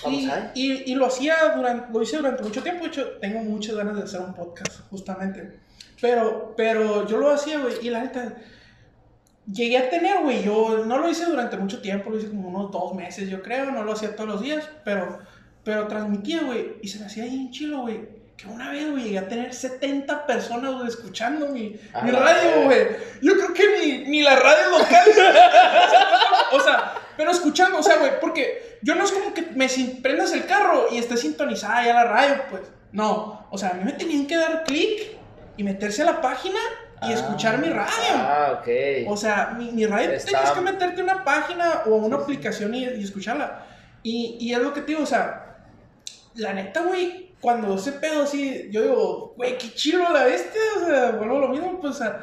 Y, 0.06 0.26
Vamos 0.26 0.32
ahí. 0.32 0.50
y, 0.54 0.92
y 0.92 0.94
lo 0.94 1.06
hacía 1.06 1.36
durante, 1.56 1.92
lo 1.92 2.02
hice 2.02 2.16
durante 2.16 2.42
mucho 2.42 2.62
tiempo, 2.62 2.84
de 2.84 2.88
hecho, 2.88 3.06
tengo 3.20 3.40
muchas 3.40 3.76
ganas 3.76 3.96
de 3.96 4.02
hacer 4.02 4.20
un 4.20 4.34
podcast, 4.34 4.80
justamente. 4.90 5.58
Pero, 6.00 6.54
pero 6.56 7.06
yo 7.06 7.18
lo 7.18 7.30
hacía, 7.30 7.58
güey, 7.58 7.74
y 7.82 7.90
la 7.90 8.02
neta, 8.02 8.34
llegué 9.50 9.78
a 9.78 9.90
tener, 9.90 10.20
güey, 10.22 10.42
yo 10.42 10.84
no 10.84 10.98
lo 10.98 11.08
hice 11.08 11.26
durante 11.26 11.56
mucho 11.56 11.80
tiempo, 11.80 12.10
lo 12.10 12.18
hice 12.18 12.28
como 12.28 12.48
unos 12.48 12.70
dos 12.70 12.94
meses, 12.94 13.28
yo 13.28 13.42
creo, 13.42 13.70
no 13.70 13.84
lo 13.84 13.92
hacía 13.92 14.14
todos 14.16 14.30
los 14.30 14.42
días, 14.42 14.68
pero, 14.84 15.20
pero 15.64 15.86
transmitía, 15.86 16.42
güey, 16.42 16.76
y 16.82 16.88
se 16.88 16.98
me 16.98 17.06
hacía 17.06 17.24
bien 17.24 17.50
chilo, 17.50 17.82
güey. 17.82 18.22
Que 18.36 18.48
una 18.48 18.70
vez, 18.70 18.90
güey, 18.90 19.04
llegué 19.04 19.18
a 19.18 19.28
tener 19.28 19.54
70 19.54 20.26
personas, 20.26 20.74
güey, 20.74 20.88
escuchando 20.88 21.48
mi, 21.48 21.78
A 21.92 22.02
mi 22.02 22.10
radio, 22.10 22.64
güey. 22.64 22.88
Yo 23.20 23.34
creo 23.34 23.52
que 23.52 23.78
ni, 23.78 24.08
ni 24.08 24.22
la 24.22 24.36
radio 24.36 24.70
local. 24.78 25.06
o 26.52 26.60
sea, 26.60 26.94
pero 27.16 27.30
escuchando, 27.30 27.78
o 27.78 27.82
sea, 27.82 27.98
güey, 27.98 28.18
porque 28.20 28.71
yo 28.82 28.94
no 28.94 29.04
es 29.04 29.12
como 29.12 29.32
que 29.34 29.42
me 29.42 29.68
prendas 30.02 30.32
el 30.32 30.46
carro 30.46 30.86
y 30.90 30.98
esté 30.98 31.16
sintonizada 31.16 31.84
ya 31.84 31.94
la 31.94 32.04
radio, 32.04 32.42
pues. 32.50 32.62
No, 32.92 33.46
o 33.50 33.56
sea, 33.58 33.70
a 33.70 33.74
mí 33.74 33.84
me 33.84 33.92
tenían 33.92 34.26
que 34.26 34.36
dar 34.36 34.64
clic 34.64 35.16
y 35.56 35.64
meterse 35.64 36.02
a 36.02 36.06
la 36.06 36.20
página 36.20 36.58
y 37.02 37.06
Ah. 37.10 37.14
escuchar 37.14 37.58
mi 37.58 37.68
radio. 37.68 37.92
Ah, 38.14 38.58
ok. 38.60 38.68
O 39.08 39.16
sea, 39.16 39.54
mi, 39.56 39.72
mi 39.72 39.86
radio 39.86 40.10
Está- 40.12 40.30
tenías 40.32 40.50
que 40.52 40.60
meterte 40.60 41.00
a 41.00 41.04
una 41.04 41.24
página 41.24 41.82
o 41.86 41.94
a 41.94 42.04
una 42.04 42.16
aplicación 42.16 42.74
y, 42.74 42.84
y 42.84 43.02
escucharla. 43.04 43.66
Y, 44.02 44.36
y 44.40 44.52
es 44.52 44.58
lo 44.58 44.72
que 44.74 44.80
te 44.82 44.88
digo, 44.88 45.02
o 45.02 45.06
sea, 45.06 45.56
la 46.34 46.52
neta, 46.52 46.82
güey, 46.82 47.34
cuando 47.40 47.74
ese 47.74 47.92
pedo 47.92 48.22
así, 48.22 48.68
yo 48.70 48.82
digo, 48.82 49.34
güey, 49.36 49.58
qué 49.58 49.72
chido 49.74 50.02
la 50.12 50.24
bestia, 50.24 50.60
o 50.80 50.86
sea, 50.86 51.10
vuelvo 51.12 51.38
a 51.38 51.40
lo 51.40 51.48
mismo, 51.48 51.80
pues, 51.80 51.94
o 51.96 51.98
sea, 51.98 52.20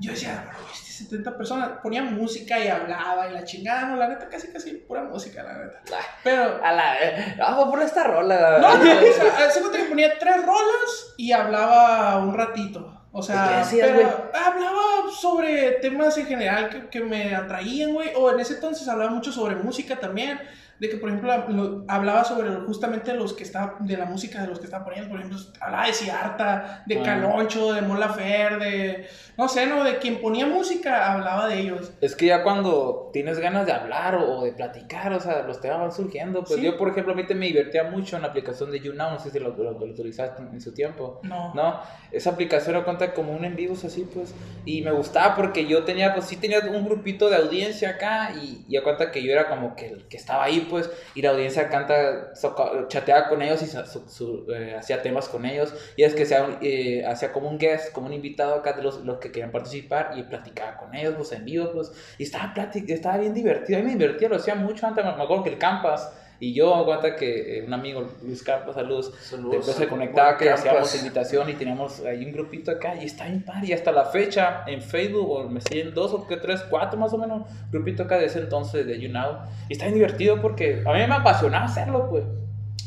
yo 0.00 0.12
decía, 0.12 0.50
este 0.72 0.83
70 0.94 1.36
personas, 1.36 1.70
ponía 1.82 2.02
música 2.02 2.58
y 2.58 2.68
hablaba 2.68 3.28
y 3.28 3.32
la 3.32 3.44
chingada, 3.44 3.86
no, 3.86 3.96
la 3.96 4.08
neta, 4.08 4.28
casi, 4.28 4.48
casi 4.52 4.72
pura 4.74 5.02
música, 5.04 5.42
la 5.42 5.52
neta. 5.54 5.80
Pero, 6.22 6.60
A 6.64 6.72
la. 6.72 6.96
eh, 6.98 7.34
Vamos 7.38 7.68
por 7.68 7.82
esta 7.82 8.04
rola. 8.04 8.58
no, 8.60 8.76
no, 8.78 8.90
o 8.92 9.12
sea, 9.12 9.46
hace 9.48 9.60
cuenta 9.60 9.78
que 9.78 9.84
ponía 9.84 10.18
tres 10.18 10.36
rolas 10.44 11.14
y 11.16 11.32
hablaba 11.32 12.18
un 12.18 12.34
ratito. 12.34 13.00
O 13.12 13.18
¿Y 13.18 13.20
qué 13.20 13.26
sea, 13.32 13.58
decías, 13.58 13.90
pero 13.94 14.30
hablaba 14.34 14.80
sobre 15.20 15.72
temas 15.80 16.18
en 16.18 16.26
general 16.26 16.68
que, 16.68 16.88
que 16.88 17.00
me 17.00 17.34
atraían, 17.34 17.92
güey. 17.94 18.10
O 18.16 18.30
en 18.32 18.40
ese 18.40 18.54
entonces 18.54 18.88
hablaba 18.88 19.10
mucho 19.10 19.30
sobre 19.30 19.54
música 19.56 19.96
también. 20.00 20.40
De 20.80 20.88
que, 20.90 20.96
por 20.96 21.08
ejemplo, 21.08 21.32
lo- 21.50 21.84
hablaba 21.86 22.24
sobre 22.24 22.50
justamente 22.66 23.14
los 23.14 23.32
que 23.32 23.44
estaba, 23.44 23.76
de 23.78 23.96
la 23.96 24.06
música 24.06 24.40
de 24.40 24.48
los 24.48 24.58
que 24.58 24.64
estaba 24.64 24.84
poniendo. 24.84 25.08
Por 25.08 25.20
ejemplo, 25.20 25.38
hablaba 25.60 25.86
de 25.86 25.92
Ciarta, 25.92 26.82
de 26.86 26.98
Ah. 26.98 27.02
Caloncho, 27.04 27.72
de 27.72 27.82
Mola 27.82 28.08
Fer, 28.08 28.58
de. 28.58 29.08
No 29.36 29.48
sé, 29.48 29.66
¿no? 29.66 29.82
De 29.84 29.98
quien 29.98 30.20
ponía 30.20 30.46
música, 30.46 31.12
hablaba 31.12 31.48
de 31.48 31.58
ellos. 31.60 31.92
Es 32.00 32.14
que 32.14 32.26
ya 32.26 32.42
cuando 32.42 33.10
tienes 33.12 33.38
ganas 33.38 33.66
de 33.66 33.72
hablar 33.72 34.14
o, 34.16 34.38
o 34.38 34.44
de 34.44 34.52
platicar, 34.52 35.12
o 35.12 35.20
sea, 35.20 35.42
los 35.42 35.60
temas 35.60 35.80
van 35.80 35.92
surgiendo. 35.92 36.44
Pues 36.44 36.60
Sí. 36.60 36.64
yo, 36.64 36.76
por 36.76 36.88
ejemplo, 36.88 37.12
a 37.12 37.16
mí 37.16 37.26
te 37.26 37.34
me 37.34 37.46
divertía 37.46 37.84
mucho 37.84 38.16
en 38.16 38.22
la 38.22 38.28
aplicación 38.28 38.70
de 38.70 38.80
YouNow, 38.80 39.10
no 39.12 39.18
sé 39.18 39.30
si 39.30 39.38
lo, 39.40 39.50
lo, 39.56 39.72
lo 39.72 39.86
utilizaste 39.86 40.42
en, 40.42 40.60
su 40.60 40.72
tiempo. 40.72 41.20
No. 41.24 41.52
No, 41.54 41.80
esa 42.12 42.30
aplicación 42.30 42.74
lo 42.74 42.84
cuenta 42.84 43.12
como 43.12 43.32
un 43.32 43.44
en 43.44 43.56
vivo 43.56 43.74
así, 43.74 44.08
pues. 44.12 44.34
Y 44.64 44.82
me 44.82 44.92
gustaba 44.92 45.34
porque 45.34 45.66
yo 45.66 45.84
tenía, 45.84 46.14
pues 46.14 46.26
sí 46.26 46.36
tenía 46.36 46.60
un 46.60 46.84
grupito 46.84 47.28
de 47.28 47.36
audiencia 47.36 47.90
acá 47.90 48.32
y, 48.40 48.64
y 48.68 48.76
a 48.76 48.82
cuenta 48.84 49.10
que 49.10 49.22
yo 49.22 49.32
era 49.32 49.48
como 49.48 49.74
que 49.74 49.88
el 49.88 50.06
que 50.08 50.16
estaba 50.16 50.44
ahí, 50.44 50.66
pues. 50.70 50.88
Y 51.16 51.22
la 51.22 51.30
audiencia 51.30 51.68
canta, 51.68 52.34
soca- 52.34 52.86
chateaba 52.88 53.28
con 53.28 53.42
ellos 53.42 53.62
y 53.62 53.66
sa- 53.66 53.84
su- 53.86 54.08
su- 54.08 54.46
eh, 54.52 54.76
hacía 54.78 55.02
temas 55.02 55.28
con 55.28 55.44
ellos. 55.44 55.74
Y 55.96 56.04
es 56.04 56.14
que 56.14 56.24
eh, 56.62 57.04
hacía 57.06 57.32
como 57.32 57.48
un 57.48 57.58
guest, 57.58 57.92
como 57.92 58.06
un 58.06 58.12
invitado 58.12 58.54
acá 58.54 58.74
de 58.74 58.82
los, 58.82 59.04
los 59.04 59.18
que 59.24 59.32
querían 59.32 59.50
participar 59.50 60.12
y 60.16 60.22
platicaba 60.22 60.76
con 60.76 60.94
ellos, 60.94 61.14
pues 61.16 61.32
en 61.32 61.44
vivo, 61.44 61.70
pues. 61.72 61.90
Y 62.18 62.24
estaba, 62.24 62.52
platic 62.54 62.88
estaba 62.90 63.18
bien 63.18 63.34
divertido. 63.34 63.78
A 63.78 63.82
mí 63.82 63.88
me 63.88 63.96
divertía, 63.96 64.28
lo 64.28 64.36
hacía 64.36 64.54
mucho 64.54 64.86
antes. 64.86 65.04
Me 65.04 65.10
acuerdo 65.10 65.42
que 65.42 65.50
el 65.50 65.58
Campas 65.58 66.12
Y 66.40 66.52
yo 66.52 66.76
me 66.76 66.84
cuenta 66.84 67.16
que 67.16 67.58
eh, 67.58 67.64
un 67.64 67.72
amigo, 67.72 68.06
Luis 68.22 68.42
Campos, 68.42 68.74
saludos, 68.74 69.12
Saludos, 69.20 69.52
después 69.52 69.76
se 69.76 69.88
conectaba 69.88 70.36
que 70.36 70.50
hacíamos 70.50 70.82
Campas. 70.82 70.98
invitación 70.98 71.48
y 71.48 71.54
teníamos 71.54 72.00
ahí 72.04 72.24
un 72.24 72.32
grupito 72.32 72.70
acá 72.70 72.96
y 72.96 73.06
está 73.06 73.26
en 73.28 73.42
par 73.42 73.64
y 73.64 73.72
hasta 73.72 73.92
la 73.92 74.04
fecha 74.04 74.64
en 74.66 74.82
Facebook 74.82 75.30
o 75.30 75.48
me 75.48 75.60
siguen 75.60 75.94
dos 75.94 76.12
o 76.12 76.26
que 76.26 76.36
tres, 76.36 76.62
cuatro 76.68 76.98
más 76.98 77.12
o 77.12 77.18
menos, 77.18 77.48
grupito 77.70 78.02
acá 78.02 78.18
de 78.18 78.26
ese 78.26 78.40
entonces 78.40 78.84
de 78.86 79.00
YouNow 79.00 79.38
y 79.68 79.74
está 79.74 79.86
bien 79.86 79.94
divertido 79.94 80.42
porque 80.42 80.82
a 80.84 80.92
mí 80.92 80.98
me 80.98 81.14
apasionaba 81.14 81.66
hacerlo 81.66 82.10
pues 82.10 82.24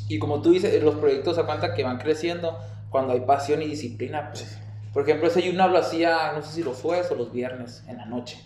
y 0.09 0.19
como 0.19 0.41
tú 0.41 0.51
dices, 0.51 0.81
los 0.83 0.95
proyectos 0.95 1.37
a 1.37 1.45
cuenta 1.45 1.73
que 1.73 1.83
van 1.83 1.97
creciendo 1.97 2.57
cuando 2.89 3.13
hay 3.13 3.21
pasión 3.21 3.61
y 3.61 3.67
disciplina 3.67 4.29
pues. 4.29 4.59
Por 4.97 5.03
ejemplo, 5.03 5.27
ese 5.27 5.43
YouNow 5.43 5.69
lo 5.69 5.77
hacía, 5.77 6.31
no 6.33 6.41
sé 6.41 6.53
si 6.53 6.63
los 6.63 6.81
jueves 6.81 7.11
o 7.11 7.15
los 7.15 7.31
viernes 7.31 7.83
en 7.87 7.97
la 7.97 8.07
noche 8.07 8.39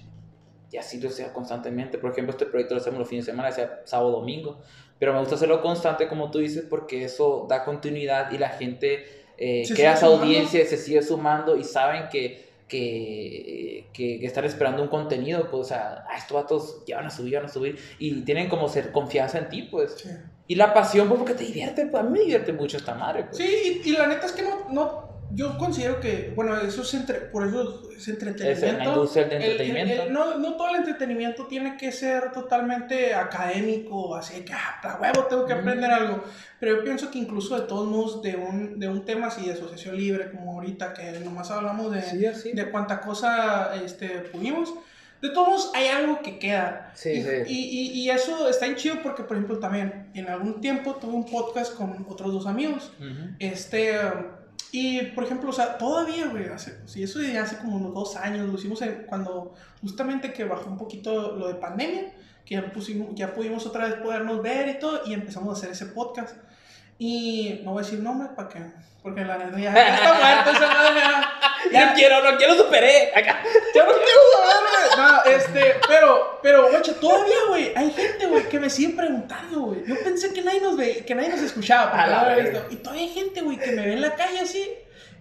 y 0.69 0.75
así 0.75 0.99
lo 0.99 1.07
hacía 1.07 1.31
constantemente. 1.31 1.97
Por 1.97 2.11
ejemplo, 2.11 2.31
este 2.31 2.45
proyecto 2.45 2.75
lo 2.75 2.81
hacemos 2.81 2.99
los 2.99 3.07
fines 3.07 3.25
de 3.25 3.31
semana, 3.31 3.53
sea 3.53 3.79
sábado, 3.85 4.11
domingo. 4.11 4.59
Pero 4.99 5.13
me 5.13 5.19
gusta 5.19 5.35
hacerlo 5.35 5.61
constante, 5.61 6.09
como 6.09 6.29
tú 6.29 6.39
dices, 6.39 6.65
porque 6.69 7.05
eso 7.05 7.45
da 7.47 7.63
continuidad 7.63 8.33
y 8.33 8.37
la 8.37 8.49
gente 8.49 9.05
eh, 9.37 9.63
crea 9.73 9.93
esa 9.93 10.07
audiencia, 10.07 10.65
se 10.65 10.75
sigue 10.75 11.01
sumando 11.01 11.55
y 11.55 11.63
saben 11.63 12.09
que, 12.09 12.49
que, 12.67 13.87
que, 13.93 14.25
están 14.25 14.43
esperando 14.43 14.83
un 14.83 14.89
contenido. 14.89 15.49
Pues, 15.49 15.61
o 15.61 15.63
sea, 15.63 16.03
ah, 16.09 16.17
estos 16.17 16.35
vatos 16.35 16.83
ya 16.85 16.97
van 16.97 17.05
a 17.05 17.11
subir, 17.11 17.31
ya 17.31 17.39
van 17.39 17.49
a 17.49 17.53
subir. 17.53 17.79
Y 17.97 18.23
tienen 18.23 18.49
como 18.49 18.67
ser 18.67 18.91
confianza 18.91 19.37
en 19.37 19.47
ti, 19.47 19.61
pues. 19.63 19.93
Sí. 19.93 20.09
Y 20.47 20.55
la 20.55 20.73
pasión, 20.73 21.07
pues, 21.07 21.17
porque 21.17 21.33
te 21.33 21.45
divierte. 21.45 21.85
Pues, 21.85 22.03
a 22.03 22.05
mí 22.05 22.11
me 22.11 22.19
divierte 22.19 22.51
mucho 22.51 22.75
esta 22.75 22.93
madre, 22.93 23.23
pues. 23.23 23.37
Sí, 23.37 23.81
y, 23.85 23.89
y 23.89 23.93
la 23.93 24.07
neta 24.07 24.25
es 24.25 24.33
que 24.33 24.41
no, 24.41 24.67
no, 24.69 25.10
yo 25.33 25.57
considero 25.57 25.99
que, 25.99 26.33
bueno, 26.35 26.57
eso 26.59 26.81
es 26.81 26.93
entre, 26.93 27.15
por 27.21 27.47
eso 27.47 27.89
es 27.95 28.01
Es 28.01 28.07
en 28.07 28.13
entretenimiento. 28.15 28.83
industria 28.93 29.25
del 29.25 29.33
El- 29.37 29.43
el- 29.43 29.51
entretenimiento. 29.51 30.03
el- 30.03 30.13
no, 30.13 30.37
no 30.37 30.55
todo 30.57 30.69
el 30.69 30.75
entretenimiento 30.77 31.47
tiene 31.47 31.77
que 31.77 31.91
ser 31.91 32.31
totalmente 32.31 33.13
académico, 33.13 34.15
así 34.15 34.41
que, 34.41 34.53
ah, 34.53 34.79
a 34.83 34.99
huevo, 35.01 35.25
tengo 35.25 35.45
que 35.45 35.55
Mm. 35.55 35.59
aprender 35.59 35.91
algo. 35.91 36.23
Pero 36.59 36.77
yo 36.77 36.83
pienso 36.83 37.09
que 37.11 37.19
incluso 37.19 37.59
de 37.59 37.67
todos 37.67 37.87
modos, 37.87 38.21
de 38.21 38.35
un, 38.35 38.79
de 38.79 38.87
un 38.87 39.05
tema 39.05 39.27
así 39.27 39.45
de 39.45 39.53
asociación 39.53 39.95
libre, 39.97 40.31
como 40.31 40.53
ahorita, 40.53 40.93
que 40.93 41.11
nomás 41.19 41.49
hablamos 41.51 41.91
de, 41.91 42.01
Sí, 42.01 42.25
así. 42.25 42.51
de 42.53 42.69
cuánta 42.69 43.01
cosa 43.01 43.75
este, 43.83 44.07
pudimos, 44.31 44.73
de 45.21 45.29
todos 45.29 45.47
modos 45.47 45.71
hay 45.75 45.87
algo 45.87 46.19
que 46.21 46.39
queda. 46.39 46.91
Sí, 46.95 47.09
y, 47.11 47.21
sí. 47.23 47.29
Y, 47.47 47.57
y- 47.57 48.01
y 48.03 48.09
eso 48.09 48.49
está 48.49 48.65
en 48.65 48.75
chido 48.75 48.95
porque, 49.03 49.23
por 49.23 49.37
ejemplo, 49.37 49.59
también 49.59 50.09
en 50.15 50.27
algún 50.27 50.61
tiempo 50.61 50.95
tuve 50.95 51.13
un 51.13 51.25
podcast 51.25 51.75
con 51.75 52.05
otros 52.09 52.33
dos 52.33 52.47
amigos. 52.47 52.91
Ujú. 52.99 53.35
Este, 53.39 53.91
um, 53.99 54.40
y 54.71 55.01
por 55.07 55.25
ejemplo, 55.25 55.49
o 55.49 55.53
sea, 55.53 55.77
todavía, 55.77 56.27
güey, 56.27 56.47
hace, 56.47 56.77
sí, 56.85 57.03
eso 57.03 57.21
ya 57.21 57.43
hace 57.43 57.57
como 57.57 57.75
unos 57.75 57.93
dos 57.93 58.15
años, 58.15 58.47
lo 58.47 58.55
hicimos 58.55 58.81
cuando 59.07 59.53
justamente 59.81 60.31
que 60.31 60.45
bajó 60.45 60.69
un 60.69 60.77
poquito 60.77 61.35
lo 61.35 61.47
de 61.47 61.55
pandemia, 61.55 62.13
que 62.45 62.55
ya, 62.55 62.71
pusimos, 62.71 63.09
ya 63.13 63.33
pudimos 63.33 63.65
otra 63.65 63.87
vez 63.87 63.95
podernos 63.95 64.41
ver 64.41 64.69
y 64.69 64.79
todo, 64.79 65.01
y 65.05 65.13
empezamos 65.13 65.49
a 65.49 65.57
hacer 65.57 65.71
ese 65.71 65.87
podcast. 65.87 66.37
Y 67.03 67.61
no 67.63 67.71
voy 67.71 67.81
a 67.81 67.83
decir 67.83 67.99
nombres 67.99 68.29
para 68.35 68.47
que, 68.47 68.59
porque 69.01 69.25
la 69.25 69.35
neta 69.39 69.57
ya, 69.59 69.73
ya 69.73 69.95
está 69.95 70.13
muerto 70.13 70.51
esa 70.51 70.67
madre, 70.71 71.01
ya. 71.71 71.85
No 71.87 71.93
quiero, 71.95 72.23
no 72.31 72.37
quiero, 72.37 72.53
superé. 72.55 73.09
Acá. 73.15 73.41
Ya 73.73 73.85
no 73.85 73.91
quiero 73.93 74.21
saber, 74.37 74.55
güey. 74.69 74.97
No, 74.97 75.23
este, 75.35 75.75
pero, 75.87 76.39
pero, 76.43 76.69
guacho, 76.69 76.93
todavía, 76.97 77.35
güey, 77.49 77.71
hay 77.75 77.89
gente, 77.89 78.27
güey, 78.27 78.47
que 78.47 78.59
me 78.59 78.69
sigue 78.69 78.93
preguntando, 78.95 79.61
güey. 79.61 79.79
Yo 79.87 79.95
pensé 80.03 80.31
que 80.31 80.43
nadie 80.43 80.61
nos 80.61 80.77
ve, 80.77 81.03
que 81.03 81.15
nadie 81.15 81.29
nos 81.29 81.41
escuchaba. 81.41 81.89
porque 81.91 82.07
la 82.07 82.35
visto. 82.35 82.67
Y 82.69 82.75
todavía 82.75 83.01
hay 83.03 83.09
gente, 83.09 83.41
güey, 83.41 83.57
que 83.57 83.71
me 83.71 83.83
ve 83.87 83.93
en 83.93 84.01
la 84.01 84.13
calle 84.13 84.39
así 84.41 84.69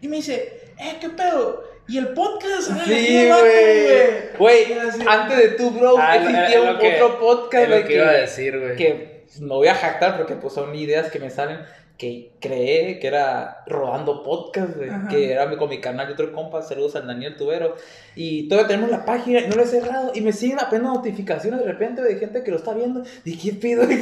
y 0.03 0.09
me 0.09 0.17
dice, 0.17 0.61
eh, 0.79 0.99
¿qué 1.01 1.09
pedo? 1.09 1.65
¿Y 1.89 1.97
el 1.97 2.09
podcast? 2.09 2.73
Sí, 2.85 3.27
güey. 3.27 4.37
Güey, 4.39 4.79
antes 5.09 5.37
de 5.39 5.49
tú, 5.57 5.71
bro, 5.71 5.97
Ah, 5.99 6.17
lo- 6.17 6.29
existía 6.29 6.73
lo 6.73 6.79
que- 6.79 6.95
otro 7.03 7.19
podcast, 7.19 7.69
lo 7.69 7.77
güey, 7.77 7.87
que 7.89 7.95
iba 7.95 8.09
a 8.09 8.13
decir, 8.13 8.59
güey. 8.61 8.77
que 8.77 9.10
no 9.39 9.57
voy 9.57 9.69
a 9.69 9.75
jactar 9.75 10.17
porque 10.17 10.35
pues 10.37 10.53
son 10.55 10.75
ideas 10.75 11.11
que 11.11 11.19
me 11.21 11.31
salen, 11.31 11.59
que 11.97 12.31
creé 12.41 12.99
que 12.99 13.07
era 13.07 13.63
Rodando 13.67 14.23
Podcast, 14.23 14.75
güey, 14.77 14.89
que 15.11 15.33
era 15.33 15.45
mi- 15.47 15.57
con 15.59 15.69
mi 15.69 15.81
canal 15.83 16.07
de 16.07 16.15
otro 16.15 16.33
compa, 16.33 16.63
saludos 16.63 16.97
al 16.97 17.07
Daniel 17.07 17.37
Tubero, 17.37 17.77
y 18.17 18.49
todavía 18.49 18.69
tenemos 18.69 18.91
la 18.91 19.05
página 19.05 19.41
y 19.41 19.49
no 19.49 19.57
lo 19.57 19.63
he 19.65 19.67
cerrado, 19.67 20.11
y 20.15 20.23
me 20.23 20.33
siguen 20.33 20.59
apenas 20.61 20.95
notificaciones 20.95 21.61
de 21.61 21.67
repente 21.67 22.01
de 22.03 22.17
gente 22.17 22.43
que 22.43 22.51
lo 22.51 22.57
está 22.57 22.73
viendo, 22.73 23.03
y 23.25 23.37
qué 23.37 23.53
pido, 23.53 23.83
a 23.85 23.87
mí 23.87 23.99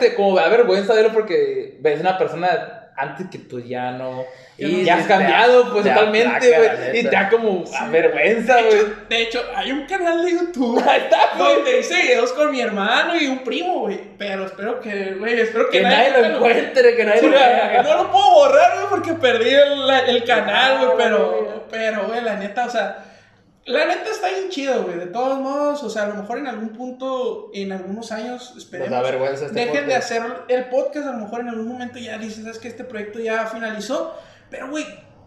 me- 0.00 0.14
como 0.14 0.34
da 0.34 0.48
vergüenza 0.48 0.94
verlo 0.94 1.12
porque 1.12 1.76
ves 1.80 2.00
una 2.00 2.16
persona 2.16 2.79
antes 3.00 3.26
que 3.30 3.38
pues 3.38 3.66
ya 3.68 3.90
no... 3.92 4.24
Y 4.58 4.84
ya 4.84 4.96
sí 4.96 5.00
has 5.02 5.08
da- 5.08 5.16
cambiado, 5.16 5.72
pues 5.72 5.84
te 5.84 5.88
da 5.88 5.94
totalmente, 5.94 6.54
güey. 6.56 6.98
Y 6.98 7.02
te 7.04 7.10
da 7.10 7.28
como 7.30 7.64
a 7.78 7.86
vergüenza, 7.88 8.60
güey. 8.60 8.82
de 9.08 9.22
hecho, 9.22 9.42
hay 9.56 9.72
un 9.72 9.86
canal 9.86 10.22
de 10.22 10.32
YouTube 10.32 10.82
Ahí 10.86 11.00
está, 11.04 11.18
güey. 11.38 11.54
donde 11.54 11.78
hice 11.80 11.94
videos 11.94 12.32
con 12.34 12.50
mi 12.50 12.60
hermano 12.60 13.16
y 13.18 13.26
un 13.26 13.38
primo, 13.38 13.80
güey. 13.80 13.98
Pero 14.18 14.44
espero 14.44 14.78
que, 14.80 15.14
güey, 15.18 15.40
espero 15.40 15.70
que, 15.70 15.78
Que 15.78 15.84
nadie 15.84 16.10
lo 16.10 16.24
encuentre, 16.36 16.94
que 16.94 17.04
nadie 17.04 17.20
Sí, 17.20 17.26
lo 17.26 17.32
vea. 17.32 17.82
no 17.82 18.02
lo 18.02 18.10
puedo 18.12 18.30
borrar, 18.32 18.74
güey, 18.76 18.86
porque 18.90 19.12
perdí 19.14 19.48
el, 19.48 19.90
el 20.08 20.24
canal, 20.24 20.76
güey, 20.78 20.90
Ah, 20.90 20.94
pero, 20.98 21.30
güey. 21.30 21.60
pero, 21.70 22.06
güey, 22.08 22.20
la 22.22 22.34
neta, 22.36 22.66
o 22.66 22.70
sea, 22.70 22.98
la 23.66 23.86
neta 23.86 24.10
está 24.10 24.28
bien 24.28 24.48
chido, 24.48 24.84
güey, 24.84 24.98
de 24.98 25.06
todos 25.06 25.38
modos, 25.38 25.82
o 25.82 25.90
sea, 25.90 26.04
a 26.04 26.08
lo 26.08 26.14
mejor 26.14 26.38
en 26.38 26.46
algún 26.46 26.70
punto, 26.70 27.50
en 27.52 27.72
algunos 27.72 28.10
años, 28.10 28.52
Nos 28.54 28.64
esperemos, 28.64 28.90
da 28.90 29.02
vergüenza 29.02 29.46
este 29.46 29.60
dejen 29.60 29.86
de 29.86 29.94
hacer 29.94 30.22
el 30.48 30.64
podcast, 30.66 31.06
a 31.08 31.12
lo 31.12 31.18
mejor 31.18 31.40
en 31.40 31.48
algún 31.48 31.68
momento 31.68 31.98
ya 31.98 32.18
dices, 32.18 32.42
sabes 32.42 32.58
que 32.58 32.68
este 32.68 32.84
proyecto 32.84 33.20
ya 33.20 33.46
finalizó, 33.46 34.14
pero, 34.50 34.70
güey, 34.70 34.84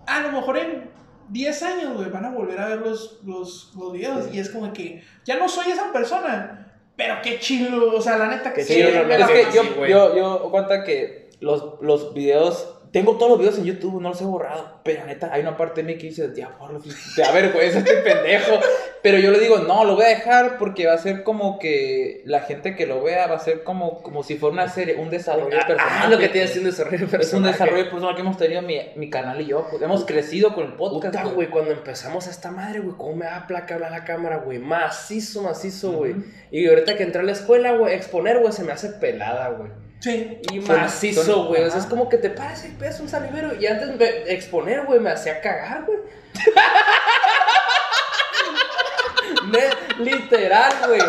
a 0.07 0.21
lo 0.21 0.31
mejor 0.31 0.57
en 0.57 0.89
10 1.29 1.63
años, 1.63 1.93
güey, 1.95 2.09
van 2.09 2.25
a 2.25 2.31
volver 2.31 2.59
a 2.59 2.69
ver 2.69 2.79
los, 2.79 3.19
los, 3.23 3.71
los 3.77 3.93
videos, 3.93 4.33
y 4.33 4.39
es 4.39 4.49
como 4.49 4.73
que, 4.73 5.03
ya 5.25 5.37
no 5.37 5.47
soy 5.47 5.71
esa 5.71 5.93
persona, 5.93 6.73
pero 6.95 7.15
qué 7.23 7.39
chido, 7.39 7.95
o 7.95 8.01
sea, 8.01 8.17
la 8.17 8.27
neta 8.27 8.51
que 8.51 8.61
Qué 8.61 8.65
sí, 8.65 8.73
chido, 8.75 9.03
no, 9.03 9.07
la 9.07 9.15
es 9.15 9.27
que 9.27 9.55
yo, 9.55 9.85
yo, 9.85 10.15
yo 10.15 10.49
cuenta 10.51 10.83
que 10.83 11.29
los, 11.39 11.81
los 11.81 12.13
videos, 12.13 12.75
tengo 12.93 13.17
todos 13.17 13.31
los 13.31 13.39
videos 13.39 13.57
en 13.57 13.65
YouTube, 13.65 13.99
no 13.99 14.09
los 14.09 14.21
he 14.21 14.23
borrado, 14.23 14.79
pero 14.83 15.03
neta, 15.07 15.33
hay 15.33 15.41
una 15.41 15.57
parte 15.57 15.81
de 15.81 15.87
mí 15.87 15.97
que 15.97 16.07
dice, 16.07 16.29
ya, 16.35 16.49
borra, 16.59 16.77
te 17.15 17.21
da 17.23 17.31
vergüenza 17.31 17.79
este 17.79 17.95
pendejo, 17.97 18.59
pero 19.01 19.17
yo 19.17 19.31
le 19.31 19.39
digo, 19.39 19.57
no, 19.57 19.83
lo 19.83 19.95
voy 19.95 20.05
a 20.05 20.09
dejar 20.09 20.59
porque 20.59 20.85
va 20.85 20.93
a 20.93 20.99
ser 20.99 21.23
como 21.23 21.57
que 21.57 22.21
la 22.25 22.41
gente 22.41 22.75
que 22.75 22.85
lo 22.85 23.01
vea 23.01 23.25
va 23.25 23.37
a 23.37 23.39
ser 23.39 23.63
como, 23.63 24.03
como 24.03 24.21
si 24.21 24.37
fuera 24.37 24.53
una 24.53 24.69
serie, 24.69 24.95
un 24.95 25.09
desarrollo 25.09 25.49
personal. 25.49 25.87
Ah, 25.89 26.07
lo 26.07 26.19
que 26.19 26.29
tiene 26.29 26.45
es 26.45 26.55
un 26.55 26.65
desarrollo 26.65 27.07
personal. 27.07 27.21
Es 27.21 27.33
un 27.33 27.43
desarrollo 27.43 27.89
personal 27.89 28.13
que 28.13 28.21
hemos 28.21 28.37
tenido 28.37 28.61
mi, 28.61 28.79
mi 28.95 29.09
canal 29.09 29.41
y 29.41 29.47
yo, 29.47 29.65
pues 29.71 29.81
hemos 29.81 30.05
crecido 30.05 30.53
con 30.53 30.65
el 30.65 30.73
podcast. 30.73 31.15
Puta, 31.15 31.33
güey. 31.33 31.49
cuando 31.49 31.71
empezamos 31.71 32.27
esta 32.27 32.51
madre, 32.51 32.79
güey, 32.79 32.95
cómo 32.95 33.15
me 33.15 33.25
da 33.25 33.47
placa 33.47 33.73
hablar 33.73 33.91
a 33.91 33.97
la 33.97 34.05
cámara, 34.05 34.37
güey. 34.37 34.59
Macizo, 34.59 35.41
macizo, 35.41 35.93
güey. 35.93 36.13
Y 36.51 36.67
ahorita 36.67 36.95
que 36.95 37.01
entré 37.01 37.21
a 37.21 37.25
la 37.25 37.31
escuela, 37.31 37.71
güey, 37.71 37.95
exponer, 37.95 38.37
güey, 38.37 38.53
se 38.53 38.63
me 38.63 38.71
hace 38.71 38.89
pelada, 38.89 39.49
güey. 39.49 39.71
Sí. 40.03 40.41
Y 40.51 40.61
Son- 40.61 40.81
macizo, 40.81 41.45
güey. 41.45 41.63
O 41.63 41.69
sea, 41.71 41.79
es 41.79 41.85
como 41.85 42.09
que 42.09 42.17
te 42.17 42.29
paras 42.29 42.65
y 42.65 42.69
pegas 42.69 42.99
un 42.99 43.07
salivero. 43.07 43.53
Y 43.57 43.65
antes 43.67 43.95
me- 43.97 44.33
exponer, 44.33 44.81
güey, 44.85 44.99
me 44.99 45.11
hacía 45.11 45.39
cagar, 45.39 45.85
güey. 45.85 45.99
Literal, 49.99 50.73
güey. 50.87 51.01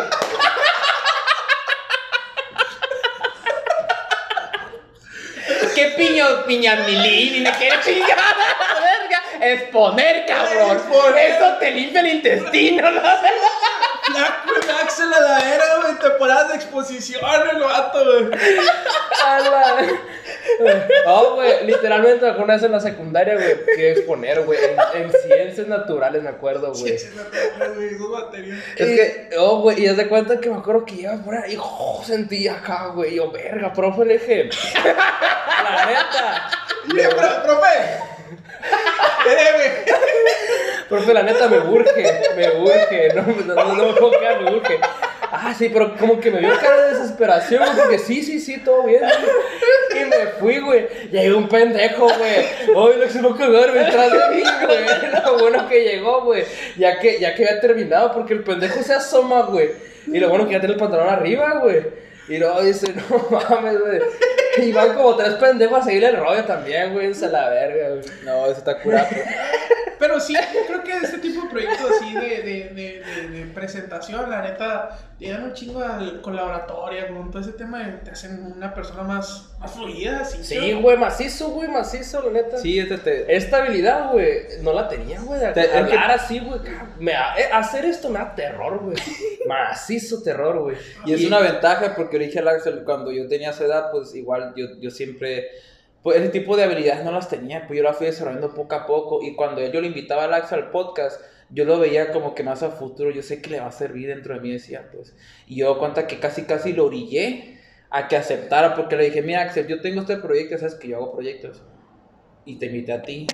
¿Qué 5.75 5.85
piño, 5.97 6.45
piñamilín? 6.45 7.35
¿Y 7.35 7.39
me 7.41 7.51
quiere 7.51 7.77
chingar 7.83 8.17
a 8.17 8.73
la 8.73 8.79
verga? 8.79 9.21
Exponer, 9.53 10.25
cabrón. 10.25 10.77
Exponer. 10.77 11.31
Eso 11.31 11.57
te 11.59 11.71
limpia 11.71 11.99
el 12.01 12.07
intestino, 12.07 12.89
¿no? 12.91 13.01
Max 14.95 14.99
en 14.99 15.09
la 15.09 15.19
ladera, 15.19 15.63
güey, 15.81 15.99
temporadas 15.99 16.49
de 16.49 16.55
exposición, 16.55 17.21
el 17.53 17.59
vato, 17.61 18.03
güey. 18.03 18.29
No, 21.05 21.35
güey, 21.35 21.65
literalmente 21.65 22.25
alguna 22.25 22.53
vez 22.53 22.63
en 22.63 22.71
la 22.71 22.79
secundaria, 22.79 23.33
güey, 23.35 23.65
que 23.75 23.91
exponer, 23.91 24.41
güey, 24.43 24.59
en, 24.63 25.01
en 25.01 25.11
ciencias 25.11 25.67
naturales, 25.67 26.21
me 26.23 26.29
acuerdo, 26.29 26.71
güey. 26.73 26.97
Sí, 26.97 27.09
no, 27.15 27.73
güey, 27.73 27.95
esos 27.95 28.11
baterías. 28.11 28.59
Es 28.77 28.87
que, 28.87 29.29
oh, 29.37 29.59
güey, 29.61 29.83
y 29.83 29.87
haz 29.87 29.97
de 29.97 30.07
cuenta 30.07 30.39
que 30.39 30.49
me 30.49 30.57
acuerdo 30.57 30.85
que 30.85 30.95
iba 30.95 31.13
por 31.17 31.35
ahí, 31.35 31.53
y 31.53 31.57
oh, 31.59 32.01
sentí 32.05 32.47
acá, 32.47 32.87
güey, 32.93 33.13
y 33.13 33.15
yo, 33.17 33.31
verga, 33.31 33.73
profe, 33.73 34.05
le 34.05 34.13
dije, 34.19 34.49
la 35.63 35.85
neta, 35.85 36.51
Mira, 36.85 37.09
pro- 37.09 37.43
profe. 37.43 38.14
Eh, 39.27 39.85
profe, 40.87 41.13
la 41.13 41.23
neta 41.23 41.47
me 41.47 41.57
urge, 41.57 42.21
me 42.35 42.47
urge, 42.61 43.09
no, 43.15 43.23
no, 43.55 43.85
me 43.87 43.93
puedo 43.93 44.11
me 44.19 44.55
urge. 44.55 44.79
Ah, 45.31 45.53
sí, 45.57 45.69
pero 45.69 45.97
como 45.97 46.19
que 46.19 46.29
me 46.31 46.39
vio 46.39 46.57
cara 46.59 46.83
de 46.83 46.93
desesperación, 46.93 47.63
porque 47.75 47.97
sí, 47.97 48.23
sí, 48.23 48.39
sí, 48.39 48.59
todo 48.59 48.83
bien. 48.83 49.01
Y 49.91 50.05
me 50.05 50.27
fui, 50.39 50.59
güey, 50.59 50.87
hay 51.11 51.29
un 51.29 51.47
pendejo, 51.47 52.07
güey, 52.07 52.75
hoy 52.75 52.97
lo 52.97 53.03
que 53.05 53.09
se 53.09 53.21
va 53.21 53.33
a 53.33 53.37
cagar 53.37 53.73
detrás 53.73 54.11
de 54.11 54.35
mí, 54.35 54.43
güey, 54.65 54.79
lo 55.25 55.39
bueno 55.39 55.67
que 55.67 55.83
llegó, 55.83 56.21
güey, 56.23 56.43
ya 56.77 56.99
que, 56.99 57.19
ya 57.19 57.33
que 57.33 57.47
había 57.47 57.61
terminado, 57.61 58.13
porque 58.13 58.33
el 58.33 58.43
pendejo 58.43 58.81
se 58.83 58.93
asoma, 58.93 59.41
güey, 59.43 59.71
y 60.07 60.19
lo 60.19 60.29
bueno 60.29 60.45
que 60.45 60.53
ya 60.53 60.59
tiene 60.59 60.75
el 60.75 60.79
pantalón 60.79 61.09
arriba, 61.09 61.59
güey. 61.61 62.05
Y 62.27 62.37
luego 62.37 62.61
dice, 62.63 62.93
no 63.09 63.29
mames, 63.29 63.79
güey. 63.79 64.01
Y 64.57 64.71
van 64.71 64.93
como 64.95 65.15
tres 65.15 65.33
pendejos 65.35 65.79
a 65.79 65.83
seguirle 65.83 66.09
el 66.09 66.17
rollo 66.17 66.43
también, 66.45 66.93
güey. 66.93 67.13
Se 67.13 67.29
la 67.29 67.49
verga, 67.49 67.89
güey. 67.89 68.01
No, 68.23 68.45
eso 68.45 68.59
está 68.59 68.79
curado. 68.81 69.07
pero 69.99 70.19
sí, 70.19 70.33
creo 70.67 70.83
que 70.83 70.93
este 70.97 71.17
tipo 71.19 71.43
de 71.43 71.49
proyectos 71.49 71.91
así 71.91 72.13
de, 72.13 72.21
de, 72.21 72.69
de, 72.73 73.03
de, 73.03 73.27
de 73.29 73.45
presentación, 73.53 74.29
la 74.29 74.41
neta, 74.41 74.97
te 75.19 75.29
dan 75.29 75.43
un 75.45 75.53
chingo 75.53 75.83
con 76.21 76.35
la 76.35 76.45
oratoria, 76.45 77.07
con 77.07 77.31
todo 77.31 77.41
ese 77.41 77.53
tema, 77.53 77.79
de- 77.83 77.97
te 77.99 78.11
hacen 78.11 78.53
una 78.55 78.73
persona 78.73 79.03
más, 79.03 79.49
más 79.59 79.71
fluida, 79.71 80.19
así. 80.21 80.43
Sí, 80.43 80.73
güey, 80.73 80.97
macizo, 80.97 81.49
güey, 81.49 81.67
macizo, 81.69 82.21
la 82.23 82.31
neta. 82.31 82.57
Sí, 82.57 82.77
este 82.79 82.97
te... 82.97 83.35
Esta 83.35 83.57
habilidad, 83.57 84.11
güey, 84.11 84.41
no 84.61 84.73
la 84.73 84.87
tenía, 84.87 85.19
güey. 85.21 85.39
de 85.39 85.47
Te- 85.53 85.61
es 85.61 85.67
que- 85.69 85.77
Hablar 85.77 86.11
así, 86.11 86.39
güey. 86.39 86.59
me 86.99 87.11
eh, 87.13 87.49
hacer 87.53 87.85
esto 87.85 88.09
me 88.09 88.19
da 88.19 88.35
terror, 88.35 88.79
güey. 88.79 88.97
Macizo 89.47 90.21
terror, 90.23 90.59
güey. 90.59 90.77
Y 91.05 91.13
es 91.13 91.25
una 91.25 91.39
ventaja 91.39 91.93
porque 91.95 92.14
le 92.19 92.25
dije 92.25 92.39
al 92.39 92.47
Axel, 92.47 92.83
cuando 92.83 93.11
yo 93.11 93.27
tenía 93.27 93.51
esa 93.51 93.65
edad, 93.65 93.91
pues 93.91 94.13
igual 94.15 94.53
yo, 94.55 94.67
yo 94.79 94.91
siempre, 94.91 95.47
pues 96.03 96.17
ese 96.17 96.29
tipo 96.29 96.55
de 96.55 96.63
habilidades 96.63 97.03
no 97.03 97.11
las 97.11 97.29
tenía, 97.29 97.67
pues 97.67 97.77
yo 97.77 97.83
las 97.83 97.97
fui 97.97 98.07
desarrollando 98.07 98.53
poco 98.53 98.75
a 98.75 98.85
poco. 98.85 99.21
Y 99.21 99.35
cuando 99.35 99.61
yo 99.61 99.81
lo 99.81 99.87
invitaba 99.87 100.25
al 100.25 100.33
Axel 100.33 100.59
al 100.59 100.71
podcast, 100.71 101.21
yo 101.49 101.65
lo 101.65 101.79
veía 101.79 102.11
como 102.11 102.35
que 102.35 102.43
más 102.43 102.63
a 102.63 102.71
futuro, 102.71 103.11
yo 103.11 103.21
sé 103.21 103.41
que 103.41 103.51
le 103.51 103.59
va 103.59 103.67
a 103.67 103.71
servir 103.71 104.07
dentro 104.07 104.33
de 104.33 104.41
mí, 104.41 104.51
decía, 104.51 104.89
pues. 104.91 105.15
Y 105.47 105.57
yo 105.57 105.77
cuenta 105.77 106.07
que 106.07 106.19
casi, 106.19 106.43
casi 106.43 106.73
lo 106.73 106.85
orillé 106.85 107.59
a 107.89 108.07
que 108.07 108.17
aceptara, 108.17 108.75
porque 108.75 108.95
le 108.95 109.05
dije, 109.05 109.21
mira 109.21 109.41
Axel, 109.41 109.67
yo 109.67 109.81
tengo 109.81 110.01
este 110.01 110.17
proyecto, 110.17 110.57
sabes 110.57 110.75
que 110.75 110.89
yo 110.89 110.97
hago 110.97 111.13
proyectos. 111.13 111.63
Y 112.45 112.57
te 112.57 112.67
invité 112.67 112.93
a 112.93 113.01
ti. 113.01 113.27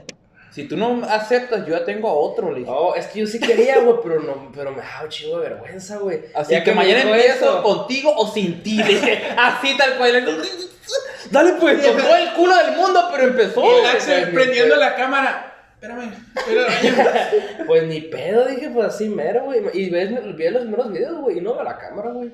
Si 0.51 0.67
tú 0.67 0.75
no 0.75 1.01
aceptas, 1.05 1.65
yo 1.65 1.77
ya 1.77 1.85
tengo 1.85 2.09
a 2.09 2.13
otro, 2.13 2.51
le 2.51 2.59
dije. 2.59 2.69
No, 2.69 2.93
es 2.93 3.07
que 3.07 3.21
yo 3.21 3.27
sí 3.27 3.39
quería, 3.39 3.79
güey, 3.79 3.97
pero, 4.03 4.19
no, 4.19 4.51
pero 4.53 4.71
me 4.71 4.81
daba 4.81 5.03
un 5.03 5.09
chingo 5.09 5.39
de 5.39 5.49
vergüenza, 5.49 5.97
güey. 5.97 6.23
Así 6.35 6.61
que, 6.61 6.71
me 6.71 6.75
mañana 6.75 7.01
empiezo 7.03 7.45
eso. 7.45 7.63
contigo 7.63 8.13
o 8.17 8.27
sin 8.27 8.61
ti. 8.61 8.75
le 8.75 8.83
dije, 8.83 9.27
así 9.37 9.77
tal 9.77 9.97
cual. 9.97 10.25
Dale 11.31 11.53
pues, 11.53 11.81
todo 11.81 12.15
el 12.15 12.33
culo 12.33 12.55
del 12.57 12.75
mundo, 12.75 13.07
pero 13.11 13.23
empezó. 13.23 13.63
Y 13.63 13.79
el 13.79 13.85
Axel 13.85 14.21
güey, 14.23 14.33
prendiendo 14.33 14.75
la 14.75 14.95
cámara. 14.95 15.47
Espérame, 15.75 16.13
espérame. 16.35 17.65
Pues 17.65 17.87
ni 17.87 18.01
pedo, 18.01 18.45
dije, 18.45 18.69
pues 18.71 18.87
así 18.87 19.07
mero, 19.07 19.45
güey. 19.45 19.61
Y 19.73 19.89
ves, 19.89 20.09
vi 20.35 20.49
los 20.49 20.63
primeros 20.63 20.91
videos, 20.91 21.21
güey, 21.21 21.37
y 21.37 21.41
no 21.41 21.57
a 21.57 21.63
la 21.63 21.77
cámara, 21.77 22.11
güey. 22.11 22.31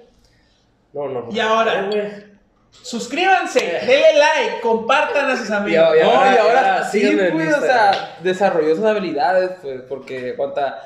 No, 0.91 1.07
no. 1.07 1.29
Y 1.31 1.39
ahora, 1.39 1.83
güey. 1.83 2.36
Suscríbanse, 2.81 3.59
denle 3.59 4.13
like, 4.17 4.61
compartan 4.61 5.29
a 5.29 5.35
sus 5.37 5.51
amigos. 5.51 5.95
Y 5.97 5.99
ahora- 6.01 6.35
y 6.35 6.37
ahora 6.37 6.61
ya, 6.79 6.83
sí, 6.85 7.05
en 7.05 7.31
pues, 7.33 7.53
o 7.55 7.61
sea, 7.61 8.17
desarrolló 8.21 8.73
esas 8.73 8.85
habilidades, 8.85 9.51
pues, 9.61 9.81
porque 9.89 10.35
cuanta, 10.35 10.83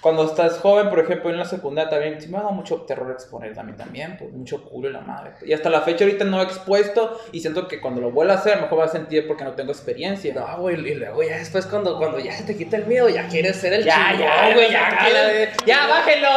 cuando 0.00 0.24
estás 0.24 0.58
joven, 0.58 0.90
por 0.90 0.98
ejemplo, 1.00 1.30
en 1.30 1.38
la 1.38 1.44
secundaria 1.44 1.90
también, 1.90 2.20
sí 2.20 2.28
me 2.28 2.38
ha 2.38 2.40
dado 2.40 2.52
mucho 2.52 2.82
terror 2.82 3.10
exponer 3.12 3.52
también, 3.54 3.76
también, 3.76 4.16
pues, 4.16 4.32
mucho 4.32 4.64
culo 4.64 4.88
y 4.88 4.92
la 4.92 5.00
madre. 5.00 5.32
Y 5.44 5.52
hasta 5.52 5.70
la 5.70 5.80
fecha 5.82 6.04
ahorita 6.04 6.24
no 6.24 6.40
he 6.40 6.44
expuesto 6.44 7.20
y 7.32 7.40
siento 7.40 7.66
que 7.68 7.80
cuando 7.80 8.00
lo 8.00 8.10
vuelva 8.10 8.34
a 8.34 8.36
hacer, 8.38 8.60
mejor 8.60 8.80
va 8.80 8.84
a 8.84 8.88
sentir 8.88 9.26
porque 9.28 9.44
no 9.44 9.52
tengo 9.52 9.70
experiencia. 9.72 10.32
No, 10.34 10.56
güey, 10.58 10.76
y 10.88 10.94
luego 10.94 11.22
ya 11.22 11.36
después 11.38 11.66
cuando, 11.66 11.98
cuando 11.98 12.18
ya 12.20 12.32
se 12.32 12.44
te 12.44 12.56
quita 12.56 12.76
el 12.76 12.86
miedo, 12.86 13.08
ya 13.08 13.26
quieres 13.28 13.56
ser 13.56 13.72
el 13.74 13.84
Ya, 13.84 14.10
chingón, 14.10 14.18
ya, 14.26 14.54
güey, 14.54 14.70
ya, 14.72 14.98
quieres- 14.98 15.56
la- 15.60 15.66
ya, 15.66 15.86
bájenlo, 15.88 16.28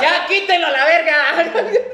ya, 0.00 0.26
quítenlo 0.28 0.66
a 0.66 0.70
la 0.70 0.84
verga. 0.84 1.14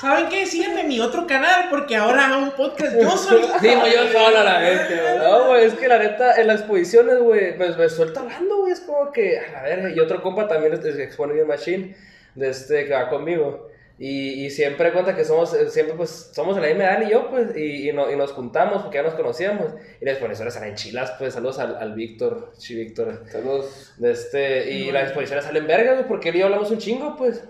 ¿Saben 0.00 0.28
qué? 0.28 0.44
Síganme 0.46 0.82
en 0.82 0.88
mi 0.88 1.00
otro 1.00 1.26
canal 1.26 1.66
porque 1.70 1.96
ahora 1.96 2.26
hago 2.26 2.42
un 2.42 2.50
podcast 2.50 2.94
yo 3.00 3.10
solito. 3.16 3.58
Sí, 3.60 3.68
no, 3.74 3.86
yo 3.86 4.06
solo 4.12 4.38
a 4.38 4.44
la 4.44 4.58
vez, 4.58 4.80
güey. 4.88 5.18
No, 5.18 5.46
güey, 5.48 5.64
es 5.64 5.74
que 5.74 5.88
la 5.88 5.98
neta, 5.98 6.38
en 6.40 6.46
las 6.48 6.60
exposiciones, 6.60 7.18
güey, 7.18 7.56
me, 7.56 7.68
me 7.74 7.88
suelto 7.88 8.20
hablando, 8.20 8.58
güey, 8.58 8.72
es 8.72 8.80
como 8.80 9.10
que, 9.10 9.38
a 9.38 9.52
la 9.52 9.62
verga, 9.62 9.90
y 9.90 9.98
otro 9.98 10.20
compa 10.22 10.46
también 10.48 10.74
es, 10.74 10.84
es 10.84 10.96
que 10.96 11.02
expone 11.04 11.32
bien 11.32 11.46
machine, 11.46 11.96
de 12.34 12.50
este, 12.50 12.84
que 12.84 12.92
va 12.92 13.08
conmigo, 13.08 13.70
y, 13.98 14.44
y 14.44 14.50
siempre 14.50 14.92
cuenta 14.92 15.16
que 15.16 15.24
somos, 15.24 15.54
eh, 15.54 15.70
siempre 15.70 15.94
pues, 15.94 16.30
somos 16.34 16.54
de 16.56 16.60
la 16.60 16.68
misma 16.68 16.84
edad 16.84 17.00
y 17.00 17.10
yo, 17.10 17.30
pues, 17.30 17.56
y, 17.56 17.88
y, 17.88 17.92
no- 17.94 18.10
y 18.12 18.16
nos 18.16 18.32
juntamos 18.32 18.82
porque 18.82 18.98
ya 18.98 19.02
nos 19.02 19.14
conocíamos, 19.14 19.72
y 19.98 20.04
las 20.04 20.12
exposiciones 20.16 20.52
salen 20.52 20.74
chilas, 20.74 21.12
pues, 21.18 21.32
saludos 21.32 21.58
al, 21.58 21.76
al 21.78 21.94
Víctor, 21.94 22.52
sí, 22.58 22.74
Víctor, 22.74 23.22
Saludos. 23.32 23.94
de 23.96 24.10
este, 24.10 24.70
y 24.72 24.92
las 24.92 25.04
exposiciones 25.04 25.46
salen 25.46 25.66
vergas, 25.66 25.94
güey, 25.94 26.06
porque 26.08 26.28
él 26.28 26.36
y 26.36 26.38
yo 26.40 26.44
hablamos 26.44 26.70
un 26.70 26.76
chingo, 26.78 27.16
pues, 27.16 27.42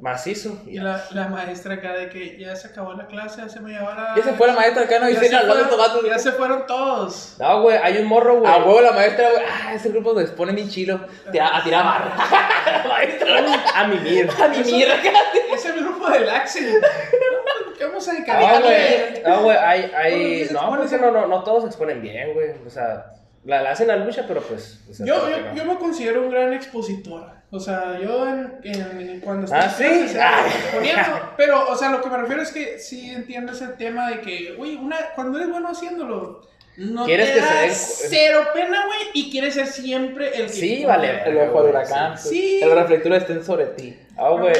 macizo, 0.00 0.60
Y 0.66 0.78
la, 0.78 1.02
la 1.10 1.28
maestra 1.28 1.74
acá 1.74 1.92
de 1.94 2.08
que 2.08 2.38
ya 2.38 2.54
se 2.54 2.68
acabó 2.68 2.92
la 2.94 3.06
clase 3.06 3.42
hace 3.42 3.60
media 3.60 3.84
hora. 3.84 4.14
Ya 4.16 4.22
se 4.22 4.32
fue 4.34 4.46
la 4.46 4.52
maestra 4.52 4.84
acá, 4.84 4.98
no 5.00 5.08
Ya 5.08 5.20
dice 5.20 5.28
se 5.28 5.36
fueron- 5.38 5.62
estos 5.64 5.78
vatos. 5.78 6.04
Ya 6.06 6.18
se 6.18 6.32
fueron 6.32 6.66
todos. 6.66 7.36
No, 7.38 7.62
güey, 7.62 7.76
hay 7.82 7.98
un 7.98 8.06
morro, 8.06 8.38
güey. 8.40 8.52
A 8.52 8.58
huevo 8.58 8.80
la 8.80 8.92
maestra, 8.92 9.30
güey. 9.30 9.42
Ah, 9.44 9.74
ese 9.74 9.88
grupo 9.88 10.10
donde 10.10 10.24
expone 10.24 10.52
bien 10.52 10.68
chilo. 10.68 11.00
Tira- 11.32 11.56
a 11.56 11.62
tirar 11.64 11.84
barra. 11.84 12.16
La 12.82 12.88
maestra. 12.88 13.62
A 13.74 13.86
mimir. 13.88 14.28
A 14.42 14.48
mi 14.48 14.58
mierda. 14.58 14.94
Es 15.54 15.66
el 15.66 15.80
grupo 15.84 16.08
del 16.10 16.28
Axel. 16.28 16.80
¿Qué 17.78 17.84
vamos 17.84 18.08
a 18.08 18.12
Ah, 18.12 18.60
güey. 18.62 19.22
No, 19.26 19.42
güey, 19.42 19.56
hay, 19.56 19.92
hay... 19.94 20.48
No, 20.50 20.70
exponen 20.70 20.88
porque 20.88 20.98
no, 20.98 21.10
no, 21.10 21.26
no 21.26 21.42
todos 21.44 21.62
se 21.62 21.68
exponen 21.68 22.00
bien, 22.00 22.32
güey. 22.34 22.50
O 22.66 22.70
sea, 22.70 23.12
la, 23.44 23.62
la 23.62 23.70
hacen 23.72 23.88
la 23.88 23.96
lucha, 23.96 24.24
pero 24.26 24.40
pues... 24.42 24.80
o 24.90 24.94
sea, 24.94 25.04
Yo, 25.06 25.28
yo, 25.28 25.38
no. 25.40 25.54
yo 25.54 25.64
me 25.64 25.76
considero 25.76 26.22
un 26.22 26.30
gran 26.30 26.52
expositor. 26.54 27.30
O 27.50 27.60
sea, 27.60 27.98
yo 28.00 28.26
en, 28.28 28.58
en- 28.64 29.20
cuando 29.20 29.44
estoy 29.44 29.60
¿Ah, 29.62 29.70
sí? 29.70 29.84
en 29.84 30.08
clase, 30.08 30.78
o 30.78 30.82
sea, 30.82 31.04
Ah. 31.06 31.34
Pero, 31.36 31.68
o 31.68 31.76
sea, 31.76 31.90
lo 31.90 32.00
que 32.02 32.10
me 32.10 32.16
refiero 32.18 32.42
es 32.42 32.52
que 32.52 32.78
sí 32.78 33.10
entiendo 33.10 33.52
ese 33.52 33.68
tema 33.68 34.10
de 34.10 34.20
que, 34.20 34.54
güey, 34.54 34.76
una, 34.76 34.96
cuando 35.14 35.38
eres 35.38 35.50
bueno 35.50 35.68
haciéndolo, 35.68 36.42
no 36.76 37.04
Quieres 37.06 37.28
te 37.28 37.34
que 37.34 37.40
da 37.40 37.46
se 37.48 37.56
den- 38.08 38.10
cero 38.10 38.40
pena, 38.52 38.84
güey, 38.86 38.98
y 39.14 39.30
quieres 39.30 39.54
ser 39.54 39.66
siempre 39.66 40.28
el 40.36 40.46
que 40.46 40.48
Sí, 40.52 40.84
vale. 40.84 41.22
El 41.24 41.38
ojo 41.38 41.62
del 41.62 41.70
huracán. 41.70 42.18
Sí. 42.18 42.60
El 42.62 42.72
reflector 42.72 43.12
estén 43.14 43.42
sobre 43.44 43.66
ti. 43.66 43.96
Ah, 44.16 44.30
güey. 44.30 44.52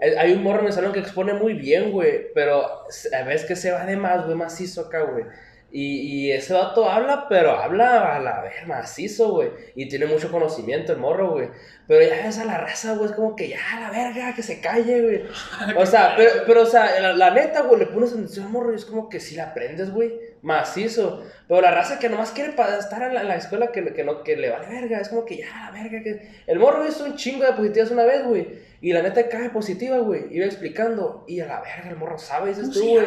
Eh, 0.00 0.14
Hay 0.18 0.32
un 0.34 0.42
morro 0.42 0.60
en 0.60 0.66
el 0.66 0.72
salón 0.72 0.92
que 0.92 1.00
expone 1.00 1.32
muy 1.34 1.54
bien, 1.54 1.90
güey. 1.90 2.32
Pero 2.34 2.64
a 2.64 3.22
veces 3.24 3.46
que 3.48 3.56
se 3.56 3.72
va 3.72 3.84
de 3.86 3.96
más, 3.96 4.24
güey, 4.24 4.36
macizo 4.36 4.82
acá, 4.82 5.00
güey. 5.02 5.24
Y, 5.72 6.26
y 6.28 6.30
ese 6.32 6.54
vato 6.54 6.88
habla, 6.88 7.26
pero 7.28 7.50
habla 7.58 8.14
a 8.14 8.20
la 8.20 8.42
ver 8.42 8.64
macizo, 8.68 9.30
güey. 9.32 9.48
Y 9.74 9.88
tiene 9.88 10.06
mucho 10.06 10.30
conocimiento 10.30 10.92
el 10.92 10.98
morro, 10.98 11.32
güey. 11.32 11.48
Pero 11.86 12.02
ya 12.02 12.24
ves 12.24 12.38
a 12.38 12.44
la 12.46 12.58
raza, 12.58 12.94
güey, 12.94 13.10
es 13.10 13.16
como 13.16 13.36
que 13.36 13.48
ya 13.48 13.58
a 13.74 13.80
la 13.80 13.90
verga, 13.90 14.34
que 14.34 14.42
se 14.42 14.60
calle, 14.60 15.02
güey. 15.02 15.22
O 15.76 15.84
sea, 15.84 16.14
pero, 16.16 16.30
pero 16.46 16.62
o 16.62 16.66
sea, 16.66 17.00
la, 17.00 17.12
la 17.12 17.30
neta, 17.30 17.62
güey, 17.62 17.80
le 17.80 17.86
pones 17.86 18.12
atención 18.12 18.46
al 18.46 18.52
morro 18.52 18.72
y 18.72 18.76
es 18.76 18.84
como 18.84 19.08
que 19.08 19.20
si 19.20 19.34
la 19.34 19.50
aprendes, 19.50 19.90
güey, 19.90 20.12
macizo. 20.42 21.22
Pero 21.46 21.60
la 21.60 21.72
raza 21.72 21.98
que 21.98 22.08
nomás 22.08 22.30
quiere 22.30 22.54
estar 22.78 23.02
en 23.02 23.14
la, 23.14 23.20
en 23.20 23.28
la 23.28 23.36
escuela 23.36 23.70
que, 23.70 23.92
que, 23.92 24.04
no, 24.04 24.22
que 24.22 24.36
le 24.36 24.50
vale 24.50 24.66
verga, 24.68 24.98
es 24.98 25.10
como 25.10 25.24
que 25.26 25.36
ya 25.38 25.46
la 25.46 25.70
verga. 25.70 26.02
Que... 26.02 26.42
El 26.46 26.58
morro 26.58 26.86
hizo 26.86 27.04
un 27.04 27.16
chingo 27.16 27.44
de 27.44 27.52
positivas 27.52 27.90
una 27.90 28.04
vez, 28.04 28.24
güey. 28.24 28.74
Y 28.80 28.92
la 28.92 29.02
neta 29.02 29.28
cae 29.28 29.50
positiva, 29.50 29.98
güey. 29.98 30.24
Iba 30.30 30.46
explicando. 30.46 31.24
Y 31.26 31.40
a 31.40 31.46
la 31.46 31.60
verga, 31.60 31.90
el 31.90 31.96
morro 31.96 32.18
sabe, 32.18 32.50
dices 32.50 32.68
¿Cómo 32.68 32.74
tú, 32.74 32.90
güey. 32.90 33.06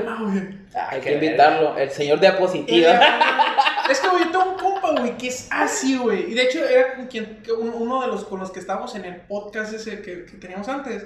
Ay, 0.73 0.87
Hay 0.89 1.01
que 1.01 1.13
invitarlo. 1.13 1.77
El 1.77 1.89
señor 1.89 2.19
diapositiva. 2.19 2.99
Es 3.89 3.99
que, 3.99 4.07
güey, 4.09 4.25
tengo 4.31 4.51
un 4.51 4.57
compa, 4.57 4.91
güey, 4.99 5.17
que 5.17 5.27
es 5.27 5.47
así, 5.51 5.97
güey. 5.97 6.31
Y 6.31 6.33
de 6.33 6.43
hecho, 6.43 6.63
era 6.67 6.95
con 6.95 7.07
quien, 7.07 7.41
que 7.43 7.51
un- 7.51 7.73
uno 7.73 8.01
de 8.01 8.07
los 8.07 8.25
con 8.25 8.39
los 8.39 8.51
que 8.51 8.59
estábamos 8.59 8.93
en 8.95 9.05
el 9.05 9.21
podcast 9.21 9.73
ese 9.73 10.01
que, 10.01 10.25
que 10.25 10.37
teníamos 10.37 10.67
antes. 10.67 11.05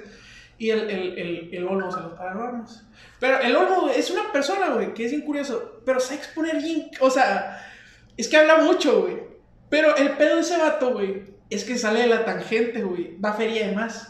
Y 0.58 0.70
el, 0.70 0.88
el, 0.90 1.18
el, 1.18 1.50
el 1.52 1.66
Olmo 1.66 1.90
se 1.90 2.00
los 2.00 2.12
paranormos. 2.12 2.84
Pero 3.18 3.40
el 3.40 3.54
Olmo, 3.56 3.82
güey, 3.82 3.98
es 3.98 4.10
una 4.10 4.30
persona, 4.32 4.70
güey, 4.70 4.94
que 4.94 5.04
es 5.06 5.10
bien 5.10 5.22
curioso. 5.24 5.80
Pero 5.84 5.98
sabe 6.00 6.16
exponer 6.16 6.56
bien. 6.58 6.90
O 7.00 7.10
sea, 7.10 7.64
es 8.16 8.28
que 8.28 8.36
habla 8.36 8.58
mucho, 8.58 9.02
güey. 9.02 9.16
Pero 9.68 9.96
el 9.96 10.10
pedo 10.12 10.36
de 10.36 10.42
ese 10.42 10.58
vato, 10.58 10.92
güey, 10.92 11.22
es 11.50 11.64
que 11.64 11.78
sale 11.78 12.00
de 12.00 12.06
la 12.08 12.24
tangente, 12.24 12.82
güey. 12.82 13.16
Va 13.18 13.30
a 13.30 13.34
feria 13.34 13.66
de 13.66 13.72
más. 13.74 14.08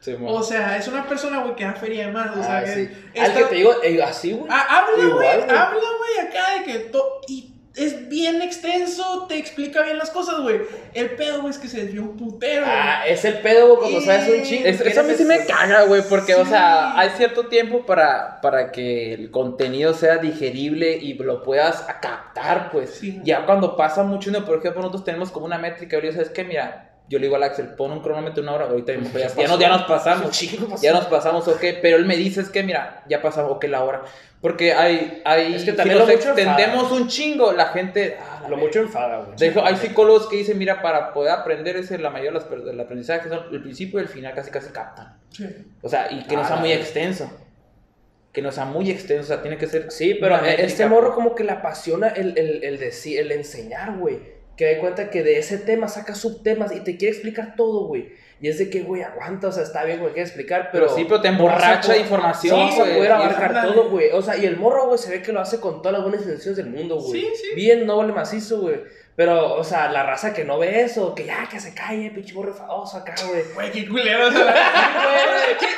Sí. 0.00 0.16
O 0.26 0.42
sea, 0.42 0.76
es 0.78 0.88
una 0.88 1.06
persona, 1.06 1.42
güey, 1.42 1.54
que 1.54 1.64
va 1.64 1.70
a 1.70 1.74
feria 1.76 2.06
de 2.06 2.12
más. 2.12 2.36
O 2.36 2.42
sea, 2.42 2.58
Ah, 2.58 2.64
que 2.64 2.74
sí. 2.74 2.88
está- 3.14 3.24
Al 3.26 3.34
que 3.38 3.44
te 3.44 3.54
digo, 3.54 3.72
eh, 3.84 4.02
así, 4.02 4.32
güey. 4.32 4.50
Ah, 4.50 4.66
habla, 4.88 5.14
güey. 5.14 5.28
habla, 5.28 5.68
güey, 5.74 6.26
acá 6.26 6.58
de 6.58 6.64
que 6.64 6.78
to- 6.86 7.20
y 7.28 7.51
es 7.76 8.08
bien 8.08 8.42
extenso, 8.42 9.26
te 9.28 9.36
explica 9.38 9.82
bien 9.82 9.98
las 9.98 10.10
cosas, 10.10 10.40
güey. 10.40 10.60
El 10.94 11.10
pedo, 11.10 11.40
güey, 11.40 11.50
es 11.52 11.58
que 11.58 11.68
se 11.68 11.84
desvió 11.84 12.02
un 12.02 12.16
putero. 12.16 12.62
güey. 12.64 12.76
Ah, 12.76 13.02
es 13.06 13.24
el 13.24 13.38
pedo, 13.38 13.68
güey, 13.68 13.78
cuando 13.80 14.00
Y- 14.00 14.04
sabes 14.04 14.28
un 14.38 14.42
chingo. 14.44 14.66
Es- 14.68 14.80
eso 14.80 15.00
a 15.00 15.02
mí 15.04 15.14
sí 15.16 15.24
me 15.24 15.44
caga, 15.46 15.82
güey, 15.84 16.02
porque, 16.08 16.34
o 16.34 16.44
sea, 16.44 16.98
hay 16.98 17.10
cierto 17.16 17.46
tiempo 17.46 17.86
para, 17.86 18.40
para 18.40 18.72
que 18.72 19.14
el 19.14 19.30
contenido 19.30 19.94
sea 19.94 20.18
digerible 20.18 20.96
y 20.96 21.14
lo 21.14 21.42
puedas 21.42 21.82
captar, 22.00 22.70
pues. 22.70 22.90
Sí. 22.90 23.20
Ya 23.24 23.46
cuando 23.46 23.76
pasa 23.76 24.02
mucho, 24.02 24.30
¿no? 24.30 24.44
por 24.44 24.58
ejemplo, 24.58 24.82
nosotros 24.82 25.04
tenemos 25.04 25.30
como 25.30 25.46
una 25.46 25.58
métrica, 25.58 25.98
digo, 25.98 26.12
¿sabes 26.12 26.30
qué? 26.30 26.44
Mira, 26.44 26.91
yo 27.08 27.18
le 27.18 27.26
digo 27.26 27.36
al 27.36 27.42
Axel, 27.42 27.68
pon 27.74 27.92
un 27.92 28.00
cronómetro 28.00 28.42
una 28.42 28.52
hora, 28.54 28.64
ahorita 28.66 28.92
mismo, 28.94 29.18
ya, 29.18 29.28
ya 29.34 29.48
nos, 29.48 29.58
ya 29.58 29.68
nos 29.68 29.82
pasamos. 29.88 30.40
Ya 30.80 30.92
nos 30.92 31.06
pasamos, 31.06 31.46
ok, 31.48 31.62
pero 31.82 31.96
él 31.96 32.06
me 32.06 32.16
dice, 32.16 32.40
es 32.40 32.48
que 32.48 32.62
mira, 32.62 33.02
ya 33.08 33.20
pasamos, 33.20 33.52
ok, 33.52 33.64
la 33.64 33.84
hora. 33.84 34.02
Porque 34.40 34.72
hay, 34.72 35.22
hay 35.24 35.54
Es 35.54 35.62
que 35.64 35.70
si 35.70 35.76
también 35.76 35.98
nos 35.98 36.08
lo 36.08 36.14
mucho 36.16 36.28
extendemos 36.30 36.90
un 36.90 37.06
chingo, 37.08 37.52
la 37.52 37.66
gente... 37.66 38.16
ah, 38.20 38.46
Lo 38.48 38.56
mucho 38.56 38.80
enfada, 38.80 39.18
güey. 39.24 39.50
Hay 39.64 39.76
psicólogos 39.76 40.26
que 40.28 40.36
dicen, 40.36 40.58
mira, 40.58 40.82
para 40.82 41.12
poder 41.12 41.30
aprender, 41.32 41.76
ese 41.76 41.96
la 41.98 42.10
mayoría 42.10 42.32
de 42.32 42.38
las 42.38 42.44
per- 42.48 42.64
del 42.64 42.80
aprendizaje 42.80 43.28
son 43.28 43.40
el 43.52 43.62
principio 43.62 44.00
y 44.00 44.02
el 44.02 44.08
final 44.08 44.34
casi 44.34 44.50
casi 44.50 44.70
captan. 44.72 45.16
Sí. 45.30 45.46
O 45.82 45.88
sea, 45.88 46.10
y 46.10 46.24
que 46.26 46.34
no 46.34 46.42
Ah, 46.42 46.46
sea 46.46 46.56
la 46.56 46.62
muy 46.62 46.72
extenso. 46.72 47.30
Que 48.32 48.42
no 48.42 48.50
sea 48.50 48.64
muy 48.64 48.90
extenso, 48.90 49.22
o 49.22 49.26
sea, 49.26 49.42
tiene 49.42 49.58
que 49.58 49.68
ser... 49.68 49.92
Sí, 49.92 50.14
pero 50.20 50.34
métrica, 50.40 50.62
este 50.62 50.86
morro 50.86 51.08
pues. 51.08 51.14
como 51.14 51.34
que 51.36 51.44
le 51.44 51.52
apasiona 51.52 52.08
el, 52.08 52.36
el, 52.36 52.64
el, 52.64 52.78
decir, 52.80 53.20
el 53.20 53.30
enseñar, 53.30 53.96
güey. 53.98 54.18
Que 54.56 54.74
da 54.74 54.80
cuenta 54.80 55.10
que 55.10 55.22
de 55.22 55.38
ese 55.38 55.58
tema 55.58 55.88
saca 55.88 56.14
subtemas 56.14 56.74
y 56.74 56.80
te 56.80 56.96
quiere 56.96 57.12
explicar 57.14 57.54
todo, 57.56 57.86
güey. 57.86 58.12
Y 58.42 58.48
es 58.48 58.58
de 58.58 58.68
que, 58.68 58.82
güey, 58.82 59.02
aguanta, 59.02 59.46
o 59.46 59.52
sea, 59.52 59.62
está 59.62 59.84
bien, 59.84 60.00
güey, 60.00 60.14
que 60.14 60.20
explicar, 60.20 60.70
pero. 60.72 60.86
Pero 60.86 60.96
sí, 60.96 61.04
pero 61.04 61.20
te 61.20 61.28
emborracha 61.28 61.92
de 61.92 62.00
información, 62.00 62.70
Sí, 62.70 62.76
güey. 62.76 62.96
puede 62.96 63.08
Y 63.08 63.12
abarcar 63.12 63.66
todo, 63.66 63.88
güey. 63.88 64.10
O 64.12 64.20
sea, 64.20 64.36
y 64.36 64.44
el 64.46 64.56
morro, 64.56 64.86
güey, 64.88 64.98
se 64.98 65.10
ve 65.10 65.22
que 65.22 65.32
lo 65.32 65.40
hace 65.40 65.60
con 65.60 65.80
todas 65.80 65.92
las 65.92 66.02
buenas 66.02 66.22
intenciones 66.22 66.56
del 66.56 66.66
mundo, 66.66 66.96
güey. 66.96 67.20
Sí, 67.20 67.28
sí. 67.36 67.54
Bien 67.54 67.86
noble 67.86 68.12
macizo, 68.12 68.60
güey. 68.60 68.80
Pero, 69.14 69.54
o 69.56 69.62
sea, 69.62 69.90
la 69.92 70.04
raza 70.04 70.32
que 70.32 70.42
no 70.42 70.58
ve 70.58 70.80
eso, 70.80 71.14
que 71.14 71.26
ya, 71.26 71.46
que 71.50 71.60
se 71.60 71.74
calle, 71.74 72.10
pinche 72.10 72.32
enfadoso 72.34 72.96
acá, 72.96 73.14
güey. 73.28 73.42
Güey, 73.54 73.70
qué 73.70 73.86
culero. 73.86 74.28
o 74.28 74.32
sea, 74.32 74.54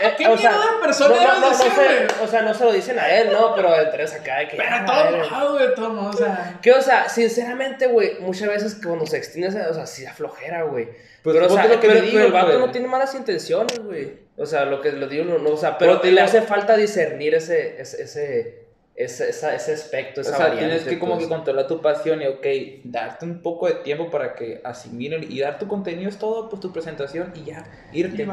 Eh, 0.02 0.15
qué 0.16 0.28
o 0.28 0.39
sea, 0.39 0.51
mierda 0.52 0.73
de 0.77 0.81
persona 0.82 1.16
no, 1.16 1.23
no, 1.23 1.28
no, 1.28 1.35
de 1.35 1.40
no 1.40 1.55
ser, 1.55 1.73
se, 1.73 1.82
güey. 1.82 2.24
o 2.24 2.28
sea, 2.28 2.43
no 2.43 2.55
se 2.55 2.65
lo 2.65 2.73
dicen 2.73 2.98
a 2.98 3.11
él, 3.11 3.32
¿no? 3.32 3.55
Pero 3.56 3.74
entre 3.81 4.05
acá 4.05 4.39
de 4.39 4.48
que. 4.48 4.56
Pero 4.56 4.69
ya, 4.70 4.85
todo 4.85 5.09
enojado 5.09 5.56
de 5.56 5.69
todo, 5.69 6.09
o 6.11 6.12
sea. 6.12 6.59
Que, 6.62 6.73
o 6.73 6.81
sea, 6.81 7.09
sinceramente, 7.09 7.86
güey, 7.89 8.19
muchas 8.20 8.48
veces 8.48 8.77
cuando 8.82 9.05
se 9.06 9.16
extiende, 9.16 9.48
esa- 9.48 9.69
o 9.70 9.74
sea, 9.74 9.86
sí 9.86 10.05
da 10.05 10.12
flojera, 10.12 10.62
güey. 10.62 10.86
Pues, 11.23 11.35
pero, 11.36 11.47
o 11.47 11.51
sea, 11.51 11.65
lo 11.66 11.81
que 11.81 11.89
pero, 11.89 11.94
le 11.94 12.01
pero 12.02 12.19
el 12.19 12.27
digo, 12.27 12.32
vato 12.35 12.47
güey. 12.48 12.59
no 12.59 12.70
tiene 12.70 12.86
malas 12.86 13.15
intenciones, 13.15 13.78
güey. 13.81 14.12
O 14.36 14.47
sea, 14.47 14.65
lo 14.65 14.81
que 14.81 14.93
le 14.93 15.06
digo, 15.09 15.24
no, 15.24 15.39
no, 15.39 15.51
o 15.51 15.56
sea, 15.56 15.77
pero 15.78 15.93
Pero 15.93 16.01
te 16.02 16.06
le 16.09 16.20
digo- 16.20 16.24
hace 16.24 16.43
falta 16.43 16.77
discernir 16.77 17.35
ese, 17.35 17.81
ese, 17.81 18.02
ese, 18.02 18.64
ese, 18.96 19.30
esa- 19.30 19.54
ese 19.54 19.72
aspecto, 19.72 20.20
O 20.20 20.22
esa 20.22 20.36
sea, 20.36 20.46
variante, 20.48 20.66
tienes 20.66 20.84
que 20.88 20.98
como 20.98 21.14
pues. 21.14 21.24
que 21.24 21.28
controlar 21.34 21.66
tu 21.66 21.80
pasión 21.82 22.22
y, 22.22 22.26
ok, 22.26 22.46
darte 22.84 23.24
un 23.24 23.42
poco 23.42 23.66
de 23.66 23.74
tiempo 23.74 24.10
para 24.10 24.34
que 24.34 24.60
asimilen 24.62 25.26
y 25.28 25.40
dar 25.40 25.58
tu 25.58 25.66
contenido 25.66 26.08
es 26.08 26.18
todo, 26.18 26.48
pues 26.48 26.60
tu 26.60 26.72
presentación 26.72 27.32
y 27.34 27.44
ya, 27.44 27.64
irte. 27.92 28.26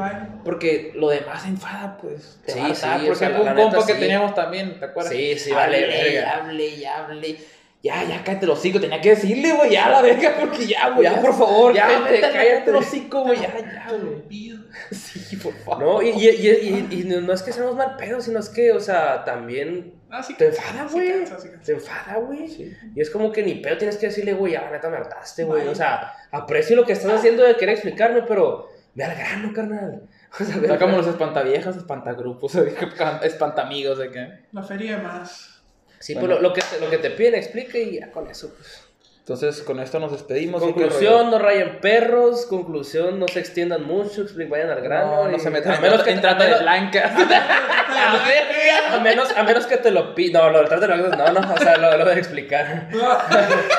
Porque 0.44 0.92
lo 0.94 1.08
demás 1.08 1.46
enfada, 1.46 1.98
pues. 2.00 2.38
Te 2.46 2.52
Sí, 2.52 2.60
va 2.60 2.66
a 2.68 2.74
sí, 2.74 2.82
Por 3.06 3.12
o 3.12 3.12
ejemplo, 3.14 3.42
un 3.42 3.54
compa 3.56 3.86
que 3.86 3.94
sí. 3.94 4.00
teníamos 4.00 4.34
también, 4.34 4.78
¿te 4.78 4.84
acuerdas? 4.84 5.12
Sí, 5.12 5.38
sí, 5.38 5.50
vale, 5.50 5.84
hable, 5.84 5.86
verga. 5.88 6.36
hable, 6.36 6.66
y 6.68 6.84
hable. 6.84 7.36
Ya, 7.82 8.04
ya, 8.04 8.22
cállate 8.22 8.46
los 8.46 8.58
hocico, 8.60 8.78
tenía 8.80 9.00
que 9.00 9.10
decirle, 9.10 9.52
güey, 9.52 9.72
ya 9.72 9.88
la 9.88 10.02
verga, 10.02 10.36
porque 10.38 10.66
ya, 10.66 10.90
güey. 10.90 11.02
Ya, 11.02 11.20
por 11.20 11.34
favor, 11.34 11.74
ya, 11.74 11.88
cállate, 11.88 12.20
cállate. 12.20 12.70
los 12.72 12.86
hocico, 12.86 13.22
güey, 13.24 13.40
ya, 13.40 13.52
ya, 13.58 13.88
güey. 13.90 14.22
Pido. 14.28 14.58
Sí, 14.92 15.36
por 15.36 15.52
favor. 15.54 15.82
No, 15.82 16.02
y, 16.02 16.10
y, 16.10 16.28
y, 16.28 16.86
y- 16.90 17.00
y 17.00 17.04
no 17.04 17.32
es 17.32 17.42
que 17.42 17.52
seamos 17.52 17.74
mal 17.74 17.96
pedo, 17.96 18.20
sino 18.20 18.38
es 18.38 18.48
que, 18.48 18.70
o 18.72 18.80
sea, 18.80 19.24
también 19.24 19.94
Ah, 20.14 20.22
sí 20.22 20.34
te 20.34 20.46
enfada, 20.48 20.86
sí 20.88 20.94
güey. 20.94 21.24
Se 21.62 21.72
enfada, 21.72 22.18
güey. 22.18 22.46
Sí. 22.46 22.72
Y 22.94 23.00
es 23.00 23.10
como 23.10 23.32
que 23.32 23.42
ni 23.42 23.54
pedo 23.56 23.78
tienes 23.78 23.96
que 23.96 24.06
decirle, 24.06 24.34
güey, 24.34 24.52
ya, 24.52 24.70
neta, 24.70 24.88
me 24.90 24.98
hartaste, 24.98 25.42
güey. 25.44 25.66
O 25.66 25.74
sea, 25.74 26.12
aprecio 26.30 26.76
lo 26.76 26.84
que 26.84 26.92
estás 26.92 27.10
haciendo 27.12 27.42
de 27.42 27.56
querer 27.56 27.74
explicarme, 27.74 28.22
pero 28.22 28.68
ve 28.94 29.04
al 29.04 29.16
grano, 29.16 29.52
carnal. 29.52 30.02
O 30.40 30.44
sea, 30.44 30.56
ve 30.58 30.66
grano. 30.68 30.96
los 30.98 31.06
espantaviejas, 31.06 31.76
espantagrupos, 31.76 32.54
espantamigos, 33.22 33.98
¿de 33.98 34.10
qué? 34.10 34.28
La 34.52 34.62
feria 34.62 34.98
más. 34.98 35.61
Sí, 36.02 36.14
Bueno. 36.14 36.28
pues 36.28 36.42
lo, 36.42 36.48
lo 36.48 36.52
que 36.54 36.60
te, 36.62 36.80
lo 36.80 36.90
que 36.90 36.98
te 36.98 37.10
piden, 37.10 37.34
explique 37.36 37.80
y 37.82 38.00
ya 38.00 38.10
con 38.10 38.26
eso, 38.28 38.52
pues. 38.56 38.82
Entonces, 39.20 39.62
con 39.62 39.78
esto 39.78 40.00
nos 40.00 40.10
despedimos. 40.10 40.60
¿y 40.64 40.66
qué 40.66 40.72
Conclusión, 40.72 41.30
no 41.30 41.38
rayen 41.38 41.80
perros. 41.80 42.44
Conclusión, 42.46 43.20
no 43.20 43.28
se 43.28 43.38
extiendan 43.38 43.84
mucho. 43.84 44.24
Vayan 44.48 44.70
al 44.70 44.80
grano. 44.80 45.14
No, 45.22 45.28
no 45.28 45.36
y- 45.36 45.38
se 45.38 45.48
metan 45.48 45.74
a 45.76 45.80
menos 45.80 46.02
que 46.02 46.10
en 46.10 46.20
trata 46.20 46.42
a 46.44 46.48
de 46.48 46.58
blancas. 46.60 47.12
A 48.90 48.98
menos, 48.98 49.30
a 49.36 49.42
menos 49.44 49.66
que 49.66 49.76
te 49.76 49.92
lo 49.92 50.14
pidan. 50.16 50.42
No, 50.42 50.50
lo 50.50 50.58
del 50.58 50.66
trato 50.68 50.88
de 50.88 50.94
blancas, 50.94 51.18
no, 51.34 51.40
no, 51.40 51.54
o 51.54 51.56
sea, 51.56 51.76
lo, 51.78 51.96
lo 51.96 52.04
voy 52.04 52.14
a 52.14 52.18
explicar. 52.18 52.88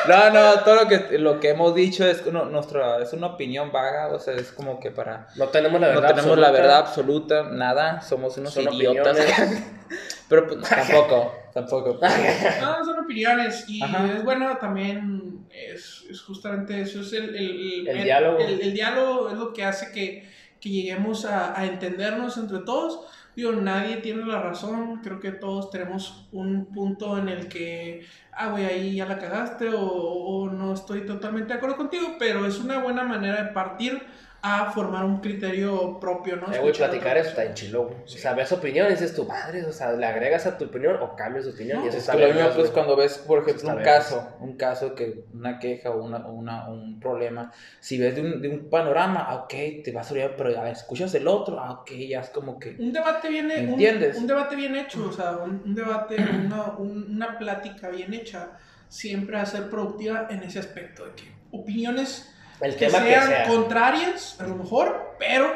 No, 0.08 0.30
no, 0.32 0.60
todo 0.62 0.76
lo 0.76 0.88
que, 0.88 1.18
lo 1.18 1.40
que 1.42 1.50
hemos 1.50 1.74
dicho 1.76 2.06
es, 2.06 2.24
uno- 2.26 2.46
nuestra, 2.46 3.02
es 3.02 3.12
una 3.14 3.28
opinión 3.28 3.72
vaga, 3.72 4.08
o 4.14 4.20
sea, 4.20 4.34
es 4.36 4.52
como 4.52 4.80
que 4.80 4.92
para... 4.92 5.28
No 5.36 5.48
tenemos 5.50 5.80
la 5.80 5.88
No 5.94 6.02
verdad. 6.02 6.16
tenemos 6.16 6.38
la 6.38 6.48
absoluta. 6.48 6.62
verdad 6.62 6.78
absoluta, 6.78 7.44
nada, 7.44 8.02
somos 8.02 8.38
unos 8.38 8.54
Son 8.54 8.72
idiotas. 8.74 9.18
Pero 10.30 10.48
pues, 10.48 10.62
tampoco, 10.70 11.34
tampoco. 11.54 12.00
No, 12.62 12.86
son 12.86 13.00
opiniones 13.04 13.66
y 13.68 13.82
Ajá. 13.84 14.06
es 14.14 14.24
bueno 14.24 14.58
también, 14.58 15.46
es, 15.52 16.06
es 16.10 16.22
justamente 16.22 16.82
eso, 16.82 17.02
es 17.02 17.14
el, 17.14 17.36
el, 17.36 17.88
El 17.88 18.04
diálogo. 18.04 18.40
El, 18.40 18.62
el 18.62 18.74
diálogo 18.74 19.30
es 19.30 19.38
lo 19.38 19.54
que 19.54 19.64
hace 19.66 19.92
que, 19.92 20.30
que 20.60 20.70
lleguemos 20.70 21.26
a, 21.26 21.60
a 21.60 21.66
entendernos 21.66 22.38
entre 22.38 22.60
todos. 22.60 23.02
Digo, 23.36 23.52
nadie 23.52 23.98
tiene 23.98 24.26
la 24.26 24.40
razón, 24.42 25.02
creo 25.02 25.20
que 25.20 25.32
todos 25.32 25.72
tenemos 25.72 26.28
un 26.32 26.68
punto 26.68 27.18
en 27.18 27.30
el 27.30 27.48
que, 27.48 28.06
ah, 28.32 28.50
güey, 28.50 28.64
ahí 28.66 28.96
ya 28.98 29.08
la 29.08 29.18
cagaste 29.18 29.70
o, 29.70 29.82
o 29.82 30.50
no 30.52 30.74
estoy 30.74 31.04
totalmente 31.06 31.52
de 31.52 31.58
acuerdo 31.58 31.78
contigo, 31.78 32.16
pero 32.20 32.46
es 32.46 32.60
una 32.60 32.78
buena 32.78 33.04
manera 33.04 33.44
de 33.44 33.52
partir 33.52 34.04
a 34.46 34.70
formar 34.72 35.06
un 35.06 35.22
criterio 35.22 35.98
propio, 36.02 36.36
¿no? 36.36 36.54
Eh, 36.54 36.60
güey, 36.60 36.74
platicar 36.74 37.16
eso 37.16 37.30
está 37.30 37.46
en 37.46 37.54
chilo, 37.54 37.86
güey. 37.86 37.96
O 38.04 38.08
sea, 38.10 38.34
ves 38.34 38.52
opinión 38.52 38.88
y 38.88 38.90
dices 38.92 39.16
tu 39.16 39.24
madre, 39.24 39.64
o 39.66 39.72
sea, 39.72 39.94
le 39.94 40.06
agregas 40.06 40.46
a 40.46 40.58
tu 40.58 40.66
opinión 40.66 40.98
o 41.02 41.16
cambias 41.16 41.46
tu 41.46 41.52
opinión 41.52 41.80
No, 41.80 41.86
y 41.86 41.88
eso 41.88 41.98
Es 41.98 42.04
está 42.04 42.18
que 42.18 42.28
lo 42.28 42.34
mismo, 42.34 42.50
pues, 42.54 42.70
cuando 42.72 42.98
ves, 42.98 43.20
por 43.20 43.40
ejemplo, 43.40 43.70
un 43.70 43.82
caso, 43.82 44.36
un 44.42 44.58
caso 44.58 44.96
que, 44.96 45.24
una 45.34 45.60
queja 45.60 45.92
o 45.92 46.04
una, 46.04 46.28
una- 46.28 46.68
un 46.70 47.00
problema, 47.00 47.54
si 47.80 47.98
ves 47.98 48.16
de 48.16 48.22
un, 48.22 48.42
de 48.42 48.50
un 48.50 48.70
panorama, 48.70 49.26
ah, 49.30 49.36
ok, 49.46 49.54
te 49.82 49.94
vas 49.94 50.10
a 50.10 50.12
olvidar, 50.12 50.36
pero 50.36 50.60
a 50.60 50.64
ver, 50.64 50.74
escuchas 50.74 51.16
el 51.16 51.26
otro, 51.26 51.58
ah, 51.58 51.72
ok, 51.80 51.92
ya 52.10 52.20
es 52.20 52.30
como 52.30 52.60
que... 52.60 52.76
Un 52.78 52.92
debate 52.92 53.30
bien, 53.30 53.46
un- 53.46 53.52
¿Entiendes? 53.52 54.18
Un, 54.18 54.28
debate 54.28 54.58
bien 54.58 54.76
hecho, 54.76 55.08
o 55.08 55.12
sea, 55.14 55.38
un, 55.38 55.62
un 55.66 55.74
debate, 55.74 56.18
una, 56.18 56.74
un- 56.78 57.16
una 57.16 57.38
plática 57.38 57.88
bien 57.88 58.14
hecha, 58.14 58.58
siempre 58.90 59.38
va 59.38 59.44
a 59.44 59.46
ser 59.46 59.70
productiva 59.70 60.28
en 60.30 60.44
ese 60.44 60.60
aspecto, 60.60 61.06
de 61.06 61.12
que 61.14 61.32
opiniones 61.52 62.30
El 62.64 62.76
que 62.76 62.88
tema 62.88 63.00
que 63.04 63.10
sean 63.12 63.28
sea. 63.28 63.48
contrarias, 63.48 64.40
a 64.40 64.48
lo 64.48 64.56
mejor, 64.56 65.16
pero 65.20 65.48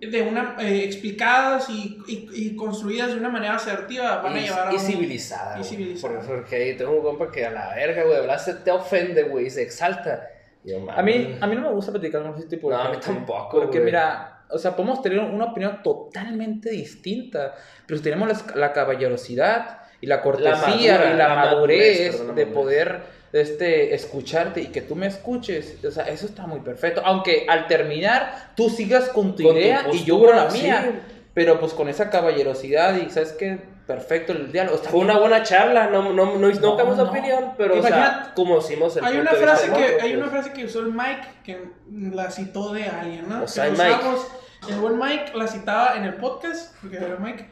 de 0.00 0.22
una 0.22 0.56
eh, 0.60 0.84
explicadas 0.84 1.70
y, 1.70 1.98
y- 2.06 2.28
y 2.34 2.56
construidas 2.56 3.08
de 3.08 3.14
una 3.16 3.28
manera 3.30 3.54
asertiva 3.54 4.18
van 4.18 4.34
a 4.34 4.38
Y, 4.40 4.42
llevar 4.44 4.68
a 4.68 4.72
y 4.72 4.74
un- 4.74 4.80
civilizada. 4.80 5.58
y 5.58 5.64
civilizada. 5.64 6.14
Porque, 6.14 6.26
porque 6.28 6.56
ahí 6.56 6.76
tengo 6.76 6.92
un 6.92 7.02
compa 7.02 7.30
que 7.30 7.46
a 7.46 7.50
la 7.50 7.74
verga, 7.74 8.02
güey, 8.04 8.16
hablaste, 8.18 8.54
te 8.54 8.70
ofende, 8.70 9.22
güey, 9.24 9.46
y 9.46 9.50
se 9.50 9.62
exalta. 9.62 10.28
Yo, 10.64 10.78
A 10.90 11.00
mí, 11.02 11.38
a 11.40 11.46
mí 11.46 11.54
no 11.56 11.62
me 11.62 11.70
gusta 11.70 11.92
platicar 11.92 12.22
con 12.22 12.34
ese 12.36 12.48
tipo 12.48 12.68
de 12.70 12.76
No, 12.76 12.82
a 12.82 12.84
mí 12.88 12.94
gente, 12.94 13.06
tampoco, 13.06 13.50
Porque 13.52 13.78
güey. 13.78 13.84
mira, 13.84 14.40
o 14.50 14.58
sea, 14.58 14.74
podemos 14.76 15.00
tener 15.00 15.18
una 15.20 15.46
opinión 15.46 15.80
totalmente 15.82 16.70
distinta, 16.70 17.54
pero 17.86 17.96
si 17.98 18.04
tenemos 18.04 18.28
la, 18.28 18.56
la 18.56 18.72
caballerosidad 18.72 19.78
y 20.00 20.06
la 20.08 20.20
cortesía 20.20 20.56
madura, 20.98 21.10
y 21.14 21.16
la, 21.16 21.28
la 21.28 21.34
madurez, 21.36 21.78
madurez, 22.00 22.10
perdón, 22.16 22.26
la 22.28 22.34
de 22.34 22.44
madurez. 22.46 22.54
poder 22.54 23.15
este, 23.32 23.94
escucharte 23.94 24.60
y 24.62 24.66
que 24.68 24.80
tú 24.82 24.94
me 24.96 25.06
escuches, 25.06 25.76
o 25.84 25.90
sea, 25.90 26.04
eso 26.08 26.26
está 26.26 26.46
muy 26.46 26.60
perfecto. 26.60 27.02
Aunque 27.04 27.46
al 27.48 27.66
terminar 27.66 28.52
tú 28.56 28.70
sigas 28.70 29.08
con 29.10 29.34
tu 29.36 29.42
con 29.44 29.52
tu 29.54 29.58
idea 29.58 29.86
y 29.92 30.04
yo 30.04 30.18
con 30.20 30.34
la 30.36 30.50
sí. 30.50 30.62
mía, 30.62 31.00
pero 31.34 31.60
pues 31.60 31.72
con 31.74 31.88
esa 31.88 32.08
caballerosidad 32.10 32.96
y 32.96 33.10
sabes 33.10 33.32
que 33.32 33.58
perfecto 33.86 34.32
el 34.32 34.50
diálogo. 34.50 34.76
Está 34.76 34.90
Fue 34.90 35.00
bien. 35.00 35.10
una 35.10 35.20
buena 35.20 35.42
charla, 35.44 35.86
no, 35.88 36.02
no, 36.02 36.12
no, 36.12 36.38
no, 36.38 36.48
No, 36.48 36.60
cambiamos 36.76 36.96
de 36.96 37.04
no. 37.04 37.10
opinión, 37.10 37.52
pero 37.56 37.78
o 37.78 37.82
sea, 37.82 37.90
Imagínate- 37.90 38.34
conocimos 38.34 38.96
el 38.96 39.04
Hay 39.04 39.16
una, 39.18 39.30
frase 39.30 39.70
que, 39.70 40.00
hay 40.00 40.16
una 40.16 40.28
pues. 40.30 40.30
frase 40.44 40.52
que 40.52 40.64
usó 40.64 40.80
el 40.80 40.92
Mike 40.92 41.26
que 41.44 41.68
la 42.14 42.30
citó 42.30 42.72
de 42.72 42.84
alguien, 42.84 43.28
¿no? 43.28 43.44
O 43.44 43.48
sea, 43.48 43.66
Que 43.66 43.70
Mike. 43.72 43.92
usamos- 43.94 44.26
el 44.68 44.74
buen 44.80 44.98
Mike 44.98 45.32
la 45.36 45.46
citaba 45.46 45.96
en 45.96 46.04
el 46.04 46.14
podcast, 46.14 46.74
porque 46.80 46.96
era 46.96 47.16
Mike, 47.20 47.46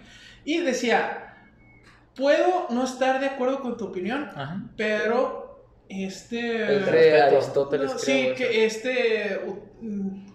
y 0.45 0.59
decía, 0.61 1.37
puedo 2.17 2.67
no 2.71 2.85
estar 2.85 3.21
de 3.21 3.27
acuerdo 3.27 3.61
con 3.61 3.77
tu 3.77 3.85
opinión, 3.87 4.31
Ajá. 4.35 4.61
pero 4.77 5.44
este... 6.03 6.77
Entre. 6.77 7.23
Aristóteles, 7.23 7.93
no, 7.93 7.97
creo, 8.01 8.05
sí, 8.05 8.27
eso. 8.27 8.35
que 8.35 8.65
este... 8.65 9.41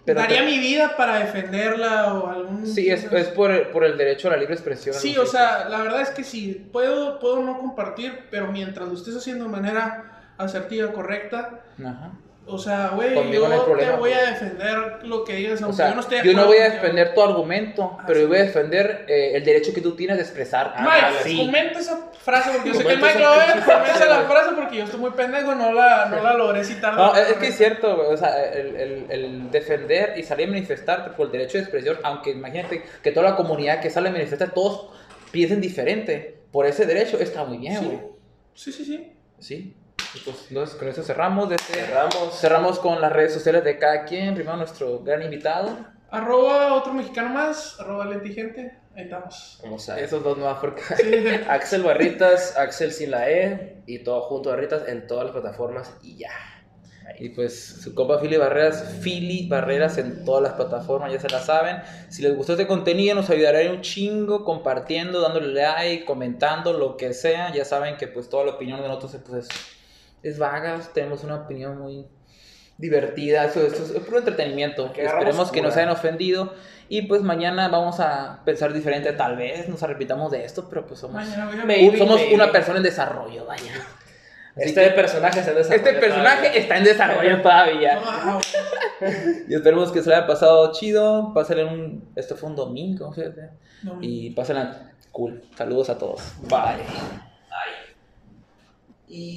Pero 0.06 0.22
daría 0.22 0.40
te- 0.40 0.46
mi 0.46 0.58
vida 0.60 0.96
para 0.96 1.20
defenderla 1.20 2.14
o 2.14 2.28
algún... 2.30 2.66
Sí, 2.66 2.90
es, 2.90 3.12
es 3.12 3.28
por, 3.28 3.52
el, 3.52 3.68
por 3.68 3.84
el 3.84 3.98
derecho 3.98 4.28
a 4.28 4.32
la 4.32 4.38
libre 4.38 4.54
expresión. 4.54 4.96
Sí, 4.96 5.18
o 5.18 5.26
sea, 5.26 5.68
la 5.68 5.82
verdad 5.82 6.02
es 6.02 6.12
que 6.12 6.24
sí, 6.24 6.68
puedo, 6.72 7.20
puedo 7.20 7.42
no 7.44 7.60
compartir, 7.60 8.28
pero 8.32 8.52
mientras 8.52 8.88
lo 8.88 8.94
estés 8.94 9.16
haciendo 9.18 9.46
de 9.46 9.52
manera 9.52 10.34
asertiva, 10.38 10.92
correcta, 10.94 11.62
Ajá. 11.84 12.12
O 12.52 12.58
sea, 12.58 12.90
güey, 12.96 13.14
yo 13.32 13.48
no 13.48 13.54
hay 13.54 13.60
te 13.60 13.66
problema. 13.66 13.96
voy 13.98 14.12
a 14.14 14.32
defender 14.32 15.04
lo 15.04 15.24
que 15.24 15.36
digas, 15.36 15.62
O 15.62 15.66
aunque 15.66 15.78
sea, 15.78 15.90
yo 15.90 15.96
no 15.96 16.02
esté 16.02 16.16
de 16.16 16.24
yo 16.24 16.34
no 16.34 16.42
acuerdo 16.42 16.48
voy 16.62 16.68
a 16.68 16.74
defender 16.76 17.14
tu 17.14 17.22
argumento, 17.22 17.98
Ah, 18.00 18.04
pero 18.08 18.18
sí. 18.20 18.22
yo 18.24 18.28
voy 18.30 18.38
a 18.38 18.44
defender 18.44 19.06
eh, 19.08 19.32
el 19.36 19.46
derecho 19.46 19.74
que 19.74 19.82
tú 19.82 19.96
tienes 19.96 20.18
de 20.18 20.24
expresar. 20.24 20.74
Ah, 20.76 20.84
Mike, 20.84 21.24
sí. 21.30 21.38
comenta 21.38 21.80
esa 21.80 22.10
frase 22.22 22.50
porque 22.54 22.70
yo 22.70 22.76
sé 22.76 22.84
que 22.86 22.96
Mike 22.98 23.20
lo 23.20 23.32
ve, 23.32 23.46
comenta 23.66 24.06
la 24.06 24.22
frase 24.24 24.50
porque 24.56 24.78
yo 24.78 24.84
estoy 24.86 25.00
muy 25.00 25.12
pendejo, 25.12 25.56
no 25.56 25.72
la, 25.74 26.06
no 26.08 26.22
la 26.24 26.34
logré 26.34 26.64
citar. 26.64 26.94
No, 26.96 27.16
es, 27.16 27.34
que 27.34 27.48
es 27.48 27.58
cierto, 27.58 27.96
güey, 27.96 28.08
o 28.14 28.18
sea, 28.18 28.44
el, 28.52 28.76
el- 28.76 29.06
el 29.10 29.52
defender 29.52 30.14
y 30.18 30.24
salir 30.24 30.48
a 30.48 30.52
manifestarte 30.52 31.12
por 31.12 31.28
el 31.28 31.32
derecho 31.32 31.58
de 31.58 31.64
expresión, 31.64 31.98
aunque 32.04 32.32
imagínate 32.32 32.84
que 33.04 33.12
toda 33.12 33.30
la 33.32 33.36
comunidad 33.36 33.80
que 33.80 33.90
sale 33.90 34.10
a 34.10 34.12
manifestar, 34.12 34.52
todos 34.52 34.90
piensen 35.32 35.62
diferente, 35.62 36.40
por 36.52 36.66
ese 36.66 36.86
derecho 36.86 37.18
está 37.20 37.44
muy 37.46 37.58
bien, 37.60 37.78
Sí. 37.80 37.86
güey. 37.86 38.00
Sí, 38.56 38.72
sí, 38.72 38.84
sí. 38.86 39.14
Sí. 39.40 39.56
Y 39.56 39.79
pues, 40.26 40.46
entonces, 40.50 40.76
con 40.76 40.88
eso 40.88 41.04
cerramos. 41.04 41.50
De 41.50 41.56
este, 41.56 41.74
Cerramos. 41.74 42.40
cerramos 42.40 42.80
con 42.80 43.00
las 43.02 43.12
redes 43.12 43.34
sociales 43.34 43.64
de 43.64 43.78
cada 43.78 44.06
quien. 44.06 44.36
Primero 44.36 44.58
nuestro 44.58 45.00
gran 45.00 45.22
invitado. 45.22 45.78
Arroba 46.12 46.74
otro 46.74 46.94
mexicano 46.94 47.30
más, 47.30 47.80
arroba 47.80 48.06
lentigente, 48.06 48.80
ahí 48.96 49.04
estamos. 49.04 49.60
Vamos 49.62 49.88
a 49.90 50.00
Esos 50.00 50.24
dos 50.24 50.40
más 50.40 50.58
porque... 50.58 50.82
Sí, 50.82 51.24
Axel 51.50 51.84
Barritas, 51.84 52.58
Axel 52.58 52.92
sin 52.92 53.12
la 53.12 53.30
E 53.30 53.84
y 53.86 54.00
todo 54.00 54.22
junto 54.22 54.50
Barritas 54.50 54.88
en 54.88 55.06
todas 55.06 55.26
las 55.26 55.34
plataformas 55.34 55.94
y 56.02 56.18
ya. 56.18 56.32
Y 57.20 57.30
pues 57.30 57.82
su 57.84 57.94
compa 57.94 58.20
Philly 58.20 58.38
Barreras, 58.38 58.98
Philly 59.04 59.48
Barreras 59.48 59.98
en 59.98 60.24
todas 60.26 60.42
las 60.42 60.54
plataformas, 60.54 61.12
ya 61.12 61.20
se 61.20 61.30
la 61.30 61.40
saben. 61.42 61.78
Si 62.10 62.22
les 62.22 62.36
gustó 62.36 62.54
este 62.54 62.66
contenido, 62.66 63.14
nos 63.16 63.30
ayudará 63.30 63.60
un 63.72 63.82
chingo 63.82 64.44
compartiendo, 64.44 65.22
dándole 65.22 65.54
like, 65.54 66.06
comentando, 66.06 66.74
lo 66.74 66.98
que 66.98 67.14
sea. 67.14 67.54
Ya 67.54 67.66
saben 67.66 67.98
que 67.98 68.08
pues 68.08 68.30
toda 68.30 68.46
la 68.46 68.52
opinión 68.52 68.82
de 68.82 68.88
nosotros 68.88 69.22
pues, 69.28 69.46
es, 69.46 69.79
es 70.24 70.38
vaga, 70.38 70.80
tenemos 70.94 71.24
una 71.24 71.36
opinión 71.36 71.80
muy 71.80 72.06
divertida, 72.78 73.46
eso, 73.46 73.62
eso 73.62 73.84
es 73.84 74.04
puro 74.04 74.20
entretenimiento. 74.20 74.92
Esperemos 74.96 75.52
que 75.52 75.62
no 75.62 75.68
cura. 75.68 75.74
se 75.74 75.80
hayan 75.82 75.92
ofendido. 75.92 76.54
Y 76.88 77.04
pues 77.04 77.22
mañana 77.22 77.68
vamos 77.68 78.00
a 78.00 78.42
pensar 78.46 78.74
diferente, 78.74 79.12
tal 79.14 79.36
vez 79.38 79.70
nos 79.70 79.84
arrepintamos 79.84 80.32
de 80.32 80.44
esto, 80.44 80.68
pero 80.70 80.88
pues 80.88 81.00
somos, 81.00 81.16
Mañana 81.16 81.98
somos 81.98 82.22
una 82.34 82.52
persona 82.52 82.78
en 82.78 82.84
desarrollo, 82.84 83.46
vaya. 83.46 83.74
Este 84.56 84.84
que 84.84 84.90
personaje 84.90 85.40
está 85.40 85.52
en 85.52 85.58
desarrollo 85.58 85.88
este 85.88 86.00
personaje 86.00 86.38
todavía. 86.38 86.62
está 86.62 86.78
en 86.78 86.84
desarrollo 86.84 87.42
todavía. 87.44 88.00
Wow. 88.00 88.42
Y 89.48 89.54
esperemos 89.54 89.92
que 89.92 90.02
se 90.02 90.10
le 90.10 90.16
haya 90.16 90.28
pasado 90.28 90.72
chido. 90.74 91.34
Pásenle 91.34 91.66
un. 91.66 92.12
Esto 92.16 92.36
fue 92.36 92.50
un 92.50 92.56
domingo, 92.56 93.12
fíjate. 93.14 93.52
No, 93.84 94.00
Y 94.02 94.32
pásenla 94.32 94.92
cool. 95.12 95.44
Saludos 95.56 95.90
a 95.90 95.98
todos. 95.98 96.22
Bye. 96.50 96.84
y 99.08 99.28